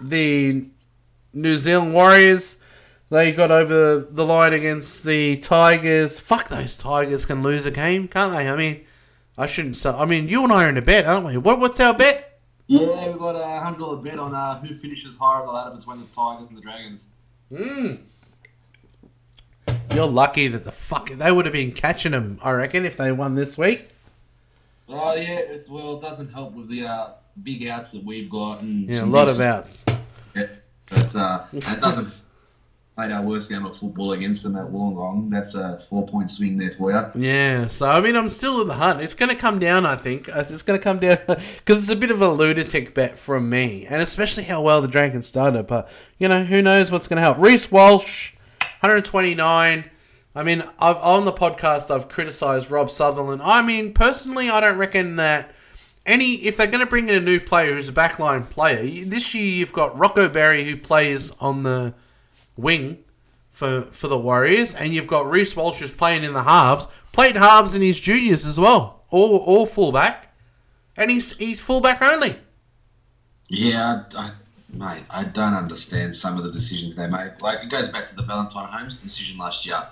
the 0.00 0.66
New 1.32 1.58
Zealand 1.58 1.94
Warriors. 1.94 2.56
They 3.10 3.32
got 3.32 3.50
over 3.50 3.98
the 3.98 4.24
line 4.24 4.54
against 4.54 5.04
the 5.04 5.36
Tigers. 5.36 6.18
Fuck, 6.18 6.48
those 6.48 6.78
Tigers 6.78 7.26
can 7.26 7.42
lose 7.42 7.66
a 7.66 7.70
game, 7.70 8.08
can't 8.08 8.32
they? 8.32 8.48
I 8.48 8.56
mean, 8.56 8.84
I 9.36 9.46
shouldn't 9.46 9.76
say. 9.76 9.90
I 9.90 10.04
mean, 10.04 10.28
you 10.28 10.44
and 10.44 10.52
I 10.52 10.66
are 10.66 10.68
in 10.68 10.76
a 10.76 10.82
bet, 10.82 11.06
aren't 11.06 11.26
we? 11.26 11.36
What, 11.36 11.58
what's 11.58 11.80
our 11.80 11.94
bet? 11.94 12.40
Yeah, 12.66 13.08
we've 13.08 13.18
got 13.18 13.34
a 13.34 13.60
hundred 13.60 13.80
dollar 13.80 13.96
bet 13.96 14.18
on 14.18 14.34
uh, 14.34 14.60
who 14.60 14.72
finishes 14.72 15.16
higher 15.16 15.40
on 15.40 15.46
the 15.46 15.52
ladder 15.52 15.76
between 15.76 16.00
the 16.00 16.06
Tigers 16.06 16.48
and 16.48 16.56
the 16.56 16.62
Dragons. 16.62 17.08
Mm. 17.52 17.98
You're 19.94 20.06
lucky 20.06 20.48
that 20.48 20.64
the 20.64 20.72
fuck 20.72 21.10
they 21.10 21.32
would 21.32 21.44
have 21.44 21.52
been 21.52 21.72
catching 21.72 22.12
them. 22.12 22.38
I 22.42 22.52
reckon 22.52 22.84
if 22.84 22.96
they 22.96 23.12
won 23.12 23.34
this 23.34 23.58
week. 23.58 23.88
Oh 24.88 25.14
yeah, 25.14 25.38
it, 25.38 25.68
well, 25.70 25.98
it 25.98 26.02
doesn't 26.02 26.32
help 26.32 26.54
with 26.54 26.68
the 26.68 26.86
uh, 26.86 27.10
big 27.42 27.66
outs 27.66 27.90
that 27.90 28.04
we've 28.04 28.30
got 28.30 28.60
and 28.60 28.92
Yeah, 28.92 29.04
a 29.04 29.06
lot 29.06 29.30
of 29.30 29.38
outs. 29.40 29.84
Yeah, 30.34 30.46
but 30.88 31.14
uh, 31.14 31.44
that 31.52 31.80
doesn't 31.80 32.12
played 32.96 33.10
our 33.10 33.24
worst 33.24 33.48
game 33.48 33.64
of 33.64 33.76
football 33.76 34.12
against 34.12 34.42
them 34.42 34.54
at 34.56 34.70
Wollongong. 34.70 35.30
That's 35.30 35.54
a 35.54 35.80
four 35.88 36.06
point 36.06 36.30
swing 36.30 36.58
there 36.58 36.72
for 36.72 36.90
you. 36.92 37.22
Yeah, 37.22 37.66
so 37.66 37.86
I 37.86 38.00
mean, 38.00 38.16
I'm 38.16 38.28
still 38.28 38.60
in 38.60 38.68
the 38.68 38.74
hunt. 38.74 39.00
It's 39.00 39.14
going 39.14 39.30
to 39.30 39.34
come 39.34 39.58
down, 39.58 39.86
I 39.86 39.96
think. 39.96 40.28
Uh, 40.28 40.44
It's 40.48 40.62
going 40.62 40.78
to 40.78 40.82
come 40.82 40.98
down 40.98 41.18
because 41.26 41.80
it's 41.80 41.88
a 41.88 41.96
bit 41.96 42.10
of 42.10 42.20
a 42.20 42.30
lunatic 42.30 42.94
bet 42.94 43.18
from 43.18 43.48
me, 43.48 43.86
and 43.86 44.02
especially 44.02 44.44
how 44.44 44.60
well 44.60 44.82
the 44.82 44.88
Dragons 44.88 45.26
started. 45.26 45.66
But 45.66 45.90
you 46.18 46.28
know, 46.28 46.44
who 46.44 46.60
knows 46.60 46.90
what's 46.90 47.08
going 47.08 47.16
to 47.16 47.22
help? 47.22 47.38
Reece 47.38 47.70
Walsh, 47.70 48.34
129. 48.80 49.84
I 50.34 50.42
mean, 50.42 50.64
I've 50.78 50.96
on 50.96 51.24
the 51.24 51.32
podcast 51.32 51.90
I've 51.90 52.08
criticised 52.08 52.70
Rob 52.70 52.90
Sutherland. 52.90 53.42
I 53.42 53.62
mean, 53.62 53.92
personally, 53.92 54.48
I 54.48 54.60
don't 54.60 54.78
reckon 54.78 55.16
that 55.16 55.54
any 56.04 56.34
if 56.44 56.56
they're 56.56 56.66
going 56.66 56.80
to 56.80 56.86
bring 56.86 57.08
in 57.08 57.14
a 57.14 57.20
new 57.20 57.38
player 57.40 57.74
who's 57.74 57.88
a 57.88 57.92
backline 57.92 58.48
player 58.48 58.82
this 59.04 59.34
year, 59.34 59.44
you've 59.44 59.72
got 59.72 59.96
Rocco 59.96 60.28
Berry 60.28 60.64
who 60.64 60.76
plays 60.76 61.32
on 61.38 61.62
the 61.62 61.94
wing 62.56 62.98
for 63.50 63.82
for 63.92 64.08
the 64.08 64.18
Warriors, 64.18 64.74
and 64.74 64.92
you've 64.94 65.06
got 65.06 65.28
Reece 65.30 65.54
Walsh 65.56 65.78
who's 65.78 65.92
playing 65.92 66.24
in 66.24 66.32
the 66.32 66.42
halves, 66.44 66.88
played 67.12 67.36
halves 67.36 67.74
in 67.74 67.82
his 67.82 68.00
juniors 68.00 68.46
as 68.46 68.58
well, 68.58 69.02
all 69.10 69.38
all 69.38 69.66
fullback, 69.66 70.34
and 70.96 71.10
he's 71.10 71.36
he's 71.36 71.60
fullback 71.60 72.00
only. 72.02 72.36
Yeah, 73.48 74.04
I, 74.16 74.18
I, 74.18 74.30
mate, 74.72 75.04
I 75.10 75.24
don't 75.24 75.54
understand 75.54 76.16
some 76.16 76.38
of 76.38 76.44
the 76.44 76.52
decisions 76.52 76.96
they 76.96 77.06
make. 77.06 77.42
Like 77.42 77.62
it 77.62 77.70
goes 77.70 77.88
back 77.88 78.06
to 78.08 78.16
the 78.16 78.22
Valentine 78.22 78.66
Holmes 78.68 78.96
decision 78.96 79.36
last 79.38 79.66
year. 79.66 79.82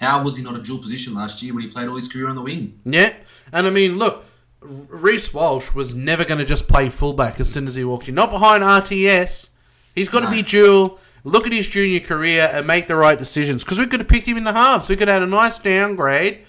How 0.00 0.22
was 0.22 0.36
he 0.36 0.44
not 0.44 0.54
a 0.54 0.62
dual 0.62 0.78
position 0.78 1.14
last 1.14 1.42
year 1.42 1.52
when 1.52 1.64
he 1.64 1.68
played 1.68 1.88
all 1.88 1.96
his 1.96 2.06
career 2.06 2.28
on 2.28 2.36
the 2.36 2.42
wing? 2.42 2.78
Yeah, 2.84 3.12
and 3.52 3.66
I 3.66 3.70
mean, 3.70 3.98
look, 3.98 4.24
Reece 4.60 5.34
Walsh 5.34 5.74
was 5.74 5.92
never 5.94 6.24
going 6.24 6.38
to 6.38 6.44
just 6.44 6.68
play 6.68 6.88
fullback 6.88 7.40
as 7.40 7.52
soon 7.52 7.66
as 7.66 7.74
he 7.74 7.82
walked 7.82 8.08
in. 8.08 8.14
Not 8.14 8.30
behind 8.30 8.62
RTS. 8.62 9.50
He's 9.96 10.08
got 10.08 10.20
to 10.20 10.26
No. 10.26 10.30
be 10.30 10.42
dual. 10.42 11.00
Look 11.24 11.46
at 11.46 11.52
his 11.52 11.66
junior 11.66 12.00
career 12.00 12.50
and 12.52 12.66
make 12.66 12.86
the 12.86 12.96
right 12.96 13.18
decisions. 13.18 13.64
Because 13.64 13.78
we 13.78 13.86
could 13.86 14.00
have 14.00 14.08
picked 14.08 14.26
him 14.26 14.36
in 14.36 14.44
the 14.44 14.52
halves. 14.52 14.88
We 14.88 14.96
could 14.96 15.08
have 15.08 15.20
had 15.20 15.22
a 15.22 15.30
nice 15.30 15.58
downgrade. 15.58 16.44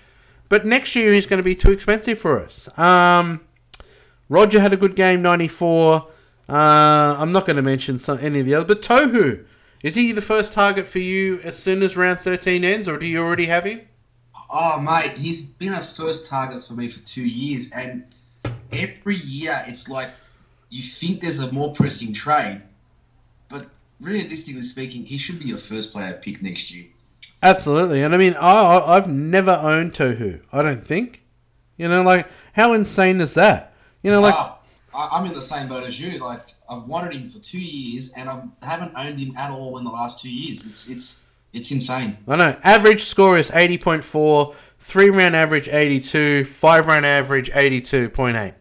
But 0.48 0.66
next 0.66 0.96
year 0.96 1.14
he's 1.14 1.28
going 1.28 1.38
to 1.38 1.44
be 1.44 1.56
too 1.56 1.72
expensive 1.72 2.20
for 2.20 2.40
us. 2.40 2.70
Um, 2.78 3.42
Roger 4.30 4.60
had 4.60 4.74
a 4.74 4.78
good 4.78 4.96
game, 4.96 5.22
94. 5.22 6.08
Uh, 6.48 6.54
I'm 7.20 7.32
not 7.32 7.46
going 7.46 7.56
to 7.56 7.62
mention 7.62 8.00
some, 8.00 8.18
any 8.20 8.40
of 8.40 8.46
the 8.46 8.56
others. 8.56 8.68
But 8.68 8.82
Tohu, 8.82 9.46
is 9.84 9.96
he 9.96 10.12
the 10.12 10.22
first 10.22 10.52
target 10.52 10.88
for 10.88 11.00
you 11.00 11.40
as 11.44 11.58
soon 11.58 11.84
as 11.84 11.96
round 11.96 12.20
13 12.20 12.64
ends, 12.64 12.88
or 12.88 12.98
do 12.98 13.06
you 13.06 13.22
already 13.22 13.46
have 13.46 13.66
him? 13.66 13.82
Oh, 14.52 14.82
mate, 14.82 15.18
he's 15.18 15.48
been 15.48 15.74
a 15.74 15.84
first 15.84 16.28
target 16.28 16.64
for 16.64 16.74
me 16.74 16.88
for 16.88 17.00
two 17.06 17.24
years, 17.24 17.72
and 17.72 18.06
every 18.74 19.16
year 19.18 19.56
it's 19.68 19.90
like 19.90 20.10
you 20.70 20.82
think 20.82 21.22
there's 21.22 21.40
a 21.40 21.52
more 21.52 21.74
pressing 21.74 22.14
trade, 22.14 22.62
realistically 24.02 24.62
speaking, 24.62 25.06
he 25.06 25.18
should 25.18 25.40
be 25.40 25.46
your 25.46 25.58
first 25.58 25.92
player 25.92 26.20
pick 26.22 26.42
next 26.42 26.74
year. 26.74 26.86
Absolutely, 27.42 28.02
and 28.02 28.14
I 28.14 28.18
mean, 28.18 28.36
I, 28.36 28.80
I've 28.80 29.08
never 29.10 29.52
owned 29.52 29.94
Tohu. 29.94 30.42
I 30.52 30.62
don't 30.62 30.86
think. 30.86 31.24
You 31.78 31.88
know, 31.88 32.04
like 32.04 32.28
how 32.54 32.74
insane 32.74 33.22
is 33.22 33.34
that? 33.36 33.74
You 34.04 34.12
know, 34.12 34.20
like 34.20 34.34
Ah, 34.94 35.20
I'm 35.20 35.26
in 35.26 35.34
the 35.34 35.42
same 35.42 35.68
boat 35.68 35.88
as 35.88 36.00
you. 36.00 36.20
Like 36.20 36.42
I've 36.70 36.88
wanted 36.88 37.14
him 37.14 37.30
for 37.30 37.40
two 37.40 37.60
years, 37.60 38.12
and 38.18 38.30
I 38.30 38.44
haven't 38.62 38.94
owned 38.96 39.20
him 39.20 39.36
at 39.38 39.52
all 39.52 39.78
in 39.78 39.84
the 39.84 39.92
last 39.92 40.20
two 40.20 40.30
years. 40.30 40.66
It's 40.66 40.90
it's 40.90 41.26
it's 41.54 41.72
insane. 41.72 42.18
I 42.28 42.36
know 42.36 42.58
average 42.64 43.04
score 43.04 43.38
is 43.38 43.52
eighty 43.52 43.78
point 43.78 44.04
four, 44.04 44.56
three 44.80 45.10
round 45.10 45.36
average 45.36 45.70
eighty 45.70 46.00
two, 46.00 46.46
five 46.46 46.88
round 46.88 47.06
average 47.06 47.50
eighty 47.54 47.82
two 47.82 48.10
point 48.10 48.38
eight. 48.38 48.56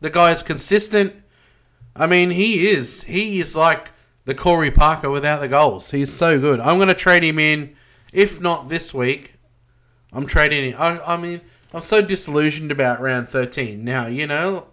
The 0.00 0.10
guy 0.10 0.32
is 0.32 0.42
consistent. 0.42 1.14
I 1.96 2.06
mean, 2.06 2.30
he 2.30 2.68
is 2.68 3.04
he 3.04 3.40
is 3.40 3.54
like 3.54 3.90
the 4.24 4.34
Corey 4.34 4.70
Parker 4.70 5.10
without 5.10 5.40
the 5.40 5.48
goals. 5.48 5.90
He's 5.90 6.12
so 6.12 6.38
good. 6.38 6.60
I'm 6.60 6.76
going 6.78 6.88
to 6.88 6.94
trade 6.94 7.22
him 7.22 7.38
in, 7.38 7.76
if 8.12 8.40
not 8.40 8.68
this 8.68 8.94
week. 8.94 9.34
I'm 10.12 10.26
trading 10.26 10.72
him. 10.72 10.76
I, 10.78 11.14
I 11.14 11.16
mean, 11.16 11.40
I'm 11.72 11.80
so 11.80 12.00
disillusioned 12.00 12.70
about 12.70 13.00
round 13.00 13.28
thirteen 13.28 13.84
now. 13.84 14.06
You 14.06 14.26
know, 14.26 14.68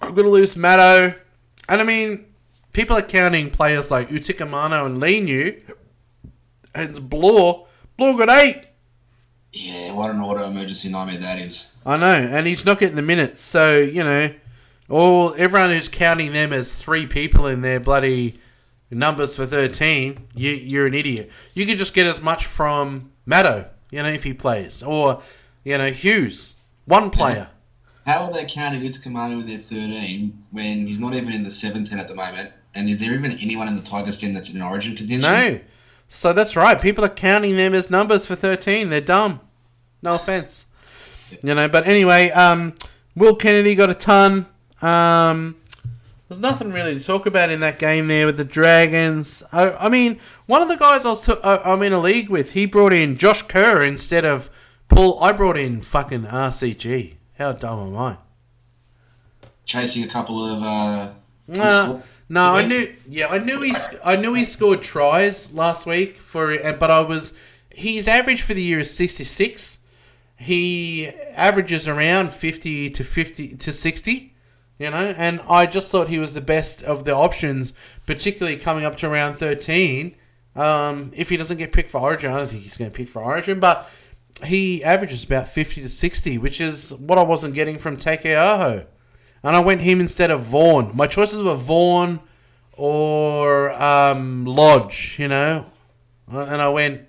I'm 0.00 0.14
going 0.14 0.24
to 0.24 0.30
lose 0.30 0.56
Matto, 0.56 1.14
and 1.68 1.80
I 1.80 1.84
mean, 1.84 2.24
people 2.72 2.96
are 2.96 3.02
counting 3.02 3.50
players 3.50 3.90
like 3.90 4.08
Utoikamanu 4.08 4.86
and 4.86 4.98
Linu 4.98 5.60
and 6.74 7.10
Blore. 7.10 7.66
Blore 7.96 8.16
got 8.16 8.30
eight. 8.30 8.62
Yeah, 9.52 9.92
what 9.92 10.10
an 10.10 10.20
auto 10.20 10.44
emergency 10.44 10.90
nightmare 10.90 11.18
that 11.18 11.38
is. 11.38 11.72
I 11.84 11.96
know, 11.96 12.06
and 12.06 12.46
he's 12.46 12.64
not 12.64 12.78
getting 12.80 12.96
the 12.96 13.02
minutes. 13.02 13.40
So 13.40 13.76
you 13.76 14.02
know, 14.02 14.30
all 14.88 15.34
everyone 15.36 15.70
who's 15.70 15.88
counting 15.88 16.32
them 16.32 16.52
as 16.52 16.72
three 16.72 17.06
people 17.06 17.46
in 17.46 17.62
their 17.62 17.80
bloody 17.80 18.40
numbers 18.90 19.36
for 19.36 19.46
thirteen, 19.46 20.26
you, 20.34 20.50
you're 20.50 20.86
an 20.86 20.94
idiot. 20.94 21.30
You 21.54 21.66
could 21.66 21.78
just 21.78 21.94
get 21.94 22.06
as 22.06 22.20
much 22.20 22.46
from 22.46 23.10
Matto, 23.24 23.68
you 23.90 24.02
know, 24.02 24.08
if 24.08 24.24
he 24.24 24.32
plays, 24.32 24.82
or 24.82 25.22
you 25.64 25.76
know 25.78 25.90
Hughes, 25.90 26.54
one 26.84 27.10
player. 27.10 27.48
How 28.06 28.22
are 28.22 28.32
they 28.32 28.46
counting 28.46 28.82
Utoikamanu 28.82 29.36
with 29.38 29.48
their 29.48 29.58
13 29.58 30.44
when 30.52 30.86
he's 30.86 31.00
not 31.00 31.14
even 31.14 31.32
in 31.32 31.42
the 31.42 31.50
17 31.50 31.98
at 31.98 32.06
the 32.06 32.14
moment? 32.14 32.52
And 32.76 32.88
is 32.88 33.00
there 33.00 33.12
even 33.12 33.32
anyone 33.32 33.66
in 33.66 33.74
the 33.74 33.82
Tigers 33.82 34.16
team 34.16 34.32
that's 34.32 34.54
in 34.54 34.62
Origin 34.62 34.94
contention? 34.94 35.22
No, 35.22 35.60
so 36.08 36.32
that's 36.32 36.54
right. 36.54 36.80
People 36.80 37.04
are 37.04 37.10
counting 37.10 37.56
them 37.56 37.74
as 37.74 37.90
numbers 37.90 38.26
for 38.26 38.36
thirteen. 38.36 38.90
They're 38.90 39.00
dumb. 39.00 39.40
No 40.02 40.14
offense, 40.14 40.66
you 41.42 41.54
know. 41.54 41.68
But 41.68 41.86
anyway, 41.86 42.30
um, 42.30 42.74
Will 43.16 43.34
Kennedy 43.34 43.74
got 43.74 43.90
a 43.90 43.94
ton. 43.94 44.46
Um, 44.82 45.56
there's 46.28 46.40
nothing 46.40 46.72
really 46.72 46.98
to 46.98 47.04
talk 47.04 47.26
about 47.26 47.50
in 47.50 47.60
that 47.60 47.78
game 47.78 48.08
there 48.08 48.26
with 48.26 48.36
the 48.36 48.44
Dragons. 48.44 49.42
I, 49.52 49.70
I 49.72 49.88
mean, 49.88 50.18
one 50.46 50.60
of 50.62 50.68
the 50.68 50.76
guys 50.76 51.04
I 51.06 51.10
was 51.10 51.24
t- 51.24 51.34
I, 51.42 51.58
I'm 51.58 51.82
in 51.82 51.92
a 51.92 52.00
league 52.00 52.28
with, 52.28 52.52
he 52.52 52.66
brought 52.66 52.92
in 52.92 53.16
Josh 53.16 53.42
Kerr 53.42 53.82
instead 53.82 54.24
of 54.24 54.50
Paul. 54.88 55.22
I 55.22 55.32
brought 55.32 55.56
in 55.56 55.82
fucking 55.82 56.24
RCG. 56.24 57.14
How 57.38 57.52
dumb 57.52 57.88
am 57.94 57.96
I? 57.96 58.16
Chasing 59.64 60.04
a 60.04 60.08
couple 60.12 60.44
of. 60.44 60.62
Uh, 60.62 61.12
No, 61.48 62.02
no, 62.28 62.54
I 62.54 62.66
knew. 62.66 62.92
Yeah, 63.08 63.28
I 63.28 63.38
knew 63.38 63.60
he. 63.62 63.74
I 64.04 64.16
knew 64.16 64.34
he 64.34 64.44
scored 64.44 64.82
tries 64.82 65.52
last 65.54 65.86
week 65.86 66.16
for. 66.18 66.52
uh, 66.52 66.72
But 66.72 66.90
I 66.90 67.00
was. 67.00 67.36
His 67.70 68.08
average 68.08 68.42
for 68.42 68.54
the 68.54 68.62
year 68.62 68.80
is 68.80 68.92
sixty 68.94 69.24
six. 69.24 69.78
He 70.38 71.08
averages 71.34 71.86
around 71.88 72.32
fifty 72.32 72.90
to 72.90 73.04
fifty 73.04 73.56
to 73.56 73.72
sixty. 73.72 74.34
You 74.78 74.90
know, 74.90 75.14
and 75.16 75.40
I 75.48 75.66
just 75.66 75.90
thought 75.90 76.08
he 76.08 76.18
was 76.18 76.34
the 76.34 76.40
best 76.40 76.82
of 76.82 77.04
the 77.04 77.14
options, 77.14 77.72
particularly 78.06 78.58
coming 78.58 78.84
up 78.84 78.96
to 78.98 79.08
round 79.08 79.36
thirteen. 79.36 80.14
Um, 80.54 81.12
if 81.14 81.28
he 81.28 81.36
doesn't 81.36 81.56
get 81.56 81.72
picked 81.72 81.90
for 81.90 82.00
Origin, 82.00 82.32
I 82.32 82.38
don't 82.38 82.48
think 82.48 82.62
he's 82.62 82.76
going 82.76 82.90
to 82.90 82.96
pick 82.96 83.08
for 83.08 83.22
Origin, 83.22 83.60
but 83.60 83.90
he 84.44 84.84
averages 84.84 85.24
about 85.24 85.48
fifty 85.48 85.80
to 85.82 85.88
sixty, 85.88 86.36
which 86.38 86.60
is 86.60 86.92
what 86.94 87.18
I 87.18 87.22
wasn't 87.22 87.54
getting 87.54 87.78
from 87.78 87.96
Taukeiaho 87.96 88.86
and 89.46 89.54
I 89.54 89.60
went 89.60 89.82
him 89.82 90.00
instead 90.00 90.32
of 90.32 90.42
Vaughan. 90.42 90.90
My 90.94 91.06
choices 91.06 91.40
were 91.40 91.54
Vaughan 91.54 92.18
or 92.72 93.70
um, 93.80 94.44
Lodge, 94.44 95.16
you 95.20 95.28
know, 95.28 95.66
and 96.28 96.60
I 96.60 96.68
went, 96.68 97.06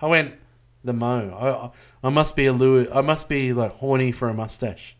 I 0.00 0.06
went 0.06 0.34
the 0.82 0.94
Mo. 0.94 1.72
I, 2.02 2.06
I 2.06 2.10
must 2.10 2.36
be 2.36 2.46
a 2.46 2.54
Louis. 2.54 2.90
I 2.90 3.02
must 3.02 3.28
be 3.28 3.52
like 3.52 3.72
horny 3.72 4.12
for 4.12 4.30
a 4.30 4.34
mustache. 4.34 4.96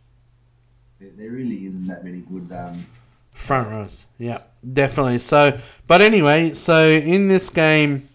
There, 1.17 1.31
really 1.31 1.67
isn't 1.67 1.87
that 1.87 2.05
many 2.05 2.21
good. 2.21 2.51
Um, 2.53 2.87
Front 3.33 3.71
rows, 3.71 4.07
yeah, 4.19 4.43
definitely. 4.73 5.19
So, 5.19 5.59
but 5.87 6.01
anyway, 6.01 6.55
so 6.55 6.89
in 6.89 7.29
this 7.29 7.51
game, 7.51 8.09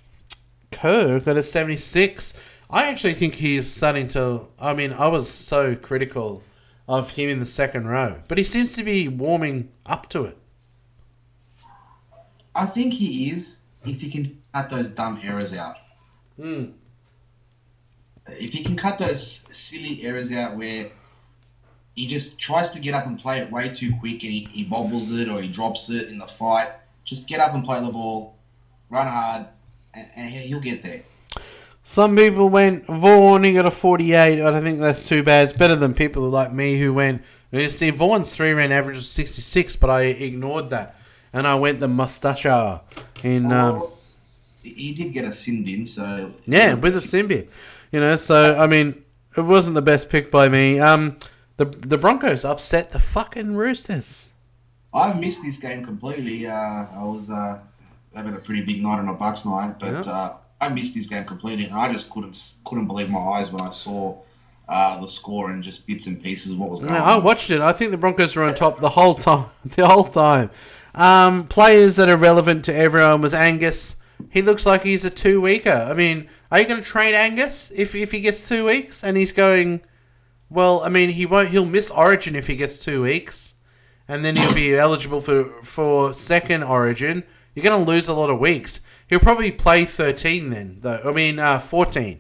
Kerr 0.72 1.20
got 1.20 1.38
a 1.38 1.44
seventy-six. 1.44 2.34
I 2.70 2.88
actually 2.88 3.16
think 3.16 3.36
he's 3.36 3.70
starting 3.70 4.08
to. 4.10 4.48
I 4.60 4.74
mean, 4.74 4.94
I 4.94 5.08
was 5.08 5.30
so 5.30 5.76
critical 5.76 6.44
of 6.88 7.12
him 7.12 7.30
in 7.30 7.40
the 7.40 7.46
second 7.46 7.88
row, 7.88 8.22
but 8.28 8.38
he 8.38 8.44
seems 8.44 8.74
to 8.74 8.84
be 8.84 9.08
warming 9.08 9.70
up 9.86 10.10
to 10.10 10.26
it. 10.26 10.38
I 12.56 12.66
think 12.68 12.94
he 12.94 13.30
is 13.32 13.58
if 13.86 14.00
he 14.02 14.10
can 14.10 14.40
cut 14.54 14.70
those 14.70 14.90
dumb 14.90 15.20
errors 15.24 15.54
out. 15.54 15.76
Hmm. 16.38 16.72
If 18.28 18.52
he 18.52 18.64
can 18.64 18.76
cut 18.76 19.00
those 19.00 19.42
silly 19.50 20.04
errors 20.04 20.32
out 20.32 20.58
where 20.58 20.92
he 21.96 22.08
just 22.08 22.40
tries 22.40 22.70
to 22.72 22.80
get 22.80 22.94
up 22.94 23.06
and 23.08 23.20
play 23.20 23.40
it 23.40 23.52
way 23.52 23.74
too 23.74 23.94
quick 24.00 24.24
and 24.24 24.32
he, 24.32 24.48
he 24.52 24.64
bobbles 24.64 25.12
it 25.12 25.28
or 25.30 25.42
he 25.42 25.48
drops 25.50 25.90
it 25.90 26.08
in 26.08 26.18
the 26.18 26.28
fight, 26.28 26.70
just 27.06 27.28
get 27.28 27.40
up 27.40 27.54
and 27.54 27.64
play 27.64 27.80
the 27.84 27.92
ball, 27.92 28.36
run 28.90 29.08
hard, 29.08 29.46
and, 29.94 30.08
and 30.16 30.30
he- 30.30 30.48
he'll 30.48 30.60
get 30.62 30.82
there. 30.84 31.02
Some 31.84 32.16
people 32.16 32.50
went 32.50 32.86
Vaughan, 32.86 33.44
he 33.44 33.54
got 33.54 33.66
a 33.66 33.72
48. 33.72 34.16
I 34.34 34.36
don't 34.36 34.64
think 34.64 34.80
that's 34.80 35.04
too 35.04 35.24
bad. 35.24 35.50
It's 35.50 35.58
better 35.58 35.76
than 35.76 35.94
people 35.96 36.30
like 36.30 36.54
me 36.54 36.80
who 36.80 36.94
went. 36.94 37.24
You 37.52 37.70
see, 37.72 37.90
Vaughan's 37.90 38.34
three 38.36 38.52
round 38.52 38.72
average 38.72 38.98
was 38.98 39.10
66, 39.10 39.76
but 39.78 39.90
I 39.90 40.02
ignored 40.04 40.70
that. 40.70 40.96
And 41.34 41.48
I 41.48 41.56
went 41.56 41.80
the 41.80 41.88
Mustacha 41.88 42.82
in. 43.24 43.52
Um, 43.52 43.82
Or- 43.82 43.92
he 44.62 44.94
did 44.94 45.14
get 45.14 45.26
a 45.26 45.34
sin 45.34 45.64
bin, 45.64 45.88
so 45.88 46.32
yeah, 46.46 46.74
with 46.76 46.96
a 46.96 47.02
sin 47.02 47.28
bin. 47.28 47.48
You 47.92 48.02
know, 48.02 48.18
so, 48.18 48.56
I 48.60 48.68
mean, 48.68 49.04
it 49.36 49.42
wasn't 49.42 49.74
the 49.76 49.82
best 49.82 50.10
pick 50.10 50.30
by 50.30 50.48
me. 50.48 50.80
Um, 50.80 51.18
the, 51.60 51.66
the 51.66 51.98
Broncos 51.98 52.46
upset 52.46 52.92
the 52.92 53.00
fucking 53.00 53.54
Roosters. 53.56 54.30
I've 54.94 55.18
missed 55.20 55.42
this 55.44 55.58
game 55.58 55.84
completely. 55.86 56.48
Uh, 56.48 56.54
I 56.54 57.04
was 57.04 57.30
uh, 57.30 57.60
having 58.16 58.34
a 58.34 58.38
pretty 58.40 58.62
big 58.62 58.82
night 58.82 58.98
on 59.00 59.10
a 59.10 59.14
Bucks 59.14 59.44
night, 59.44 59.76
but 59.78 59.92
Yeah. 60.06 60.12
uh, 60.12 60.34
I 60.62 60.70
missed 60.70 60.94
this 60.94 61.06
game 61.08 61.26
completely, 61.26 61.66
and 61.66 61.74
I 61.76 61.92
just 61.92 62.10
couldn't 62.10 62.54
couldn't 62.66 62.88
believe 62.88 63.10
my 63.10 63.20
eyes 63.20 63.52
when 63.52 63.62
I 63.62 63.72
saw 63.72 64.18
uh, 64.70 65.02
the 65.02 65.08
score 65.08 65.52
and 65.52 65.62
just 65.62 65.86
bits 65.86 66.08
and 66.08 66.24
pieces 66.24 66.54
of 66.54 66.60
what 66.60 66.70
was 66.70 66.80
going 66.80 66.94
Yeah, 66.94 67.04
I 67.04 67.18
watched 67.18 67.50
it. 67.52 67.60
I 67.60 67.74
think 67.74 67.92
the 67.92 67.98
Broncos 67.98 68.36
were 68.38 68.44
on 68.44 68.56
top 68.56 68.80
the 68.80 68.90
whole 68.90 69.16
time. 69.16 69.50
The 69.66 69.88
whole 69.88 70.06
time. 70.06 70.50
Um, 70.96 71.46
players 71.48 71.98
that 71.98 72.08
are 72.10 72.18
relevant 72.18 72.64
to 72.66 72.76
everyone 72.76 73.22
was 73.22 73.34
Angus. 73.34 73.98
He 74.30 74.42
looks 74.42 74.66
like 74.66 74.84
he's 74.84 75.04
a 75.06 75.10
two 75.10 75.42
weeker. 75.42 75.88
I 75.90 75.94
mean, 75.94 76.30
are 76.52 76.60
you 76.62 76.68
going 76.68 76.82
to 76.82 76.86
trade 76.86 77.16
Angus 77.16 77.72
if 77.76 77.96
if 77.96 78.12
he 78.12 78.22
gets 78.22 78.48
two 78.48 78.66
weeks 78.66 79.04
and 79.04 79.18
he's 79.18 79.34
going? 79.34 79.82
Well, 80.50 80.82
I 80.82 80.90
mean, 80.90 81.12
he 81.12 81.26
won't. 81.26 81.50
He'll 81.50 81.66
miss 81.66 81.92
Origin 81.92 82.36
if 82.36 82.48
he 82.48 82.56
gets 82.56 82.80
two 82.80 83.04
weeks, 83.04 83.54
and 84.08 84.26
then 84.26 84.36
he'll 84.36 84.54
be 84.54 84.76
eligible 84.76 85.22
for 85.22 85.46
for 85.64 86.14
second 86.14 86.64
Origin. 86.64 87.24
you're 87.54 87.64
going 87.64 87.86
to 87.86 87.92
lose 87.92 88.08
a 88.08 88.14
lot 88.14 88.30
of 88.30 88.40
weeks. 88.40 88.82
He'll 89.08 89.20
probably 89.20 89.52
play 89.52 89.86
13 89.86 90.50
then, 90.50 90.78
though. 90.82 91.02
I 91.04 91.12
mean, 91.12 91.40
uh, 91.40 91.60
14. 91.60 92.20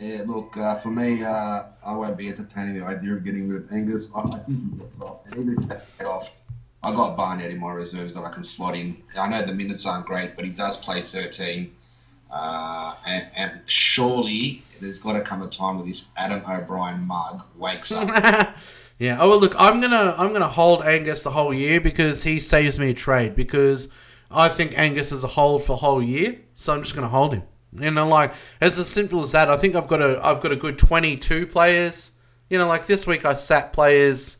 Yeah, 0.00 0.22
look, 0.26 0.56
uh, 0.56 0.78
for 0.78 0.90
me, 0.90 1.22
uh, 1.24 1.64
I 1.84 1.96
won't 1.96 2.16
be 2.16 2.28
entertaining 2.28 2.78
the 2.78 2.84
idea 2.84 3.14
of 3.14 3.24
getting 3.24 3.48
rid 3.48 3.64
of 3.64 3.72
Angus. 3.72 4.08
I 4.14 4.22
think 4.22 4.46
he 4.46 5.04
off. 5.04 6.00
Off, 6.04 6.30
I 6.82 6.92
got 6.94 7.16
Barnett 7.16 7.50
in 7.50 7.58
my 7.58 7.72
reserves 7.72 8.14
that 8.14 8.22
I 8.22 8.30
can 8.32 8.44
slot 8.44 8.76
in. 8.76 9.02
I 9.16 9.28
know 9.28 9.44
the 9.44 9.52
minutes 9.52 9.86
aren't 9.86 10.06
great, 10.06 10.36
but 10.36 10.44
he 10.44 10.50
does 10.50 10.76
play 10.76 11.02
13. 11.02 11.74
Uh, 12.30 12.94
and, 13.06 13.26
and 13.34 13.60
surely 13.66 14.62
there's 14.80 14.98
got 14.98 15.14
to 15.14 15.22
come 15.22 15.42
a 15.42 15.48
time 15.48 15.76
where 15.76 15.86
this 15.86 16.08
Adam 16.16 16.42
O'Brien 16.48 17.00
mug 17.06 17.42
wakes 17.56 17.90
up. 17.92 18.08
yeah. 18.98 19.18
Oh 19.20 19.28
well, 19.30 19.40
look, 19.40 19.54
I'm 19.58 19.80
gonna 19.80 20.14
I'm 20.16 20.32
gonna 20.32 20.48
hold 20.48 20.82
Angus 20.82 21.22
the 21.22 21.30
whole 21.30 21.54
year 21.54 21.80
because 21.80 22.24
he 22.24 22.38
saves 22.38 22.78
me 22.78 22.90
a 22.90 22.94
trade 22.94 23.34
because 23.34 23.92
I 24.30 24.48
think 24.48 24.76
Angus 24.76 25.12
is 25.12 25.24
a 25.24 25.28
hold 25.28 25.64
for 25.64 25.72
a 25.72 25.76
whole 25.76 26.02
year, 26.02 26.40
so 26.54 26.74
I'm 26.74 26.82
just 26.82 26.94
gonna 26.94 27.08
hold 27.08 27.34
him. 27.34 27.42
You 27.72 27.90
know, 27.90 28.08
like 28.08 28.32
it's 28.60 28.78
as 28.78 28.88
simple 28.88 29.20
as 29.20 29.32
that. 29.32 29.50
I 29.50 29.56
think 29.56 29.74
I've 29.74 29.88
got 29.88 30.02
a 30.02 30.24
I've 30.24 30.40
got 30.40 30.52
a 30.52 30.56
good 30.56 30.78
22 30.78 31.46
players. 31.46 32.12
You 32.50 32.58
know, 32.58 32.66
like 32.66 32.86
this 32.86 33.06
week 33.06 33.24
I 33.24 33.34
sat 33.34 33.72
players. 33.72 34.38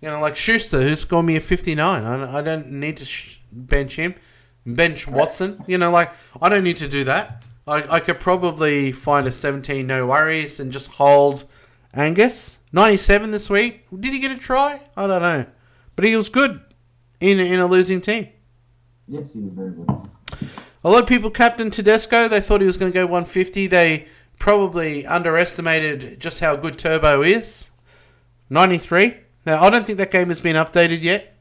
You 0.00 0.10
know, 0.10 0.20
like 0.20 0.36
Schuster, 0.36 0.82
who 0.82 0.96
scored 0.96 1.26
me 1.26 1.36
a 1.36 1.40
59. 1.40 2.04
I, 2.04 2.38
I 2.38 2.42
don't 2.42 2.72
need 2.72 2.96
to 2.96 3.04
sh- 3.04 3.38
bench 3.52 3.94
him. 3.94 4.16
Bench 4.66 5.06
Watson. 5.06 5.64
You 5.66 5.78
know, 5.78 5.90
like 5.90 6.12
I 6.40 6.48
don't 6.48 6.64
need 6.64 6.78
to 6.78 6.88
do 6.88 7.04
that. 7.04 7.42
I, 7.66 7.96
I 7.96 8.00
could 8.00 8.18
probably 8.18 8.90
find 8.90 9.26
a 9.26 9.32
17, 9.32 9.86
no 9.86 10.06
worries, 10.06 10.58
and 10.58 10.72
just 10.72 10.92
hold 10.92 11.44
Angus. 11.94 12.58
97 12.72 13.30
this 13.30 13.48
week. 13.48 13.86
Did 13.98 14.12
he 14.12 14.18
get 14.18 14.32
a 14.32 14.38
try? 14.38 14.80
I 14.96 15.06
don't 15.06 15.22
know. 15.22 15.46
But 15.94 16.04
he 16.04 16.16
was 16.16 16.28
good 16.28 16.60
in, 17.20 17.38
in 17.38 17.60
a 17.60 17.66
losing 17.66 18.00
team. 18.00 18.28
Yes, 19.06 19.32
he 19.32 19.40
was 19.40 19.52
very 19.52 19.70
good. 19.70 19.88
A 20.84 20.90
lot 20.90 21.02
of 21.02 21.08
people 21.08 21.30
captain 21.30 21.70
Tedesco. 21.70 22.26
They 22.28 22.40
thought 22.40 22.60
he 22.60 22.66
was 22.66 22.76
going 22.76 22.90
to 22.90 22.94
go 22.94 23.04
150. 23.04 23.68
They 23.68 24.06
probably 24.38 25.06
underestimated 25.06 26.18
just 26.18 26.40
how 26.40 26.56
good 26.56 26.78
Turbo 26.78 27.22
is. 27.22 27.70
93. 28.50 29.16
Now, 29.46 29.62
I 29.62 29.70
don't 29.70 29.86
think 29.86 29.98
that 29.98 30.10
game 30.10 30.28
has 30.28 30.40
been 30.40 30.56
updated 30.56 31.02
yet. 31.02 31.31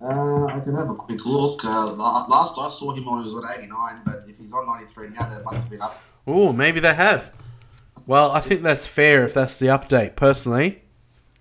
Uh, 0.00 0.44
I 0.46 0.60
can 0.60 0.74
have 0.74 0.90
a 0.90 0.94
quick 0.94 1.24
look. 1.24 1.64
Uh, 1.64 1.92
last 1.94 2.58
I 2.58 2.68
saw 2.68 2.92
him 2.92 3.08
on, 3.08 3.22
he 3.22 3.32
was 3.32 3.44
on 3.44 3.58
89, 3.58 4.02
but 4.04 4.24
if 4.28 4.36
he's 4.38 4.52
on 4.52 4.66
93 4.66 5.08
now, 5.08 5.28
that 5.28 5.44
must 5.44 5.56
have 5.56 5.70
been 5.70 5.80
up. 5.80 6.02
Oh, 6.26 6.52
maybe 6.52 6.80
they 6.80 6.94
have. 6.94 7.32
Well, 8.06 8.30
I 8.30 8.40
think 8.40 8.62
that's 8.62 8.86
fair 8.86 9.24
if 9.24 9.32
that's 9.32 9.58
the 9.58 9.66
update, 9.66 10.14
personally. 10.14 10.82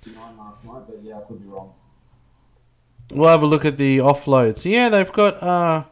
last 0.06 0.64
night, 0.64 0.84
but 0.88 1.00
yeah, 1.04 1.18
I 1.18 1.22
could 1.22 1.42
be 1.42 1.48
wrong. 1.48 1.74
We'll 3.12 3.30
have 3.30 3.44
a 3.44 3.46
look 3.46 3.66
at 3.66 3.78
the 3.78 4.00
offloads. 4.00 4.64
Yeah, 4.70 4.90
they've 4.90 5.12
got 5.12 5.44
uh, 5.44 5.84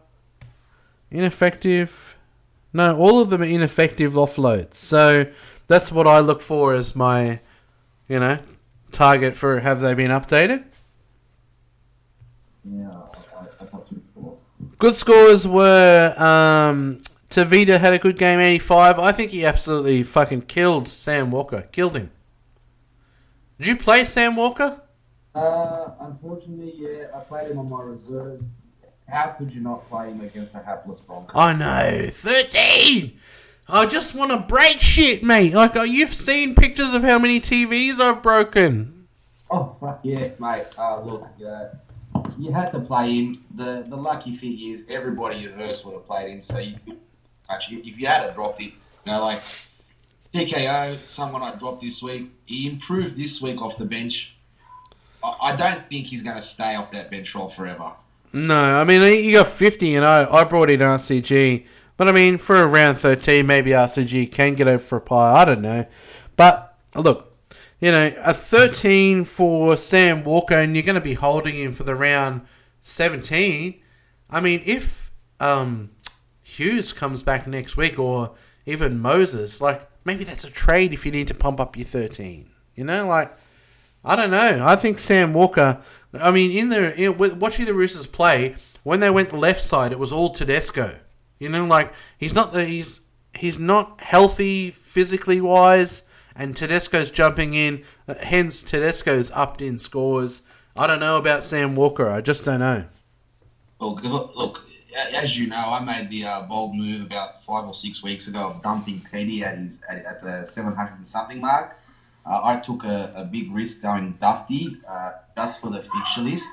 ineffective. 1.11 2.15
No, 2.71 2.97
all 2.97 3.19
of 3.19 3.29
them 3.29 3.41
are 3.41 3.45
ineffective 3.45 4.13
offloads. 4.13 4.75
So 4.75 5.27
that's 5.67 5.91
what 5.91 6.07
I 6.07 6.19
look 6.21 6.41
for 6.41 6.73
as 6.73 6.95
my, 6.95 7.39
you 8.07 8.19
know, 8.19 8.39
target 8.91 9.35
for 9.35 9.59
have 9.59 9.81
they 9.81 9.93
been 9.93 10.11
updated. 10.11 10.63
Yeah, 12.65 12.89
I, 12.89 13.63
I, 13.63 13.65
I 13.65 13.79
Good 14.77 14.95
scores 14.95 15.45
were 15.47 16.13
um, 16.17 17.01
Tavita 17.29 17.79
had 17.79 17.93
a 17.93 17.99
good 17.99 18.17
game, 18.17 18.39
85. 18.39 18.99
I 18.99 19.11
think 19.11 19.31
he 19.31 19.45
absolutely 19.45 20.03
fucking 20.03 20.43
killed 20.43 20.87
Sam 20.87 21.31
Walker. 21.31 21.63
Killed 21.71 21.95
him. 21.95 22.11
Did 23.57 23.67
you 23.67 23.75
play 23.77 24.05
Sam 24.05 24.35
Walker? 24.35 24.81
Uh, 25.33 25.89
unfortunately, 26.01 26.73
yeah, 26.77 27.07
I 27.15 27.19
played 27.21 27.49
him 27.49 27.59
on 27.59 27.69
my 27.69 27.81
reserves. 27.81 28.45
How 29.09 29.31
could 29.31 29.53
you 29.53 29.61
not 29.61 29.89
play 29.89 30.09
him 30.09 30.21
against 30.21 30.53
a 30.55 30.59
hapless 30.59 31.01
Broncos? 31.01 31.35
I 31.35 31.53
know, 31.53 32.09
13! 32.11 33.19
I 33.67 33.85
just 33.85 34.13
want 34.13 34.31
to 34.31 34.37
break 34.37 34.79
shit, 34.79 35.23
mate. 35.23 35.53
Like, 35.53 35.75
uh, 35.75 35.83
you've 35.83 36.13
seen 36.13 36.55
pictures 36.55 36.93
of 36.93 37.03
how 37.03 37.17
many 37.17 37.39
TVs 37.39 37.99
I've 37.99 38.21
broken. 38.21 39.07
Oh, 39.49 39.75
fuck 39.79 40.01
yeah, 40.03 40.29
mate. 40.39 40.67
Uh, 40.77 41.01
look, 41.01 41.27
you 41.39 41.45
know, 41.45 41.71
you 42.37 42.51
had 42.51 42.71
to 42.71 42.79
play 42.79 43.15
him. 43.15 43.43
The 43.55 43.85
the 43.87 43.95
lucky 43.95 44.35
thing 44.37 44.59
is 44.59 44.85
everybody 44.89 45.37
you 45.37 45.49
versed 45.51 45.85
would 45.85 45.93
have 45.93 46.05
played 46.05 46.29
him. 46.31 46.41
So 46.41 46.59
you 46.59 46.75
actually, 47.49 47.77
if 47.87 47.97
you 47.97 48.07
had 48.07 48.33
dropped 48.33 48.59
it, 48.61 48.65
you 48.65 48.73
know, 49.05 49.21
like 49.21 49.41
PKO, 50.33 50.97
someone 51.07 51.41
I 51.41 51.55
dropped 51.55 51.81
this 51.81 52.01
week, 52.01 52.31
he 52.45 52.67
improved 52.67 53.15
this 53.15 53.41
week 53.41 53.61
off 53.61 53.77
the 53.77 53.85
bench. 53.85 54.35
I, 55.23 55.35
I 55.41 55.55
don't 55.55 55.87
think 55.89 56.07
he's 56.07 56.23
going 56.23 56.37
to 56.37 56.43
stay 56.43 56.75
off 56.75 56.91
that 56.91 57.11
bench 57.11 57.33
role 57.35 57.49
forever. 57.49 57.93
No, 58.33 58.55
I 58.55 58.83
mean 58.83 59.23
you 59.23 59.33
got 59.33 59.47
fifty, 59.47 59.95
and 59.95 60.03
I 60.03 60.27
I 60.29 60.43
brought 60.43 60.71
in 60.71 60.79
RCG, 60.79 61.65
but 61.97 62.07
I 62.07 62.11
mean 62.11 62.39
for 62.39 62.67
around 62.67 62.95
thirteen, 62.95 63.45
maybe 63.45 63.71
RCG 63.71 64.31
can 64.31 64.55
get 64.55 64.67
over 64.67 64.83
for 64.83 64.97
a 64.97 65.01
pie. 65.01 65.41
I 65.41 65.45
don't 65.45 65.61
know, 65.61 65.85
but 66.35 66.75
look, 66.95 67.32
you 67.83 67.91
know, 67.91 68.13
a 68.23 68.33
13 68.33 69.25
for 69.25 69.75
Sam 69.75 70.23
Walker, 70.23 70.53
and 70.53 70.73
you're 70.73 70.85
going 70.85 70.95
to 70.95 71.01
be 71.01 71.15
holding 71.15 71.55
him 71.55 71.73
for 71.73 71.83
the 71.83 71.95
round 71.95 72.43
17. 72.81 73.77
I 74.29 74.39
mean, 74.39 74.63
if 74.65 75.11
um, 75.41 75.89
Hughes 76.41 76.93
comes 76.93 77.23
back 77.23 77.45
next 77.45 77.75
week, 77.75 77.99
or 77.99 78.35
even 78.65 79.01
Moses, 79.01 79.59
like 79.59 79.85
maybe 80.05 80.23
that's 80.23 80.45
a 80.45 80.49
trade 80.49 80.93
if 80.93 81.05
you 81.05 81.11
need 81.11 81.27
to 81.27 81.33
pump 81.33 81.59
up 81.59 81.75
your 81.75 81.85
13. 81.85 82.49
You 82.73 82.85
know, 82.85 83.05
like 83.05 83.33
I 84.05 84.15
don't 84.15 84.31
know. 84.31 84.65
I 84.65 84.77
think 84.77 84.97
Sam 84.97 85.33
Walker. 85.33 85.81
I 86.13 86.31
mean, 86.31 86.51
in 86.51 86.69
the 86.69 86.95
in, 86.95 87.17
watching 87.17 87.65
the 87.65 87.73
Roosters 87.73 88.07
play, 88.07 88.55
when 88.83 89.01
they 89.01 89.09
went 89.09 89.29
the 89.29 89.35
left 89.35 89.61
side, 89.61 89.91
it 89.91 89.99
was 89.99 90.13
all 90.13 90.29
Tedesco. 90.29 90.99
You 91.37 91.49
know, 91.49 91.65
like 91.65 91.93
he's 92.17 92.33
not 92.33 92.53
the 92.53 92.63
he's 92.63 93.01
he's 93.35 93.59
not 93.59 93.99
healthy 93.99 94.71
physically 94.71 95.41
wise 95.41 96.03
and 96.35 96.55
Tedesco's 96.55 97.11
jumping 97.11 97.53
in. 97.53 97.83
Uh, 98.07 98.15
hence, 98.21 98.63
Tedesco's 98.63 99.31
upped 99.31 99.61
in 99.61 99.77
scores. 99.77 100.43
I 100.75 100.87
don't 100.87 100.99
know 100.99 101.17
about 101.17 101.45
Sam 101.45 101.75
Walker. 101.75 102.09
I 102.09 102.21
just 102.21 102.45
don't 102.45 102.59
know. 102.59 102.85
Well, 103.79 103.99
look, 104.35 104.63
as 105.13 105.37
you 105.37 105.47
know, 105.47 105.57
I 105.57 105.83
made 105.83 106.09
the 106.09 106.25
uh, 106.25 106.47
bold 106.47 106.75
move 106.75 107.05
about 107.05 107.43
five 107.43 107.65
or 107.65 107.73
six 107.73 108.03
weeks 108.03 108.27
ago 108.27 108.49
of 108.49 108.63
dumping 108.63 109.01
Teddy 109.01 109.43
at 109.43 109.57
his 109.57 109.79
at, 109.89 110.05
at 110.05 110.21
the 110.21 110.45
700 110.45 110.97
and 110.97 111.07
something 111.07 111.41
mark. 111.41 111.77
Uh, 112.25 112.41
I 112.43 112.55
took 112.57 112.85
a, 112.85 113.11
a, 113.15 113.25
big 113.25 113.53
risk 113.53 113.81
going 113.81 114.13
Dufty 114.13 114.77
uh, 114.87 115.11
just 115.35 115.59
for 115.59 115.69
the 115.69 115.81
fixture 115.81 116.21
list. 116.21 116.47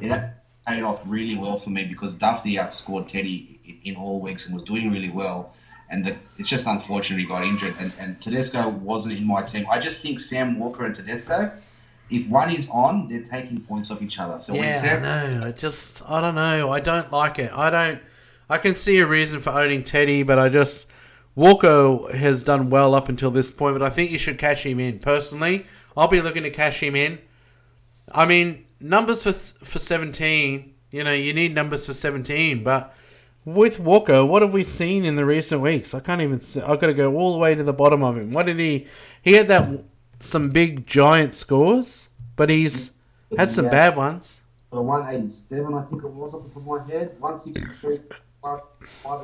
It 0.00 0.30
paid 0.66 0.82
off 0.82 1.02
really 1.06 1.36
well 1.36 1.56
for 1.56 1.70
me 1.70 1.84
because 1.84 2.16
Dufty 2.16 2.54
outscored 2.54 3.08
Teddy 3.08 3.60
in, 3.64 3.92
in 3.92 3.96
all 3.96 4.20
weeks 4.20 4.46
and 4.46 4.54
was 4.54 4.64
doing 4.64 4.90
really 4.90 5.10
well 5.10 5.53
and 5.90 6.04
the, 6.04 6.16
it's 6.38 6.48
just 6.48 6.66
unfortunate 6.66 7.18
he 7.18 7.26
got 7.26 7.44
injured. 7.44 7.74
And, 7.78 7.92
and 8.00 8.20
Tedesco 8.20 8.68
wasn't 8.68 9.16
in 9.16 9.26
my 9.26 9.42
team. 9.42 9.66
I 9.70 9.78
just 9.78 10.00
think 10.00 10.20
Sam 10.20 10.58
Walker 10.58 10.84
and 10.84 10.94
Tedesco, 10.94 11.52
if 12.10 12.28
one 12.28 12.50
is 12.50 12.68
on, 12.70 13.08
they're 13.08 13.22
taking 13.22 13.60
points 13.60 13.90
off 13.90 14.02
each 14.02 14.18
other. 14.18 14.40
So 14.40 14.54
yeah, 14.54 14.80
Sam, 14.80 15.04
I 15.04 15.26
know. 15.38 15.46
I 15.48 15.52
just, 15.52 16.02
I 16.08 16.20
don't 16.20 16.34
know. 16.34 16.70
I 16.70 16.80
don't 16.80 17.10
like 17.12 17.38
it. 17.38 17.52
I 17.52 17.70
don't. 17.70 18.00
I 18.48 18.58
can 18.58 18.74
see 18.74 18.98
a 18.98 19.06
reason 19.06 19.40
for 19.40 19.50
owning 19.50 19.84
Teddy, 19.84 20.22
but 20.22 20.38
I 20.38 20.48
just 20.48 20.88
Walker 21.34 22.14
has 22.14 22.42
done 22.42 22.70
well 22.70 22.94
up 22.94 23.08
until 23.08 23.30
this 23.30 23.50
point. 23.50 23.74
But 23.74 23.82
I 23.82 23.90
think 23.90 24.10
you 24.10 24.18
should 24.18 24.38
cash 24.38 24.66
him 24.66 24.78
in. 24.78 24.98
Personally, 24.98 25.66
I'll 25.96 26.08
be 26.08 26.20
looking 26.20 26.42
to 26.42 26.50
cash 26.50 26.82
him 26.82 26.94
in. 26.94 27.18
I 28.12 28.26
mean, 28.26 28.66
numbers 28.80 29.22
for 29.22 29.32
for 29.32 29.78
seventeen. 29.78 30.74
You 30.90 31.04
know, 31.04 31.12
you 31.12 31.32
need 31.32 31.54
numbers 31.54 31.86
for 31.86 31.94
seventeen, 31.94 32.62
but 32.62 32.94
with 33.44 33.78
Walker, 33.78 34.24
what 34.24 34.42
have 34.42 34.52
we 34.52 34.64
seen 34.64 35.04
in 35.04 35.16
the 35.16 35.24
recent 35.24 35.60
weeks? 35.60 35.94
I 35.94 36.00
can't 36.00 36.22
even. 36.22 36.40
See, 36.40 36.60
I've 36.60 36.80
got 36.80 36.86
to 36.86 36.94
go 36.94 37.14
all 37.16 37.32
the 37.32 37.38
way 37.38 37.54
to 37.54 37.62
the 37.62 37.72
bottom 37.72 38.02
of 38.02 38.16
him. 38.16 38.32
What 38.32 38.46
did 38.46 38.58
he? 38.58 38.86
He 39.22 39.34
had 39.34 39.48
that 39.48 39.84
some 40.20 40.50
big 40.50 40.86
giant 40.86 41.34
scores, 41.34 42.08
but 42.36 42.48
he's 42.48 42.92
had 43.36 43.50
some 43.50 43.66
yeah. 43.66 43.70
bad 43.70 43.96
ones. 43.96 44.40
The 44.70 44.80
one 44.80 45.06
eighty 45.14 45.28
seven, 45.28 45.74
I 45.74 45.82
think 45.82 46.02
it 46.02 46.10
was 46.10 46.34
off 46.34 46.44
the 46.44 46.48
top 46.48 46.56
of 46.58 46.66
my 46.66 46.92
head. 46.92 47.16
One 47.20 47.38
sixty 47.38 47.64
three. 47.80 48.00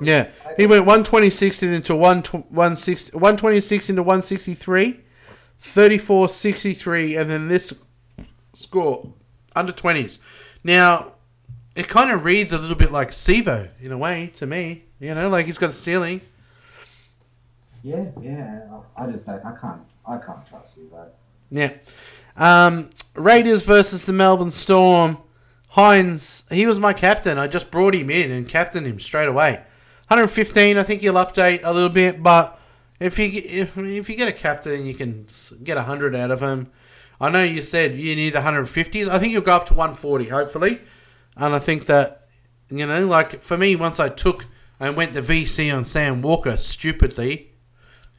Yeah, 0.01 0.29
he 0.57 0.65
went 0.65 0.87
126 0.87 1.63
into 1.63 1.95
126 1.95 3.91
into 3.91 4.03
163, 4.03 5.01
34 5.59 6.29
63, 6.31 7.17
and 7.17 7.29
then 7.29 7.49
this 7.49 7.75
score 8.55 9.13
under 9.55 9.75
20s. 9.75 10.19
Now, 10.65 11.17
it 11.75 11.89
kind 11.89 12.11
of 12.11 12.25
reads 12.25 12.53
a 12.53 12.59
little 12.59 12.77
bit 12.77 12.93
like 12.93 13.11
Sivo 13.11 13.71
in 13.81 13.93
a 13.93 13.99
way 13.99 14.33
to 14.35 14.47
me. 14.47 14.85
You 14.99 15.15
know, 15.15 15.29
like 15.29 15.47
he's 15.47 15.59
got 15.59 15.71
a 15.71 15.75
ceiling. 15.75 16.21
Yeah, 17.83 18.07
yeah. 18.21 18.67
I 18.97 19.07
just 19.07 19.27
don't. 19.27 19.45
I 19.45 19.57
can't. 19.59 19.81
I 20.07 20.19
can't 20.19 20.47
trust 20.47 20.79
Sivo. 20.79 21.07
Yeah. 21.51 21.73
Um, 22.37 22.91
Raiders 23.15 23.63
versus 23.63 24.05
the 24.05 24.13
Melbourne 24.13 24.51
Storm. 24.51 25.19
Hynes, 25.75 26.51
he 26.53 26.67
was 26.67 26.81
my 26.81 26.93
captain. 26.93 27.39
I 27.39 27.47
just 27.47 27.71
brought 27.71 27.95
him 27.95 28.11
in 28.11 28.33
and 28.33 28.49
captained 28.49 28.87
him 28.87 28.99
straight 28.99 29.29
away. 29.29 29.53
115. 30.09 30.77
I 30.77 30.83
think 30.83 31.01
he'll 31.01 31.15
update 31.15 31.61
a 31.63 31.73
little 31.73 31.89
bit, 31.89 32.21
but 32.23 32.59
if 32.99 33.19
you 33.21 33.27
if, 33.27 33.79
if 33.79 34.09
you 34.09 34.17
get 34.17 34.27
a 34.27 34.33
captain, 34.33 34.85
you 34.85 34.95
can 34.95 35.27
get 35.63 35.77
100 35.77 36.17
out 36.17 36.33
of 36.33 36.41
him. 36.43 36.73
I 37.21 37.31
know 37.31 37.45
you 37.45 37.63
said 37.63 37.95
you 37.95 38.17
need 38.17 38.35
150s. 38.35 39.09
I 39.09 39.19
think 39.21 39.33
you'll 39.33 39.43
go 39.43 39.55
up 39.55 39.67
to 39.67 39.75
140, 39.75 40.25
hopefully 40.25 40.81
and 41.37 41.55
I 41.55 41.59
think 41.59 41.87
that 41.87 42.29
You 42.71 42.87
know, 42.87 43.07
like 43.07 43.41
for 43.43 43.59
me, 43.59 43.75
once 43.77 43.99
I 43.99 44.09
took 44.09 44.47
and 44.79 44.97
went 44.97 45.13
the 45.15 45.23
VC 45.23 45.75
on 45.75 45.85
Sam 45.85 46.23
Walker 46.23 46.57
stupidly, 46.57 47.53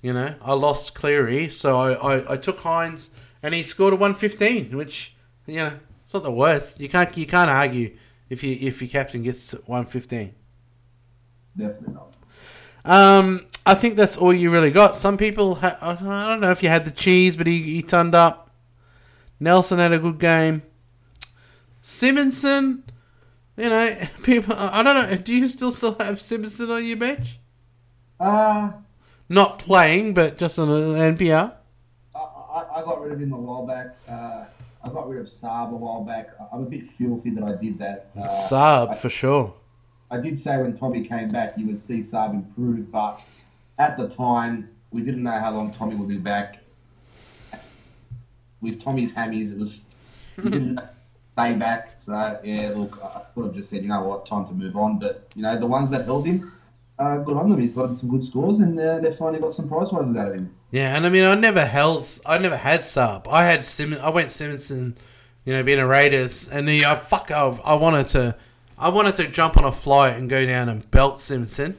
you 0.01 0.13
know, 0.13 0.35
I 0.41 0.53
lost 0.53 0.93
Cleary, 0.93 1.49
so 1.49 1.79
I, 1.79 1.93
I, 1.93 2.33
I 2.33 2.37
took 2.37 2.59
Hynes 2.59 3.09
and 3.41 3.53
he 3.53 3.63
scored 3.63 3.93
a 3.93 3.95
115, 3.95 4.75
which 4.75 5.15
you 5.47 5.55
know 5.57 5.79
it's 6.03 6.13
not 6.13 6.23
the 6.23 6.31
worst. 6.31 6.79
You 6.79 6.89
can't 6.89 7.15
you 7.17 7.25
can't 7.25 7.49
argue 7.49 7.95
if 8.29 8.43
you 8.43 8.57
if 8.59 8.81
your 8.81 8.89
captain 8.89 9.23
gets 9.23 9.53
115. 9.53 10.35
Definitely 11.57 11.93
not. 11.93 12.15
Um, 12.83 13.45
I 13.65 13.75
think 13.75 13.95
that's 13.95 14.17
all 14.17 14.33
you 14.33 14.51
really 14.51 14.71
got. 14.71 14.95
Some 14.95 15.17
people, 15.17 15.55
ha- 15.55 15.77
I 15.81 15.93
don't 15.93 16.39
know 16.41 16.51
if 16.51 16.63
you 16.63 16.69
had 16.69 16.85
the 16.85 16.91
cheese, 16.91 17.37
but 17.37 17.45
he, 17.45 17.61
he 17.61 17.81
turned 17.83 18.15
up. 18.15 18.49
Nelson 19.39 19.77
had 19.79 19.91
a 19.93 19.99
good 19.99 20.17
game. 20.19 20.63
Simonson, 21.81 22.83
you 23.57 23.69
know, 23.69 23.95
people. 24.23 24.55
I 24.57 24.83
don't 24.83 25.09
know. 25.09 25.17
Do 25.17 25.33
you 25.33 25.47
still 25.47 25.71
still 25.71 25.95
have 25.99 26.21
Simonson 26.21 26.69
on 26.71 26.85
your 26.85 26.97
bench? 26.97 27.37
Uh, 28.19 28.71
Not 29.29 29.59
playing, 29.59 30.13
but 30.13 30.37
just 30.37 30.59
on 30.59 30.69
an 30.69 31.17
NPR. 31.17 31.53
I, 32.15 32.19
I, 32.19 32.81
I 32.81 32.83
got 32.83 33.01
rid 33.01 33.11
of 33.13 33.19
him 33.21 33.33
a 33.33 33.37
while 33.37 33.65
back. 33.65 33.95
Uh, 34.07 34.45
I 34.83 34.89
got 34.89 35.07
rid 35.09 35.19
of 35.21 35.27
Saab 35.27 35.71
a 35.71 35.75
while 35.75 36.03
back. 36.03 36.29
I'm 36.51 36.63
a 36.63 36.65
bit 36.65 36.85
filthy 36.97 37.29
that 37.31 37.43
I 37.43 37.53
did 37.53 37.77
that. 37.79 38.09
Uh, 38.17 38.27
Saab 38.27 38.89
I, 38.91 38.95
for 38.95 39.09
sure. 39.09 39.53
I 40.09 40.17
did 40.17 40.37
say 40.37 40.57
when 40.57 40.73
Tommy 40.75 41.07
came 41.07 41.29
back, 41.29 41.53
you 41.57 41.67
would 41.67 41.79
see 41.79 41.99
Saab 41.99 42.33
improve, 42.33 42.91
but 42.91 43.21
at 43.79 43.97
the 43.97 44.09
time, 44.09 44.69
we 44.91 45.01
didn't 45.01 45.23
know 45.23 45.31
how 45.31 45.51
long 45.51 45.71
Tommy 45.71 45.95
would 45.95 46.09
be 46.09 46.17
back. 46.17 46.57
With 48.61 48.79
Tommy's 48.81 49.13
hammies, 49.13 49.51
it 49.51 49.57
was 49.57 49.81
he 51.49 51.55
back. 51.55 51.95
So 51.97 52.39
yeah, 52.43 52.71
look, 52.75 52.99
I 53.03 53.23
could 53.33 53.45
have 53.45 53.55
just 53.55 53.69
said, 53.69 53.81
you 53.81 53.89
know 53.89 54.01
what, 54.03 54.25
time 54.25 54.45
to 54.45 54.53
move 54.53 54.75
on. 54.75 54.99
But 54.99 55.27
you 55.35 55.41
know, 55.41 55.59
the 55.59 55.67
ones 55.67 55.89
that 55.89 56.05
held 56.05 56.25
him, 56.25 56.51
uh, 56.99 57.17
good 57.17 57.35
on 57.35 57.49
them. 57.49 57.59
He's 57.59 57.71
got 57.71 57.95
some 57.95 58.09
good 58.09 58.23
scores, 58.23 58.59
and 58.59 58.79
uh, 58.79 58.99
they 58.99 59.11
finally 59.15 59.39
got 59.39 59.53
some 59.53 59.67
prize 59.67 59.91
rises 59.91 60.15
out 60.15 60.27
of 60.27 60.35
him. 60.35 60.53
Yeah, 60.71 60.95
and 60.95 61.05
I 61.05 61.09
mean, 61.09 61.25
I 61.25 61.35
never 61.35 61.65
held, 61.65 62.07
I 62.25 62.37
never 62.37 62.57
had 62.57 62.81
Saab. 62.81 63.27
I 63.27 63.45
had 63.45 63.65
Sim, 63.65 63.93
I 63.95 64.09
went 64.09 64.31
Simonson, 64.31 64.95
you 65.43 65.53
know, 65.53 65.63
being 65.63 65.79
a 65.79 65.87
Raiders, 65.87 66.47
and 66.47 66.67
the 66.67 66.85
I 66.85 66.95
fuck, 66.95 67.29
I, 67.31 67.47
I 67.65 67.73
wanted 67.73 68.07
to, 68.09 68.35
I 68.77 68.89
wanted 68.89 69.15
to 69.15 69.27
jump 69.27 69.57
on 69.57 69.65
a 69.65 69.71
flight 69.71 70.15
and 70.15 70.29
go 70.29 70.45
down 70.45 70.69
and 70.69 70.89
belt 70.89 71.19
Simpson. 71.19 71.77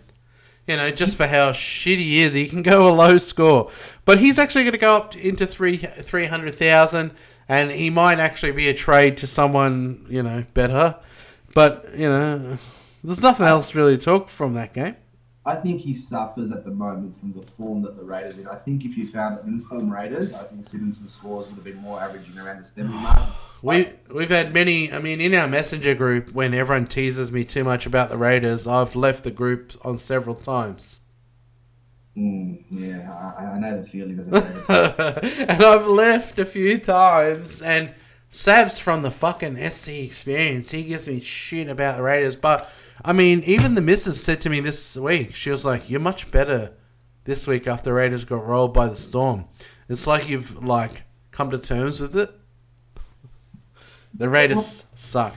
You 0.67 0.77
know, 0.77 0.91
just 0.91 1.17
for 1.17 1.27
how 1.27 1.53
shit 1.53 1.99
he 1.99 2.21
is, 2.21 2.35
he 2.35 2.47
can 2.47 2.63
go 2.63 2.89
a 2.89 2.95
low 2.95 3.19
score, 3.19 3.71
but 4.05 4.21
he's 4.21 4.39
actually 4.39 4.63
going 4.63 4.73
to 4.73 4.79
go 4.79 4.97
up 4.97 5.17
into 5.17 5.45
three 5.47 5.77
three 5.77 6.27
hundred 6.27 6.55
thousand, 6.55 7.13
and 7.53 7.71
he 7.71 7.91
might 7.91 8.19
actually 8.19 8.53
be 8.53 8.69
a 8.71 8.75
trade 8.75 9.19
to 9.19 9.27
someone 9.27 10.07
you 10.09 10.23
know 10.23 10.45
better. 10.55 10.99
But 11.55 11.87
you 11.95 12.09
know, 12.09 12.57
there's 13.05 13.21
nothing 13.21 13.47
else 13.47 13.75
really 13.75 13.99
to 13.99 14.03
talk 14.03 14.31
from 14.31 14.55
that 14.55 14.73
game. 14.73 14.97
I 15.45 15.57
think 15.57 15.81
he 15.83 15.93
suffers 15.93 16.51
at 16.53 16.65
the 16.65 16.71
moment 16.71 17.19
from 17.19 17.33
the 17.33 17.43
form 17.43 17.83
that 17.83 17.97
the 17.97 18.05
Raiders 18.05 18.39
in. 18.39 18.47
I 18.47 18.55
think 18.55 18.85
if 18.85 18.97
you 18.97 19.07
found 19.07 19.41
an 19.41 19.49
informed 19.49 19.93
Raiders, 19.93 20.33
I 20.33 20.45
think 20.45 20.65
Simonson's 20.65 21.13
scores 21.13 21.49
would 21.49 21.57
have 21.57 21.65
been 21.65 21.79
more 21.79 22.01
averaging 22.01 22.39
around 22.39 22.61
the 22.61 22.65
70 22.65 22.95
mark. 22.95 23.21
We 23.63 23.91
we've 24.13 24.29
had 24.29 24.53
many. 24.53 24.93
I 24.93 24.99
mean, 24.99 25.21
in 25.21 25.37
our 25.37 25.47
messenger 25.47 25.95
group, 25.95 26.33
when 26.33 26.53
everyone 26.53 26.89
teases 26.89 27.31
me 27.31 27.45
too 27.45 27.63
much 27.63 27.87
about 27.87 28.09
the 28.09 28.17
Raiders, 28.17 28.67
I've 28.67 28.97
left 28.97 29.23
the 29.23 29.31
group 29.31 29.75
on 29.85 29.99
several 29.99 30.35
times, 30.35 31.02
Mm, 32.17 32.63
yeah, 32.71 33.35
I, 33.39 33.45
I 33.45 33.59
know 33.59 33.83
the 33.83 33.89
feeling 33.89 34.19
as 34.19 34.29
a 34.29 34.33
Raiders. 34.33 34.69
and 35.49 35.63
I've 35.63 35.87
left 35.87 36.39
a 36.39 36.45
few 36.45 36.79
times. 36.79 37.63
And 37.63 37.95
Sav's 38.29 38.79
from 38.79 39.03
the 39.03 39.11
fucking 39.11 39.57
SC 39.71 39.89
experience. 39.89 40.71
He 40.71 40.85
gives 40.85 41.09
me 41.09 41.21
shit 41.21 41.69
about 41.69 41.97
the 41.97 42.03
Raiders, 42.03 42.37
but 42.37 42.71
I 43.05 43.13
mean, 43.13 43.43
even 43.45 43.75
the 43.75 43.81
missus 43.83 44.23
said 44.23 44.41
to 44.43 44.51
me 44.51 44.61
this 44.61 44.97
week, 44.97 45.35
she 45.35 45.51
was 45.51 45.65
like, 45.65 45.91
"You're 45.91 46.01
much 46.01 46.31
better 46.31 46.73
this 47.25 47.47
week 47.47 47.67
after 47.67 47.91
the 47.91 47.95
Raiders 47.95 48.25
got 48.25 48.47
rolled 48.47 48.73
by 48.73 48.87
the 48.87 48.97
Storm. 48.97 49.45
It's 49.89 50.07
like 50.07 50.29
you've 50.29 50.63
like 50.65 51.03
come 51.31 51.51
to 51.51 51.59
terms 51.59 52.01
with 52.01 52.17
it." 52.17 52.31
The 54.15 54.29
Raiders 54.29 54.85
suck. 54.95 55.35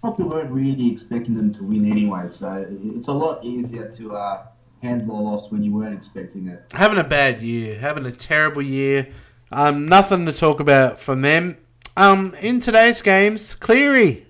Probably 0.00 0.26
weren't 0.26 0.50
really 0.50 0.90
expecting 0.90 1.36
them 1.36 1.52
to 1.54 1.64
win 1.64 1.90
anyway, 1.90 2.26
so 2.28 2.66
it's 2.96 3.08
a 3.08 3.12
lot 3.12 3.44
easier 3.44 3.88
to 3.88 4.14
uh, 4.16 4.46
handle 4.82 5.18
a 5.18 5.20
loss 5.20 5.50
when 5.50 5.62
you 5.62 5.72
weren't 5.72 5.94
expecting 5.94 6.48
it. 6.48 6.64
having 6.74 6.98
a 6.98 7.04
bad 7.04 7.40
year, 7.40 7.78
having 7.78 8.04
a 8.04 8.12
terrible 8.12 8.62
year. 8.62 9.08
Um, 9.50 9.86
nothing 9.86 10.26
to 10.26 10.32
talk 10.32 10.60
about 10.60 10.98
from 10.98 11.22
them. 11.22 11.56
Um, 11.96 12.34
in 12.40 12.58
today's 12.58 13.02
games, 13.02 13.54
Cleary, 13.54 14.26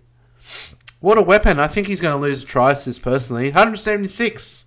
what 1.01 1.17
a 1.17 1.23
weapon! 1.23 1.59
I 1.59 1.69
think 1.69 1.87
he's 1.87 2.01
going 2.01 2.15
to 2.15 2.21
lose 2.21 2.43
a 2.43 2.47
try 2.47 2.73
assist 2.73 3.03
personally. 3.03 3.47
176. 3.47 4.67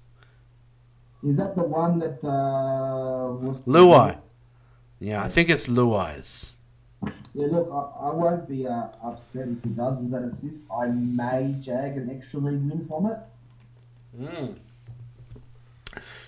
Is 1.23 1.35
that 1.37 1.55
the 1.55 1.63
one 1.63 1.99
that 1.99 2.23
uh, 2.23 3.33
was 3.33 3.61
Luai. 3.61 4.17
Yeah, 4.99 5.23
I 5.23 5.27
think 5.27 5.49
it's 5.49 5.67
Luai's. 5.67 6.53
Yeah, 7.33 7.47
look, 7.51 7.69
I, 7.71 8.07
I 8.07 8.13
won't 8.13 8.47
be 8.47 8.65
uh, 8.65 8.87
upset 9.03 9.47
if 9.49 9.63
he 9.63 9.69
does 9.71 9.99
with 9.99 10.11
that 10.11 10.23
assist. 10.23 10.63
I 10.71 10.87
may 10.87 11.55
jag 11.61 11.97
an 11.97 12.09
extra 12.09 12.39
league 12.39 12.69
win 12.69 12.85
from 12.87 13.07
it. 13.07 14.55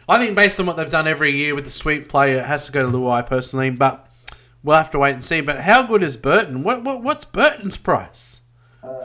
I 0.10 0.18
think 0.24 0.36
based 0.36 0.60
on 0.60 0.66
what 0.66 0.78
they've 0.78 0.90
done 0.90 1.08
every 1.08 1.32
year 1.32 1.54
with 1.54 1.66
the 1.66 1.70
sweep 1.70 2.08
play, 2.08 2.34
it 2.34 2.46
has 2.46 2.66
to 2.68 2.72
go 2.72 2.90
to 2.90 2.98
Luai 2.98 3.26
personally, 3.26 3.70
but 3.70 4.10
we'll 4.64 4.78
have 4.78 4.92
to 4.92 5.00
wait 5.00 5.14
and 5.14 5.24
see. 5.24 5.42
But 5.42 5.62
how 5.62 5.84
good 5.84 6.02
is 6.02 6.16
Burton? 6.16 6.64
What, 6.64 6.84
what 6.84 7.04
what's 7.04 7.26
Burton's 7.26 7.78
price? 7.78 8.42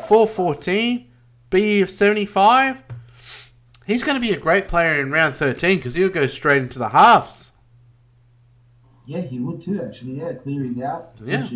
Four 0.07 0.29
fourteen, 0.29 1.11
B 1.51 1.81
of 1.81 1.91
seventy 1.91 2.25
five. 2.25 2.85
He's 3.85 4.05
going 4.05 4.15
to 4.15 4.21
be 4.21 4.33
a 4.33 4.39
great 4.39 4.69
player 4.69 5.01
in 5.01 5.11
round 5.11 5.35
thirteen 5.35 5.79
because 5.79 5.95
he'll 5.95 6.09
go 6.09 6.29
straight 6.29 6.63
into 6.63 6.79
the 6.79 6.91
halves. 6.91 7.51
Yeah, 9.05 9.23
he 9.23 9.41
would 9.41 9.61
too, 9.61 9.83
actually. 9.83 10.21
Yeah, 10.21 10.35
Cleary's 10.35 10.81
out. 10.81 11.15
Yeah. 11.25 11.49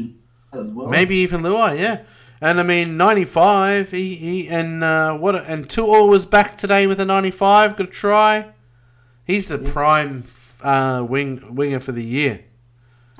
As 0.52 0.70
well. 0.70 0.88
Maybe 0.88 1.16
even 1.18 1.42
Luai, 1.42 1.78
yeah. 1.78 2.02
And 2.40 2.58
I 2.58 2.64
mean, 2.64 2.96
ninety 2.96 3.24
five. 3.24 3.92
He, 3.92 4.16
he 4.16 4.48
and 4.48 4.82
uh, 4.82 5.16
what? 5.16 5.36
And 5.36 5.70
To'o 5.70 6.06
was 6.06 6.26
back 6.26 6.56
today 6.56 6.88
with 6.88 6.98
a 6.98 7.04
ninety 7.04 7.30
five. 7.30 7.76
Good 7.76 7.92
try. 7.92 8.52
He's 9.26 9.48
the 9.48 9.58
prime 9.58 10.24
uh, 10.62 11.04
wing 11.08 11.54
winger 11.54 11.80
for 11.80 11.92
the 11.92 12.04
year. 12.04 12.44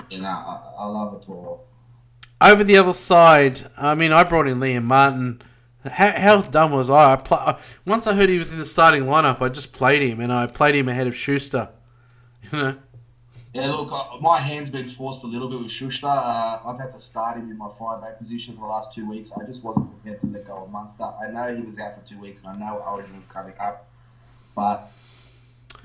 Yeah, 0.09 0.21
nah, 0.21 0.29
I, 0.77 0.83
I 0.83 0.85
love 0.85 1.21
it 1.21 1.29
all. 1.29 1.67
Over 2.39 2.63
the 2.63 2.77
other 2.77 2.93
side, 2.93 3.61
I 3.77 3.93
mean, 3.93 4.11
I 4.13 4.23
brought 4.23 4.47
in 4.47 4.59
Liam 4.59 4.83
Martin. 4.83 5.41
How, 5.83 6.11
how 6.11 6.41
dumb 6.41 6.71
was 6.71 6.89
I? 6.89 7.13
I 7.13 7.15
pl- 7.17 7.59
once 7.85 8.07
I 8.07 8.13
heard 8.13 8.29
he 8.29 8.37
was 8.37 8.53
in 8.53 8.59
the 8.59 8.65
starting 8.65 9.03
lineup, 9.03 9.41
I 9.41 9.49
just 9.49 9.73
played 9.73 10.01
him, 10.01 10.19
and 10.21 10.31
I 10.31 10.47
played 10.47 10.75
him 10.75 10.87
ahead 10.87 11.07
of 11.07 11.15
Schuster. 11.15 11.69
You 12.51 12.57
know, 12.59 12.77
Yeah, 13.53 13.71
look, 13.71 13.91
uh, 13.91 14.17
my 14.21 14.39
hand's 14.39 14.69
been 14.69 14.87
forced 14.89 15.23
a 15.23 15.27
little 15.27 15.49
bit 15.49 15.59
with 15.59 15.71
Schuster. 15.71 16.07
Uh, 16.07 16.59
I've 16.65 16.79
had 16.79 16.91
to 16.93 16.99
start 16.99 17.37
him 17.37 17.51
in 17.51 17.57
my 17.57 17.69
five 17.77 18.01
back 18.01 18.17
position 18.19 18.53
for 18.55 18.61
the 18.61 18.67
last 18.67 18.93
two 18.93 19.09
weeks. 19.09 19.31
I 19.33 19.45
just 19.45 19.63
wasn't 19.63 19.91
prepared 19.91 20.21
to 20.21 20.27
let 20.27 20.47
go 20.47 20.63
of 20.63 20.69
Munster. 20.69 21.03
I 21.03 21.31
know 21.31 21.53
he 21.53 21.63
was 21.63 21.79
out 21.79 21.95
for 21.95 22.07
two 22.07 22.17
weeks, 22.21 22.43
and 22.45 22.49
I 22.49 22.57
know 22.57 22.77
Origin 22.77 23.15
was 23.17 23.27
coming 23.27 23.53
up, 23.59 23.89
but 24.55 24.91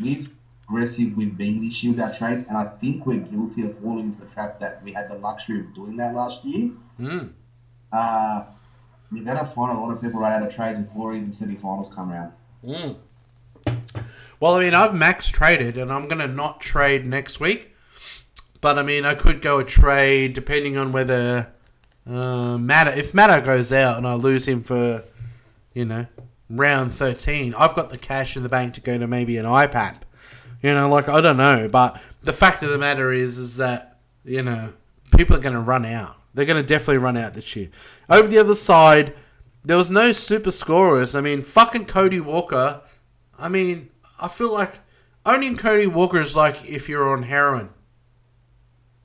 we've 0.00 0.28
aggressive 0.68 1.16
we've 1.16 1.36
been 1.36 1.64
this 1.64 1.82
year 1.82 1.92
with 1.92 2.00
our 2.00 2.12
trades, 2.12 2.44
and 2.48 2.56
I 2.56 2.66
think 2.80 3.06
we're 3.06 3.18
guilty 3.18 3.66
of 3.66 3.78
falling 3.78 4.06
into 4.06 4.20
the 4.20 4.26
trap 4.26 4.60
that 4.60 4.82
we 4.82 4.92
had 4.92 5.10
the 5.10 5.16
luxury 5.16 5.60
of 5.60 5.74
doing 5.74 5.96
that 5.96 6.14
last 6.14 6.44
year. 6.44 6.70
mm. 6.98 7.30
Uh, 7.92 8.44
we're 9.10 9.24
gonna 9.24 9.44
find 9.44 9.76
a 9.76 9.80
lot 9.80 9.90
of 9.90 10.00
people 10.00 10.20
right 10.20 10.32
out 10.32 10.46
of 10.46 10.54
trades 10.54 10.78
before 10.78 11.14
even 11.14 11.30
semi-finals 11.30 11.90
come 11.94 12.10
around. 12.10 12.32
Mm. 12.64 12.96
Well, 14.40 14.56
I 14.56 14.64
mean, 14.64 14.74
I've 14.74 14.94
max 14.94 15.28
traded, 15.28 15.78
and 15.78 15.92
I'm 15.92 16.08
going 16.08 16.18
to 16.18 16.26
not 16.26 16.60
trade 16.60 17.06
next 17.06 17.38
week. 17.38 17.76
But 18.60 18.78
I 18.78 18.82
mean, 18.82 19.04
I 19.04 19.14
could 19.14 19.40
go 19.40 19.58
a 19.58 19.64
trade 19.64 20.34
depending 20.34 20.76
on 20.76 20.90
whether 20.90 21.52
uh, 22.08 22.58
Matter. 22.58 22.90
If 22.90 23.14
Matter 23.14 23.40
goes 23.40 23.72
out 23.72 23.98
and 23.98 24.06
I 24.06 24.14
lose 24.14 24.46
him 24.46 24.62
for, 24.62 25.04
you 25.74 25.84
know, 25.84 26.06
round 26.56 26.94
thirteen, 26.94 27.54
I've 27.54 27.74
got 27.74 27.90
the 27.90 27.98
cash 27.98 28.36
in 28.36 28.42
the 28.42 28.48
bank 28.48 28.74
to 28.74 28.80
go 28.80 28.98
to 28.98 29.06
maybe 29.06 29.36
an 29.36 29.46
iPad. 29.46 29.96
You 30.62 30.72
know, 30.74 30.88
like 30.88 31.08
I 31.08 31.20
don't 31.20 31.36
know, 31.36 31.68
but 31.68 32.00
the 32.22 32.32
fact 32.32 32.62
of 32.62 32.70
the 32.70 32.78
matter 32.78 33.12
is, 33.12 33.38
is 33.38 33.56
that 33.56 33.98
you 34.24 34.42
know 34.42 34.72
people 35.16 35.36
are 35.36 35.40
going 35.40 35.54
to 35.54 35.60
run 35.60 35.84
out. 35.84 36.16
They're 36.34 36.46
going 36.46 36.62
to 36.62 36.66
definitely 36.66 36.98
run 36.98 37.16
out 37.16 37.34
this 37.34 37.54
year. 37.56 37.68
Over 38.08 38.28
the 38.28 38.38
other 38.38 38.54
side, 38.54 39.14
there 39.64 39.76
was 39.76 39.90
no 39.90 40.12
super 40.12 40.50
scorers. 40.50 41.14
I 41.14 41.20
mean, 41.20 41.42
fucking 41.42 41.86
Cody 41.86 42.20
Walker. 42.20 42.82
I 43.38 43.48
mean, 43.48 43.90
I 44.20 44.28
feel 44.28 44.52
like 44.52 44.78
owning 45.26 45.56
Cody 45.56 45.86
Walker 45.86 46.20
is 46.20 46.34
like 46.34 46.64
if 46.68 46.88
you're 46.88 47.12
on 47.12 47.24
heroin. 47.24 47.70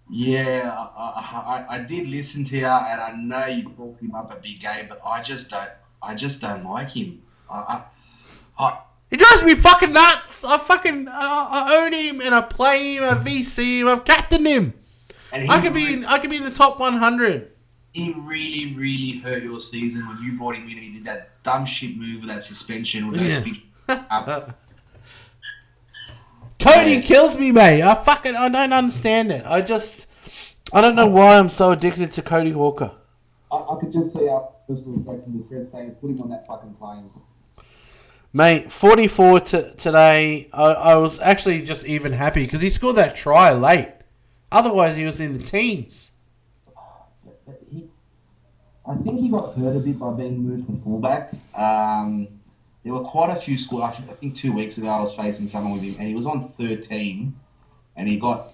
Yeah, 0.09 0.87
I, 0.95 1.65
I, 1.69 1.75
I 1.75 1.83
did 1.83 2.07
listen 2.07 2.45
to 2.45 2.55
you, 2.55 2.65
and 2.65 3.01
I 3.01 3.13
know 3.17 3.45
you 3.47 3.69
talked 3.75 4.01
him 4.01 4.15
up 4.15 4.31
a 4.31 4.39
big 4.39 4.61
game, 4.61 4.85
but 4.87 5.01
I 5.03 5.21
just 5.21 5.49
don't, 5.49 5.69
I 6.01 6.15
just 6.15 6.39
don't 6.39 6.63
like 6.63 6.91
him. 6.91 7.21
I, 7.49 7.83
I, 8.59 8.63
I 8.63 8.79
He 9.09 9.17
drives 9.17 9.43
me 9.43 9.55
fucking 9.55 9.93
nuts. 9.93 10.43
I 10.43 10.57
fucking 10.57 11.07
uh, 11.07 11.11
I 11.13 11.77
own 11.83 11.93
him 11.93 12.21
and 12.21 12.33
I 12.35 12.41
play 12.41 12.95
him. 12.95 13.03
I 13.03 13.13
VC 13.15 13.79
him. 13.81 13.87
I've 13.87 14.05
captained 14.05 14.47
him. 14.47 14.73
and 15.33 15.49
I 15.51 15.61
could 15.61 15.73
be 15.73 15.93
in, 15.93 16.05
I 16.05 16.19
could 16.19 16.29
be 16.29 16.37
in 16.37 16.43
the 16.43 16.51
top 16.51 16.79
100. 16.79 17.51
he 17.93 18.13
really, 18.19 18.75
really 18.75 19.19
hurt 19.19 19.43
your 19.43 19.59
season 19.59 20.07
when 20.07 20.17
you 20.21 20.37
brought 20.37 20.55
him 20.55 20.63
in 20.69 20.71
and 20.77 20.79
he 20.83 20.91
did 20.93 21.05
that 21.05 21.41
dumb 21.43 21.65
shit 21.65 21.97
move 21.97 22.21
with 22.21 22.29
that 22.29 22.43
suspension 22.43 23.09
with 23.11 23.21
Yeah. 23.21 23.39
big 23.41 23.61
up. 24.09 24.59
Cody 26.59 26.93
Yeah. 26.95 27.01
kills 27.01 27.37
me, 27.37 27.51
mate. 27.51 27.81
I 27.83 27.93
fucking 27.95 28.35
I 28.35 28.49
don't 28.49 28.73
understand 28.73 29.31
it. 29.31 29.45
I 29.45 29.61
just 29.61 30.07
I 30.73 30.81
don't 30.81 30.95
know 30.95 31.07
why 31.07 31.37
I'm 31.37 31.49
so 31.49 31.71
addicted 31.71 32.11
to 32.13 32.21
Cody 32.21 32.53
Walker. 32.53 32.91
I, 33.51 33.55
I 33.55 33.79
could 33.79 33.93
just 33.93 34.11
see 34.13 34.27
our 34.27 34.49
personal 34.67 34.97
go 34.99 35.21
from 35.21 35.37
the 35.39 35.45
thread 35.47 35.67
saying, 35.69 35.91
put 36.01 36.09
him 36.11 36.21
on 36.21 36.29
that 36.29 36.45
fucking 36.47 36.73
plane. 36.73 37.09
Mate, 38.33 38.71
44 38.71 39.39
t- 39.39 39.71
today. 39.77 40.49
I, 40.53 40.63
I 40.63 40.95
was 40.95 41.19
actually 41.21 41.61
just 41.63 41.85
even 41.85 42.13
happy 42.13 42.43
because 42.45 42.61
he 42.61 42.69
scored 42.69 42.97
that 42.97 43.15
try 43.15 43.51
late. 43.53 43.91
Otherwise, 44.51 44.95
he 44.95 45.05
was 45.05 45.19
in 45.19 45.37
the 45.37 45.43
teens. 45.43 46.11
He, 47.71 47.87
I 48.85 48.95
think 48.97 49.19
he 49.19 49.29
got 49.29 49.55
hurt 49.55 49.75
a 49.75 49.79
bit 49.79 49.97
by 49.99 50.11
being 50.13 50.39
moved 50.39 50.67
to 50.67 50.79
fullback. 50.83 51.33
Um, 51.55 52.27
there 52.83 52.93
were 52.93 53.03
quite 53.03 53.35
a 53.35 53.39
few 53.39 53.57
scores. 53.57 53.83
I 53.83 53.91
think- 54.13 54.35
two 54.35 54.53
weeks 54.53 54.77
ago 54.77 54.87
I 54.87 54.99
was 55.01 55.13
facing 55.15 55.47
someone 55.47 55.73
with 55.73 55.83
him, 55.83 55.95
and 55.99 56.07
he 56.07 56.13
was 56.13 56.25
on 56.25 56.49
13, 56.57 57.33
and 57.95 58.07
he 58.07 58.17
got 58.17 58.53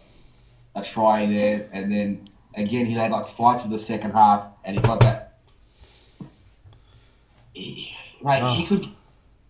a 0.76 0.84
try 0.84 1.26
there, 1.26 1.68
and 1.74 1.92
then 1.92 2.28
again 2.56 2.86
he 2.86 2.94
had 2.94 3.12
like 3.12 3.28
five 3.36 3.62
for 3.62 3.68
the 3.68 3.80
second 3.80 4.12
half, 4.12 4.48
and 4.64 4.76
he 4.78 4.82
got 4.82 5.00
that. 5.02 5.38
He, 7.54 7.72
he 7.72 7.96
Oh. 8.26 8.66
could, 8.68 8.90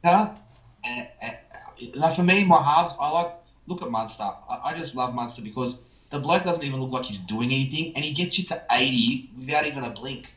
huh? 0.03 0.35
And, 0.83 1.07
and, 1.21 1.37
uh, 1.53 1.85
like 1.95 2.15
for 2.15 2.23
me, 2.23 2.43
my 2.43 2.61
halves, 2.61 2.93
I 2.99 3.09
like 3.09 3.33
look 3.67 3.81
at 3.81 3.89
Munster. 3.89 4.23
I, 4.23 4.61
I 4.65 4.77
just 4.77 4.95
love 4.95 5.13
Munster 5.13 5.41
because 5.41 5.79
the 6.11 6.19
bloke 6.19 6.43
doesn't 6.43 6.63
even 6.63 6.79
look 6.79 6.91
like 6.91 7.05
he's 7.05 7.19
doing 7.19 7.51
anything, 7.51 7.93
and 7.95 8.05
he 8.05 8.13
gets 8.13 8.37
you 8.37 8.45
to 8.45 8.61
80 8.71 9.31
without 9.39 9.65
even 9.65 9.83
a 9.83 9.89
blink. 9.89 10.31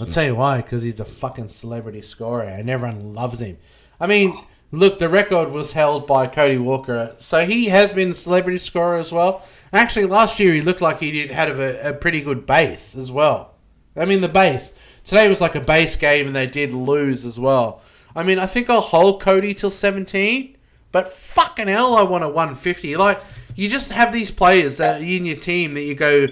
I'll 0.00 0.06
tell 0.06 0.24
you 0.24 0.34
why, 0.34 0.60
because 0.60 0.82
he's 0.82 1.00
a 1.00 1.04
fucking 1.04 1.48
celebrity 1.48 2.02
scorer 2.02 2.42
and 2.42 2.68
everyone 2.68 3.14
loves 3.14 3.40
him. 3.40 3.58
I 4.00 4.08
mean, 4.08 4.36
look, 4.72 4.98
the 4.98 5.08
record 5.08 5.50
was 5.50 5.72
held 5.72 6.06
by 6.06 6.26
Cody 6.26 6.58
Walker, 6.58 7.14
so 7.18 7.44
he 7.44 7.66
has 7.66 7.92
been 7.92 8.10
a 8.10 8.14
celebrity 8.14 8.58
scorer 8.58 8.98
as 8.98 9.12
well. 9.12 9.46
Actually, 9.72 10.06
last 10.06 10.40
year 10.40 10.52
he 10.52 10.60
looked 10.60 10.80
like 10.80 10.98
he 10.98 11.12
did 11.12 11.30
had 11.30 11.48
a, 11.48 11.90
a 11.90 11.92
pretty 11.92 12.20
good 12.20 12.44
base 12.44 12.96
as 12.96 13.10
well. 13.10 13.54
I 13.96 14.04
mean, 14.04 14.20
the 14.20 14.28
base. 14.28 14.74
Today 15.04 15.28
was 15.28 15.40
like 15.40 15.54
a 15.54 15.60
base 15.60 15.96
game 15.96 16.26
and 16.26 16.34
they 16.34 16.46
did 16.46 16.72
lose 16.72 17.24
as 17.24 17.38
well. 17.38 17.80
I 18.16 18.22
mean, 18.22 18.38
I 18.38 18.46
think 18.46 18.70
I'll 18.70 18.80
hold 18.80 19.20
Cody 19.20 19.54
till 19.54 19.70
17, 19.70 20.56
but 20.92 21.12
fucking 21.12 21.68
hell, 21.68 21.94
I 21.96 22.02
want 22.02 22.24
a 22.24 22.28
150. 22.28 22.96
Like, 22.96 23.20
you 23.56 23.68
just 23.68 23.92
have 23.92 24.12
these 24.12 24.30
players 24.30 24.78
that 24.78 25.00
are 25.00 25.04
in 25.04 25.26
your 25.26 25.36
team 25.36 25.74
that 25.74 25.82
you 25.82 25.94
go, 25.94 26.28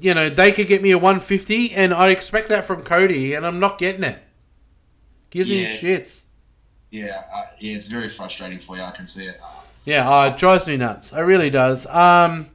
you 0.00 0.14
know, 0.14 0.28
they 0.28 0.52
could 0.52 0.66
get 0.66 0.82
me 0.82 0.90
a 0.92 0.98
150, 0.98 1.72
and 1.74 1.92
I 1.92 2.08
expect 2.08 2.48
that 2.48 2.64
from 2.64 2.82
Cody, 2.82 3.34
and 3.34 3.46
I'm 3.46 3.60
not 3.60 3.78
getting 3.78 4.04
it. 4.04 4.18
Gives 5.30 5.50
me 5.50 5.64
shits. 5.66 6.22
Yeah, 6.90 7.22
uh, 7.34 7.46
yeah, 7.58 7.76
it's 7.76 7.88
very 7.88 8.08
frustrating 8.08 8.58
for 8.58 8.76
you. 8.76 8.82
I 8.82 8.90
can 8.92 9.06
see 9.06 9.26
it. 9.26 9.38
Uh, 9.42 9.48
Yeah, 9.84 10.08
oh, 10.08 10.28
it 10.32 10.38
drives 10.38 10.66
me 10.66 10.76
nuts. 10.76 11.12
It 11.12 11.20
really 11.20 11.50
does. 11.50 11.86
Um, 11.86 12.46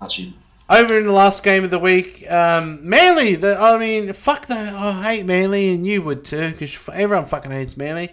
touching. 0.00 0.34
Over 0.70 0.96
in 0.96 1.04
the 1.04 1.12
last 1.12 1.42
game 1.42 1.64
of 1.64 1.70
the 1.70 1.78
week, 1.80 2.24
um, 2.30 2.88
Manly. 2.88 3.34
The, 3.34 3.60
I 3.60 3.76
mean, 3.76 4.12
fuck 4.12 4.46
that. 4.46 4.72
I 4.72 5.02
hate 5.02 5.26
Manly, 5.26 5.74
and 5.74 5.84
you 5.86 6.00
would 6.02 6.24
too, 6.24 6.52
because 6.52 6.78
everyone 6.92 7.26
fucking 7.26 7.50
hates 7.50 7.76
Manly. 7.76 8.12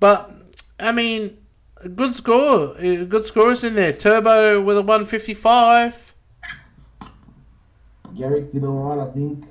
But 0.00 0.30
I 0.80 0.90
mean, 0.90 1.40
good 1.94 2.12
score, 2.12 2.74
good 2.74 3.24
scores 3.24 3.62
in 3.62 3.76
there. 3.76 3.92
Turbo 3.92 4.60
with 4.60 4.76
a 4.76 4.82
one 4.82 5.06
fifty 5.06 5.32
five. 5.32 6.12
Garrick 8.16 8.52
did 8.52 8.64
all 8.64 8.96
right, 8.96 9.08
I 9.08 9.10
think. 9.12 9.44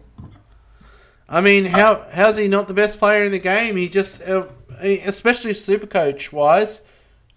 I 1.29 1.39
mean, 1.39 1.65
how 1.65 2.05
how's 2.11 2.35
he 2.35 2.49
not 2.49 2.67
the 2.67 2.73
best 2.73 2.99
player 2.99 3.23
in 3.23 3.31
the 3.31 3.39
game? 3.39 3.77
He 3.77 3.87
just, 3.87 4.21
uh, 4.27 4.47
especially 4.81 5.53
super 5.53 5.87
coach 5.87 6.33
wise, 6.33 6.81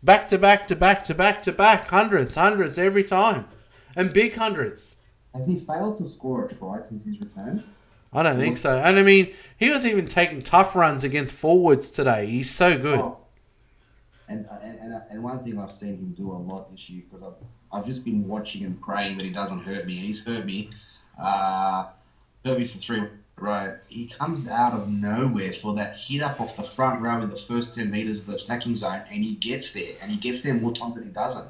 back 0.03 0.27
to 0.28 0.39
back 0.39 0.66
to 0.66 0.74
back 0.74 1.05
to 1.05 1.15
back 1.15 1.43
to 1.45 1.53
back, 1.53 1.89
hundreds, 1.89 2.35
hundreds 2.35 2.77
every 2.77 3.05
time, 3.05 3.47
and 3.95 4.12
big 4.12 4.35
hundreds. 4.35 4.94
Has 5.35 5.47
he 5.47 5.61
failed 5.61 5.97
to 5.98 6.06
score 6.06 6.44
a 6.44 6.55
try 6.55 6.81
since 6.81 7.05
his 7.05 7.20
return? 7.20 7.65
I 8.12 8.23
don't 8.23 8.36
think 8.36 8.56
so. 8.56 8.78
And 8.78 8.98
I 8.98 9.02
mean, 9.02 9.35
he 9.56 9.70
was 9.70 9.85
even 9.85 10.06
taking 10.06 10.43
tough 10.43 10.77
runs 10.77 11.02
against 11.02 11.32
forwards 11.32 11.90
today. 11.90 12.27
He's 12.27 12.55
so 12.55 12.78
good. 12.78 13.01
Oh. 13.01 13.19
And, 14.28 14.47
and, 14.62 14.78
and, 14.78 15.02
and 15.11 15.23
one 15.23 15.43
thing 15.44 15.59
I've 15.59 15.73
seen 15.73 15.97
him 15.97 16.15
do 16.16 16.31
a 16.31 16.39
lot 16.39 16.70
this 16.70 16.89
year, 16.89 17.02
because 17.11 17.27
I've, 17.27 17.35
I've 17.73 17.85
just 17.85 18.05
been 18.05 18.27
watching 18.27 18.65
and 18.65 18.81
praying 18.81 19.16
that 19.19 19.24
he 19.24 19.31
doesn't 19.31 19.65
hurt 19.65 19.85
me, 19.85 19.98
and 19.98 20.06
he's 20.06 20.24
hurt 20.24 20.47
me. 20.47 20.70
Uh, 21.20 21.89
hurt 22.44 22.59
me 22.59 22.66
for 22.66 22.78
three 22.78 23.02
right. 23.39 23.74
He 23.89 24.06
comes 24.06 24.47
out 24.47 24.73
of 24.73 24.89
nowhere 24.89 25.52
for 25.52 25.74
that 25.74 25.97
hit 25.98 26.23
up 26.23 26.40
off 26.40 26.56
the 26.56 26.62
front 26.62 27.01
row 27.02 27.20
in 27.20 27.31
the 27.31 27.36
first 27.36 27.74
10 27.74 27.90
metres 27.90 28.20
of 28.20 28.27
the 28.27 28.36
attacking 28.36 28.77
zone, 28.77 29.02
and 29.11 29.24
he 29.24 29.35
gets 29.35 29.70
there. 29.70 29.93
And 30.01 30.11
he 30.11 30.16
gets 30.16 30.40
there 30.43 30.55
more 30.55 30.73
times 30.73 30.94
than 30.94 31.05
he 31.05 31.11
doesn't. 31.11 31.48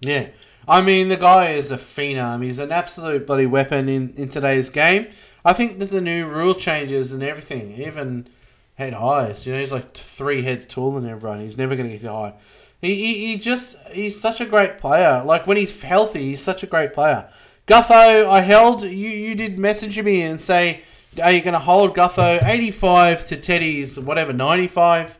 Yeah. 0.00 0.28
I 0.66 0.80
mean, 0.80 1.08
the 1.08 1.16
guy 1.16 1.50
is 1.50 1.70
a 1.70 1.76
phenom. 1.76 2.42
He's 2.42 2.58
an 2.58 2.72
absolute 2.72 3.26
bloody 3.26 3.46
weapon 3.46 3.88
in, 3.88 4.14
in 4.16 4.28
today's 4.30 4.70
game. 4.70 5.08
I 5.44 5.52
think 5.52 5.78
that 5.78 5.90
the 5.90 6.00
new 6.00 6.26
rule 6.26 6.54
changes 6.54 7.12
and 7.12 7.22
everything, 7.22 7.74
even 7.74 8.28
head 8.76 8.94
highs, 8.94 9.46
you 9.46 9.52
know, 9.52 9.60
he's 9.60 9.72
like 9.72 9.94
three 9.94 10.42
heads 10.42 10.64
taller 10.64 11.00
than 11.00 11.10
everyone. 11.10 11.40
He's 11.40 11.58
never 11.58 11.76
going 11.76 11.90
to 11.90 11.98
get 11.98 12.10
high. 12.10 12.34
He, 12.80 12.94
he, 12.94 13.26
he 13.26 13.36
just, 13.38 13.76
he's 13.90 14.18
such 14.18 14.40
a 14.40 14.46
great 14.46 14.78
player. 14.78 15.22
Like, 15.24 15.46
when 15.46 15.56
he's 15.56 15.82
healthy, 15.82 16.30
he's 16.30 16.42
such 16.42 16.62
a 16.62 16.66
great 16.66 16.92
player. 16.94 17.28
Gutho, 17.66 18.26
I 18.26 18.40
held, 18.40 18.82
you, 18.82 18.90
you 18.90 19.34
did 19.34 19.58
message 19.58 19.98
me 20.00 20.22
and 20.22 20.40
say, 20.40 20.82
are 21.22 21.32
you 21.32 21.40
going 21.40 21.54
to 21.54 21.60
hold 21.60 21.94
Gutho 21.94 22.42
85 22.42 23.24
to 23.26 23.36
Teddy's, 23.36 23.98
whatever, 23.98 24.32
95? 24.32 25.18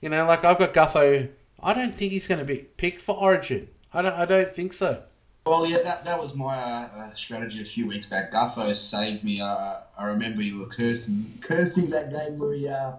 You 0.00 0.08
know, 0.08 0.26
like, 0.26 0.44
I've 0.44 0.58
got 0.58 0.74
Gutho. 0.74 1.28
I 1.60 1.74
don't 1.74 1.94
think 1.94 2.12
he's 2.12 2.26
going 2.26 2.38
to 2.38 2.44
be 2.44 2.66
picked 2.76 3.00
for 3.00 3.16
Origin. 3.16 3.68
I 3.92 4.02
don't, 4.02 4.14
I 4.14 4.24
don't 4.26 4.52
think 4.52 4.72
so. 4.72 5.02
Well, 5.46 5.64
yeah, 5.64 5.78
that, 5.82 6.04
that 6.04 6.20
was 6.20 6.34
my 6.34 6.56
uh, 6.56 7.14
strategy 7.14 7.62
a 7.62 7.64
few 7.64 7.86
weeks 7.86 8.04
back. 8.04 8.32
Gutho 8.32 8.76
saved 8.76 9.24
me. 9.24 9.40
Uh, 9.40 9.76
I 9.96 10.06
remember 10.06 10.42
you 10.42 10.58
were 10.58 10.66
cursing, 10.66 11.32
cursing 11.40 11.88
that 11.90 12.10
game 12.10 12.38
where 12.38 12.52
he 12.52 12.68
uh, 12.68 12.92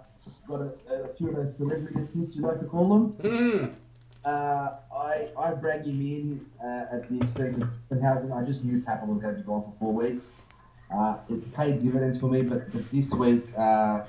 got 0.47 0.61
a, 0.61 0.71
a 0.91 1.13
few 1.15 1.29
of 1.29 1.35
those 1.35 1.55
celebrity 1.57 1.99
assists, 1.99 2.35
you 2.35 2.41
like 2.41 2.59
to 2.59 2.65
call 2.65 2.89
them. 2.89 3.13
Mm. 3.21 3.73
Uh, 4.25 4.77
I 4.93 5.29
I 5.37 5.53
dragged 5.53 5.85
him 5.85 6.01
in 6.01 6.45
uh, 6.61 6.95
at 6.95 7.07
the 7.09 7.17
expense 7.19 7.57
of 7.57 7.69
Papenhuyzen. 7.89 8.35
I 8.35 8.43
just 8.45 8.65
knew 8.65 8.81
Papa 8.81 9.05
was 9.05 9.21
going 9.21 9.35
to 9.35 9.41
be 9.41 9.45
gone 9.45 9.61
for 9.61 9.73
four 9.79 9.93
weeks. 9.93 10.31
Uh, 10.93 11.17
it 11.29 11.53
paid 11.53 11.83
dividends 11.83 12.19
for 12.19 12.25
me, 12.27 12.41
but, 12.41 12.71
but 12.73 12.89
this 12.91 13.13
week 13.13 13.45
uh, 13.57 14.01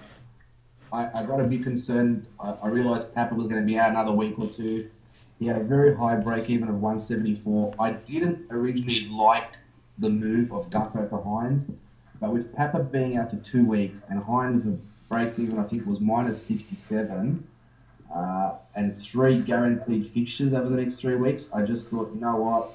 I, 0.93 1.11
I 1.15 1.23
got 1.27 1.41
a 1.41 1.45
bit 1.45 1.63
concerned. 1.63 2.27
I, 2.43 2.55
I 2.63 2.69
realised 2.69 3.15
Papa 3.15 3.35
was 3.35 3.47
going 3.47 3.61
to 3.61 3.67
be 3.67 3.79
out 3.79 3.91
another 3.91 4.13
week 4.13 4.39
or 4.39 4.49
two. 4.49 4.91
He 5.41 5.47
had 5.47 5.57
a 5.57 5.65
very 5.65 5.97
high 5.97 6.17
break 6.17 6.51
even 6.51 6.69
of 6.69 6.75
174. 6.75 7.75
I 7.81 7.93
didn't 7.93 8.47
originally 8.51 9.09
like 9.09 9.57
the 9.99 10.11
move 10.11 10.53
of 10.53 10.69
Gutho 10.69 11.09
to 11.09 11.17
Hynes, 11.17 11.67
but 12.21 12.31
with 12.33 12.55
Papa 12.55 12.81
being 12.81 13.17
out 13.17 13.31
for 13.31 13.39
two 13.39 13.65
weeks 13.65 14.03
and 14.11 14.23
Hynes 14.23 14.79
break 15.09 15.39
even, 15.39 15.59
I 15.59 15.65
think 15.65 15.83
it 15.83 15.89
was 15.89 15.99
minus 15.99 16.41
67 16.43 17.43
uh, 18.15 18.53
and 18.75 18.97
three 18.97 19.41
guaranteed 19.41 20.11
fixtures 20.11 20.53
over 20.53 20.69
the 20.69 20.77
next 20.77 21.01
three 21.01 21.17
weeks, 21.17 21.49
I 21.55 21.63
just 21.63 21.89
thought, 21.89 22.13
you 22.15 22.21
know 22.21 22.37
what, 22.37 22.73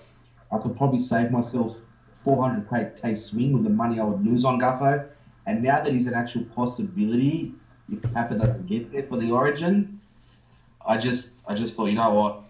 I 0.52 0.58
could 0.58 0.76
probably 0.76 1.00
save 1.00 1.30
myself 1.30 1.80
400k 2.26 3.16
swing 3.16 3.54
with 3.54 3.64
the 3.64 3.70
money 3.70 4.00
I 4.00 4.04
would 4.06 4.26
lose 4.26 4.44
on 4.44 4.60
Gutho. 4.60 5.08
And 5.46 5.62
now 5.62 5.84
that 5.84 5.94
he's 5.94 6.08
an 6.08 6.16
actual 6.16 6.44
possibility, 6.56 7.54
if 7.92 8.02
Papa 8.14 8.36
doesn't 8.36 8.66
get 8.66 8.92
there 8.92 9.04
for 9.04 9.18
the 9.18 9.32
Origin, 9.32 10.00
I 10.88 10.98
just, 10.98 11.30
I 11.48 11.54
just 11.54 11.76
thought, 11.76 11.88
you 11.88 11.96
know 11.96 12.12
what, 12.12 12.45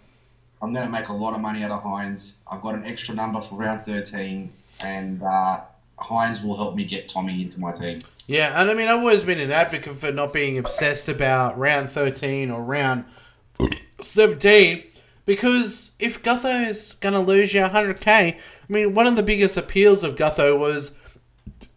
I'm 0.61 0.73
going 0.73 0.85
to 0.85 0.91
make 0.91 1.09
a 1.09 1.13
lot 1.13 1.33
of 1.33 1.41
money 1.41 1.63
out 1.63 1.71
of 1.71 1.83
Hynes. 1.83 2.33
I've 2.49 2.61
got 2.61 2.75
an 2.75 2.85
extra 2.85 3.13
number 3.13 3.41
for 3.41 3.55
round 3.55 3.85
13, 3.85 4.51
and 4.83 5.21
uh, 5.21 5.61
Hynes 5.99 6.43
will 6.43 6.57
help 6.57 6.75
me 6.75 6.85
get 6.85 7.07
Tommy 7.09 7.41
into 7.41 7.59
my 7.59 7.71
team. 7.71 8.01
Yeah, 8.27 8.59
and 8.59 8.69
I 8.69 8.73
mean, 8.73 8.87
I've 8.87 8.99
always 8.99 9.23
been 9.23 9.39
an 9.39 9.51
advocate 9.51 9.97
for 9.97 10.11
not 10.11 10.33
being 10.33 10.57
obsessed 10.57 11.07
about 11.07 11.57
round 11.57 11.91
13 11.91 12.49
or 12.49 12.63
round 12.63 13.05
17 14.01 14.83
because 15.25 15.95
if 15.99 16.21
Gutho 16.23 16.67
is 16.67 16.93
going 16.93 17.13
to 17.13 17.19
lose 17.19 17.53
you 17.53 17.61
100k, 17.61 18.07
I 18.07 18.37
mean, 18.67 18.95
one 18.95 19.07
of 19.07 19.15
the 19.15 19.23
biggest 19.23 19.57
appeals 19.57 20.03
of 20.03 20.15
Gutho 20.15 20.57
was 20.57 20.99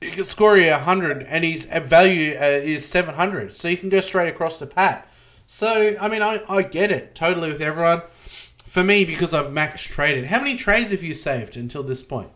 he 0.00 0.10
can 0.10 0.24
score 0.24 0.56
you 0.56 0.70
100 0.70 1.22
and 1.22 1.44
his 1.44 1.66
value 1.66 2.36
uh, 2.38 2.44
is 2.44 2.88
700, 2.88 3.54
so 3.54 3.68
you 3.68 3.76
can 3.76 3.88
go 3.88 4.00
straight 4.00 4.28
across 4.28 4.58
to 4.58 4.66
Pat. 4.66 5.06
So, 5.46 5.96
I 6.00 6.08
mean, 6.08 6.22
I, 6.22 6.42
I 6.48 6.62
get 6.62 6.90
it 6.90 7.14
totally 7.14 7.50
with 7.50 7.62
everyone. 7.62 8.02
For 8.68 8.84
me, 8.84 9.04
because 9.04 9.32
I've 9.32 9.52
max 9.52 9.82
traded, 9.82 10.26
how 10.26 10.38
many 10.38 10.56
trades 10.56 10.90
have 10.90 11.02
you 11.02 11.14
saved 11.14 11.56
until 11.56 11.82
this 11.82 12.02
point? 12.02 12.30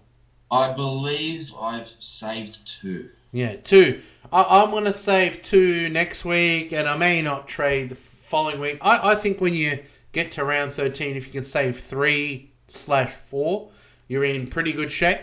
I 0.50 0.74
believe 0.74 1.50
I've 1.60 1.90
saved 1.98 2.66
two. 2.66 3.10
Yeah, 3.32 3.56
two. 3.56 4.00
I, 4.32 4.62
I'm 4.62 4.70
going 4.70 4.84
to 4.84 4.92
save 4.92 5.42
two 5.42 5.88
next 5.88 6.24
week, 6.24 6.72
and 6.72 6.88
I 6.88 6.96
may 6.96 7.22
not 7.22 7.48
trade 7.48 7.90
the 7.90 7.94
following 7.94 8.60
week. 8.60 8.78
I, 8.80 9.12
I 9.12 9.14
think 9.14 9.40
when 9.40 9.54
you 9.54 9.80
get 10.12 10.32
to 10.32 10.44
round 10.44 10.72
13, 10.72 11.16
if 11.16 11.26
you 11.26 11.32
can 11.32 11.44
save 11.44 11.78
three 11.80 12.50
slash 12.68 13.12
four, 13.12 13.70
you're 14.09 14.24
in 14.24 14.46
pretty 14.46 14.72
good 14.72 14.90
shape. 14.90 15.20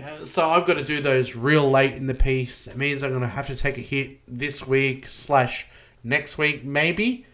Uh, 0.00 0.24
So 0.24 0.48
I've 0.50 0.66
got 0.66 0.74
to 0.74 0.84
do 0.84 1.00
those 1.00 1.34
real 1.36 1.68
late 1.68 1.94
in 1.94 2.06
the 2.06 2.14
piece. 2.14 2.66
It 2.66 2.76
means 2.76 3.02
I'm 3.02 3.10
going 3.10 3.22
to 3.22 3.28
have 3.28 3.46
to 3.48 3.56
take 3.56 3.78
a 3.78 3.80
hit 3.82 4.20
this 4.26 4.66
week 4.66 5.06
slash 5.08 5.66
next 6.02 6.38
week 6.38 6.64
maybe. 6.64 7.26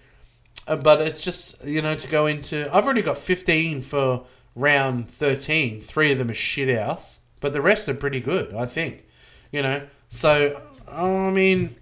Uh, 0.70 0.76
but 0.76 1.00
it's 1.00 1.20
just 1.20 1.62
you 1.64 1.82
know 1.82 1.96
to 1.96 2.06
go 2.06 2.26
into. 2.26 2.72
I've 2.74 2.84
already 2.84 3.02
got 3.02 3.18
15 3.18 3.82
for 3.82 4.24
round 4.54 5.10
13. 5.10 5.82
Three 5.82 6.12
of 6.12 6.18
them 6.18 6.30
are 6.30 6.34
shit 6.34 6.74
house, 6.78 7.18
but 7.40 7.52
the 7.52 7.60
rest 7.60 7.88
are 7.88 7.94
pretty 7.94 8.20
good. 8.20 8.54
I 8.54 8.66
think. 8.66 9.02
You 9.50 9.62
know. 9.62 9.82
So 10.10 10.62
I 10.88 11.30
mean, 11.30 11.74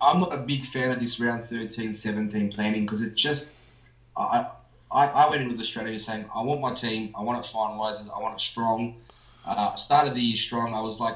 I'm 0.00 0.20
not 0.20 0.32
a 0.32 0.38
big 0.38 0.64
fan 0.64 0.92
of 0.92 1.00
this 1.00 1.18
round 1.18 1.44
13, 1.44 1.92
17 1.92 2.50
planning 2.50 2.86
because 2.86 3.02
it 3.02 3.16
just. 3.16 3.50
I, 4.16 4.46
I, 4.92 5.06
I 5.06 5.30
went 5.30 5.42
in 5.42 5.48
with 5.48 5.58
the 5.58 5.64
strategy 5.64 5.98
saying, 5.98 6.26
I 6.34 6.42
want 6.42 6.60
my 6.60 6.74
team, 6.74 7.14
I 7.16 7.22
want 7.22 7.44
it 7.44 7.48
finalised, 7.48 8.10
I 8.14 8.20
want 8.20 8.34
it 8.34 8.40
strong. 8.40 8.96
Uh, 9.46 9.74
started 9.76 10.14
the 10.14 10.20
year 10.20 10.36
strong. 10.36 10.74
I 10.74 10.80
was 10.80 10.98
like, 10.98 11.14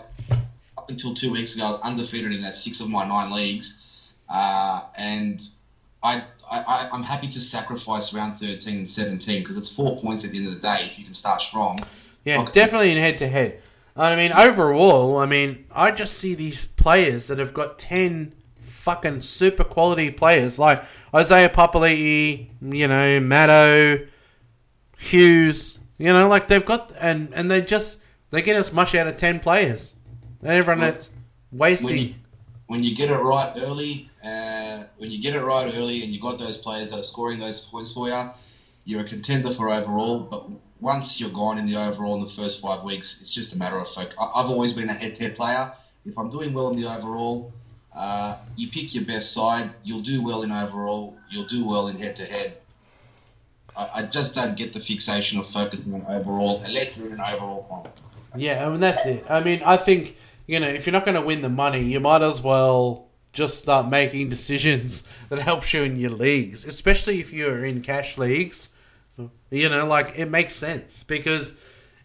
up 0.78 0.88
until 0.88 1.12
two 1.12 1.32
weeks 1.32 1.54
ago, 1.54 1.64
I 1.64 1.68
was 1.68 1.80
undefeated 1.80 2.32
in 2.32 2.40
that 2.42 2.54
six 2.54 2.80
of 2.80 2.88
my 2.88 3.06
nine 3.06 3.32
leagues. 3.32 4.12
Uh, 4.28 4.82
and 4.96 5.46
I, 6.04 6.24
I, 6.50 6.88
I'm 6.92 7.02
happy 7.02 7.28
to 7.28 7.40
sacrifice 7.40 8.12
round 8.12 8.36
13 8.38 8.78
and 8.78 8.88
17 8.90 9.42
because 9.42 9.56
it's 9.56 9.68
four 9.74 10.00
points 10.00 10.24
at 10.24 10.30
the 10.30 10.38
end 10.38 10.46
of 10.48 10.54
the 10.54 10.60
day 10.60 10.86
if 10.90 10.98
you 10.98 11.04
can 11.04 11.14
start 11.14 11.42
strong. 11.42 11.78
Yeah, 12.24 12.40
Okay. 12.40 12.52
definitely 12.52 12.92
in 12.92 12.98
head 12.98 13.18
to 13.18 13.28
head. 13.28 13.60
I 13.96 14.16
mean, 14.16 14.32
overall, 14.32 15.18
I 15.18 15.26
mean, 15.26 15.66
I 15.74 15.90
just 15.92 16.18
see 16.18 16.34
these 16.34 16.64
players 16.64 17.26
that 17.28 17.38
have 17.38 17.54
got 17.54 17.78
10 17.78 18.32
fucking 18.62 19.20
super 19.20 19.62
quality 19.64 20.10
players 20.10 20.58
like 20.58 20.82
Isaiah 21.14 21.48
Papali'i, 21.48 22.48
you 22.60 22.88
know, 22.88 23.20
Maddo, 23.20 24.06
Hughes, 24.98 25.78
you 25.98 26.12
know, 26.12 26.28
like 26.28 26.48
they've 26.48 26.64
got, 26.64 26.92
and, 27.00 27.32
and 27.34 27.50
they 27.50 27.60
just, 27.62 28.00
they 28.30 28.42
get 28.42 28.56
as 28.56 28.72
much 28.72 28.94
out 28.94 29.06
of 29.06 29.16
10 29.16 29.40
players. 29.40 29.94
And 30.42 30.50
everyone 30.50 30.80
Well, 30.80 30.90
that's 30.92 31.08
when 31.10 31.16
you, 31.16 31.58
wasting. 31.60 32.14
when 32.66 32.82
you 32.84 32.94
get 32.96 33.10
it 33.10 33.16
right 33.16 33.52
early, 33.62 34.10
uh, 34.24 34.84
when 34.96 35.10
you 35.10 35.22
get 35.22 35.34
it 35.34 35.42
right 35.42 35.72
early, 35.74 36.02
and 36.02 36.12
you've 36.12 36.22
got 36.22 36.38
those 36.38 36.58
players 36.58 36.90
that 36.90 36.98
are 36.98 37.04
scoring 37.04 37.38
those 37.38 37.60
points 37.60 37.92
for 37.92 38.08
you, 38.08 38.22
you're 38.84 39.02
a 39.02 39.08
contender 39.08 39.52
for 39.52 39.68
overall. 39.70 40.20
But 40.20 40.48
once 40.80 41.20
you're 41.20 41.30
gone 41.30 41.58
in 41.58 41.66
the 41.66 41.76
overall 41.76 42.14
in 42.16 42.20
the 42.22 42.30
first 42.30 42.60
five 42.60 42.84
weeks, 42.84 43.20
it's 43.20 43.34
just 43.34 43.54
a 43.54 43.58
matter 43.58 43.78
of 43.78 43.88
focus. 43.88 44.14
I've 44.18 44.46
always 44.46 44.72
been 44.72 44.88
a 44.88 44.94
head-to-head 44.94 45.36
player. 45.36 45.72
If 46.06 46.18
I'm 46.18 46.30
doing 46.30 46.52
well 46.52 46.68
in 46.70 46.80
the 46.80 46.90
overall, 46.90 47.52
uh, 47.96 48.38
you 48.56 48.68
pick 48.70 48.94
your 48.94 49.04
best 49.04 49.32
side. 49.32 49.70
You'll 49.84 50.00
do 50.02 50.22
well 50.22 50.42
in 50.42 50.52
overall. 50.52 51.16
You'll 51.30 51.46
do 51.46 51.64
well 51.64 51.88
in 51.88 51.96
head-to-head. 51.96 52.58
I, 53.76 53.88
I 53.94 54.02
just 54.06 54.34
don't 54.34 54.56
get 54.56 54.72
the 54.72 54.80
fixation 54.80 55.38
of 55.38 55.46
focusing 55.46 55.94
on 55.94 56.04
overall 56.06 56.62
unless 56.64 56.96
you're 56.96 57.06
in 57.06 57.14
an 57.14 57.20
overall 57.20 57.66
comp. 57.68 57.88
Yeah, 58.36 58.66
I 58.66 58.70
mean, 58.70 58.80
that's 58.80 59.06
it. 59.06 59.24
I 59.30 59.42
mean, 59.42 59.62
I 59.64 59.76
think, 59.76 60.16
you 60.46 60.60
know, 60.60 60.68
if 60.68 60.86
you're 60.86 60.92
not 60.92 61.04
going 61.04 61.14
to 61.14 61.22
win 61.22 61.40
the 61.40 61.48
money, 61.48 61.84
you 61.84 62.00
might 62.00 62.22
as 62.22 62.42
well 62.42 63.03
just 63.34 63.58
start 63.58 63.88
making 63.88 64.30
decisions 64.30 65.06
that 65.28 65.40
helps 65.40 65.74
you 65.74 65.82
in 65.82 65.96
your 65.96 66.12
leagues, 66.12 66.64
especially 66.64 67.20
if 67.20 67.32
you're 67.32 67.64
in 67.64 67.82
cash 67.82 68.16
leagues. 68.16 68.70
You 69.50 69.68
know, 69.68 69.86
like, 69.86 70.18
it 70.18 70.30
makes 70.30 70.56
sense 70.56 71.04
because 71.04 71.56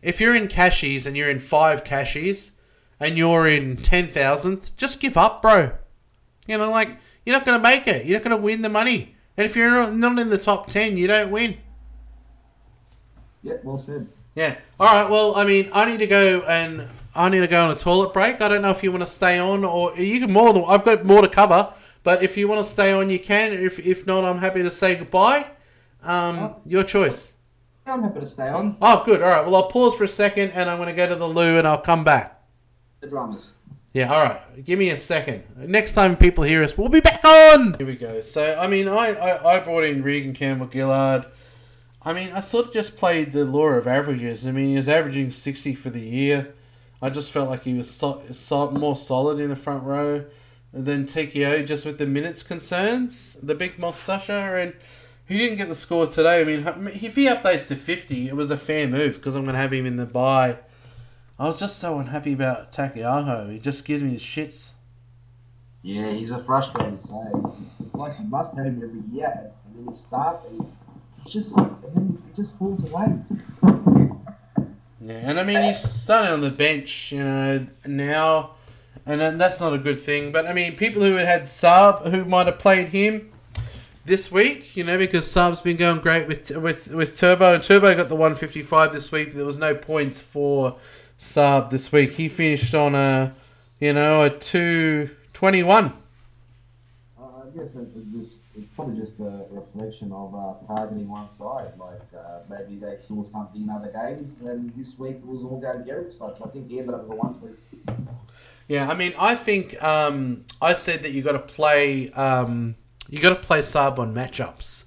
if 0.02 0.22
you're 0.22 0.36
in 0.36 0.48
cashies 0.48 1.08
and 1.08 1.18
you're 1.18 1.30
in 1.30 1.40
five 1.40 1.84
cashies 1.84 2.52
and 3.00 3.18
you're 3.18 3.48
in 3.48 3.78
10,000th, 3.78 4.76
just 4.76 5.00
give 5.00 5.18
up, 5.18 5.42
bro. 5.42 5.72
You 6.46 6.58
know, 6.58 6.70
like, 6.70 6.98
you're 7.26 7.36
not 7.36 7.46
going 7.46 7.58
to 7.58 7.64
make 7.64 7.88
it. 7.88 8.06
You're 8.06 8.20
not 8.20 8.24
going 8.24 8.38
to 8.38 8.44
win 8.44 8.62
the 8.62 8.70
money. 8.70 9.16
And 9.38 9.46
if 9.46 9.56
you're 9.56 9.92
not 9.92 10.20
in 10.20 10.30
the 10.30 10.38
top 10.38 10.70
10, 10.70 10.98
you 10.98 11.08
don't 11.08 11.32
win. 11.32 11.58
Yeah, 13.42 13.56
well 13.64 13.80
said. 13.80 14.08
Yeah. 14.36 14.58
All 14.80 14.94
right. 14.94 15.10
Well, 15.10 15.36
I 15.36 15.46
mean, 15.46 15.70
I 15.74 15.90
need 15.90 16.00
to 16.00 16.08
go 16.08 16.42
and 16.42 16.88
I 17.20 17.28
need 17.28 17.42
to 17.42 17.48
go 17.48 17.66
on 17.66 17.72
a 17.72 17.76
toilet 17.76 18.14
break. 18.14 18.42
I 18.42 18.48
don't 18.48 18.62
know 18.62 18.72
if 18.72 18.82
you 18.82 18.92
want 18.94 19.04
to 19.04 19.12
stay 19.12 19.38
on 19.38 19.66
or 19.66 19.94
you 19.98 20.22
can 20.22 20.32
more 20.32 20.54
than 20.54 20.64
I've 20.66 20.86
got 20.86 21.04
more 21.04 21.22
to 21.22 21.28
cover. 21.28 21.74
But 22.02 22.24
if 22.24 22.38
you 22.38 22.48
want 22.48 22.66
to 22.66 22.72
stay 22.72 22.94
on, 22.94 23.10
you 23.10 23.20
can. 23.20 23.52
If 23.52 23.78
if 23.86 24.08
not, 24.08 24.24
I'm 24.24 24.38
happy 24.38 24.64
to 24.64 24.72
say 24.72 24.96
goodbye. 24.96 25.52
Um, 26.02 26.56
your 26.66 26.84
choice. 26.84 27.34
I'm 27.86 28.04
happy 28.04 28.22
to 28.22 28.26
stay 28.26 28.48
on. 28.48 28.78
Oh, 28.82 29.04
good. 29.06 29.22
All 29.22 29.30
right. 29.30 29.46
Well, 29.46 29.58
I'll 29.58 29.68
pause 29.68 29.96
for 29.96 30.06
a 30.06 30.08
second 30.08 30.52
and 30.52 30.70
I'm 30.70 30.78
going 30.78 30.88
to 30.88 30.96
go 30.96 31.10
to 31.10 31.16
the 31.16 31.28
loo 31.28 31.58
and 31.58 31.68
I'll 31.68 31.82
come 31.82 32.06
back. 32.06 32.42
The 33.02 33.08
dramas. 33.08 33.54
Yeah, 33.92 34.14
all 34.14 34.24
right. 34.24 34.64
Give 34.64 34.80
me 34.80 34.92
a 34.92 34.98
second. 34.98 35.44
Next 35.58 35.94
time 35.94 36.16
people 36.16 36.44
hear 36.44 36.64
us, 36.64 36.78
we'll 36.78 36.90
be 36.90 37.00
back 37.02 37.26
on. 37.26 37.74
Here 37.74 37.88
we 37.88 37.96
go. 37.96 38.22
So, 38.22 38.58
I 38.58 38.68
mean, 38.68 38.88
I, 38.88 39.14
I, 39.14 39.56
I 39.56 39.60
brought 39.60 39.84
in 39.84 40.04
Reagan 40.04 40.34
Campbell 40.34 40.70
Gillard. 40.72 41.26
I 42.04 42.14
mean, 42.14 42.30
I 42.32 42.42
sort 42.42 42.68
of 42.68 42.74
just 42.74 42.96
played 42.98 43.34
the 43.34 43.44
law 43.46 43.70
of 43.70 43.88
averages. 43.88 44.46
I 44.46 44.52
mean, 44.52 44.70
he 44.70 44.76
was 44.78 44.88
averaging 44.88 45.32
60 45.32 45.76
for 45.76 45.90
the 45.90 46.00
year. 46.00 46.54
I 47.02 47.10
just 47.10 47.32
felt 47.32 47.50
like 47.50 47.64
he 47.64 47.74
was 47.74 47.90
so, 47.90 48.22
so, 48.32 48.72
more 48.72 48.96
solid 48.96 49.40
in 49.40 49.50
the 49.50 49.56
front 49.56 49.84
row 49.84 50.26
than 50.74 51.06
TKO 51.06 51.66
just 51.66 51.86
with 51.86 51.98
the 51.98 52.06
minutes 52.06 52.44
concerns, 52.44 53.36
the 53.36 53.56
big 53.56 53.78
mustacher. 53.78 54.62
And 54.62 54.74
he 55.26 55.38
didn't 55.38 55.58
get 55.58 55.70
the 55.70 55.76
score 55.76 56.08
today. 56.08 56.42
I 56.42 56.44
mean, 56.44 56.66
if 56.88 57.16
he 57.16 57.28
updates 57.28 57.68
to 57.70 57.76
50, 57.76 58.28
it 58.28 58.36
was 58.36 58.52
a 58.52 58.58
fair 58.58 58.88
move 58.88 59.16
because 59.16 59.36
I'm 59.36 59.44
going 59.44 59.54
to 59.54 59.62
have 59.62 59.72
him 59.72 59.86
in 59.86 59.96
the 59.96 60.06
buy. 60.06 60.58
I 61.38 61.46
was 61.46 61.60
just 61.60 61.80
so 61.80 62.00
unhappy 62.00 62.34
about 62.34 62.74
Taukeiaho. 62.74 63.50
He 63.50 63.60
just 63.60 63.86
gives 63.86 64.04
me 64.04 64.10
the 64.10 64.20
shits. 64.20 64.74
Yeah, 65.84 66.10
he's 66.10 66.32
a 66.32 66.44
frustrating 66.44 66.98
player. 66.98 67.54
It's 67.80 67.96
like 67.96 68.20
you 68.20 68.26
must 68.26 68.54
have 68.58 68.66
him 68.66 68.84
every 68.84 69.18
year, 69.18 69.52
and 69.66 69.78
then 69.78 69.88
he 69.88 69.98
starts, 69.98 70.46
and 70.50 70.68
he 71.24 71.30
just 71.30 71.56
and 71.58 71.78
then 71.96 72.18
it 72.28 72.36
just 72.36 72.58
falls 72.58 72.84
away. 72.92 73.14
Yeah, 75.02 75.22
and 75.24 75.40
I 75.40 75.44
mean 75.44 75.62
he's 75.64 75.82
starting 75.82 76.32
on 76.32 76.42
the 76.42 76.50
bench, 76.50 77.12
you 77.12 77.24
know, 77.24 77.68
now, 77.86 78.52
and 79.06 79.40
that's 79.40 79.60
not 79.60 79.74
a 79.74 79.78
good 79.78 80.00
thing. 80.00 80.32
But 80.32 80.46
I 80.46 80.54
mean, 80.54 80.76
people 80.76 81.02
who 81.02 81.14
had 81.14 81.44
Saab 81.44 82.12
who 82.12 82.26
might 82.26 82.48
have 82.48 82.60
played 82.60 82.90
him 82.90 83.32
this 84.10 84.32
week, 84.32 84.76
you 84.76 84.84
know, 84.84 84.98
because 84.98 85.26
Saab's 85.26 85.62
been 85.62 85.78
going 85.78 86.00
great 86.02 86.28
with 86.28 86.52
with 86.52 86.94
with 86.94 87.18
Turbo, 87.18 87.54
and 87.54 87.64
Turbo 87.64 87.96
got 87.96 88.10
the 88.10 88.16
155 88.16 88.92
this 88.92 89.12
week. 89.12 89.34
There 89.34 89.46
was 89.46 89.58
no 89.58 89.74
points 89.74 90.20
for 90.20 90.78
Saab 91.18 91.70
this 91.70 91.92
week. 91.92 92.14
He 92.14 92.28
finished 92.28 92.74
on 92.74 92.96
a, 92.96 93.34
you 93.80 93.94
know, 93.94 94.24
a 94.24 94.30
221. 94.30 95.86
Uh, 95.86 95.92
I 97.22 97.58
guess 97.58 97.70
just 98.12 98.42
it's 98.60 98.76
probably 98.76 99.00
just 99.00 99.20
a 99.20 99.46
reflection 99.52 100.12
of 100.12 100.36
uh, 100.36 100.54
targeting 100.68 101.10
one 101.10 101.30
side. 101.30 101.74
Like 101.80 102.02
uh, 102.16 102.40
maybe 102.50 102.76
they 102.80 102.98
saw 102.98 103.24
something 103.24 103.62
in 103.62 103.70
other 103.70 103.92
games, 103.92 104.42
and 104.42 104.74
this 104.76 104.98
week 104.98 105.18
it 105.18 105.26
was 105.26 105.44
all 105.44 105.60
going 105.60 105.86
Garrick's 105.86 106.18
side. 106.18 106.38
So 106.38 106.46
I 106.46 106.50
think 106.50 106.68
he 106.68 106.80
ended 106.80 106.96
up 106.96 107.06
with 107.06 107.18
one 107.18 107.40
three. 107.40 107.96
Yeah, 108.68 108.88
I 108.88 108.94
mean, 108.94 109.14
I 109.18 109.34
think 109.36 109.82
um, 109.82 110.46
I 110.62 110.74
said 110.74 111.02
that 111.04 111.12
you 111.12 111.24
got 111.24 111.32
to 111.32 111.40
play 111.40 112.12
um, 112.12 112.76
you 113.10 113.20
got 113.22 113.30
to 113.30 113.36
play 113.36 113.60
Saab 113.60 113.98
on 113.98 114.14
matchups, 114.14 114.86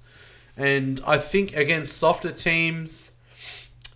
and 0.55 1.01
I 1.05 1.17
think 1.17 1.55
against 1.55 1.97
softer 1.97 2.31
teams, 2.31 3.11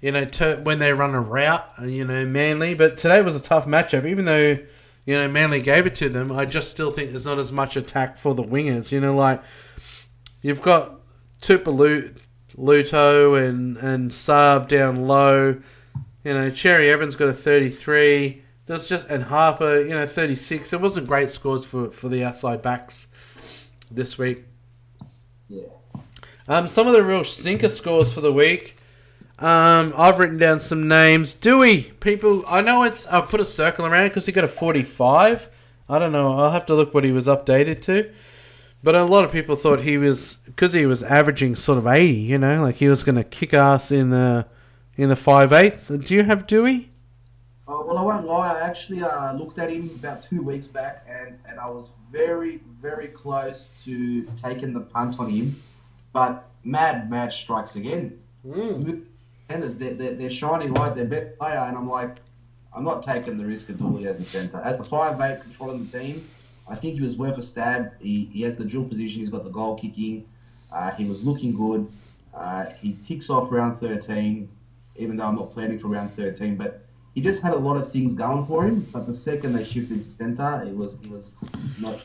you 0.01 0.11
know, 0.11 0.25
ter- 0.25 0.59
when 0.61 0.79
they 0.79 0.91
run 0.91 1.15
a 1.15 1.21
route, 1.21 1.65
uh, 1.79 1.85
you 1.85 2.03
know, 2.03 2.25
Manly. 2.25 2.73
But 2.73 2.97
today 2.97 3.21
was 3.21 3.35
a 3.35 3.41
tough 3.41 3.65
matchup, 3.65 4.05
even 4.05 4.25
though 4.25 4.57
you 5.05 5.17
know 5.17 5.27
Manly 5.27 5.61
gave 5.61 5.85
it 5.85 5.95
to 5.97 6.09
them. 6.09 6.31
I 6.31 6.45
just 6.45 6.71
still 6.71 6.91
think 6.91 7.11
there's 7.11 7.25
not 7.25 7.39
as 7.39 7.51
much 7.51 7.77
attack 7.77 8.17
for 8.17 8.35
the 8.35 8.43
wingers. 8.43 8.91
You 8.91 8.99
know, 8.99 9.15
like 9.15 9.41
you've 10.47 10.61
got 10.61 11.01
Tupalu, 11.41 12.17
Luto 12.57 13.47
and 13.47 13.77
and 13.77 14.11
Saab 14.11 14.67
down 14.67 15.05
low. 15.05 15.61
You 16.23 16.33
know, 16.33 16.49
Cherry 16.49 16.89
Evans 16.89 17.15
got 17.15 17.29
a 17.29 17.33
33. 17.33 18.43
There's 18.65 18.89
just 18.89 19.07
and 19.07 19.25
Harper, 19.25 19.81
you 19.81 19.89
know, 19.89 20.05
36. 20.07 20.73
It 20.73 20.81
wasn't 20.81 21.07
great 21.07 21.29
scores 21.29 21.65
for 21.65 21.91
for 21.91 22.07
the 22.09 22.23
outside 22.23 22.61
backs 22.61 23.07
this 23.91 24.17
week. 24.17 24.45
Yeah. 25.49 25.67
Um, 26.47 26.67
some 26.67 26.87
of 26.87 26.93
the 26.93 27.03
real 27.03 27.25
stinker 27.25 27.69
scores 27.69 28.13
for 28.13 28.21
the 28.21 28.31
week. 28.31 28.77
Um, 29.39 29.93
I've 29.95 30.17
written 30.17 30.37
down 30.37 30.59
some 30.61 30.87
names. 30.87 31.33
Dewey, 31.33 31.93
people, 31.99 32.43
I 32.47 32.61
know 32.61 32.83
it's. 32.83 33.05
I've 33.07 33.29
put 33.29 33.39
a 33.39 33.45
circle 33.45 33.85
around 33.85 34.05
it 34.05 34.09
because 34.09 34.25
he 34.25 34.31
got 34.31 34.43
a 34.43 34.47
45. 34.47 35.49
I 35.89 35.99
don't 35.99 36.11
know. 36.11 36.37
I'll 36.37 36.51
have 36.51 36.65
to 36.67 36.73
look 36.75 36.93
what 36.93 37.03
he 37.03 37.11
was 37.11 37.27
updated 37.27 37.81
to. 37.83 38.11
But 38.83 38.95
a 38.95 39.03
lot 39.03 39.23
of 39.23 39.31
people 39.31 39.55
thought 39.55 39.81
he 39.81 39.97
was 39.97 40.37
because 40.45 40.73
he 40.73 40.85
was 40.85 41.03
averaging 41.03 41.55
sort 41.55 41.77
of 41.77 41.87
80. 41.87 42.13
You 42.13 42.37
know, 42.37 42.61
like 42.61 42.75
he 42.75 42.87
was 42.87 43.03
going 43.03 43.15
to 43.15 43.23
kick 43.23 43.53
ass 43.53 43.91
in 43.91 44.11
the 44.11 44.45
in 44.95 45.09
the 45.09 45.15
five 45.15 45.53
eighth. 45.53 45.91
Do 46.05 46.15
you 46.15 46.23
have 46.23 46.47
Dewey? 46.47 46.89
Uh, 47.67 47.83
well, 47.85 47.97
I 47.97 48.01
won't 48.01 48.25
lie. 48.25 48.53
I 48.53 48.61
actually 48.61 49.03
uh, 49.03 49.33
looked 49.33 49.59
at 49.59 49.69
him 49.69 49.89
about 49.99 50.23
two 50.23 50.41
weeks 50.41 50.67
back, 50.67 51.05
and, 51.09 51.37
and 51.49 51.59
I 51.59 51.69
was 51.69 51.89
very, 52.09 52.61
very 52.81 53.09
close 53.09 53.71
to 53.83 54.23
taking 54.41 54.73
the 54.73 54.79
punt 54.79 55.19
on 55.19 55.29
him. 55.29 55.61
But 56.13 56.45
mad 56.63 57.09
match 57.09 57.41
strikes 57.41 57.75
again. 57.75 58.17
Contenders, 58.43 59.75
they're, 59.75 59.95
they're, 59.95 60.15
they're 60.15 60.31
shining 60.31 60.73
light, 60.73 60.95
they're 60.95 61.05
best 61.05 61.37
player, 61.37 61.57
and 61.57 61.77
I'm 61.77 61.89
like, 61.89 62.15
I'm 62.73 62.85
not 62.85 63.03
taking 63.03 63.37
the 63.37 63.45
risk 63.45 63.67
of 63.67 63.79
Dooley 63.79 64.07
as 64.07 64.19
a 64.21 64.25
centre. 64.25 64.61
At 64.63 64.77
the 64.77 64.83
5'8, 64.83 65.41
controlling 65.41 65.85
the 65.85 65.99
team, 65.99 66.25
I 66.69 66.75
think 66.75 66.95
he 66.95 67.01
was 67.01 67.15
worth 67.15 67.37
a 67.37 67.43
stab. 67.43 67.93
He, 67.99 68.29
he 68.33 68.41
has 68.41 68.55
the 68.55 68.65
dual 68.65 68.85
position, 68.85 69.21
he's 69.21 69.29
got 69.29 69.43
the 69.43 69.49
goal 69.49 69.77
kicking. 69.77 70.25
Uh, 70.71 70.91
he 70.91 71.05
was 71.05 71.23
looking 71.23 71.55
good. 71.55 71.87
Uh, 72.33 72.65
he 72.81 72.97
ticks 73.05 73.29
off 73.29 73.51
round 73.51 73.77
13, 73.77 74.49
even 74.97 75.17
though 75.17 75.23
I'm 75.23 75.35
not 75.35 75.51
planning 75.51 75.79
for 75.79 75.87
round 75.87 76.13
13, 76.13 76.55
but 76.55 76.85
he 77.15 77.21
just 77.21 77.41
had 77.41 77.53
a 77.53 77.57
lot 77.57 77.77
of 77.77 77.91
things 77.91 78.13
going 78.13 78.45
for 78.45 78.65
him. 78.65 78.81
But 78.91 79.07
the 79.07 79.13
second 79.13 79.53
they 79.53 79.63
shifted 79.63 80.03
to 80.03 80.07
centre, 80.07 80.63
it 80.67 80.75
was 80.75 80.95
it 80.95 81.09
was 81.09 81.39
not 81.79 82.01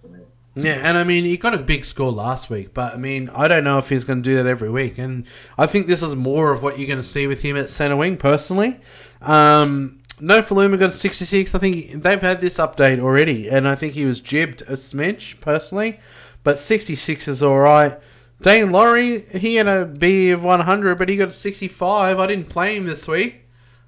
for 0.00 0.08
me. 0.08 0.20
Yeah, 0.56 0.80
and 0.84 0.98
I 0.98 1.04
mean, 1.04 1.24
he 1.24 1.36
got 1.36 1.54
a 1.54 1.58
big 1.58 1.84
score 1.84 2.10
last 2.10 2.50
week, 2.50 2.74
but 2.74 2.94
I 2.94 2.96
mean, 2.96 3.28
I 3.30 3.46
don't 3.46 3.62
know 3.62 3.78
if 3.78 3.88
he's 3.88 4.04
going 4.04 4.22
to 4.22 4.28
do 4.28 4.36
that 4.36 4.46
every 4.46 4.68
week. 4.68 4.98
And 4.98 5.24
I 5.56 5.66
think 5.66 5.86
this 5.86 6.02
is 6.02 6.16
more 6.16 6.52
of 6.52 6.62
what 6.62 6.78
you're 6.78 6.88
going 6.88 7.00
to 7.00 7.04
see 7.06 7.26
with 7.28 7.42
him 7.42 7.56
at 7.56 7.70
centre 7.70 7.96
wing, 7.96 8.16
personally. 8.16 8.80
Um, 9.22 9.99
Nofoaluma 10.20 10.78
got 10.78 10.90
a 10.90 10.92
66. 10.92 11.54
I 11.54 11.58
think 11.58 12.02
they've 12.02 12.20
had 12.20 12.40
this 12.40 12.58
update 12.58 13.00
already, 13.00 13.48
and 13.48 13.66
I 13.66 13.74
think 13.74 13.94
he 13.94 14.04
was 14.04 14.20
jibbed 14.20 14.62
a 14.62 14.72
smidge, 14.74 15.40
personally. 15.40 16.00
But 16.42 16.58
66 16.58 17.28
is 17.28 17.42
alright. 17.42 17.98
Dane 18.42 18.72
Laurie, 18.72 19.20
he 19.32 19.56
had 19.56 19.66
a 19.68 19.84
B 19.84 20.30
of 20.30 20.42
100, 20.42 20.96
but 20.98 21.08
he 21.08 21.16
got 21.16 21.28
a 21.28 21.32
65. 21.32 22.18
I 22.18 22.26
didn't 22.26 22.48
play 22.48 22.76
him 22.76 22.86
this 22.86 23.06
week. 23.06 23.42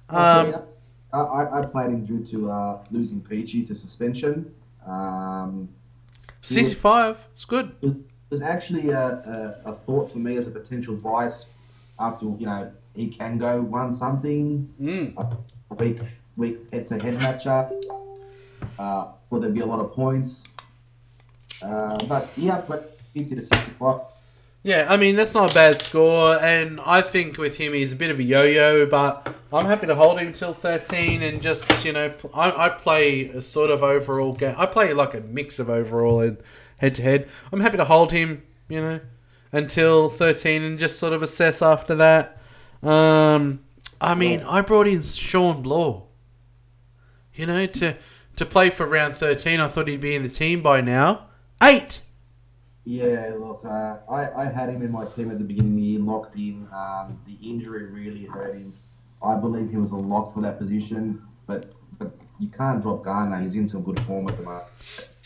Um, 0.09 0.55
I, 1.11 1.17
I, 1.17 1.61
I 1.61 1.65
played 1.65 1.89
him 1.89 2.05
due 2.05 2.23
to 2.27 2.51
uh, 2.51 2.83
losing 2.91 3.21
Peachey 3.21 3.65
to 3.67 3.73
suspension. 3.73 4.53
Um, 4.85 5.69
65, 6.41 7.27
it's 7.33 7.45
good. 7.45 7.75
it 7.81 7.95
was 8.29 8.41
actually 8.41 8.89
a, 8.89 8.99
a, 9.65 9.71
a 9.71 9.75
thought 9.85 10.11
for 10.11 10.17
me 10.19 10.37
as 10.37 10.47
a 10.47 10.51
potential 10.51 10.95
bias 10.95 11.47
after 11.99 12.25
you 12.25 12.45
know 12.45 12.71
he 12.95 13.07
can 13.07 13.37
go 13.37 13.61
one 13.61 13.93
something 13.93 14.67
Mm. 14.81 15.37
a 15.71 15.73
week 15.75 15.99
week 16.37 16.57
head 16.71 16.87
to 16.89 16.99
head 16.99 17.17
matchup. 17.19 17.71
Uh, 18.79 19.07
will 19.29 19.39
there 19.39 19.51
be 19.51 19.61
a 19.61 19.65
lot 19.65 19.79
of 19.79 19.93
points? 19.93 20.49
Uh, 21.63 21.97
but 22.05 22.29
yeah, 22.37 22.61
but 22.67 22.97
fifty 23.13 23.35
to 23.35 23.41
sixty 23.41 23.71
five. 23.79 24.01
Yeah, 24.63 24.87
I 24.89 24.95
mean 24.95 25.17
that's 25.17 25.33
not 25.33 25.51
a 25.51 25.53
bad 25.53 25.79
score, 25.79 26.37
and 26.41 26.79
I 26.85 27.01
think 27.01 27.37
with 27.37 27.57
him 27.57 27.73
he's 27.73 27.91
a 27.91 27.97
bit 27.97 28.09
of 28.09 28.19
a 28.19 28.23
yo-yo, 28.23 28.85
but 28.85 29.35
I'm 29.51 29.65
happy 29.65 29.87
to 29.87 29.95
hold 29.95 30.19
him 30.19 30.31
till 30.31 30.53
13 30.53 31.21
and 31.21 31.41
just 31.41 31.83
you 31.83 31.91
know 31.91 32.13
I, 32.33 32.67
I 32.67 32.69
play 32.69 33.25
a 33.25 33.41
sort 33.41 33.69
of 33.69 33.83
overall 33.83 34.31
game. 34.31 34.55
I 34.57 34.65
play 34.65 34.93
like 34.93 35.13
a 35.13 35.19
mix 35.19 35.59
of 35.59 35.69
overall 35.69 36.21
and 36.21 36.37
head 36.77 36.95
to 36.95 37.01
head. 37.01 37.29
I'm 37.51 37.59
happy 37.59 37.77
to 37.77 37.85
hold 37.85 38.13
him, 38.13 38.43
you 38.69 38.79
know, 38.79 38.99
until 39.51 40.09
13 40.09 40.63
and 40.63 40.79
just 40.79 40.97
sort 40.97 41.11
of 41.11 41.21
assess 41.21 41.61
after 41.61 41.93
that. 41.95 42.41
Um, 42.81 43.61
I 43.99 44.15
mean, 44.15 44.41
I 44.41 44.61
brought 44.61 44.87
in 44.87 45.01
Shawn 45.01 45.61
Blore, 45.61 46.03
you 47.35 47.45
know, 47.45 47.65
to 47.65 47.97
to 48.35 48.45
play 48.45 48.69
for 48.69 48.85
round 48.85 49.15
13. 49.15 49.59
I 49.59 49.67
thought 49.67 49.87
he'd 49.87 50.01
be 50.01 50.15
in 50.15 50.23
the 50.23 50.29
team 50.29 50.61
by 50.61 50.81
now. 50.81 51.27
Eight. 51.61 52.01
Yeah, 52.85 53.31
look, 53.39 53.63
uh, 53.63 53.97
I, 54.11 54.29
I 54.35 54.51
had 54.51 54.69
him 54.69 54.81
in 54.81 54.91
my 54.91 55.05
team 55.05 55.31
at 55.31 55.39
the 55.39 55.45
beginning 55.45 55.71
of 55.71 55.77
the 55.77 55.83
year, 55.83 55.99
locked 55.99 56.35
in. 56.35 56.67
Um, 56.73 57.21
the 57.25 57.37
injury 57.41 57.85
really 57.85 58.25
hurt 58.25 58.55
him. 58.55 58.73
I 59.23 59.35
believe 59.35 59.69
he 59.69 59.77
was 59.77 59.91
a 59.91 59.97
lock 59.97 60.33
for 60.33 60.41
that 60.41 60.59
position, 60.59 61.21
but 61.47 61.71
but 61.97 62.11
you 62.39 62.49
can't 62.49 62.81
drop 62.81 63.05
Garner. 63.05 63.39
He's 63.41 63.55
in 63.55 63.67
some 63.67 63.83
good 63.83 63.99
form 64.01 64.27
at 64.27 64.35
the 64.35 64.43
moment. 64.43 64.65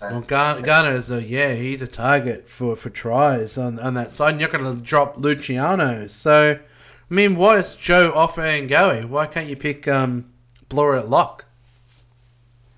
Well, 0.01 0.21
Gar- 0.21 0.61
Garner 0.61 0.91
is 0.91 1.09
a 1.09 1.23
yeah, 1.23 1.55
he's 1.55 1.81
a 1.81 1.87
target 1.87 2.47
for, 2.47 2.75
for 2.75 2.91
tries 2.91 3.57
on, 3.57 3.79
on 3.79 3.95
that 3.95 4.11
side. 4.11 4.33
And 4.33 4.41
you're 4.41 4.49
going 4.49 4.63
to 4.63 4.79
drop 4.79 5.17
Luciano, 5.17 6.05
so 6.07 6.59
I 7.09 7.13
mean, 7.13 7.35
why 7.37 7.57
is 7.57 7.75
Joe 7.75 8.11
Ofahengaue? 8.11 9.05
Why 9.05 9.25
can't 9.25 9.47
you 9.47 9.55
pick 9.55 9.87
um, 9.87 10.31
at 10.69 11.09
lock? 11.09 11.45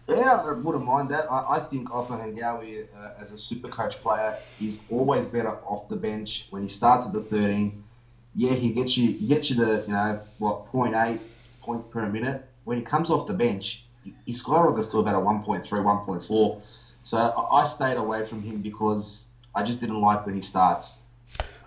Yeah, 0.10 0.42
I 0.44 0.54
wouldn't 0.54 0.86
mind 0.86 1.10
that. 1.10 1.32
I, 1.32 1.58
I 1.58 1.60
think 1.60 1.90
Ofahengaue, 1.90 2.88
uh, 2.98 3.12
as 3.22 3.32
a 3.32 3.38
super 3.38 3.68
coach 3.68 4.02
player, 4.02 4.36
is 4.60 4.80
always 4.90 5.26
better 5.28 5.56
off 5.66 5.88
the 5.88 5.96
bench 5.96 6.48
when 6.50 6.64
he 6.64 6.68
starts 6.68 7.06
at 7.06 7.14
the 7.14 7.22
13. 7.22 7.84
Yeah, 8.36 8.54
he 8.54 8.74
gets 8.74 8.98
you 8.98 9.12
he 9.12 9.28
gets 9.28 9.50
you 9.50 9.58
to, 9.58 9.84
you 9.86 9.94
know, 9.94 10.22
what, 10.40 10.72
0.8 10.72 11.20
points 11.62 11.86
per 11.92 12.10
minute. 12.10 12.44
When 12.64 12.78
he 12.78 12.84
comes 12.84 13.12
off 13.12 13.28
the 13.28 13.34
bench, 13.34 13.84
he, 14.04 14.14
he 14.26 14.34
skyrockets 14.34 14.88
to 14.88 15.00
about 15.00 15.16
a 15.16 15.20
1.3, 15.20 15.68
1.4. 15.68 16.62
So 17.04 17.18
I, 17.18 17.62
I 17.62 17.64
stayed 17.66 17.98
away 17.98 18.26
from 18.26 18.42
him 18.42 18.62
because 18.62 19.30
I 19.54 19.64
just 19.64 19.80
didn't 19.80 20.02
like 20.02 20.26
when 20.26 20.36
he 20.36 20.42
starts. 20.42 21.02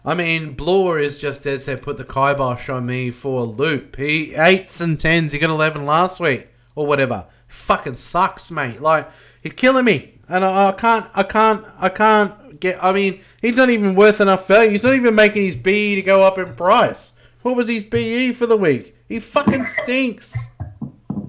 I 0.04 0.14
mean, 0.14 0.54
Blore 0.54 0.98
is 0.98 1.16
just 1.16 1.44
dead 1.44 1.62
set 1.62 1.82
put 1.82 1.96
the 1.96 2.04
kibosh 2.04 2.68
on 2.68 2.86
me 2.86 3.12
for 3.12 3.42
a 3.42 3.44
loop. 3.44 3.96
He 3.96 4.34
eights 4.34 4.80
and 4.80 4.98
tens. 4.98 5.32
He 5.32 5.38
got 5.38 5.50
eleven 5.50 5.86
last 5.86 6.18
week 6.18 6.48
or 6.74 6.88
whatever. 6.88 7.26
Fucking 7.52 7.96
sucks, 7.96 8.50
mate. 8.50 8.80
Like 8.80 9.08
he's 9.42 9.52
killing 9.52 9.84
me, 9.84 10.14
and 10.26 10.44
I, 10.44 10.68
I 10.68 10.72
can't, 10.72 11.08
I 11.14 11.22
can't, 11.22 11.64
I 11.78 11.88
can't 11.90 12.58
get. 12.58 12.82
I 12.82 12.92
mean, 12.92 13.20
he's 13.40 13.54
not 13.56 13.68
even 13.68 13.94
worth 13.94 14.20
enough 14.20 14.48
value. 14.48 14.70
He's 14.70 14.82
not 14.82 14.94
even 14.94 15.14
making 15.14 15.42
his 15.42 15.56
BE 15.56 15.94
to 15.96 16.02
go 16.02 16.22
up 16.22 16.38
in 16.38 16.54
price. 16.54 17.12
What 17.42 17.54
was 17.54 17.68
his 17.68 17.82
BE 17.82 18.32
for 18.32 18.46
the 18.46 18.56
week? 18.56 18.96
He 19.06 19.20
fucking 19.20 19.66
stinks. 19.66 20.34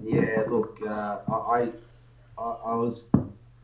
Yeah, 0.01 0.43
look, 0.47 0.79
uh, 0.87 1.19
I, 1.29 1.69
I 2.37 2.41
I 2.41 2.75
was 2.75 3.09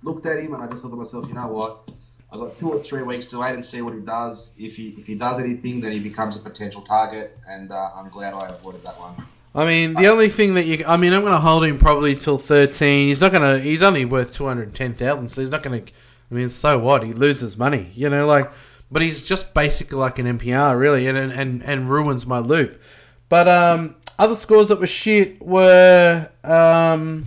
looked 0.04 0.26
at 0.26 0.38
him 0.38 0.54
and 0.54 0.62
I 0.62 0.68
just 0.68 0.82
thought 0.82 0.90
to 0.90 0.98
myself, 0.98 1.28
you 1.28 1.36
know 1.36 1.48
what? 1.48 1.92
I 2.32 2.38
got 2.38 2.58
two 2.58 2.72
or 2.72 2.80
three 2.80 3.04
weeks 3.04 3.26
to 3.28 3.40
wait 3.40 3.54
and 3.54 3.66
see 3.66 3.82
what 3.82 3.94
he 3.94 4.02
does. 4.02 4.52
If 4.58 4.76
he 4.76 4.90
if 4.98 5.08
he 5.08 5.16
does 5.16 5.40
anything, 5.40 5.80
then 5.80 5.94
he 5.94 6.00
becomes 6.00 6.40
a 6.40 6.44
potential 6.44 6.82
target, 6.82 7.38
and 7.48 7.72
uh, 7.72 7.90
I'm 7.96 8.10
glad 8.10 8.34
I 8.34 8.50
avoided 8.50 8.84
that 8.84 9.00
one. 9.00 9.16
I 9.54 9.66
mean, 9.66 9.96
the 9.96 10.08
only 10.08 10.30
thing 10.30 10.54
that 10.54 10.66
you, 10.66 10.84
I 10.86 10.96
mean, 10.96 11.12
I'm 11.12 11.22
going 11.22 11.34
to 11.34 11.40
hold 11.40 11.66
him 11.66 11.80
probably 11.80 12.16
till 12.16 12.38
13. 12.38 13.08
He's 13.08 13.22
not 13.22 13.32
going 13.32 13.42
to, 13.42 13.60
he's 13.60 13.82
only 13.82 14.06
worth 14.06 14.32
210,000, 14.32 15.30
so 15.30 15.42
he's 15.42 15.50
not 15.50 15.64
going 15.64 15.86
to, 15.86 15.92
I 16.30 16.34
mean, 16.36 16.50
so 16.52 16.78
what? 16.78 17.04
He 17.04 17.14
loses 17.14 17.58
money, 17.58 17.92
you 17.96 18.10
know, 18.10 18.28
like, 18.28 18.52
but 18.92 19.02
he's 19.02 19.24
just 19.24 19.54
basically 19.56 19.98
like 19.98 20.20
an 20.20 20.38
NPR, 20.38 20.80
really, 20.80 21.08
and, 21.08 21.18
and, 21.18 21.64
and 21.64 21.90
ruins 21.90 22.28
my 22.28 22.38
loop. 22.38 22.80
But, 23.28 23.48
um, 23.48 23.96
other 24.20 24.36
scores 24.36 24.68
that 24.70 24.80
were 24.80 24.88
shit 24.88 25.42
were, 25.42 26.30
um, 26.44 27.26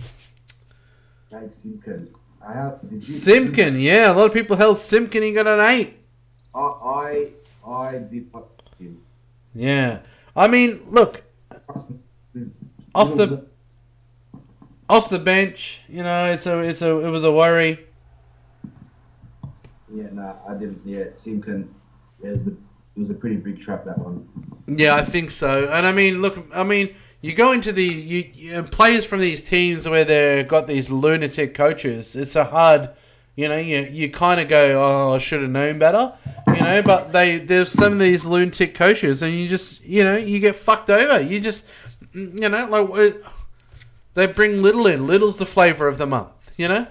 Jake 1.29 1.51
Simkin. 1.51 2.07
I, 2.45 2.71
did 2.81 2.91
you, 2.91 2.99
Simkin, 2.99 3.81
yeah, 3.81 4.11
a 4.11 4.13
lot 4.13 4.27
of 4.27 4.33
people 4.33 4.55
held 4.55 4.77
Simkin, 4.77 5.23
he 5.23 5.33
got 5.33 5.47
an 5.47 5.59
8. 5.59 5.93
I 6.55 6.59
I, 6.59 7.27
I 7.67 7.97
did 7.97 8.29
him. 8.79 9.01
Yeah. 9.55 10.01
I 10.35 10.47
mean, 10.47 10.81
look, 10.87 11.23
Off 12.95 13.15
the- 13.15 13.47
off 14.89 15.09
the 15.09 15.19
bench, 15.19 15.81
you 15.87 16.03
know, 16.03 16.25
it's 16.25 16.45
a, 16.45 16.59
it's 16.59 16.81
a, 16.81 16.99
it 16.99 17.09
was 17.09 17.23
a 17.23 17.31
worry. 17.31 17.79
Yeah, 19.93 20.07
no, 20.11 20.35
I 20.47 20.53
didn't. 20.53 20.81
Yeah, 20.85 21.05
Simkin. 21.11 21.67
It 22.23 22.31
was 22.31 22.43
the. 22.43 22.51
It 22.51 22.99
was 22.99 23.09
a 23.09 23.15
pretty 23.15 23.37
big 23.37 23.59
trap 23.59 23.85
that 23.85 23.97
one. 23.97 24.27
Yeah, 24.67 24.95
I 24.95 25.01
think 25.03 25.31
so. 25.31 25.67
And 25.67 25.85
I 25.87 25.91
mean, 25.91 26.21
look, 26.21 26.45
I 26.53 26.63
mean, 26.63 26.95
you 27.21 27.33
go 27.33 27.51
into 27.51 27.71
the 27.71 27.83
you, 27.83 28.29
you 28.33 28.55
uh, 28.57 28.63
players 28.63 29.03
from 29.03 29.19
these 29.19 29.41
teams 29.43 29.87
where 29.87 30.05
they've 30.05 30.47
got 30.47 30.67
these 30.67 30.91
lunatic 30.91 31.55
coaches. 31.55 32.15
It's 32.15 32.35
a 32.35 32.43
hard, 32.45 32.89
you 33.35 33.47
know, 33.47 33.57
you 33.57 33.79
you 33.81 34.11
kind 34.11 34.39
of 34.39 34.47
go, 34.47 34.79
oh, 34.83 35.15
I 35.15 35.17
should 35.17 35.41
have 35.41 35.49
known 35.49 35.79
better, 35.79 36.13
you 36.47 36.61
know. 36.61 36.81
But 36.83 37.11
they 37.11 37.39
there's 37.39 37.71
some 37.71 37.93
of 37.93 37.99
these 37.99 38.25
lunatic 38.27 38.75
coaches, 38.75 39.23
and 39.23 39.33
you 39.33 39.47
just 39.47 39.83
you 39.83 40.03
know 40.03 40.15
you 40.15 40.39
get 40.39 40.55
fucked 40.55 40.91
over. 40.91 41.19
You 41.19 41.39
just 41.39 41.67
you 42.13 42.49
know 42.49 42.67
like 42.67 42.89
uh, 42.89 43.29
they 44.13 44.27
bring 44.27 44.61
little 44.61 44.85
in. 44.87 45.07
Little's 45.07 45.37
the 45.37 45.45
flavor 45.45 45.87
of 45.87 45.97
the 45.97 46.05
month, 46.07 46.51
you 46.57 46.67
know. 46.67 46.87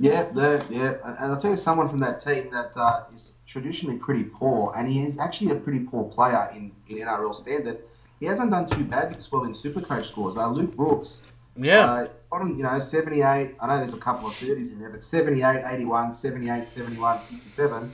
Yeah, 0.00 0.30
yeah, 0.70 0.94
and 1.02 1.32
I'll 1.32 1.36
tell 1.36 1.50
you 1.50 1.56
someone 1.56 1.88
from 1.88 1.98
that 2.00 2.20
team 2.20 2.50
that 2.52 2.76
uh, 2.76 3.04
is 3.12 3.32
traditionally 3.46 3.98
pretty 3.98 4.24
poor, 4.24 4.72
and 4.76 4.88
he 4.88 5.04
is 5.04 5.18
actually 5.18 5.50
a 5.50 5.56
pretty 5.56 5.80
poor 5.80 6.04
player 6.04 6.48
in, 6.54 6.70
in 6.88 6.98
NRL 6.98 7.34
standard. 7.34 7.80
He 8.20 8.26
hasn't 8.26 8.52
done 8.52 8.66
too 8.66 8.84
bad 8.84 9.12
as 9.14 9.30
well 9.32 9.42
in 9.44 9.50
Supercoach 9.50 10.04
scores. 10.04 10.36
Uh, 10.36 10.48
Luke 10.50 10.76
Brooks, 10.76 11.26
Yeah. 11.56 11.80
uh, 11.84 12.08
bottom, 12.30 12.56
you 12.56 12.62
know, 12.62 12.78
78. 12.78 13.56
I 13.60 13.66
know 13.66 13.76
there's 13.78 13.94
a 13.94 13.98
couple 13.98 14.28
of 14.28 14.34
30s 14.34 14.72
in 14.72 14.78
there, 14.78 14.90
but 14.90 15.02
78, 15.02 15.64
81, 15.66 16.12
78, 16.12 16.66
71, 16.66 17.20
67. 17.20 17.92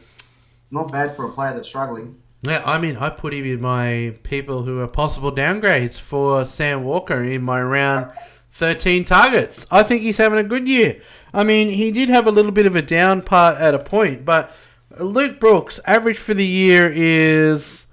Not 0.71 0.93
bad 0.93 1.17
for 1.17 1.25
a 1.27 1.33
player 1.33 1.55
that's 1.55 1.69
struggling. 1.69 2.17
Yeah, 2.47 2.63
I 2.67 2.79
mean, 2.79 2.97
I 2.99 3.09
put 3.09 3.33
him 3.33 3.47
in 3.47 3.61
my 3.61 4.15
people 4.23 4.65
who 4.65 4.81
are 4.81 4.89
possible 4.89 5.33
downgrades 5.33 5.99
for 5.99 6.45
Sam 6.45 6.85
Walker 6.85 7.23
in 7.23 7.43
my 7.43 7.63
round 7.63 8.13
13 8.53 9.05
targets. 9.07 9.67
I 9.71 9.83
think 9.83 10.03
he's 10.03 10.19
having 10.19 10.39
a 10.39 10.45
good 10.45 10.69
year. 10.69 11.01
I 11.33 11.43
mean, 11.43 11.71
he 11.71 11.91
did 11.91 12.11
have 12.11 12.27
a 12.27 12.31
little 12.31 12.53
bit 12.53 12.67
of 12.67 12.77
a 12.77 12.83
down 12.83 13.23
part 13.23 13.57
at 13.59 13.75
a 13.75 13.79
point, 13.79 14.25
but 14.25 14.55
Luke 14.99 15.41
Brooks, 15.41 15.81
average 15.87 16.19
for 16.19 16.35
the 16.35 16.45
year 16.45 16.93
is 16.95 17.87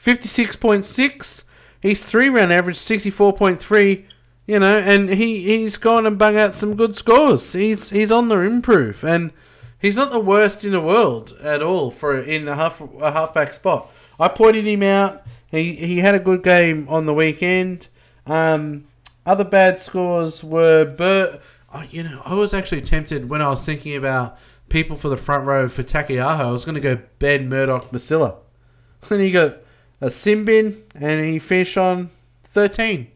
56.6. 0.00 1.44
He's 1.80 2.04
three 2.04 2.28
round 2.28 2.52
average, 2.52 2.76
64.3. 2.76 4.04
You 4.46 4.58
know, 4.58 4.78
and 4.78 5.10
he, 5.10 5.42
he's 5.42 5.76
gone 5.76 6.06
and 6.06 6.18
bung 6.18 6.36
out 6.36 6.54
some 6.54 6.74
good 6.74 6.96
scores. 6.96 7.52
He's 7.52 7.90
he's 7.90 8.10
on 8.10 8.28
the 8.28 8.38
improve, 8.38 9.04
and 9.04 9.30
he's 9.80 9.96
not 9.96 10.10
the 10.10 10.20
worst 10.20 10.64
in 10.64 10.72
the 10.72 10.80
world 10.80 11.36
at 11.40 11.62
all 11.62 11.90
for 11.90 12.18
in 12.18 12.44
the 12.44 12.56
half 12.56 12.80
a 12.80 13.12
halfback 13.12 13.54
spot. 13.54 13.90
I 14.18 14.28
pointed 14.28 14.66
him 14.66 14.82
out. 14.82 15.22
He 15.50 15.74
he 15.74 15.98
had 15.98 16.14
a 16.14 16.20
good 16.20 16.42
game 16.42 16.86
on 16.88 17.06
the 17.06 17.14
weekend. 17.14 17.88
Um, 18.26 18.86
other 19.24 19.44
bad 19.44 19.78
scores 19.78 20.42
were 20.44 20.84
Bur. 20.84 21.40
Oh, 21.72 21.84
you 21.90 22.02
know, 22.02 22.22
I 22.24 22.34
was 22.34 22.54
actually 22.54 22.82
tempted 22.82 23.28
when 23.28 23.42
I 23.42 23.50
was 23.50 23.64
thinking 23.64 23.94
about 23.94 24.38
people 24.68 24.96
for 24.96 25.08
the 25.08 25.16
front 25.16 25.44
row 25.44 25.68
for 25.68 25.82
Taukeiaho. 25.82 26.40
I 26.40 26.50
was 26.50 26.64
going 26.64 26.74
to 26.74 26.80
go 26.80 27.00
Ben 27.18 27.48
Murdoch 27.48 27.90
Masila, 27.90 28.36
and 29.10 29.20
he 29.20 29.30
got 29.30 29.58
a 30.00 30.10
sin 30.10 30.44
bin, 30.44 30.82
and 30.94 31.24
he 31.24 31.38
finished 31.38 31.76
on 31.76 32.10
13. 32.44 33.08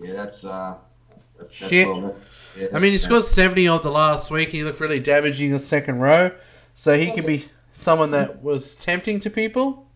Yeah, 0.00 0.12
that's 0.14 0.44
uh, 0.44 0.76
that's, 1.38 1.58
that's 1.58 1.70
Shit. 1.70 1.86
Yeah, 2.56 2.68
I 2.74 2.78
mean, 2.78 2.92
he 2.92 2.98
scored 2.98 3.24
70 3.24 3.66
odd 3.68 3.82
the 3.82 3.90
last 3.90 4.30
week. 4.30 4.50
He 4.50 4.64
looked 4.64 4.80
really 4.80 5.00
damaging 5.00 5.48
in 5.48 5.52
the 5.54 5.60
second 5.60 6.00
row. 6.00 6.32
So 6.74 6.96
he 6.96 7.12
could 7.12 7.26
be 7.26 7.48
someone 7.72 8.10
that 8.10 8.42
was 8.42 8.76
tempting 8.76 9.20
to 9.20 9.30
people. 9.30 9.86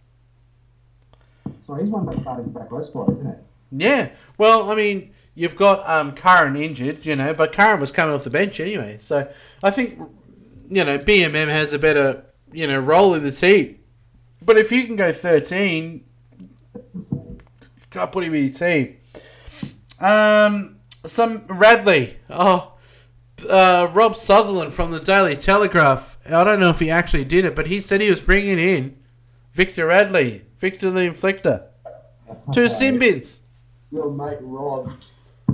So 1.67 1.75
he's 1.75 1.89
one 1.89 2.07
that 2.07 2.19
started 2.19 2.53
back 2.53 2.71
row 2.71 2.83
spot, 2.83 3.11
isn't 3.11 3.27
it? 3.27 3.39
Yeah. 3.73 4.11
Well, 4.39 4.71
I 4.71 4.75
mean, 4.75 5.13
you've 5.35 5.57
got 5.57 5.89
um, 5.89 6.13
Curran 6.13 6.57
injured, 6.57 7.05
you 7.07 7.17
know, 7.17 7.35
but 7.35 7.53
Curran 7.53 7.81
was 7.81 7.91
coming 7.91 8.15
off 8.15 8.25
the 8.25 8.31
bench 8.31 8.61
anyway. 8.61 8.99
So 9.01 9.31
I 9.63 9.71
think, 9.71 9.99
you 10.69 10.85
know, 10.85 10.99
BMM 10.99 11.49
has 11.49 11.73
a 11.73 11.79
better, 11.79 12.25
you 12.53 12.67
know, 12.67 12.79
role 12.79 13.15
in 13.15 13.23
the 13.23 13.33
team. 13.33 13.79
But 14.43 14.59
if 14.59 14.71
you 14.71 14.87
can 14.87 14.97
go 14.97 15.13
13, 15.13 16.05
can't 17.91 18.13
put 18.13 18.25
him 18.25 18.35
in 18.35 18.45
your 18.45 18.53
team. 18.53 18.97
Um, 20.01 20.74
some 21.07 21.45
Radley. 21.49 22.19
Oh, 22.31 22.75
uh, 23.49 23.89
Rob 23.93 24.17
Sutherland 24.17 24.73
from 24.73 24.91
the 24.91 25.01
Daily 25.01 25.37
Telegraph. 25.37 26.19
I 26.27 26.45
don't 26.45 26.61
know 26.61 26.71
if 26.71 26.81
he 26.81 26.91
actually 26.91 27.25
did 27.25 27.45
it, 27.45 27.55
but 27.55 27.67
he 27.67 27.81
said 27.81 28.01
he 28.01 28.11
was 28.11 28.21
bringing 28.21 28.59
in 28.59 28.97
Victor 29.53 29.87
Radley, 29.87 30.45
Victor 30.59 30.91
the 30.91 31.01
Inflictor, 31.01 31.69
two 32.53 32.69
sin 32.71 32.99
bins. 32.99 33.41
Your 33.91 34.11
mate 34.11 34.39
Rob. 34.41 34.93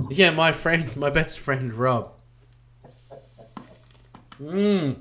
Yeah, 0.09 0.31
my 0.31 0.51
friend, 0.51 0.95
my 0.95 1.09
best 1.09 1.39
friend 1.39 1.73
Rob. 1.73 2.13
Mm. 4.41 4.97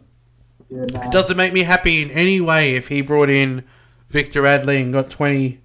Yeah, 0.69 0.85
nah. 0.93 1.07
It 1.07 1.11
doesn't 1.11 1.37
make 1.37 1.53
me 1.53 1.63
happy 1.63 2.03
in 2.03 2.11
any 2.11 2.41
way 2.41 2.75
if 2.75 2.89
he 2.89 3.01
brought 3.01 3.31
in 3.31 3.65
Victor 4.09 4.43
Radley 4.43 4.83
and 4.83 4.93
got 4.93 5.09
20, 5.09 5.61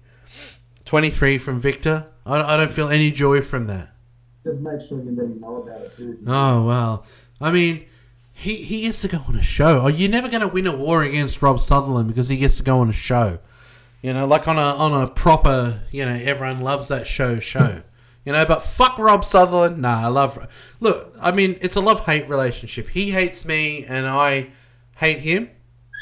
23 0.84 1.38
from 1.38 1.60
Victor. 1.60 2.10
I, 2.24 2.54
I 2.54 2.56
don't 2.56 2.70
feel 2.70 2.88
any 2.88 3.10
joy 3.10 3.42
from 3.42 3.66
that. 3.66 3.90
Just 4.46 4.60
make 4.60 4.80
sure 4.88 5.02
you 5.02 5.10
let 5.10 5.24
him 5.24 5.40
know 5.40 5.56
about 5.56 5.80
it 5.80 5.96
too. 5.96 6.18
Oh 6.24 6.64
well, 6.64 7.04
I 7.40 7.50
mean, 7.50 7.84
he 8.32 8.54
he 8.56 8.82
gets 8.82 9.02
to 9.02 9.08
go 9.08 9.18
on 9.26 9.34
a 9.34 9.42
show. 9.42 9.80
Oh, 9.80 9.88
you're 9.88 10.08
never 10.08 10.28
going 10.28 10.42
to 10.42 10.46
win 10.46 10.68
a 10.68 10.76
war 10.76 11.02
against 11.02 11.42
Rob 11.42 11.58
Sutherland 11.58 12.06
because 12.06 12.28
he 12.28 12.36
gets 12.36 12.56
to 12.58 12.62
go 12.62 12.78
on 12.78 12.88
a 12.88 12.92
show. 12.92 13.40
You 14.02 14.12
know, 14.12 14.24
like 14.24 14.46
on 14.46 14.56
a 14.56 14.60
on 14.60 15.02
a 15.02 15.08
proper, 15.08 15.80
you 15.90 16.04
know, 16.04 16.14
everyone 16.14 16.60
loves 16.60 16.86
that 16.88 17.08
show 17.08 17.40
show. 17.40 17.82
You 18.24 18.32
know, 18.32 18.44
but 18.44 18.64
fuck 18.64 18.98
Rob 18.98 19.24
Sutherland. 19.24 19.80
Nah, 19.80 20.02
I 20.02 20.08
love. 20.08 20.48
Look, 20.80 21.14
I 21.20 21.30
mean, 21.30 21.56
it's 21.60 21.76
a 21.76 21.80
love 21.80 22.06
hate 22.06 22.28
relationship. 22.28 22.88
He 22.88 23.12
hates 23.12 23.44
me, 23.44 23.84
and 23.84 24.04
I 24.04 24.48
hate 24.96 25.20
him. 25.20 25.50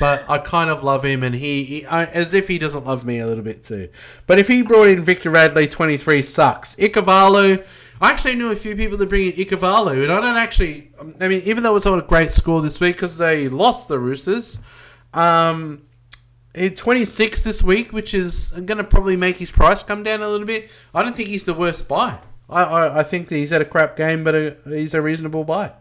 But 0.01 0.25
I 0.27 0.39
kind 0.39 0.71
of 0.71 0.83
love 0.83 1.05
him, 1.05 1.23
and 1.23 1.35
he, 1.35 1.65
he 1.65 1.85
I, 1.85 2.07
as 2.07 2.33
if 2.33 2.49
he 2.49 2.59
doesn't 2.59 2.87
love 2.87 3.05
me 3.05 3.19
a 3.19 3.27
little 3.27 3.45
bit 3.45 3.63
too. 3.63 3.91
But 4.27 4.39
if 4.39 4.49
he 4.49 4.63
brought 4.63 4.89
in 4.89 5.03
Victor 5.05 5.29
Radley, 5.29 5.69
twenty 5.69 5.99
three 5.99 6.23
sucks. 6.23 6.75
Ikavalu, 6.77 7.63
I 8.01 8.11
actually 8.11 8.35
knew 8.35 8.51
a 8.51 8.57
few 8.57 8.75
people 8.77 8.99
that 8.99 9.09
bring 9.09 9.31
in 9.31 9.33
Ikavalu, 9.33 10.03
and 10.03 10.13
I 10.13 10.21
don't 10.21 10.37
actually. 10.37 10.91
I 11.21 11.29
mean, 11.29 11.43
even 11.45 11.63
though 11.63 11.71
it 11.71 11.75
was 11.75 11.87
on 11.87 11.99
a 11.99 12.03
great 12.03 12.33
score 12.33 12.61
this 12.61 12.81
week 12.81 12.97
because 12.97 13.19
they 13.19 13.49
lost 13.49 13.89
the 13.89 13.99
Roosters, 13.99 14.59
um, 15.13 15.83
in 16.55 16.75
26 16.75 17.43
this 17.43 17.63
week, 17.63 17.93
which 17.93 18.15
is 18.15 18.51
going 18.51 18.79
to 18.79 18.85
probably 18.85 19.17
make 19.17 19.39
his 19.39 19.51
price 19.51 19.83
come 19.83 20.03
down 20.03 20.23
a 20.23 20.29
little 20.29 20.47
bit. 20.47 20.71
I 20.95 21.03
don't 21.03 21.17
think 21.17 21.29
he's 21.29 21.45
the 21.45 21.55
worst 21.55 21.89
buy. 21.89 22.19
I, 22.49 22.63
I, 22.63 23.01
I 23.01 23.03
think 23.03 23.29
that 23.29 23.37
he's 23.37 23.51
had 23.51 23.63
a 23.63 23.65
crap 23.65 23.97
game, 23.97 24.23
but 24.25 24.35
a, 24.35 24.57
he's 24.67 24.95
a 24.95 25.03
reasonable 25.03 25.45
buy. 25.45 25.73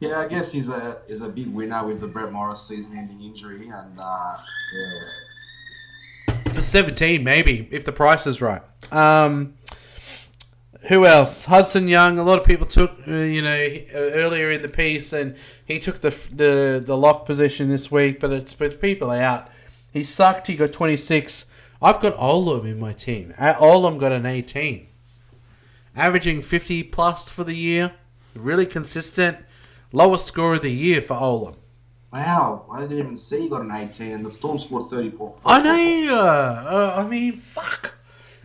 Yeah, 0.00 0.18
I 0.18 0.26
guess 0.26 0.50
he's 0.50 0.68
a 0.68 0.98
is 1.06 1.22
a 1.22 1.28
big 1.28 1.46
winner 1.46 1.86
with 1.86 2.00
the 2.00 2.08
Brett 2.08 2.32
Morris 2.32 2.60
season-ending 2.60 3.20
injury, 3.20 3.68
and 3.68 4.00
uh, 4.00 4.36
yeah, 6.26 6.52
For 6.52 6.60
17, 6.60 7.22
maybe, 7.22 7.68
if 7.70 7.84
the 7.84 7.92
price 7.92 8.26
is 8.26 8.42
right. 8.42 8.62
Um, 8.90 9.54
who 10.88 11.06
else? 11.06 11.44
Hudson 11.44 11.86
Young. 11.88 12.18
A 12.18 12.24
lot 12.24 12.38
of 12.38 12.44
people 12.44 12.66
took, 12.66 12.92
uh, 13.06 13.12
you 13.12 13.42
know, 13.42 13.54
uh, 13.94 13.98
earlier 13.98 14.50
in 14.50 14.62
the 14.62 14.68
piece, 14.68 15.12
and 15.12 15.36
he 15.64 15.78
took 15.78 16.00
the 16.00 16.10
the 16.32 16.82
the 16.84 16.96
lock 16.96 17.24
position 17.24 17.68
this 17.68 17.90
week, 17.90 18.18
but 18.20 18.32
it's 18.32 18.52
but 18.52 18.80
people 18.80 19.10
out. 19.10 19.48
He 19.92 20.02
sucked. 20.04 20.46
He 20.46 20.56
got 20.56 20.72
26. 20.72 21.46
I've 21.80 22.00
got 22.00 22.16
Olam 22.16 22.64
in 22.64 22.78
my 22.78 22.92
team. 22.92 23.34
Olam 23.38 23.98
got 23.98 24.12
an 24.12 24.24
18, 24.24 24.86
averaging 25.96 26.40
50 26.42 26.84
plus 26.84 27.28
for 27.28 27.44
the 27.44 27.54
year. 27.54 27.92
Really 28.34 28.66
consistent. 28.66 29.38
Lowest 29.92 30.26
score 30.26 30.54
of 30.54 30.62
the 30.62 30.70
year 30.70 31.02
for 31.02 31.14
Olam. 31.14 31.56
wow, 32.12 32.64
I 32.72 32.82
didn't 32.82 32.98
even 32.98 33.16
see 33.16 33.44
you 33.44 33.50
got 33.50 33.62
an 33.62 33.72
18, 33.72 34.12
and 34.12 34.24
the 34.24 34.32
Storm 34.32 34.58
scored 34.58 34.84
34. 34.84 35.36
I 35.44 35.62
know. 35.62 36.16
Uh, 36.16 36.94
I 36.98 37.06
mean, 37.06 37.36
fuck. 37.36 37.94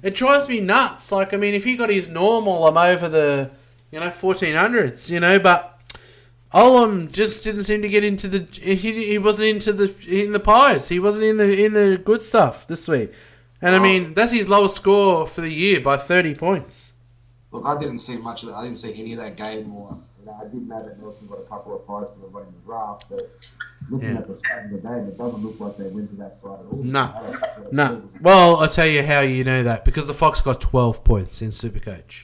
It 0.03 0.15
drives 0.15 0.47
me 0.47 0.59
nuts. 0.59 1.11
Like, 1.11 1.33
I 1.33 1.37
mean, 1.37 1.53
if 1.53 1.63
he 1.63 1.75
got 1.75 1.89
his 1.89 2.07
normal, 2.07 2.67
I'm 2.67 2.77
over 2.77 3.09
the, 3.09 3.49
you 3.91 3.99
know, 3.99 4.09
1400s, 4.09 5.09
you 5.09 5.19
know, 5.19 5.39
but 5.39 5.79
Olam 6.53 7.11
just 7.11 7.43
didn't 7.43 7.63
seem 7.63 7.81
to 7.81 7.89
get 7.89 8.03
into 8.03 8.27
the. 8.27 8.47
He, 8.53 8.75
he 8.75 9.17
wasn't 9.17 9.49
into 9.49 9.73
the 9.73 9.93
in 10.07 10.31
the 10.31 10.39
pies. 10.39 10.87
He 10.89 10.99
wasn't 10.99 11.25
in 11.25 11.37
the 11.37 11.65
in 11.65 11.73
the 11.73 11.97
good 12.03 12.23
stuff 12.23 12.65
this 12.67 12.87
week. 12.87 13.11
And 13.61 13.75
I 13.75 13.79
Oh. 13.79 13.81
mean, 13.81 14.13
that's 14.13 14.31
his 14.31 14.47
lowest 14.47 14.75
score 14.75 15.27
for 15.27 15.41
the 15.41 15.51
year 15.51 15.81
by 15.81 15.97
30 15.97 16.35
points. 16.35 16.93
Look, 17.51 17.65
I 17.65 17.77
didn't 17.79 17.99
see 17.99 18.17
much 18.17 18.43
of 18.43 18.49
that. 18.49 18.55
I 18.55 18.63
didn't 18.65 18.77
see 18.77 18.93
any 18.99 19.13
of 19.13 19.19
that 19.19 19.35
game. 19.35 19.73
Or 19.75 19.97
know, 20.27 20.37
I 20.39 20.43
did 20.45 20.67
know 20.67 20.83
that 20.83 20.99
Nelson 21.01 21.27
got 21.27 21.39
a 21.39 21.43
couple 21.43 21.75
of 21.75 21.85
prizes 21.85 22.09
for 22.19 22.27
running 22.27 22.53
the 22.59 22.65
draft, 22.65 23.05
but 23.09 23.31
looking 23.89 24.09
Yeah. 24.13 24.17
at 24.19 24.27
the 24.27 24.37
start 24.37 24.65
of 24.65 24.71
the 24.71 24.77
game, 24.77 25.07
it 25.07 25.17
doesn't 25.17 25.43
look 25.43 25.59
like 25.59 25.77
they 25.77 25.87
went 25.87 26.09
to 26.11 26.15
that 26.17 26.37
side 26.41 26.59
at 26.59 26.65
all. 26.71 26.83
No. 26.83 27.39
No. 27.71 28.01
Well, 28.21 28.57
I'll 28.57 28.69
tell 28.69 28.85
you 28.85 29.03
how 29.03 29.21
you 29.21 29.43
know 29.43 29.63
that 29.63 29.85
because 29.85 30.07
the 30.07 30.13
Fox 30.13 30.41
got 30.41 30.61
12 30.61 31.03
points 31.03 31.41
in 31.41 31.49
Supercoach. 31.49 32.23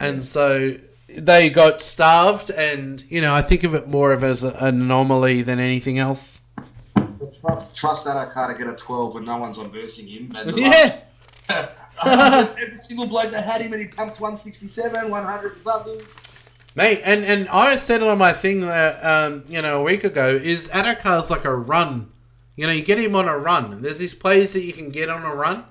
And 0.00 0.22
so 0.24 0.76
they 1.08 1.50
got 1.50 1.82
starved, 1.82 2.50
and, 2.50 3.02
you 3.08 3.20
know, 3.20 3.34
I 3.34 3.42
think 3.42 3.64
of 3.64 3.74
it 3.74 3.88
more 3.88 4.12
of 4.12 4.22
as 4.22 4.42
an 4.42 4.54
anomaly 4.56 5.42
than 5.42 5.58
anything 5.58 5.98
else. 5.98 6.42
Trust, 7.40 7.74
trust 7.74 8.04
that 8.04 8.16
I 8.16 8.26
can't 8.26 8.56
get 8.58 8.68
a 8.68 8.74
12 8.74 9.14
when 9.14 9.24
no 9.24 9.36
one's 9.38 9.58
on 9.58 9.70
versing 9.70 10.06
him. 10.06 10.32
Yeah. 10.54 11.00
every 12.06 12.76
single 12.76 13.06
bloke 13.06 13.30
that 13.32 13.44
had 13.44 13.60
him 13.60 13.72
and 13.72 13.82
he 13.82 13.88
pumps 13.88 14.20
167, 14.20 15.10
100 15.10 15.52
and 15.52 15.62
something. 15.62 16.00
Mate, 16.78 17.00
and, 17.04 17.24
and 17.24 17.48
I 17.48 17.76
said 17.76 18.02
it 18.02 18.06
on 18.06 18.18
my 18.18 18.32
thing, 18.32 18.62
uh, 18.62 19.00
um, 19.02 19.44
you 19.48 19.60
know, 19.60 19.80
a 19.80 19.82
week 19.82 20.04
ago, 20.04 20.28
is 20.28 20.68
Addo-Carr's 20.68 21.28
like 21.28 21.44
a 21.44 21.52
run. 21.52 22.12
You 22.54 22.68
know, 22.68 22.72
you 22.72 22.84
get 22.84 23.00
him 23.00 23.16
on 23.16 23.26
a 23.26 23.36
run. 23.36 23.82
There's 23.82 23.98
these 23.98 24.14
plays 24.14 24.52
that 24.52 24.62
you 24.62 24.72
can 24.72 24.90
get 24.90 25.08
on 25.08 25.24
a 25.24 25.34
run. 25.34 25.64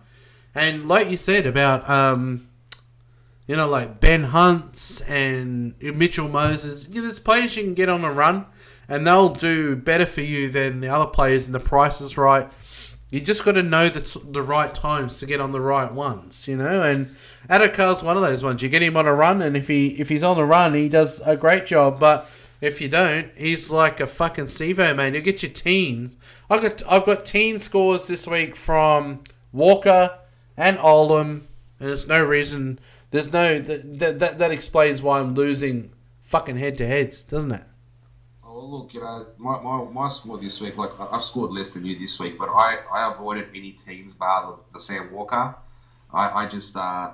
And 0.53 0.89
like 0.89 1.09
you 1.09 1.15
said 1.15 1.45
about, 1.45 1.89
um, 1.89 2.49
you 3.47 3.55
know, 3.55 3.69
like 3.69 4.01
Ben 4.01 4.23
Hunts 4.23 4.99
and 4.99 5.75
Mitchell 5.81 6.27
Moses, 6.27 6.89
yeah, 6.89 7.03
there's 7.03 7.21
players 7.21 7.55
you 7.55 7.63
can 7.63 7.73
get 7.73 7.87
on 7.87 8.03
a 8.03 8.11
run, 8.11 8.45
and 8.89 9.07
they'll 9.07 9.29
do 9.29 9.77
better 9.77 10.05
for 10.05 10.19
you 10.19 10.49
than 10.49 10.81
the 10.81 10.89
other 10.89 11.09
players, 11.09 11.45
and 11.45 11.55
the 11.55 11.61
price 11.61 12.01
is 12.01 12.17
right. 12.17 12.51
You 13.09 13.21
just 13.21 13.45
got 13.45 13.53
to 13.53 13.63
know 13.63 13.87
the, 13.87 14.01
t- 14.01 14.19
the 14.29 14.41
right 14.41 14.73
times 14.73 15.21
to 15.21 15.25
get 15.25 15.39
on 15.39 15.53
the 15.53 15.61
right 15.61 15.93
ones, 15.93 16.49
you 16.49 16.57
know. 16.57 16.83
And 16.83 17.15
Addo-Carr's 17.49 18.03
one 18.03 18.17
of 18.17 18.23
those 18.23 18.43
ones. 18.43 18.61
You 18.61 18.69
get 18.69 18.81
him 18.81 18.97
on 18.97 19.07
a 19.07 19.13
run, 19.13 19.41
and 19.41 19.55
if 19.55 19.67
he 19.67 19.87
if 19.99 20.09
he's 20.09 20.23
on 20.23 20.37
a 20.37 20.45
run, 20.45 20.73
he 20.73 20.89
does 20.89 21.21
a 21.25 21.37
great 21.37 21.65
job. 21.65 21.99
But 21.99 22.29
if 22.59 22.81
you 22.81 22.89
don't, 22.89 23.31
he's 23.35 23.69
like 23.69 23.99
a 23.99 24.07
fucking 24.07 24.45
Sevo 24.45 24.95
man. 24.95 25.13
You 25.13 25.21
get 25.21 25.43
your 25.43 25.51
teens. 25.51 26.17
I've 26.49 26.61
got 26.61 26.83
I've 26.89 27.05
got 27.05 27.25
teen 27.25 27.59
scores 27.59 28.07
this 28.07 28.27
week 28.27 28.55
from 28.55 29.23
Walker 29.53 30.17
and 30.57 30.77
Olam, 30.79 31.29
and 31.79 31.89
there's 31.89 32.07
no 32.07 32.23
reason. 32.23 32.79
There's 33.11 33.31
no 33.31 33.59
that 33.59 33.99
that 34.19 34.37
that, 34.39 34.51
explains 34.51 35.01
why 35.01 35.19
I'm 35.19 35.33
losing 35.33 35.91
fucking 36.23 36.57
head 36.57 36.77
to 36.79 36.87
heads, 36.87 37.23
doesn't 37.23 37.51
it? 37.53 37.63
Oh, 38.43 38.65
look, 38.65 38.93
you 38.93 38.99
know, 38.99 39.27
my, 39.37 39.61
my, 39.61 39.83
my 39.85 40.07
score 40.09 40.37
this 40.37 40.59
week, 40.59 40.77
like, 40.77 40.99
I- 40.99 41.07
I've 41.11 41.23
scored 41.23 41.51
less 41.51 41.73
than 41.73 41.85
you 41.85 41.97
this 41.97 42.19
week, 42.19 42.37
but 42.37 42.49
I, 42.49 42.79
I 42.91 43.09
avoided 43.11 43.47
any 43.55 43.71
teams 43.71 44.13
bar 44.15 44.45
the, 44.47 44.73
the 44.73 44.81
Sam 44.81 45.11
Walker. 45.13 45.55
I, 46.11 46.29
I 46.43 46.49
just, 46.49 46.75
uh, 46.75 47.13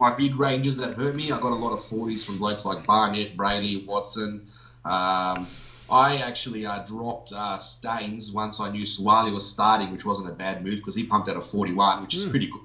my 0.00 0.16
mid 0.16 0.36
ranges 0.38 0.76
that 0.78 0.94
hurt 0.94 1.14
me, 1.14 1.32
I 1.32 1.40
got 1.40 1.52
a 1.52 1.54
lot 1.56 1.72
of 1.72 1.80
40s 1.80 2.24
from 2.24 2.38
blokes 2.38 2.64
like 2.64 2.86
Barnett, 2.86 3.36
Brady, 3.36 3.84
Watson. 3.86 4.46
Um, 4.84 5.46
I 5.90 6.16
actually 6.24 6.64
uh, 6.66 6.84
dropped 6.84 7.32
uh, 7.34 7.58
Staines 7.58 8.32
once 8.32 8.60
I 8.60 8.70
knew 8.70 8.82
Suwali 8.84 9.32
was 9.32 9.48
starting, 9.48 9.92
which 9.92 10.04
wasn't 10.04 10.30
a 10.30 10.34
bad 10.34 10.64
move 10.64 10.76
because 10.76 10.94
he 10.94 11.04
pumped 11.04 11.28
out 11.28 11.36
a 11.36 11.40
41, 11.40 12.02
which 12.02 12.14
is 12.14 12.26
Mm. 12.26 12.30
pretty 12.30 12.46
good. 12.50 12.60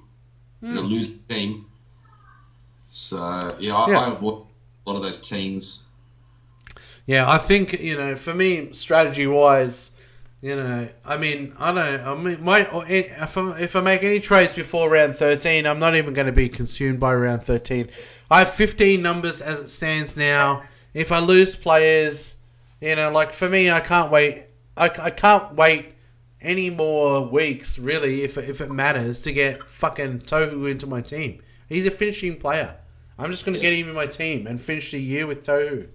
You 0.62 0.74
know, 0.74 0.82
lose 0.82 1.16
the 1.16 1.34
team. 1.34 1.66
So, 2.88 3.56
yeah, 3.60 3.74
I, 3.76 3.90
Yeah. 3.90 3.98
I 4.00 4.10
avoid 4.10 4.42
a 4.86 4.90
lot 4.90 4.96
of 4.96 5.02
those 5.02 5.20
teams. 5.20 5.86
Yeah, 7.06 7.28
I 7.30 7.38
think 7.38 7.80
you 7.80 7.96
know, 7.96 8.14
for 8.16 8.34
me, 8.34 8.72
strategy 8.72 9.26
wise, 9.26 9.92
you 10.42 10.56
know, 10.56 10.88
I 11.04 11.16
mean, 11.16 11.54
I 11.58 11.72
don't. 11.72 12.00
I 12.00 12.14
mean, 12.14 12.42
my 12.42 12.60
if 12.88 13.36
I, 13.36 13.60
if 13.60 13.76
I 13.76 13.80
make 13.80 14.02
any 14.02 14.20
trades 14.20 14.54
before 14.54 14.88
round 14.88 15.16
thirteen, 15.16 15.66
I'm 15.66 15.78
not 15.78 15.96
even 15.96 16.14
going 16.14 16.26
to 16.26 16.32
be 16.32 16.48
consumed 16.48 16.98
by 16.98 17.14
round 17.14 17.44
thirteen. 17.44 17.90
I 18.30 18.40
have 18.40 18.52
15 18.52 19.02
numbers 19.02 19.40
as 19.40 19.60
it 19.60 19.68
stands 19.68 20.16
now. 20.16 20.62
If 20.94 21.10
I 21.10 21.18
lose 21.18 21.56
players, 21.56 22.36
you 22.80 22.94
know, 22.94 23.10
like 23.10 23.32
for 23.32 23.48
me, 23.48 23.70
I 23.70 23.80
can't 23.80 24.10
wait. 24.10 24.44
I, 24.76 24.84
I 24.84 25.10
can't 25.10 25.54
wait 25.54 25.94
any 26.40 26.70
more 26.70 27.26
weeks, 27.26 27.78
really, 27.78 28.22
if, 28.22 28.38
if 28.38 28.60
it 28.60 28.70
matters, 28.70 29.20
to 29.22 29.32
get 29.32 29.64
fucking 29.64 30.20
To'o 30.20 30.64
into 30.64 30.86
my 30.86 31.00
team. 31.00 31.42
He's 31.68 31.86
a 31.86 31.90
finishing 31.90 32.38
player. 32.38 32.76
I'm 33.18 33.30
just 33.32 33.44
going 33.44 33.56
to 33.56 33.60
get 33.60 33.72
him 33.72 33.88
in 33.88 33.94
my 33.94 34.06
team 34.06 34.46
and 34.46 34.60
finish 34.60 34.92
the 34.92 35.02
year 35.02 35.26
with 35.26 35.44
To'o. 35.44 35.86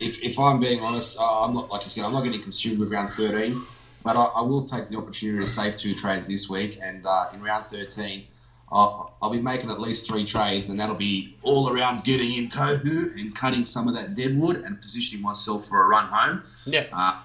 If, 0.00 0.22
if 0.22 0.38
I'm 0.38 0.60
being 0.60 0.80
honest, 0.80 1.16
uh, 1.18 1.44
I'm 1.44 1.54
not 1.54 1.70
like 1.70 1.84
you 1.84 1.90
said. 1.90 2.04
I'm 2.04 2.12
not 2.12 2.24
getting 2.24 2.42
consumed 2.42 2.78
with 2.80 2.92
round 2.92 3.14
13, 3.14 3.60
but 4.08 4.16
I, 4.16 4.40
I 4.40 4.40
will 4.40 4.64
take 4.64 4.88
the 4.88 4.96
opportunity 4.96 5.38
to 5.38 5.46
save 5.46 5.76
two 5.76 5.94
trades 5.94 6.26
this 6.26 6.48
week. 6.48 6.78
And 6.82 7.04
uh, 7.04 7.28
in 7.34 7.42
round 7.42 7.66
13, 7.66 8.24
I'll, 8.72 9.14
I'll 9.20 9.30
be 9.30 9.42
making 9.42 9.68
at 9.68 9.80
least 9.80 10.08
three 10.08 10.24
trades, 10.24 10.70
and 10.70 10.80
that'll 10.80 10.94
be 10.96 11.36
all 11.42 11.68
around 11.68 12.04
getting 12.04 12.32
in 12.32 12.48
To'o 12.48 12.80
and 12.82 13.34
cutting 13.34 13.66
some 13.66 13.86
of 13.86 13.94
that 13.96 14.14
deadwood 14.14 14.64
and 14.64 14.80
positioning 14.80 15.22
myself 15.22 15.66
for 15.66 15.82
a 15.82 15.88
run 15.88 16.06
home. 16.06 16.42
Yeah. 16.64 16.86
Uh, 16.90 17.20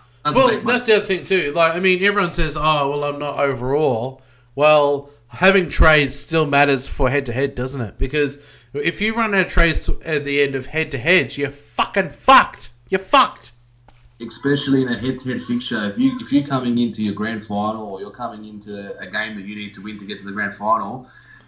Well, 0.65 0.73
that's 0.73 0.85
the 0.85 0.97
other 0.97 1.05
thing 1.05 1.23
too. 1.23 1.53
Like, 1.53 1.73
I 1.73 1.79
mean, 1.79 2.03
everyone 2.03 2.33
says, 2.33 2.57
"Oh, 2.57 2.89
well, 2.89 3.05
I'm 3.05 3.17
not 3.17 3.39
overall." 3.39 4.21
Well, 4.53 5.09
having 5.29 5.69
trades 5.69 6.19
still 6.19 6.45
matters 6.45 6.85
for 6.85 7.09
head 7.09 7.25
to 7.27 7.31
head, 7.33 7.55
doesn't 7.55 7.79
it? 7.79 7.97
Because 7.97 8.39
if 8.73 8.99
you 8.99 9.15
run 9.15 9.33
out 9.33 9.45
of 9.45 9.51
trades 9.53 9.89
at 10.03 10.25
the 10.25 10.41
end 10.41 10.53
of 10.53 10.65
head 10.65 10.91
to 10.91 10.97
heads, 10.97 11.37
you're 11.37 11.49
fucking 11.49 12.09
fucked. 12.09 12.71
You're 12.89 12.99
fucked. 12.99 13.52
Especially 14.27 14.81
in 14.81 14.89
a 14.89 14.95
head-to-head 14.95 15.41
fixture. 15.41 15.83
If 15.85 15.97
you 15.97 16.17
if 16.19 16.31
you're 16.31 16.45
coming 16.45 16.77
into 16.77 17.03
your 17.03 17.13
grand 17.13 17.45
final 17.45 17.85
or 17.85 18.01
you're 18.01 18.11
coming 18.11 18.45
into 18.45 18.97
a 18.99 19.07
game 19.07 19.35
that 19.35 19.45
you 19.45 19.55
need 19.55 19.73
to 19.75 19.81
win 19.81 19.97
to 19.97 20.05
get 20.05 20.19
to 20.19 20.25
the 20.25 20.31
grand 20.31 20.55
final, 20.55 21.07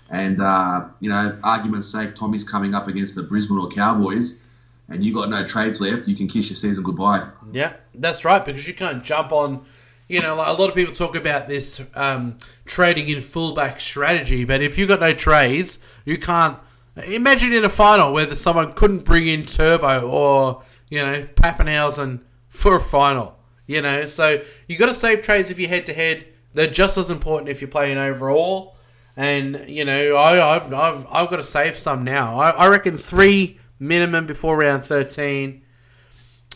and 0.10 0.40
uh, 0.40 0.88
you 1.00 1.10
know, 1.10 1.38
argument's 1.44 1.92
sake, 1.92 2.16
Tommy's 2.16 2.48
coming 2.48 2.76
up 2.76 2.88
against 2.88 3.16
the 3.16 3.24
Brisbane 3.24 3.58
or 3.58 3.70
Cowboys, 3.70 4.44
and 4.90 5.04
you 5.04 5.14
got 5.14 5.30
no 5.30 5.44
trades 5.44 5.82
left, 5.82 6.08
you 6.08 6.16
can 6.16 6.28
kiss 6.28 6.50
your 6.50 6.56
season 6.56 6.84
goodbye. 6.84 7.28
Yeah, 7.52 7.74
that's 7.94 8.24
right. 8.24 8.44
Because 8.44 8.68
you 8.68 8.74
can't 8.74 9.04
jump 9.04 9.32
on. 9.32 9.66
You 10.08 10.22
know, 10.22 10.36
like 10.36 10.48
a 10.48 10.62
lot 10.62 10.70
of 10.70 10.76
people 10.76 10.94
talk 10.94 11.16
about 11.16 11.48
this 11.48 11.82
um, 11.96 12.38
trading 12.66 13.10
in 13.10 13.22
fullback 13.22 13.80
strategy, 13.80 14.46
but 14.46 14.62
if 14.62 14.78
you've 14.78 14.88
got 14.88 15.00
no 15.00 15.14
trades, 15.14 15.80
you 16.06 16.20
can't. 16.20 16.60
Imagine 17.08 17.52
in 17.52 17.66
a 17.66 17.70
final 17.70 18.14
whether 18.14 18.36
someone 18.36 18.74
couldn't 18.74 19.04
bring 19.04 19.28
in 19.28 19.46
Turbo 19.46 20.08
or 20.08 20.64
you 20.90 21.02
know 21.02 21.24
Papenhuyzen 21.36 22.20
for 22.56 22.76
a 22.76 22.82
final. 22.82 23.38
You 23.68 23.82
know, 23.82 24.06
so 24.06 24.44
you 24.68 24.78
got 24.78 24.88
to 24.88 24.96
save 24.96 25.24
trades 25.24 25.50
if 25.50 25.60
you 25.60 25.68
head 25.68 25.86
to 25.88 25.94
head. 25.94 26.26
They're 26.54 26.68
just 26.68 26.98
as 26.98 27.10
important 27.10 27.50
if 27.50 27.62
you're 27.62 27.70
playing 27.70 27.98
overall. 27.98 28.76
And 29.18 29.66
you 29.68 29.86
know, 29.86 30.16
I, 30.16 30.56
I've, 30.56 30.74
I've 30.74 31.06
I've 31.10 31.30
got 31.30 31.38
to 31.38 31.44
save 31.44 31.80
some 31.80 32.04
now. 32.04 32.40
I, 32.40 32.52
I 32.52 32.68
reckon 32.68 32.98
three 32.98 33.60
minimum 33.80 34.26
before 34.26 34.58
round 34.58 34.86
thirteen. 34.86 35.62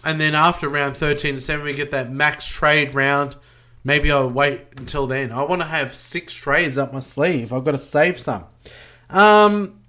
And 0.03 0.19
then 0.21 0.34
after 0.34 0.69
round 0.69 0.95
13 0.95 1.35
to 1.35 1.41
7, 1.41 1.65
we 1.65 1.73
get 1.73 1.91
that 1.91 2.09
max 2.09 2.45
trade 2.45 2.93
round. 2.93 3.35
Maybe 3.84 4.11
I'll 4.11 4.30
wait 4.30 4.67
until 4.77 5.07
then. 5.07 5.31
I 5.31 5.43
want 5.43 5.61
to 5.61 5.67
have 5.67 5.95
six 5.95 6.34
trades 6.34 6.77
up 6.77 6.93
my 6.93 7.01
sleeve. 7.01 7.51
I've 7.51 7.65
got 7.65 7.71
to 7.71 7.80
save 7.80 8.19
some. 8.19 8.45
Um, 9.09 9.81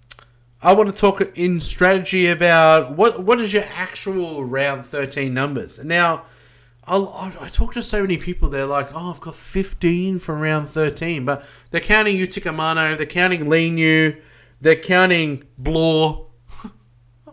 I 0.62 0.74
want 0.74 0.94
to 0.94 1.00
talk 1.00 1.22
in 1.38 1.58
strategy 1.60 2.26
about 2.26 2.92
what 2.92 3.22
what 3.22 3.40
is 3.40 3.52
your 3.52 3.64
actual 3.72 4.44
round 4.44 4.84
13 4.84 5.32
numbers. 5.32 5.82
Now, 5.82 6.24
I 6.86 6.96
I 7.40 7.48
talk 7.48 7.72
to 7.74 7.82
so 7.82 8.02
many 8.02 8.18
people, 8.18 8.50
they're 8.50 8.66
like, 8.66 8.94
oh, 8.94 9.10
I've 9.10 9.20
got 9.20 9.36
15 9.36 10.18
for 10.18 10.34
round 10.34 10.68
13. 10.68 11.24
But 11.24 11.46
they're 11.70 11.80
counting 11.80 12.16
Utoikamanu, 12.16 12.98
they're 12.98 13.06
counting 13.06 13.46
Leniu, 13.46 14.20
they're 14.60 14.76
counting 14.76 15.44
Blore. 15.58 16.26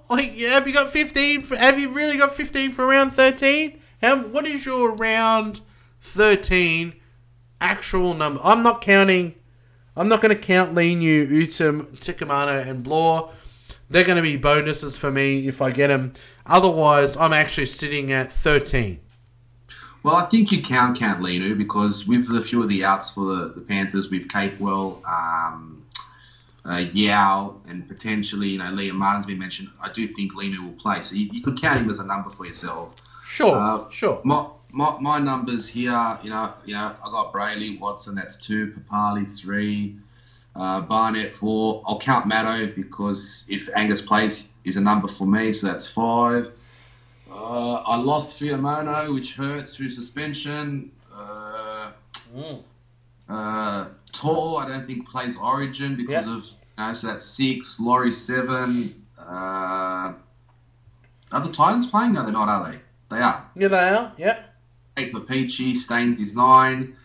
Like, 0.09 0.37
yeah, 0.37 0.51
have 0.51 0.65
you 0.65 0.73
got 0.73 0.93
15? 0.93 1.41
For, 1.41 1.57
have 1.57 1.77
you 1.77 1.89
really 1.89 2.15
got 2.15 2.33
15 2.33 2.71
for 2.71 2.87
round 2.87 3.11
13? 3.11 3.81
How, 4.01 4.23
what 4.23 4.47
is 4.47 4.65
your 4.65 4.95
round 4.95 5.59
13 5.99 6.93
actual 7.59 8.13
number? 8.13 8.39
I'm 8.41 8.63
not 8.63 8.81
counting. 8.81 9.35
I'm 9.97 10.07
not 10.07 10.21
going 10.21 10.35
to 10.35 10.41
count 10.41 10.75
Leniu, 10.75 11.27
Utum, 11.27 11.97
Tikamano, 11.97 12.65
and 12.65 12.83
Blore. 12.83 13.31
They're 13.89 14.03
going 14.03 14.17
to 14.17 14.21
be 14.21 14.37
bonuses 14.37 14.95
for 14.95 15.09
me 15.09 15.47
if 15.47 15.59
I 15.59 15.71
get 15.71 15.87
them. 15.87 16.13
Otherwise, 16.45 17.17
I'm 17.17 17.33
actually 17.33 17.65
sitting 17.65 18.11
at 18.11 18.31
13. 18.31 18.99
Well, 20.03 20.15
I 20.15 20.25
think 20.25 20.51
you 20.51 20.61
can 20.61 20.93
count 20.93 21.21
Leniu 21.21 21.57
because 21.57 22.07
with 22.07 22.31
the 22.31 22.41
few 22.41 22.61
of 22.61 22.69
the 22.69 22.85
outs 22.85 23.09
for 23.09 23.25
the, 23.25 23.53
the 23.55 23.61
Panthers, 23.61 24.11
with 24.11 24.27
Capewell, 24.27 25.03
um, 25.07 25.83
uh, 26.63 26.85
Yeo, 26.91 27.59
and 27.67 27.87
potentially, 27.87 28.49
you 28.49 28.59
know, 28.59 28.65
Liam 28.65 28.93
Martin's 28.93 29.25
been 29.25 29.39
mentioned, 29.39 29.69
I 29.83 29.91
do 29.91 30.05
think 30.05 30.33
Leniu 30.35 30.59
will 30.59 30.73
play. 30.73 31.01
So 31.01 31.15
you, 31.15 31.27
you 31.31 31.41
could 31.41 31.59
count 31.59 31.79
him 31.79 31.89
as 31.89 31.99
a 31.99 32.05
number 32.05 32.29
for 32.29 32.45
yourself. 32.45 32.95
Sure, 33.25 33.57
Uh, 33.57 33.89
sure. 33.89 34.21
My, 34.23 34.47
my, 34.77 34.95
my 34.99 35.19
numbers 35.19 35.67
here, 35.67 36.19
you 36.21 36.29
know, 36.29 36.53
you 36.65 36.73
know, 36.75 36.95
I 37.03 37.09
got 37.09 37.33
Brailey, 37.33 37.79
Watson, 37.79 38.13
that's 38.15 38.37
two, 38.37 38.67
Papali 38.77 39.25
three, 39.41 39.95
uh, 40.55 40.81
Barnett 40.81 41.33
four. 41.33 41.81
I'll 41.87 41.99
count 41.99 42.27
Matto 42.27 42.67
because 42.67 43.45
if 43.49 43.67
Angus 43.75 44.01
plays, 44.03 44.49
is 44.63 44.77
a 44.77 44.81
number 44.81 45.07
for 45.07 45.25
me, 45.25 45.51
so 45.53 45.65
that's 45.67 45.89
five. 45.89 46.51
Uh, 47.31 47.75
I 47.85 47.95
lost 47.97 48.39
Fiamono, 48.39 49.13
which 49.13 49.35
hurts 49.35 49.75
through 49.75 49.89
suspension. 49.89 50.91
Uh, 51.13 51.91
Mm. 52.35 52.61
uh, 53.29 53.85
Tor, 54.11 54.61
I 54.61 54.67
don't 54.67 54.85
think 54.85 55.07
plays 55.09 55.37
Origin 55.37 55.95
because 55.95 56.27
Yeah. 56.27 56.35
of 56.35 56.43
you 56.43 56.85
know, 56.85 56.93
so 56.93 57.07
that's 57.07 57.25
six. 57.25 57.79
Laurie 57.79 58.11
seven. 58.11 58.93
Uh, 59.17 60.11
are 61.31 61.41
the 61.41 61.51
Titans 61.51 61.85
playing? 61.85 62.13
No, 62.13 62.23
they're 62.23 62.33
not, 62.33 62.49
are 62.49 62.69
they? 62.71 62.79
They 63.09 63.21
are. 63.21 63.45
Yeah, 63.55 63.67
they 63.69 63.89
are. 63.89 64.11
Yeah. 64.17 64.37
Eight 64.97 65.11
for 65.11 65.19
Peachey, 65.19 65.75
Staines 65.75 66.19
is 66.19 66.35
nine. 66.35 66.95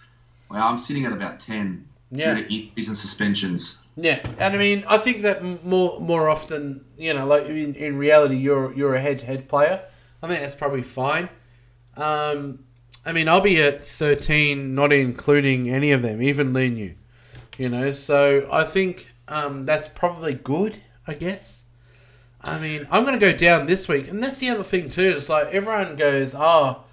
Well, 0.51 0.63
I'm 0.63 0.79
sitting 0.79 1.05
at 1.05 1.13
about 1.13 1.39
ten. 1.39 1.85
Yeah. 2.11 2.35
Due 2.35 2.45
to 2.45 2.55
injuries 2.55 2.89
and 2.89 2.97
suspensions. 2.97 3.83
Yeah, 3.97 4.21
and 4.39 4.55
I 4.55 4.59
mean, 4.59 4.85
I 4.89 4.97
think 4.97 5.23
that 5.23 5.65
more 5.65 6.01
more 6.01 6.29
often, 6.29 6.85
you 6.97 7.13
know, 7.13 7.27
like 7.27 7.45
in, 7.47 7.75
in 7.75 7.97
reality, 7.97 8.37
you're 8.37 8.73
you're 8.75 8.95
a 8.95 9.01
head 9.01 9.19
to 9.21 9.27
head 9.27 9.49
player. 9.49 9.85
I 10.23 10.29
think 10.29 10.41
that's 10.41 10.55
probably 10.55 10.83
fine. 10.83 11.29
Um, 11.97 12.65
I 13.05 13.13
mean, 13.13 13.29
I'll 13.29 13.43
be 13.43 13.63
at 13.63 13.85
thirteen, 13.85 14.75
not 14.75 14.93
including 14.93 15.69
any 15.69 15.93
of 15.93 16.01
them, 16.01 16.23
even 16.23 16.53
Leniu. 16.53 16.95
You 17.59 17.69
know, 17.69 17.93
so 17.93 18.49
I 18.51 18.65
think 18.65 19.13
um, 19.29 19.67
that's 19.67 19.89
probably 19.89 20.35
good. 20.35 20.81
I 21.07 21.15
guess. 21.15 21.65
I 22.41 22.59
mean, 22.59 22.89
I'm 22.91 23.05
going 23.05 23.19
to 23.19 23.25
go 23.25 23.37
down 23.37 23.67
this 23.67 23.87
week, 23.89 24.09
and 24.09 24.23
that's 24.23 24.39
the 24.39 24.51
other 24.51 24.65
thing 24.65 24.91
too. 24.91 25.11
It's 25.11 25.29
like 25.29 25.49
everyone 25.49 25.97
goes, 25.97 26.35
"Oh, 26.35 26.85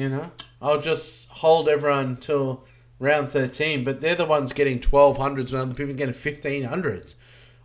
you 0.00 0.08
know, 0.08 0.30
I'll 0.62 0.80
just 0.80 1.28
hold 1.28 1.68
everyone 1.68 2.16
till 2.16 2.64
round 2.98 3.28
13, 3.28 3.84
but 3.84 4.00
they're 4.00 4.14
the 4.14 4.24
ones 4.24 4.54
getting 4.54 4.80
1200s 4.80 5.52
when 5.52 5.60
other 5.60 5.74
people 5.74 5.90
are 5.90 5.92
getting 5.92 6.14
1500s. 6.14 7.16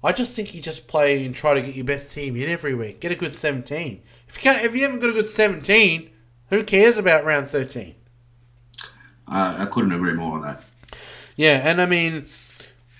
I 0.04 0.12
just 0.12 0.36
think 0.36 0.54
you 0.54 0.62
just 0.62 0.90
play 0.90 1.26
and 1.26 1.34
try 1.34 1.54
to 1.54 1.62
get 1.62 1.76
your 1.76 1.86
best 1.86 2.12
team 2.12 2.36
in 2.36 2.50
every 2.50 2.76
week. 2.76 3.00
Get 3.00 3.14
a 3.14 3.16
good 3.16 3.34
17. 3.34 4.02
If 4.28 4.36
you 4.36 4.42
can't, 4.42 4.66
if 4.66 4.76
you 4.76 4.82
haven't 4.82 5.00
got 5.00 5.12
a 5.12 5.14
good 5.14 5.30
17, 5.30 6.10
who 6.50 6.64
cares 6.64 6.98
about 6.98 7.24
round 7.24 7.48
13? 7.48 7.96
Uh, 9.28 9.58
I 9.60 9.66
couldn't 9.66 9.94
agree 9.94 10.14
more 10.14 10.34
on 10.34 10.42
that. 10.42 10.62
Yeah, 11.38 11.62
and 11.64 11.82
I 11.82 11.86
mean, 11.86 12.28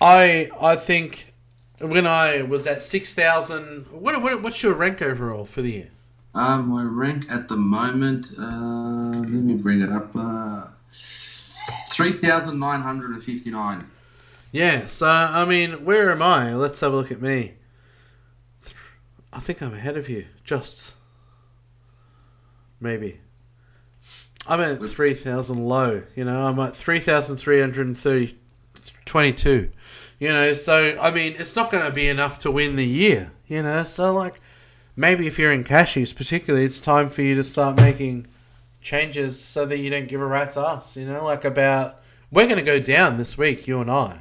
I 0.00 0.50
I 0.58 0.76
think 0.76 1.34
when 1.78 2.06
I 2.06 2.42
was 2.42 2.66
at 2.66 2.82
6,000, 2.82 3.86
what, 3.92 4.20
what 4.22 4.42
what's 4.42 4.62
your 4.62 4.72
rank 4.72 5.02
overall 5.02 5.44
for 5.44 5.60
the 5.60 5.72
year? 5.72 5.90
Um, 6.36 6.68
my 6.68 6.84
rank 6.84 7.26
at 7.30 7.48
the 7.48 7.56
moment, 7.56 8.28
uh, 8.38 9.20
let 9.20 9.30
me 9.30 9.54
bring 9.54 9.80
it 9.80 9.88
up. 9.88 10.14
Uh, 10.14 10.66
3,959. 11.88 13.86
Yeah, 14.52 14.86
so 14.86 15.06
I 15.06 15.46
mean, 15.46 15.84
where 15.84 16.10
am 16.10 16.20
I? 16.20 16.54
Let's 16.54 16.80
have 16.80 16.92
a 16.92 16.96
look 16.96 17.10
at 17.10 17.22
me. 17.22 17.54
I 19.32 19.40
think 19.40 19.62
I'm 19.62 19.72
ahead 19.72 19.96
of 19.96 20.10
you. 20.10 20.26
Just 20.44 20.94
maybe. 22.80 23.20
I'm 24.46 24.60
at 24.60 24.82
three 24.82 25.14
thousand 25.14 25.64
low. 25.64 26.02
You 26.14 26.24
know, 26.24 26.46
I'm 26.46 26.58
at 26.60 26.76
three 26.76 27.00
thousand 27.00 27.38
three 27.38 27.60
hundred 27.60 27.86
and 27.86 27.98
thirty 27.98 28.38
twenty-two. 29.04 29.70
You 30.18 30.28
know, 30.28 30.54
so 30.54 30.98
I 31.00 31.10
mean, 31.10 31.34
it's 31.38 31.56
not 31.56 31.70
going 31.70 31.84
to 31.84 31.90
be 31.92 32.08
enough 32.08 32.38
to 32.40 32.50
win 32.50 32.76
the 32.76 32.86
year. 32.86 33.32
You 33.46 33.62
know, 33.62 33.84
so 33.84 34.14
like 34.14 34.40
maybe 34.96 35.26
if 35.26 35.38
you're 35.38 35.52
in 35.52 35.62
cashies, 35.62 36.12
particularly, 36.12 36.66
it's 36.66 36.80
time 36.80 37.08
for 37.08 37.22
you 37.22 37.34
to 37.36 37.44
start 37.44 37.76
making 37.76 38.26
changes 38.80 39.42
so 39.42 39.66
that 39.66 39.78
you 39.78 39.90
don't 39.90 40.08
give 40.08 40.20
a 40.20 40.26
rat's 40.26 40.56
ass. 40.56 40.96
You 40.96 41.06
know, 41.06 41.24
like 41.24 41.44
about 41.44 42.00
we're 42.30 42.46
going 42.46 42.56
to 42.56 42.62
go 42.62 42.80
down 42.80 43.18
this 43.18 43.38
week, 43.38 43.68
you 43.68 43.80
and 43.80 43.90
I. 43.90 44.20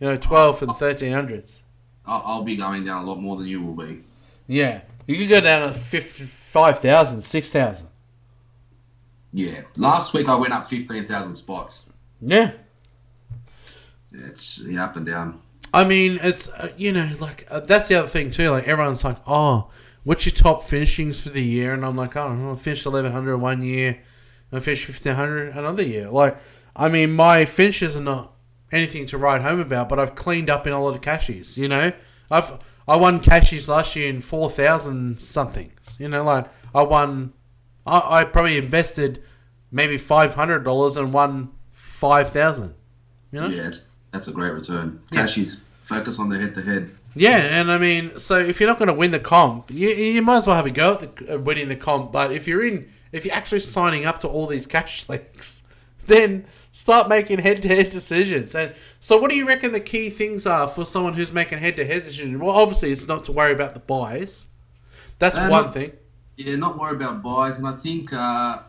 You 0.00 0.08
know, 0.08 0.16
twelve 0.16 0.62
and 0.62 0.72
thirteen 0.76 1.12
hundreds. 1.12 1.62
I'll, 2.04 2.42
be 2.42 2.56
going 2.56 2.84
down 2.84 3.04
a 3.04 3.06
lot 3.06 3.20
more 3.20 3.36
than 3.36 3.46
you 3.46 3.62
will 3.62 3.74
be. 3.74 4.00
Yeah, 4.48 4.80
you 5.06 5.16
could 5.16 5.28
go 5.28 5.40
down 5.40 5.72
50, 5.72 6.24
5,000, 6.24 7.20
6,000. 7.20 7.86
Yeah. 9.32 9.60
Last 9.76 10.12
week 10.12 10.28
I 10.28 10.34
went 10.34 10.52
up 10.52 10.66
15,000 10.66 11.34
spots. 11.34 11.90
Yeah, 12.20 12.52
Yeah, 14.12 14.26
it's 14.26 14.64
yeah, 14.66 14.84
up 14.84 14.96
and 14.96 15.06
down. 15.06 15.40
I 15.74 15.84
mean, 15.84 16.18
it's 16.22 16.48
uh, 16.50 16.72
you 16.76 16.92
know, 16.92 17.12
like 17.18 17.46
uh, 17.50 17.60
that's 17.60 17.88
the 17.88 17.96
other 17.96 18.08
thing 18.08 18.30
too. 18.30 18.50
Like 18.50 18.68
everyone's 18.68 19.04
like, 19.04 19.18
"Oh, 19.26 19.70
what's 20.04 20.26
your 20.26 20.34
top 20.34 20.64
finishings 20.64 21.20
for 21.20 21.30
the 21.30 21.42
year?" 21.42 21.72
And 21.72 21.84
I'm 21.84 21.96
like, 21.96 22.16
"Oh, 22.16 22.52
I 22.52 22.60
finished 22.60 22.84
1100 22.84 23.38
one 23.38 23.62
year, 23.62 24.00
I 24.52 24.60
finished 24.60 24.88
1500 24.88 25.56
another 25.56 25.82
year." 25.82 26.10
Like, 26.10 26.36
I 26.76 26.88
mean, 26.88 27.12
my 27.12 27.44
finishes 27.46 27.96
are 27.96 28.02
not 28.02 28.34
anything 28.70 29.06
to 29.06 29.18
write 29.18 29.42
home 29.42 29.60
about, 29.60 29.88
but 29.88 29.98
I've 29.98 30.14
cleaned 30.14 30.50
up 30.50 30.66
in 30.66 30.72
a 30.72 30.82
lot 30.82 30.94
of 30.94 31.00
cashies. 31.00 31.56
You 31.56 31.68
know, 31.68 31.92
I've 32.30 32.62
I 32.86 32.96
won 32.96 33.20
cashies 33.20 33.68
last 33.68 33.96
year 33.96 34.08
in 34.08 34.20
four 34.20 34.50
thousand 34.50 35.20
something. 35.22 35.72
You 35.98 36.08
know, 36.08 36.24
like 36.24 36.46
I 36.74 36.82
won, 36.82 37.32
I, 37.86 38.20
I 38.20 38.24
probably 38.24 38.58
invested 38.58 39.22
maybe 39.70 39.96
five 39.96 40.34
hundred 40.34 40.64
dollars 40.64 40.96
and 40.98 41.12
won 41.12 41.52
five 41.72 42.30
thousand. 42.32 42.74
You 43.30 43.40
know, 43.40 43.48
that's 44.12 44.28
a 44.28 44.32
great 44.32 44.52
return. 44.52 45.00
Yeah. 45.10 45.22
Cashies, 45.22 45.64
focus 45.82 46.18
on 46.18 46.28
the 46.28 46.38
head 46.38 46.54
to 46.54 46.62
head. 46.62 46.90
Yeah, 47.14 47.36
and 47.60 47.70
I 47.70 47.78
mean, 47.78 48.18
so 48.18 48.38
if 48.38 48.58
you're 48.60 48.68
not 48.68 48.78
going 48.78 48.88
to 48.88 48.94
win 48.94 49.10
the 49.10 49.20
comp, 49.20 49.70
you, 49.70 49.88
you 49.90 50.22
might 50.22 50.38
as 50.38 50.46
well 50.46 50.56
have 50.56 50.66
a 50.66 50.70
go 50.70 50.94
at 50.94 51.16
the, 51.16 51.34
uh, 51.34 51.38
winning 51.38 51.68
the 51.68 51.76
comp. 51.76 52.10
But 52.12 52.32
if 52.32 52.48
you're 52.48 52.64
in, 52.66 52.90
if 53.12 53.26
you're 53.26 53.34
actually 53.34 53.60
signing 53.60 54.06
up 54.06 54.20
to 54.20 54.28
all 54.28 54.46
these 54.46 54.66
cash 54.66 55.08
leagues, 55.08 55.62
then 56.06 56.46
start 56.70 57.08
making 57.08 57.40
head-to-head 57.40 57.90
decisions. 57.90 58.54
And 58.54 58.74
so, 58.98 59.18
what 59.18 59.30
do 59.30 59.36
you 59.36 59.46
reckon 59.46 59.72
the 59.72 59.80
key 59.80 60.08
things 60.08 60.46
are 60.46 60.66
for 60.68 60.86
someone 60.86 61.14
who's 61.14 61.32
making 61.32 61.58
head-to-head 61.58 62.04
decisions? 62.04 62.40
Well, 62.40 62.56
obviously, 62.56 62.92
it's 62.92 63.06
not 63.06 63.26
to 63.26 63.32
worry 63.32 63.52
about 63.52 63.74
the 63.74 63.80
buys. 63.80 64.46
That's 65.18 65.36
Uh, 65.36 65.48
one 65.48 65.70
thing. 65.72 65.92
Yeah, 66.38 66.56
not 66.56 66.78
worry 66.78 66.96
about 66.96 67.22
buys, 67.22 67.58
and 67.58 67.66
I 67.66 67.72
think 67.72 68.10
uh, 68.12 68.60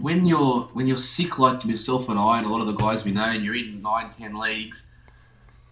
when 0.00 0.26
you're 0.26 0.62
when 0.72 0.86
you're 0.86 0.96
sick 0.96 1.38
like 1.38 1.64
yourself 1.64 2.08
and 2.08 2.18
I 2.18 2.38
and 2.38 2.46
a 2.46 2.50
lot 2.50 2.60
of 2.60 2.66
the 2.66 2.74
guys 2.74 3.04
we 3.04 3.12
know, 3.12 3.24
and 3.24 3.44
you're 3.44 3.56
in 3.56 3.82
nine, 3.82 4.10
ten 4.10 4.38
leagues, 4.38 4.90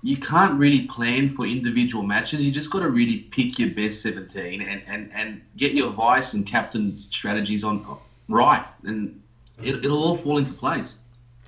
you 0.03 0.17
can't 0.17 0.59
really 0.61 0.83
plan 0.83 1.29
for 1.29 1.47
individual 1.47 2.05
matches. 2.05 2.45
You 2.45 2.53
just 2.53 2.71
got 2.71 2.81
to 2.81 2.91
really 2.91 3.19
pick 3.19 3.59
your 3.59 3.71
best 3.71 4.03
seventeen 4.03 4.63
and, 4.63 4.83
and, 4.87 5.11
and 5.15 5.43
get 5.57 5.73
your 5.73 5.91
vice 5.91 6.35
and 6.35 6.47
captain 6.47 6.99
strategies 6.99 7.65
on 7.65 7.85
uh, 7.89 7.95
right, 8.29 8.65
and 8.85 9.21
it, 9.63 9.85
it'll 9.85 10.03
all 10.03 10.17
fall 10.17 10.39
into 10.39 10.55
place. 10.55 10.99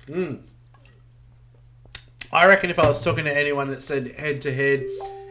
Hmm. 0.05 0.35
I 2.31 2.45
reckon 2.45 2.69
if 2.69 2.79
I 2.79 2.87
was 2.87 3.01
talking 3.01 3.25
to 3.25 3.35
anyone 3.35 3.69
that 3.69 3.81
said 3.81 4.13
head 4.13 4.41
to 4.41 4.53
head, 4.53 4.85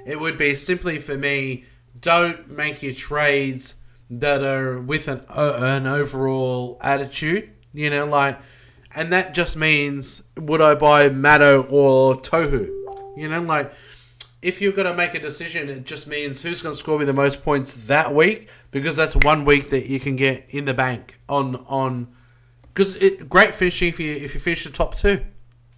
it 0.07 0.19
would 0.19 0.39
be 0.39 0.57
simply 0.57 0.99
for 0.99 1.17
me. 1.17 1.65
Don't 2.01 2.51
make 2.51 2.83
your 2.83 2.95
trades 2.95 3.75
that 4.11 4.43
are 4.43 4.81
with 4.81 5.09
an 5.09 5.25
uh, 5.29 5.59
an 5.61 5.87
overall 5.87 6.79
attitude. 6.81 7.51
You 7.73 7.91
know, 7.91 8.07
like, 8.07 8.39
and 8.95 9.13
that 9.13 9.35
just 9.35 9.57
means 9.57 10.23
would 10.37 10.63
I 10.63 10.75
buy 10.75 11.09
Matto 11.09 11.63
or 11.65 12.21
To'o? 12.21 12.69
You 13.17 13.29
know, 13.29 13.43
like, 13.43 13.73
if 14.43 14.61
you're 14.61 14.73
going 14.73 14.87
to 14.87 14.95
make 14.95 15.15
a 15.15 15.21
decision, 15.21 15.69
it 15.69 15.85
just 15.85 16.07
means 16.07 16.43
who's 16.43 16.63
going 16.63 16.75
to 16.75 16.79
score 16.79 16.99
me 16.99 17.05
the 17.05 17.13
most 17.13 17.43
points 17.43 17.73
that 17.75 18.15
week 18.15 18.49
because 18.71 18.97
that's 18.97 19.17
one 19.17 19.45
week 19.45 19.71
that 19.71 19.87
you 19.87 20.01
can 20.01 20.17
get 20.17 20.47
in 20.49 20.65
the 20.65 20.75
bank 20.75 21.19
on 21.29 21.57
on. 21.67 22.09
Because 22.73 22.97
great 23.29 23.55
finishing 23.55 23.89
if 23.89 24.01
you 24.01 24.15
if 24.15 24.35
you 24.35 24.41
finish 24.41 24.65
the 24.65 24.71
top 24.71 24.95
two, 24.95 25.25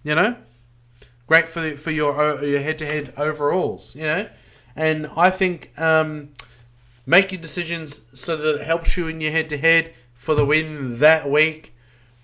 you 0.03 0.15
know 0.15 0.35
great 1.29 1.47
for 1.47 1.61
the, 1.61 1.77
for 1.77 1.91
your 1.91 2.43
your 2.43 2.59
head 2.59 2.79
to 2.79 2.85
head 2.85 3.13
overalls, 3.15 3.95
you 3.95 4.03
know. 4.03 4.27
And 4.75 5.07
I 5.15 5.29
think 5.29 5.71
um, 5.79 6.29
make 7.09 7.31
your 7.31 7.41
decisions 7.41 8.01
so 8.13 8.37
that 8.37 8.57
it 8.57 8.61
helps 8.61 8.95
you 8.95 9.07
in 9.07 9.19
your 9.19 9.31
head 9.31 9.49
to 9.49 9.57
head 9.57 9.91
for 10.13 10.35
the 10.35 10.45
win 10.45 10.99
that 10.99 11.27
week, 11.27 11.73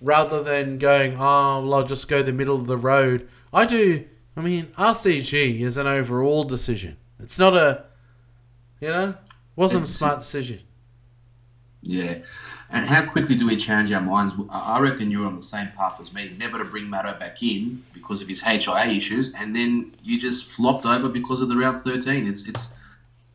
rather 0.00 0.44
than 0.44 0.78
going, 0.78 1.14
oh, 1.14 1.60
well, 1.60 1.74
I'll 1.74 1.84
just 1.84 2.06
go 2.06 2.22
the 2.22 2.32
middle 2.32 2.54
of 2.54 2.68
the 2.68 2.76
road. 2.76 3.28
I 3.52 3.64
do. 3.64 4.04
I 4.36 4.42
mean, 4.42 4.66
RCG 4.78 5.60
is 5.60 5.76
an 5.76 5.88
overall 5.88 6.44
decision. 6.44 6.98
It's 7.18 7.36
not 7.36 7.56
a, 7.56 7.86
you 8.80 8.88
know, 8.88 9.14
wasn't 9.56 9.84
a 9.84 9.88
smart 9.88 10.20
decision. 10.20 10.60
Yeah. 11.82 12.22
And 12.70 12.86
how 12.86 13.06
quickly 13.06 13.34
do 13.34 13.46
we 13.46 13.56
change 13.56 13.90
our 13.92 14.00
minds? 14.00 14.34
I 14.50 14.76
I 14.76 14.80
reckon 14.80 15.10
you're 15.10 15.26
on 15.26 15.34
the 15.34 15.42
same 15.42 15.68
path 15.76 16.00
as 16.00 16.12
me. 16.12 16.32
Never 16.38 16.58
to 16.58 16.64
bring 16.64 16.88
Matto 16.88 17.18
back 17.18 17.42
in 17.42 17.82
because 17.92 18.20
of 18.20 18.28
his 18.28 18.40
HIA 18.40 18.86
issues, 18.86 19.32
and 19.34 19.54
then 19.54 19.92
you 20.02 20.20
just 20.20 20.46
flopped 20.52 20.84
over 20.86 21.08
because 21.08 21.40
of 21.40 21.48
the 21.48 21.56
round 21.56 21.80
13. 21.80 22.26
It's 22.26 22.48
it's 22.48 22.74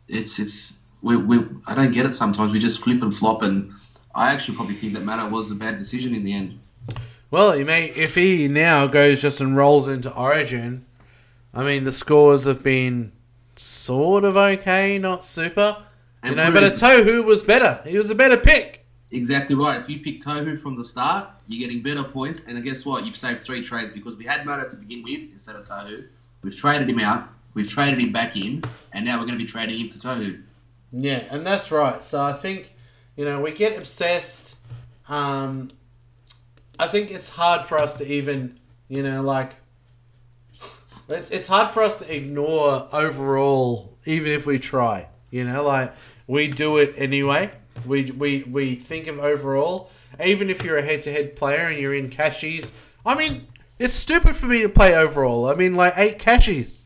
it's 0.07 0.39
it's 0.39 0.80
we, 1.01 1.17
we 1.17 1.45
I 1.67 1.75
don't 1.75 1.91
get 1.91 2.05
it 2.05 2.13
sometimes. 2.13 2.51
We 2.51 2.59
just 2.59 2.83
flip 2.83 3.01
and 3.01 3.13
flop, 3.13 3.41
and 3.41 3.71
I 4.13 4.33
actually 4.33 4.55
probably 4.55 4.75
think 4.75 4.93
that 4.93 5.03
Matto 5.03 5.29
was 5.29 5.51
a 5.51 5.55
bad 5.55 5.77
decision 5.77 6.13
in 6.15 6.23
the 6.23 6.33
end. 6.33 6.59
Well, 7.29 7.55
you 7.57 7.65
may 7.65 7.85
if 7.85 8.15
he 8.15 8.47
now 8.47 8.87
goes 8.87 9.21
just 9.21 9.41
and 9.41 9.55
rolls 9.55 9.87
into 9.87 10.13
Origin. 10.13 10.85
I 11.53 11.63
mean, 11.63 11.83
the 11.83 11.91
scores 11.91 12.45
have 12.45 12.63
been 12.63 13.11
sort 13.55 14.23
of 14.23 14.37
okay, 14.37 14.97
not 14.97 15.25
super. 15.25 15.83
You 16.23 16.35
know, 16.35 16.51
but 16.51 16.63
a 16.63 16.69
To'o 16.69 17.21
was 17.23 17.41
better. 17.41 17.81
He 17.85 17.97
was 17.97 18.09
a 18.09 18.15
better 18.15 18.37
pick. 18.37 18.85
Exactly 19.11 19.55
right. 19.55 19.77
If 19.77 19.89
you 19.89 19.99
pick 19.99 20.21
To'o 20.21 20.55
from 20.55 20.77
the 20.77 20.83
start, 20.83 21.29
you're 21.47 21.67
getting 21.67 21.83
better 21.83 22.03
points, 22.03 22.45
and 22.45 22.63
guess 22.63 22.85
what? 22.85 23.05
You've 23.05 23.17
saved 23.17 23.39
three 23.39 23.63
trades 23.63 23.91
because 23.91 24.15
we 24.15 24.25
had 24.25 24.45
Matto 24.45 24.69
to 24.69 24.75
begin 24.75 25.03
with 25.03 25.31
instead 25.33 25.55
of 25.55 25.65
To'o. 25.65 26.03
We've 26.43 26.55
traded 26.55 26.89
him 26.89 26.99
out. 26.99 27.27
We've 27.53 27.67
traded 27.67 27.99
him 27.99 28.11
back 28.11 28.37
in, 28.37 28.63
and 28.93 29.03
now 29.03 29.19
we're 29.19 29.25
going 29.25 29.37
to 29.37 29.43
be 29.43 29.49
trading 29.49 29.79
him 29.79 29.89
to 29.89 29.99
To'o. 29.99 30.35
Yeah, 30.91 31.23
and 31.29 31.45
that's 31.45 31.71
right. 31.71 32.03
So 32.03 32.21
I 32.21 32.33
think, 32.33 32.73
you 33.15 33.25
know, 33.25 33.41
we 33.41 33.51
get 33.51 33.77
obsessed. 33.77 34.57
Um, 35.07 35.69
I 36.77 36.87
think 36.87 37.11
it's 37.11 37.29
hard 37.29 37.65
for 37.65 37.77
us 37.77 37.97
to 37.97 38.07
even, 38.07 38.59
you 38.87 39.03
know, 39.03 39.21
like, 39.21 39.53
it's, 41.07 41.31
it's 41.31 41.47
hard 41.47 41.71
for 41.71 41.83
us 41.83 41.99
to 41.99 42.15
ignore 42.15 42.87
overall, 42.93 43.97
even 44.05 44.31
if 44.31 44.45
we 44.45 44.59
try. 44.59 45.07
You 45.29 45.45
know, 45.45 45.63
like, 45.63 45.93
we 46.27 46.47
do 46.47 46.77
it 46.77 46.93
anyway. 46.97 47.51
We, 47.85 48.11
we, 48.11 48.43
we 48.43 48.75
think 48.75 49.07
of 49.07 49.19
overall. 49.19 49.91
Even 50.23 50.49
if 50.49 50.63
you're 50.63 50.77
a 50.77 50.81
head 50.81 51.03
to 51.03 51.11
head 51.11 51.35
player 51.35 51.67
and 51.67 51.79
you're 51.79 51.93
in 51.93 52.09
cashies, 52.09 52.73
I 53.05 53.15
mean, 53.15 53.43
it's 53.79 53.93
stupid 53.93 54.35
for 54.35 54.45
me 54.45 54.61
to 54.61 54.69
play 54.69 54.95
overall. 54.95 55.47
I 55.49 55.55
mean, 55.55 55.75
like, 55.75 55.93
eight 55.97 56.19
cashies. 56.19 56.83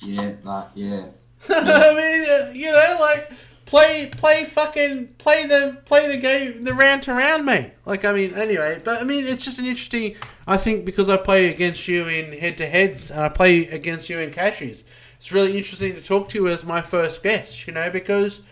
Yeah, 0.00 0.32
nah, 0.44 0.66
yeah. 0.74 1.08
I 1.48 1.94
mean, 1.94 2.28
uh, 2.28 2.52
you 2.52 2.72
know, 2.72 2.96
like 3.00 3.30
play, 3.70 4.10
play, 4.10 4.44
fucking 4.44 5.06
play 5.18 5.46
the 5.46 5.80
play 5.84 6.08
the 6.08 6.20
game, 6.20 6.64
the 6.64 6.74
rant 6.74 7.08
around 7.08 7.18
round, 7.18 7.46
mate. 7.46 7.72
Like, 7.86 8.04
I 8.04 8.12
mean, 8.12 8.34
anyway, 8.34 8.80
but 8.82 9.00
I 9.00 9.04
mean, 9.04 9.26
it's 9.26 9.44
just 9.44 9.58
an 9.58 9.64
interesting. 9.64 10.16
I 10.46 10.56
think 10.56 10.84
because 10.84 11.08
I 11.08 11.16
play 11.16 11.48
against 11.48 11.86
you 11.86 12.06
in 12.08 12.32
head 12.32 12.58
to 12.58 12.66
heads 12.66 13.10
and 13.10 13.20
I 13.20 13.28
play 13.28 13.68
against 13.68 14.10
you 14.10 14.18
in 14.18 14.32
cashies, 14.32 14.84
it's 15.16 15.30
really 15.30 15.56
interesting 15.56 15.94
to 15.94 16.02
talk 16.02 16.28
to 16.30 16.38
you 16.38 16.48
as 16.48 16.64
my 16.64 16.82
first 16.82 17.22
guest. 17.22 17.66
You 17.66 17.72
know, 17.72 17.90
because 17.90 18.42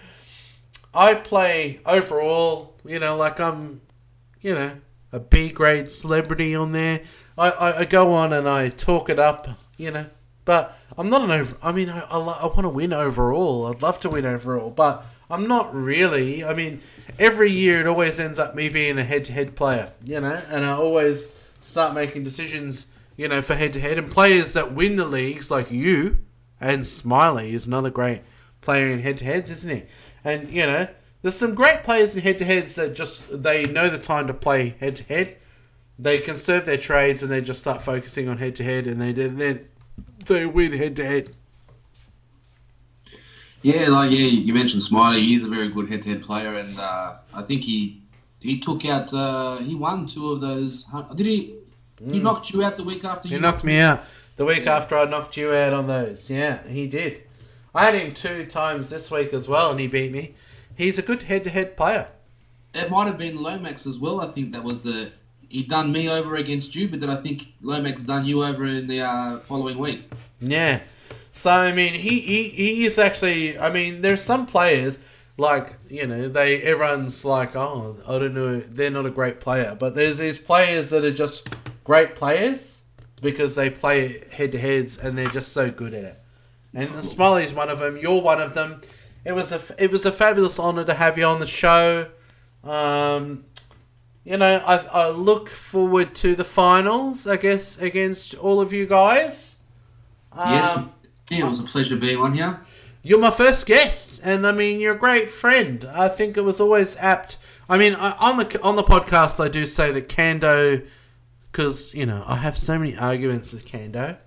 I 0.95 1.15
play 1.15 1.81
overall. 1.85 2.75
You 2.85 3.01
know, 3.01 3.17
like 3.17 3.41
I'm, 3.41 3.81
you 4.41 4.55
know, 4.55 4.79
a 5.13 5.21
B 5.21 5.51
grade 5.51 5.91
celebrity 5.91 6.55
on 6.55 6.73
there. 6.73 7.03
I, 7.37 7.51
I, 7.51 7.79
I 7.81 7.85
go 7.85 8.13
on 8.13 8.33
and 8.33 8.49
I 8.49 8.69
talk 8.69 9.11
it 9.11 9.19
up. 9.19 9.49
You 9.77 9.91
know, 9.91 10.07
but 10.49 10.79
I'm 10.97 11.11
not 11.11 11.21
an 11.21 11.31
over. 11.31 11.59
I 11.63 11.73
mean, 11.73 11.91
I, 11.91 12.01
I, 12.01 12.17
I 12.17 12.47
want 12.47 12.63
to 12.63 12.71
win 12.71 12.95
overall. 12.95 13.67
I'd 13.67 13.83
love 13.83 14.01
to 14.01 14.09
win 14.09 14.25
overall, 14.25 14.71
but 14.71 15.05
I'm 15.29 15.47
not 15.47 15.75
really. 15.75 16.43
I 16.43 16.55
mean, 16.55 16.81
every 17.19 17.53
year 17.53 17.81
it 17.81 17.87
always 17.87 18.19
ends 18.19 18.39
up 18.39 18.55
me 18.55 18.71
being 18.71 18.99
a 18.99 19.05
head-to-head 19.05 19.57
player, 19.57 19.93
you 20.03 20.23
know, 20.23 20.41
and 20.49 20.65
I 20.65 20.71
always 20.71 21.33
start 21.61 21.93
making 21.93 22.25
decisions, 22.25 22.87
you 23.15 23.29
know, 23.29 23.43
for 23.43 23.57
head-to-head. 23.57 23.99
And 23.99 24.11
players 24.11 24.55
that 24.55 24.73
win 24.73 24.97
the 24.97 25.05
leagues, 25.05 25.51
like 25.51 25.71
you 25.71 26.21
and 26.59 26.87
Smiley, 26.87 27.55
is 27.55 27.67
another 27.67 27.91
great 27.91 28.23
player 28.63 28.87
in 28.87 29.01
head-to-heads, 29.01 29.51
isn't 29.51 29.71
he? 29.71 29.83
And 30.25 30.51
you 30.51 30.65
know, 30.65 30.89
there's 31.21 31.37
some 31.37 31.55
great 31.55 31.83
players 31.83 32.17
in 32.17 32.23
head-to-heads 32.23 32.75
that 32.77 32.95
just 32.95 33.43
they 33.43 33.67
know 33.67 33.91
the 33.91 33.99
time 33.99 34.27
to 34.29 34.33
play 34.33 34.77
head-to-head. 34.81 35.37
They 35.99 36.19
conserve 36.21 36.65
their 36.65 36.79
trades 36.79 37.23
and 37.23 37.31
they 37.31 37.43
just 37.43 37.61
start 37.61 37.83
focusing 37.83 38.31
on 38.31 38.39
head-to-head, 38.39 38.87
and 38.87 38.99
they 38.99 39.13
they 39.13 39.65
they 40.29 40.47
win 40.47 40.73
head-to-head. 40.73 41.31
Yeah, 43.63 43.89
like 43.89 44.13
yeah, 44.13 44.19
you 44.27 44.55
mentioned 44.55 44.83
Smiley. 44.83 45.21
He's 45.21 45.43
a 45.43 45.49
very 45.49 45.69
good 45.69 45.89
head-to-head 45.89 46.23
player, 46.23 46.55
and 46.55 46.79
uh, 46.79 47.17
I 47.35 47.43
think 47.43 47.63
he 47.65 48.01
he 48.41 48.61
took 48.61 48.85
out. 48.85 49.13
Uh, 49.13 49.57
he 49.59 49.75
won 49.75 50.07
two 50.07 50.31
of 50.31 50.41
those. 50.41 50.87
Did 51.17 51.27
he? 51.27 51.55
He 52.09 52.21
knocked 52.21 52.53
you 52.53 52.63
out 52.63 52.77
the 52.77 52.85
week 52.85 53.05
after 53.05 53.29
He 53.29 53.35
you 53.35 53.41
knocked 53.41 53.65
me 53.65 53.81
out 53.81 54.05
the 54.37 54.45
week 54.45 54.67
Yeah. 54.67 54.77
after 54.77 54.97
I 54.97 55.05
knocked 55.07 55.37
you 55.37 55.53
out 55.53 55.73
on 55.73 55.89
those. 55.89 56.31
Yeah, 56.31 56.65
he 56.69 56.87
did. 56.87 57.23
I 57.75 57.87
had 57.87 57.95
him 57.97 58.15
two 58.15 58.47
times 58.47 58.91
this 58.91 59.11
week 59.11 59.33
as 59.33 59.49
well, 59.49 59.73
and 59.73 59.81
he 59.81 59.89
beat 59.89 60.13
me. 60.13 60.37
He's 60.77 60.97
a 60.99 61.03
good 61.03 61.25
head-to-head 61.25 61.77
player. 61.77 62.07
It 62.73 62.89
might 62.91 63.09
have 63.09 63.19
been 63.19 63.43
Lomax 63.43 63.85
as 63.87 63.99
well. 63.99 64.21
I 64.21 64.31
think 64.31 64.53
that 64.53 64.63
was 64.63 64.83
the 64.83 65.11
he 65.49 65.63
done 65.63 65.93
me 65.93 66.09
over 66.09 66.37
against 66.37 66.75
you, 66.75 66.89
but 66.89 67.01
then 67.01 67.11
I 67.11 67.17
think 67.17 67.53
Lomax 67.63 68.03
done 68.03 68.27
you 68.27 68.45
over 68.45 68.65
in 68.65 68.87
the 68.87 69.01
uh, 69.03 69.39
following 69.41 69.79
week. 69.79 70.09
Yeah. 70.41 70.81
So 71.33 71.51
I 71.51 71.73
mean, 71.73 71.95
he, 71.95 72.21
he 72.21 72.49
he 72.49 72.85
is 72.85 72.99
actually. 72.99 73.59
I 73.59 73.71
mean, 73.71 74.03
there's 74.03 74.23
some 74.23 74.47
players 74.47 74.99
like 75.39 75.75
you 75.89 76.07
know 76.07 76.29
they 76.29 76.61
everyone's 76.63 77.25
like, 77.25 77.57
oh, 77.57 77.97
I 78.07 78.19
don't 78.19 78.35
know, 78.35 78.61
they're 78.61 78.91
not 78.91 79.07
a 79.07 79.11
great 79.11 79.41
player, 79.41 79.77
but 79.79 79.95
there's 79.95 80.19
these 80.19 80.39
players 80.39 80.91
that 80.91 81.05
are 81.05 81.13
just 81.13 81.49
great 81.85 82.17
players 82.17 82.83
because 83.23 83.55
they 83.55 83.71
play 83.71 84.25
head 84.31 84.53
to 84.53 84.59
heads 84.59 84.99
and 84.99 85.17
they're 85.17 85.31
just 85.31 85.53
so 85.53 85.71
good 85.71 85.95
at 85.95 86.05
it. 86.05 86.23
And 86.75 87.05
Smiley's 87.05 87.53
one 87.53 87.71
of 87.71 87.79
them. 87.79 87.97
You're 87.97 88.21
one 88.21 88.41
of 88.41 88.55
them. 88.55 88.83
It 89.25 89.33
was 89.33 89.53
a 89.53 89.61
it 89.79 89.91
was 89.91 90.05
a 90.05 90.13
fabulous 90.13 90.59
honor 90.59 90.85
to 90.85 90.95
have 90.95 91.17
you 91.17 91.25
on 91.25 91.41
the 91.41 91.47
show. 91.47 92.09
Um, 92.65 93.45
you 94.29 94.37
know, 94.37 94.63
I, 94.67 94.77
I 94.77 95.09
look 95.09 95.49
forward 95.49 96.15
to 96.17 96.35
the 96.35 96.45
finals, 96.45 97.27
I 97.27 97.39
guess, 97.39 97.79
against 97.79 98.35
all 98.35 98.61
of 98.61 98.75
you 98.75 98.85
guys. 98.85 99.61
yes, 100.37 100.77
Um, 100.77 100.93
yeah, 101.31 101.47
it 101.47 101.49
was 101.49 101.61
a 101.61 101.63
pleasure 101.65 101.97
being 101.97 102.19
on 102.19 102.35
here. 102.35 102.61
You're 103.03 103.21
my 103.21 103.31
first 103.31 103.65
guest, 103.65 104.21
and 104.23 104.47
I 104.47 104.53
mean, 104.53 104.81
you're 104.81 104.95
a 104.95 104.99
great 104.99 105.31
friend. 105.31 105.83
I 105.95 106.09
think 106.09 106.37
it 106.37 106.43
was 106.43 106.61
always 106.61 106.95
apt. 106.97 107.39
I 107.71 107.79
mean, 107.79 107.95
I, 107.95 108.11
on 108.19 108.37
the 108.37 108.61
on 108.61 108.77
the 108.77 108.83
podcast, 108.83 109.43
I 109.43 109.49
do 109.49 109.65
say 109.65 109.93
that 109.93 110.11
Kando, 110.11 110.87
because 111.51 111.95
you 111.95 112.05
know, 112.05 112.23
I 112.27 112.37
have 112.37 112.59
so 112.59 112.79
many 112.79 112.95
arguments 112.99 113.55
with 113.55 113.65
Kando. 113.65 114.19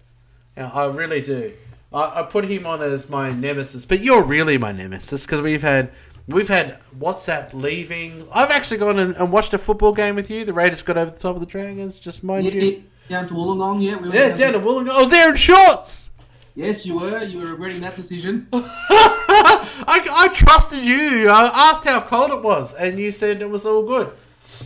Yeah, 0.57 0.71
I 0.73 0.87
really 0.87 1.21
do. 1.21 1.53
I, 1.93 2.21
I 2.21 2.23
put 2.23 2.45
him 2.45 2.65
on 2.65 2.81
as 2.81 3.07
my 3.07 3.29
nemesis, 3.29 3.85
but 3.85 3.99
you're 3.99 4.23
really 4.23 4.57
my 4.57 4.71
nemesis 4.71 5.27
because 5.27 5.41
we've 5.41 5.61
had 5.61 5.91
we've 6.27 6.47
had 6.49 6.79
WhatsApp 6.97 7.53
leaving. 7.53 8.27
I've 8.33 8.51
actually 8.51 8.77
gone 8.77 8.99
and, 8.99 9.15
and 9.15 9.31
watched 9.31 9.53
a 9.53 9.57
football 9.57 9.91
game 9.93 10.15
with 10.15 10.29
you. 10.29 10.45
The 10.45 10.53
Raiders 10.53 10.81
got 10.81 10.97
over 10.97 11.11
the 11.11 11.19
top 11.19 11.35
of 11.35 11.39
the 11.41 11.45
Dragons. 11.45 11.99
Just 11.99 12.23
mind 12.23 12.45
Yeah, 12.45 12.61
you. 12.61 12.83
down 13.09 13.27
to 13.27 13.33
Wollongong, 13.33 13.81
yeah. 13.83 13.95
We 13.95 14.03
went 14.09 14.13
Yeah, 14.15 14.27
down 14.29 14.37
down 14.37 14.53
to- 14.53 14.59
Wollongong. 14.59 14.89
I 14.89 15.01
was 15.01 15.09
there 15.11 15.29
in 15.29 15.35
shorts. 15.35 16.11
Yes, 16.55 16.85
you 16.85 16.99
were. 16.99 17.23
You 17.23 17.39
were 17.39 17.45
regretting 17.47 17.81
that 17.81 17.95
decision. 17.95 18.47
I, 18.53 20.07
I 20.11 20.27
trusted 20.33 20.83
you. 20.85 21.29
I 21.29 21.49
asked 21.53 21.85
how 21.85 22.01
cold 22.01 22.31
it 22.31 22.41
was, 22.43 22.73
and 22.73 22.99
you 22.99 23.11
said 23.11 23.41
it 23.41 23.49
was 23.49 23.65
all 23.65 23.83
good. 23.83 24.11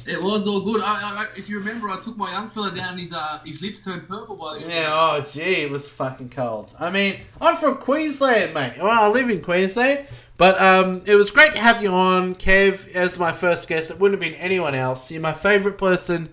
It 0.07 0.21
was 0.21 0.45
all 0.47 0.61
good. 0.61 0.81
I, 0.81 0.85
I, 0.85 1.21
I- 1.23 1.27
if 1.37 1.47
you 1.47 1.57
remember, 1.59 1.89
I 1.89 1.99
took 2.01 2.17
my 2.17 2.31
young 2.31 2.49
fella 2.49 2.73
down. 2.75 2.97
His 2.97 3.13
uh, 3.13 3.39
his 3.45 3.61
lips 3.61 3.81
turned 3.83 4.07
purple 4.07 4.35
by 4.35 4.59
the 4.59 4.67
Yeah, 4.67 4.87
oh 4.89 5.25
gee, 5.31 5.41
it 5.63 5.69
was 5.71 5.89
fucking 5.89 6.29
cold. 6.29 6.75
I 6.79 6.89
mean, 6.89 7.17
I'm 7.39 7.55
from 7.57 7.77
Queensland, 7.77 8.53
mate. 8.53 8.73
Well, 8.79 8.89
I 8.89 9.07
live 9.07 9.29
in 9.29 9.41
Queensland, 9.41 10.07
but 10.37 10.59
um, 10.61 11.01
it 11.05 11.15
was 11.15 11.31
great 11.31 11.53
to 11.53 11.59
have 11.59 11.81
you 11.81 11.89
on, 11.91 12.35
Kev, 12.35 12.89
as 12.93 13.17
my 13.17 13.31
first 13.31 13.67
guest. 13.69 13.91
It 13.91 13.99
wouldn't 13.99 14.21
have 14.21 14.31
been 14.31 14.39
anyone 14.39 14.75
else. 14.75 15.09
You're 15.11 15.21
my 15.21 15.33
favourite 15.33 15.77
person, 15.77 16.29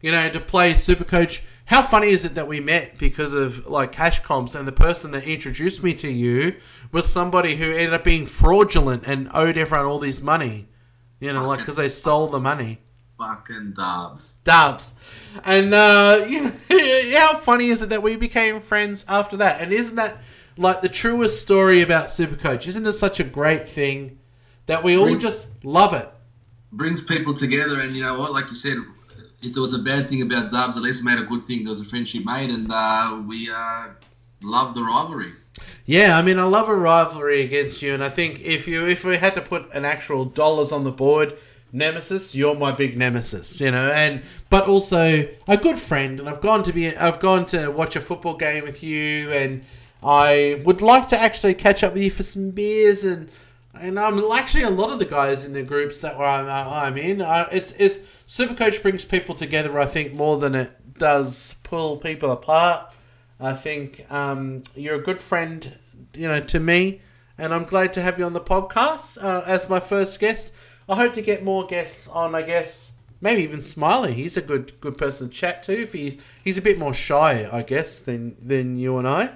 you 0.00 0.10
know, 0.10 0.30
to 0.30 0.40
play 0.40 0.72
Supercoach. 0.72 1.40
How 1.66 1.82
funny 1.82 2.08
is 2.08 2.24
it 2.24 2.34
that 2.34 2.48
we 2.48 2.60
met 2.60 2.98
because 2.98 3.32
of 3.32 3.66
like 3.66 3.92
cash 3.92 4.20
comps, 4.20 4.54
and 4.54 4.66
the 4.66 4.72
person 4.72 5.10
that 5.12 5.24
introduced 5.24 5.82
me 5.82 5.94
to 5.94 6.10
you 6.10 6.56
was 6.92 7.10
somebody 7.10 7.56
who 7.56 7.70
ended 7.70 7.94
up 7.94 8.04
being 8.04 8.26
fraudulent 8.26 9.04
and 9.06 9.28
owed 9.32 9.56
everyone 9.56 9.86
all 9.86 9.98
this 9.98 10.20
money, 10.20 10.68
you 11.20 11.32
know, 11.32 11.46
like 11.46 11.60
because 11.60 11.76
they 11.76 11.88
stole 11.88 12.28
the 12.28 12.40
money. 12.40 12.80
fucking 13.18 13.74
dubs. 13.76 14.34
Dubs. 14.44 14.94
And 15.44 15.72
uh, 15.72 16.24
you 16.28 16.42
know, 16.44 17.18
how 17.18 17.36
funny 17.38 17.68
is 17.68 17.82
it 17.82 17.90
that 17.90 18.02
we 18.02 18.16
became 18.16 18.60
friends 18.60 19.04
after 19.08 19.36
that? 19.38 19.60
And 19.60 19.72
isn't 19.72 19.94
that 19.96 20.18
like 20.56 20.80
the 20.82 20.88
truest 20.88 21.42
story 21.42 21.82
about 21.82 22.06
Supercoach? 22.06 22.66
Isn't 22.66 22.86
it 22.86 22.92
such 22.94 23.20
a 23.20 23.24
great 23.24 23.68
thing 23.68 24.18
that 24.66 24.82
we 24.82 24.96
all 24.96 25.06
Really? 25.06 25.18
just 25.18 25.64
love 25.64 25.92
it? 25.94 26.08
Brings 26.72 27.02
people 27.04 27.34
together, 27.34 27.80
and 27.80 27.94
you 27.94 28.02
know 28.02 28.18
what? 28.18 28.32
Like 28.32 28.48
you 28.48 28.56
said, 28.56 28.78
if 29.42 29.52
there 29.52 29.62
was 29.62 29.74
a 29.74 29.78
bad 29.78 30.08
thing 30.08 30.22
about 30.22 30.50
dubs, 30.50 30.76
at 30.76 30.82
least 30.82 31.02
it 31.02 31.04
made 31.04 31.18
a 31.18 31.24
good 31.24 31.42
thing. 31.42 31.64
There 31.64 31.70
was 31.70 31.80
a 31.80 31.84
friendship 31.84 32.24
made, 32.24 32.48
and 32.50 32.70
uh, 32.72 33.22
we 33.26 33.50
uh, 33.50 33.88
loved 34.42 34.74
the 34.76 34.82
rivalry. 34.82 35.32
Yeah, 35.84 36.16
I 36.16 36.22
mean, 36.22 36.38
I 36.38 36.44
love 36.44 36.68
a 36.68 36.74
rivalry 36.74 37.42
against 37.42 37.82
you, 37.82 37.92
and 37.92 38.02
I 38.02 38.08
think 38.08 38.40
if 38.40 38.66
you 38.66 38.86
if 38.86 39.04
we 39.04 39.16
had 39.16 39.34
to 39.34 39.42
put 39.42 39.70
an 39.74 39.84
actual 39.84 40.24
dollars 40.24 40.72
on 40.72 40.84
the 40.84 40.92
board, 40.92 41.36
nemesis, 41.72 42.34
you're 42.34 42.54
my 42.54 42.72
big 42.72 42.96
nemesis, 42.96 43.60
you 43.60 43.70
know, 43.70 43.90
and 43.90 44.22
but 44.48 44.66
also 44.66 45.28
a 45.48 45.56
good 45.56 45.78
friend, 45.78 46.20
and 46.20 46.28
I've 46.28 46.40
gone 46.40 46.62
to 46.64 46.72
be 46.72 46.96
I've 46.96 47.20
gone 47.20 47.44
to 47.46 47.68
watch 47.68 47.96
a 47.96 48.00
football 48.00 48.36
game 48.36 48.64
with 48.64 48.82
you, 48.82 49.30
and 49.32 49.62
I 50.04 50.60
would 50.64 50.82
like 50.82 51.08
to 51.08 51.18
actually 51.18 51.54
catch 51.54 51.84
up 51.84 51.94
with 51.94 52.02
you 52.02 52.10
for 52.10 52.22
some 52.22 52.50
beers 52.50 53.04
and. 53.04 53.28
And 53.74 53.98
I'm 53.98 54.22
actually 54.30 54.64
a 54.64 54.70
lot 54.70 54.92
of 54.92 54.98
the 54.98 55.06
guys 55.06 55.46
in 55.46 55.54
the 55.54 55.62
groups 55.62 56.02
that 56.02 56.16
I'm, 56.16 56.46
I'm 56.46 56.98
in. 56.98 57.22
Uh, 57.22 57.48
it's 57.50 57.72
it's 57.78 58.00
Supercoach 58.28 58.82
brings 58.82 59.02
people 59.06 59.34
together. 59.34 59.80
I 59.80 59.86
think 59.86 60.12
more 60.12 60.36
than 60.36 60.54
it 60.54 60.98
does 60.98 61.54
pull 61.62 61.96
people 61.96 62.30
apart. 62.30 62.92
I 63.40 63.54
think 63.54 64.04
um, 64.12 64.62
you're 64.76 64.96
a 64.96 65.02
good 65.02 65.20
friend, 65.22 65.78
you 66.14 66.28
know, 66.28 66.40
to 66.40 66.60
me, 66.60 67.00
and 67.38 67.52
I'm 67.52 67.64
glad 67.64 67.92
to 67.94 68.02
have 68.02 68.18
you 68.18 68.24
on 68.24 68.34
the 68.34 68.40
podcast 68.40 69.22
uh, 69.22 69.42
as 69.46 69.68
my 69.68 69.80
first 69.80 70.20
guest. 70.20 70.52
I 70.88 70.96
hope 70.96 71.14
to 71.14 71.22
get 71.22 71.42
more 71.42 71.66
guests 71.66 72.08
on. 72.08 72.34
I 72.34 72.42
guess 72.42 72.96
maybe 73.20 73.42
even 73.42 73.62
Smiley. 73.62 74.14
He's 74.14 74.36
a 74.36 74.42
good 74.42 74.78
good 74.80 74.98
person 74.98 75.28
to 75.28 75.34
chat 75.34 75.62
to. 75.64 75.82
If 75.82 75.92
he's 75.92 76.18
he's 76.44 76.58
a 76.58 76.62
bit 76.62 76.78
more 76.78 76.94
shy, 76.94 77.48
I 77.50 77.62
guess, 77.62 77.98
than 77.98 78.36
than 78.40 78.78
you 78.78 78.98
and 78.98 79.08
I. 79.08 79.30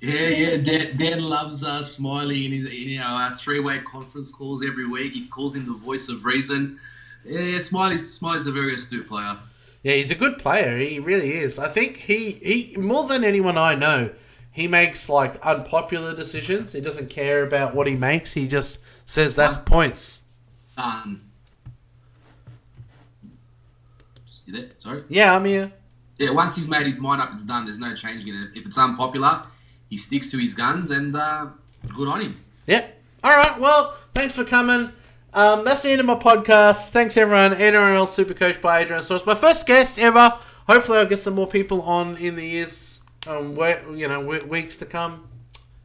Yeah, 0.00 0.28
yeah. 0.28 0.56
Dan, 0.58 0.96
Dan 0.96 1.24
loves 1.24 1.62
uh, 1.62 1.82
Smiley 1.82 2.46
in 2.46 2.52
his 2.52 2.70
in, 2.70 2.98
know 2.98 3.04
uh, 3.04 3.34
three 3.34 3.60
way 3.60 3.78
conference 3.80 4.30
calls 4.30 4.64
every 4.64 4.86
week. 4.86 5.12
He 5.12 5.26
calls 5.28 5.54
him 5.54 5.64
the 5.64 5.72
voice 5.72 6.08
of 6.08 6.24
reason. 6.24 6.78
Yeah, 7.24 7.58
Smiley's 7.58 8.12
Smiley's 8.12 8.46
a 8.46 8.52
very 8.52 8.74
astute 8.74 9.08
player. 9.08 9.38
Yeah, 9.82 9.94
he's 9.94 10.10
a 10.10 10.14
good 10.14 10.38
player. 10.38 10.78
He 10.78 10.98
really 10.98 11.32
is. 11.34 11.58
I 11.58 11.68
think 11.68 11.96
he 11.96 12.32
he 12.32 12.76
more 12.76 13.06
than 13.06 13.24
anyone 13.24 13.56
I 13.56 13.74
know, 13.74 14.10
he 14.50 14.68
makes 14.68 15.08
like 15.08 15.40
unpopular 15.44 16.14
decisions. 16.14 16.72
He 16.72 16.80
doesn't 16.80 17.08
care 17.08 17.42
about 17.42 17.74
what 17.74 17.86
he 17.86 17.96
makes. 17.96 18.34
He 18.34 18.46
just 18.46 18.82
says 19.06 19.36
that's 19.36 19.56
points. 19.56 20.22
Um, 20.76 21.22
you 24.46 24.52
there? 24.52 24.68
Sorry. 24.78 25.02
Yeah, 25.08 25.34
I'm 25.34 25.44
here. 25.44 25.72
Yeah, 26.18 26.30
once 26.30 26.56
he's 26.56 26.68
made 26.68 26.86
his 26.86 26.98
mind 26.98 27.20
up, 27.20 27.30
it's 27.32 27.42
done. 27.42 27.64
There's 27.64 27.78
no 27.78 27.94
changing 27.94 28.34
it. 28.34 28.50
If 28.54 28.66
it's 28.66 28.78
unpopular, 28.78 29.42
he 29.88 29.96
sticks 29.96 30.30
to 30.30 30.38
his 30.38 30.54
guns, 30.54 30.90
and 30.90 31.14
uh, 31.14 31.48
good 31.94 32.08
on 32.08 32.20
him. 32.20 32.40
Yep. 32.66 33.00
All 33.24 33.36
right. 33.36 33.58
Well, 33.60 33.96
thanks 34.14 34.34
for 34.34 34.44
coming. 34.44 34.90
Um, 35.34 35.64
that's 35.64 35.82
the 35.82 35.90
end 35.90 36.00
of 36.00 36.06
my 36.06 36.14
podcast. 36.16 36.88
Thanks 36.90 37.16
everyone. 37.16 37.52
NRL 37.52 38.06
Supercoach 38.06 38.60
by 38.62 38.84
Adrianasaurus. 38.84 39.26
My 39.26 39.34
first 39.34 39.66
guest 39.66 39.98
ever. 39.98 40.38
Hopefully, 40.68 40.98
I'll 40.98 41.06
get 41.06 41.20
some 41.20 41.34
more 41.34 41.46
people 41.46 41.82
on 41.82 42.16
in 42.16 42.34
the 42.34 42.44
years, 42.46 43.00
um, 43.28 43.54
we- 43.54 43.98
you 44.00 44.08
know, 44.08 44.20
weeks 44.20 44.76
to 44.78 44.86
come. 44.86 45.28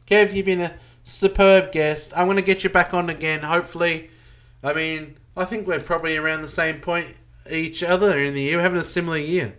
Kev, 0.07 0.33
you've 0.33 0.45
been 0.45 0.61
a 0.61 0.73
superb 1.03 1.71
guest. 1.71 2.13
I'm 2.15 2.25
going 2.25 2.37
to 2.37 2.41
get 2.43 2.63
you 2.63 2.69
back 2.69 2.93
on 2.93 3.09
again. 3.09 3.41
Hopefully, 3.43 4.09
I 4.63 4.73
mean, 4.73 5.17
I 5.37 5.45
think 5.45 5.67
we're 5.67 5.79
probably 5.79 6.17
around 6.17 6.41
the 6.41 6.47
same 6.47 6.79
point 6.79 7.15
each 7.49 7.83
other 7.83 8.19
in 8.19 8.33
the 8.33 8.41
year. 8.41 8.57
We're 8.57 8.63
having 8.63 8.79
a 8.79 8.83
similar 8.83 9.17
year. 9.17 9.55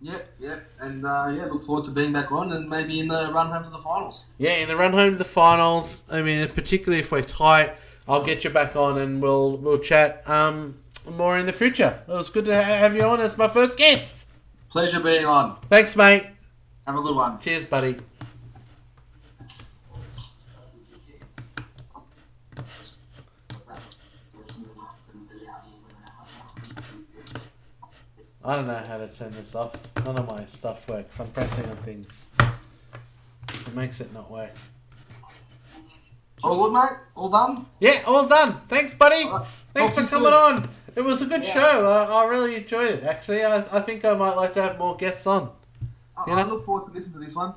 Yep, 0.00 0.28
yep, 0.38 0.64
and 0.80 1.04
uh, 1.04 1.32
yeah, 1.34 1.46
look 1.46 1.62
forward 1.62 1.84
to 1.86 1.90
being 1.90 2.12
back 2.12 2.30
on, 2.30 2.52
and 2.52 2.68
maybe 2.68 3.00
in 3.00 3.08
the 3.08 3.30
run 3.34 3.48
home 3.48 3.64
to 3.64 3.70
the 3.70 3.78
finals. 3.78 4.26
Yeah, 4.38 4.52
in 4.52 4.68
the 4.68 4.76
run 4.76 4.92
home 4.92 5.12
to 5.12 5.16
the 5.16 5.24
finals. 5.24 6.04
I 6.10 6.22
mean, 6.22 6.46
particularly 6.48 7.00
if 7.00 7.10
we're 7.10 7.22
tight, 7.22 7.74
I'll 8.06 8.24
get 8.24 8.44
you 8.44 8.50
back 8.50 8.76
on 8.76 8.98
and 8.98 9.20
we'll 9.20 9.56
we'll 9.56 9.78
chat 9.78 10.28
um, 10.28 10.78
more 11.10 11.36
in 11.36 11.46
the 11.46 11.52
future. 11.52 12.00
It 12.08 12.12
was 12.12 12.30
good 12.30 12.44
to 12.44 12.54
have 12.62 12.94
you 12.94 13.02
on 13.02 13.20
as 13.20 13.36
my 13.36 13.48
first 13.48 13.76
guest. 13.76 14.26
Pleasure 14.70 15.00
being 15.00 15.24
on. 15.24 15.56
Thanks, 15.68 15.96
mate. 15.96 16.26
Have 16.86 16.96
a 16.96 17.02
good 17.02 17.16
one. 17.16 17.38
Cheers, 17.40 17.64
buddy. 17.64 17.98
I 28.44 28.54
don't 28.56 28.66
know 28.66 28.74
how 28.76 28.98
to 28.98 29.08
turn 29.08 29.32
this 29.32 29.54
off. 29.54 29.74
None 30.04 30.16
of 30.16 30.28
my 30.28 30.46
stuff 30.46 30.88
works. 30.88 31.18
I'm 31.20 31.28
pressing 31.28 31.68
on 31.68 31.76
things. 31.78 32.28
It 33.50 33.74
makes 33.74 34.00
it 34.00 34.12
not 34.14 34.30
work. 34.30 34.52
All 36.44 36.64
good, 36.64 36.72
mate. 36.72 36.98
All 37.16 37.30
done. 37.30 37.66
Yeah, 37.80 38.02
all 38.06 38.26
done. 38.26 38.60
Thanks, 38.68 38.94
buddy. 38.94 39.26
Right. 39.28 39.44
Thanks 39.74 39.96
Talk 39.96 40.04
for 40.04 40.10
coming 40.10 40.28
soon. 40.32 40.34
on. 40.64 40.68
It 40.94 41.00
was 41.02 41.20
a 41.22 41.26
good 41.26 41.44
Yeah. 41.44 41.52
show. 41.54 41.86
I, 41.86 42.04
I 42.22 42.26
really 42.26 42.54
enjoyed 42.56 42.92
it. 42.92 43.02
Actually, 43.04 43.44
I, 43.44 43.56
I 43.76 43.80
think 43.80 44.04
I 44.04 44.14
might 44.14 44.34
like 44.34 44.52
to 44.54 44.62
have 44.62 44.78
more 44.78 44.96
guests 44.96 45.26
on. 45.26 45.50
I, 46.16 46.30
You 46.30 46.36
know? 46.36 46.42
I 46.42 46.44
look 46.44 46.64
forward 46.64 46.86
to 46.86 46.92
listening 46.92 47.20
to 47.20 47.24
this 47.26 47.34
one. 47.36 47.54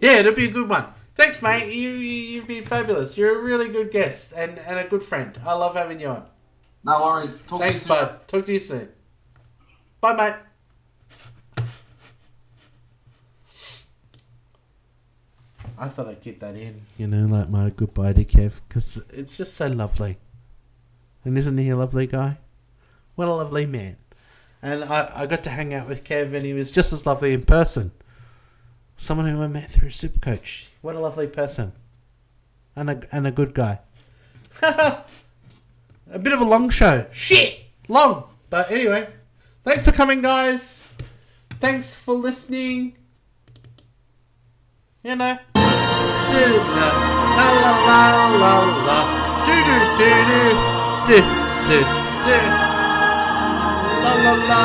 Yeah, 0.00 0.14
it'll 0.18 0.34
be 0.34 0.46
a 0.46 0.50
good 0.50 0.68
one. 0.68 0.86
Thanks, 1.14 1.40
mate. 1.42 1.72
You, 1.72 1.90
you 1.90 1.96
you've 2.32 2.48
been 2.48 2.64
fabulous. 2.64 3.16
You're 3.16 3.38
a 3.38 3.42
really 3.42 3.68
good 3.68 3.92
guest 3.92 4.32
and, 4.36 4.58
and 4.58 4.80
a 4.80 4.84
good 4.84 5.02
friend. 5.04 5.38
I 5.46 5.52
love 5.54 5.76
having 5.76 6.00
you 6.00 6.08
on. 6.08 6.26
No 6.84 7.00
worries. 7.02 7.40
Talk 7.42 7.60
Thanks, 7.60 7.82
to 7.82 7.88
you 7.88 7.94
soon. 7.96 8.06
bud. 8.08 8.28
Talk 8.28 8.46
to 8.46 8.52
you 8.52 8.58
soon. 8.60 8.88
Bye, 10.04 10.12
mate. 10.16 11.64
I 15.78 15.88
thought 15.88 16.08
I'd 16.08 16.20
keep 16.20 16.40
that 16.40 16.56
in, 16.56 16.82
you 16.98 17.06
know, 17.06 17.24
like 17.24 17.48
my 17.48 17.70
goodbye 17.70 18.12
to 18.12 18.22
Kev, 18.22 18.60
because 18.68 19.02
it's 19.08 19.38
just 19.38 19.54
so 19.54 19.66
lovely. 19.66 20.18
And 21.24 21.38
isn't 21.38 21.56
he 21.56 21.70
a 21.70 21.76
lovely 21.78 22.06
guy? 22.06 22.36
What 23.14 23.28
a 23.28 23.32
lovely 23.32 23.64
man. 23.64 23.96
And 24.60 24.84
I, 24.84 25.10
I 25.14 25.24
got 25.24 25.42
to 25.44 25.50
hang 25.50 25.72
out 25.72 25.88
with 25.88 26.04
Kev, 26.04 26.34
and 26.34 26.44
he 26.44 26.52
was 26.52 26.70
just 26.70 26.92
as 26.92 27.06
lovely 27.06 27.32
in 27.32 27.44
person. 27.44 27.90
Someone 28.98 29.26
who 29.26 29.40
I 29.40 29.46
met 29.46 29.70
through 29.70 29.88
Supercoach. 29.88 30.66
What 30.82 30.96
a 30.96 31.00
lovely 31.00 31.28
person. 31.28 31.72
And 32.76 32.90
a, 32.90 33.00
and 33.10 33.26
a 33.26 33.30
good 33.30 33.54
guy. 33.54 33.78
a 34.62 35.04
bit 36.20 36.34
of 36.34 36.42
a 36.42 36.44
long 36.44 36.68
show. 36.68 37.06
Shit! 37.10 37.60
Long! 37.88 38.24
But 38.50 38.70
anyway, 38.70 39.08
thanks 39.64 39.84
for 39.84 39.92
coming, 39.92 40.22
guys. 40.22 40.92
Thanks 41.60 41.94
for 41.94 42.14
listening. 42.14 42.96
You 45.02 45.16
know. 45.16 45.38
Do 45.54 46.44
la 47.36 47.48
la 47.62 47.72
la 47.88 48.02
la 48.42 48.54
la. 48.88 48.98
Do 49.46 49.56
do 49.68 49.76
do 49.98 50.10
do. 50.30 50.42
Do 51.08 51.18
do 51.68 51.78
do. 52.24 52.38
la 54.04 54.12
la 54.24 54.34
la. 54.50 54.64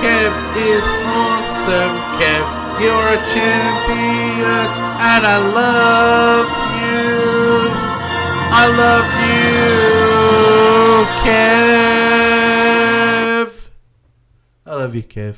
Kev 0.00 0.34
is 0.56 0.86
awesome, 1.04 1.96
Kev. 2.18 2.44
You're 2.80 3.08
a 3.08 3.20
champion, 3.34 4.66
and 5.12 5.22
I 5.26 5.38
love 5.60 6.50
you. 6.80 7.00
I 8.52 8.64
love 8.82 9.08
you, 9.28 9.60
Kev. 11.22 11.99
I 14.70 14.74
love 14.74 14.94
you, 14.94 15.02
Kev. 15.02 15.34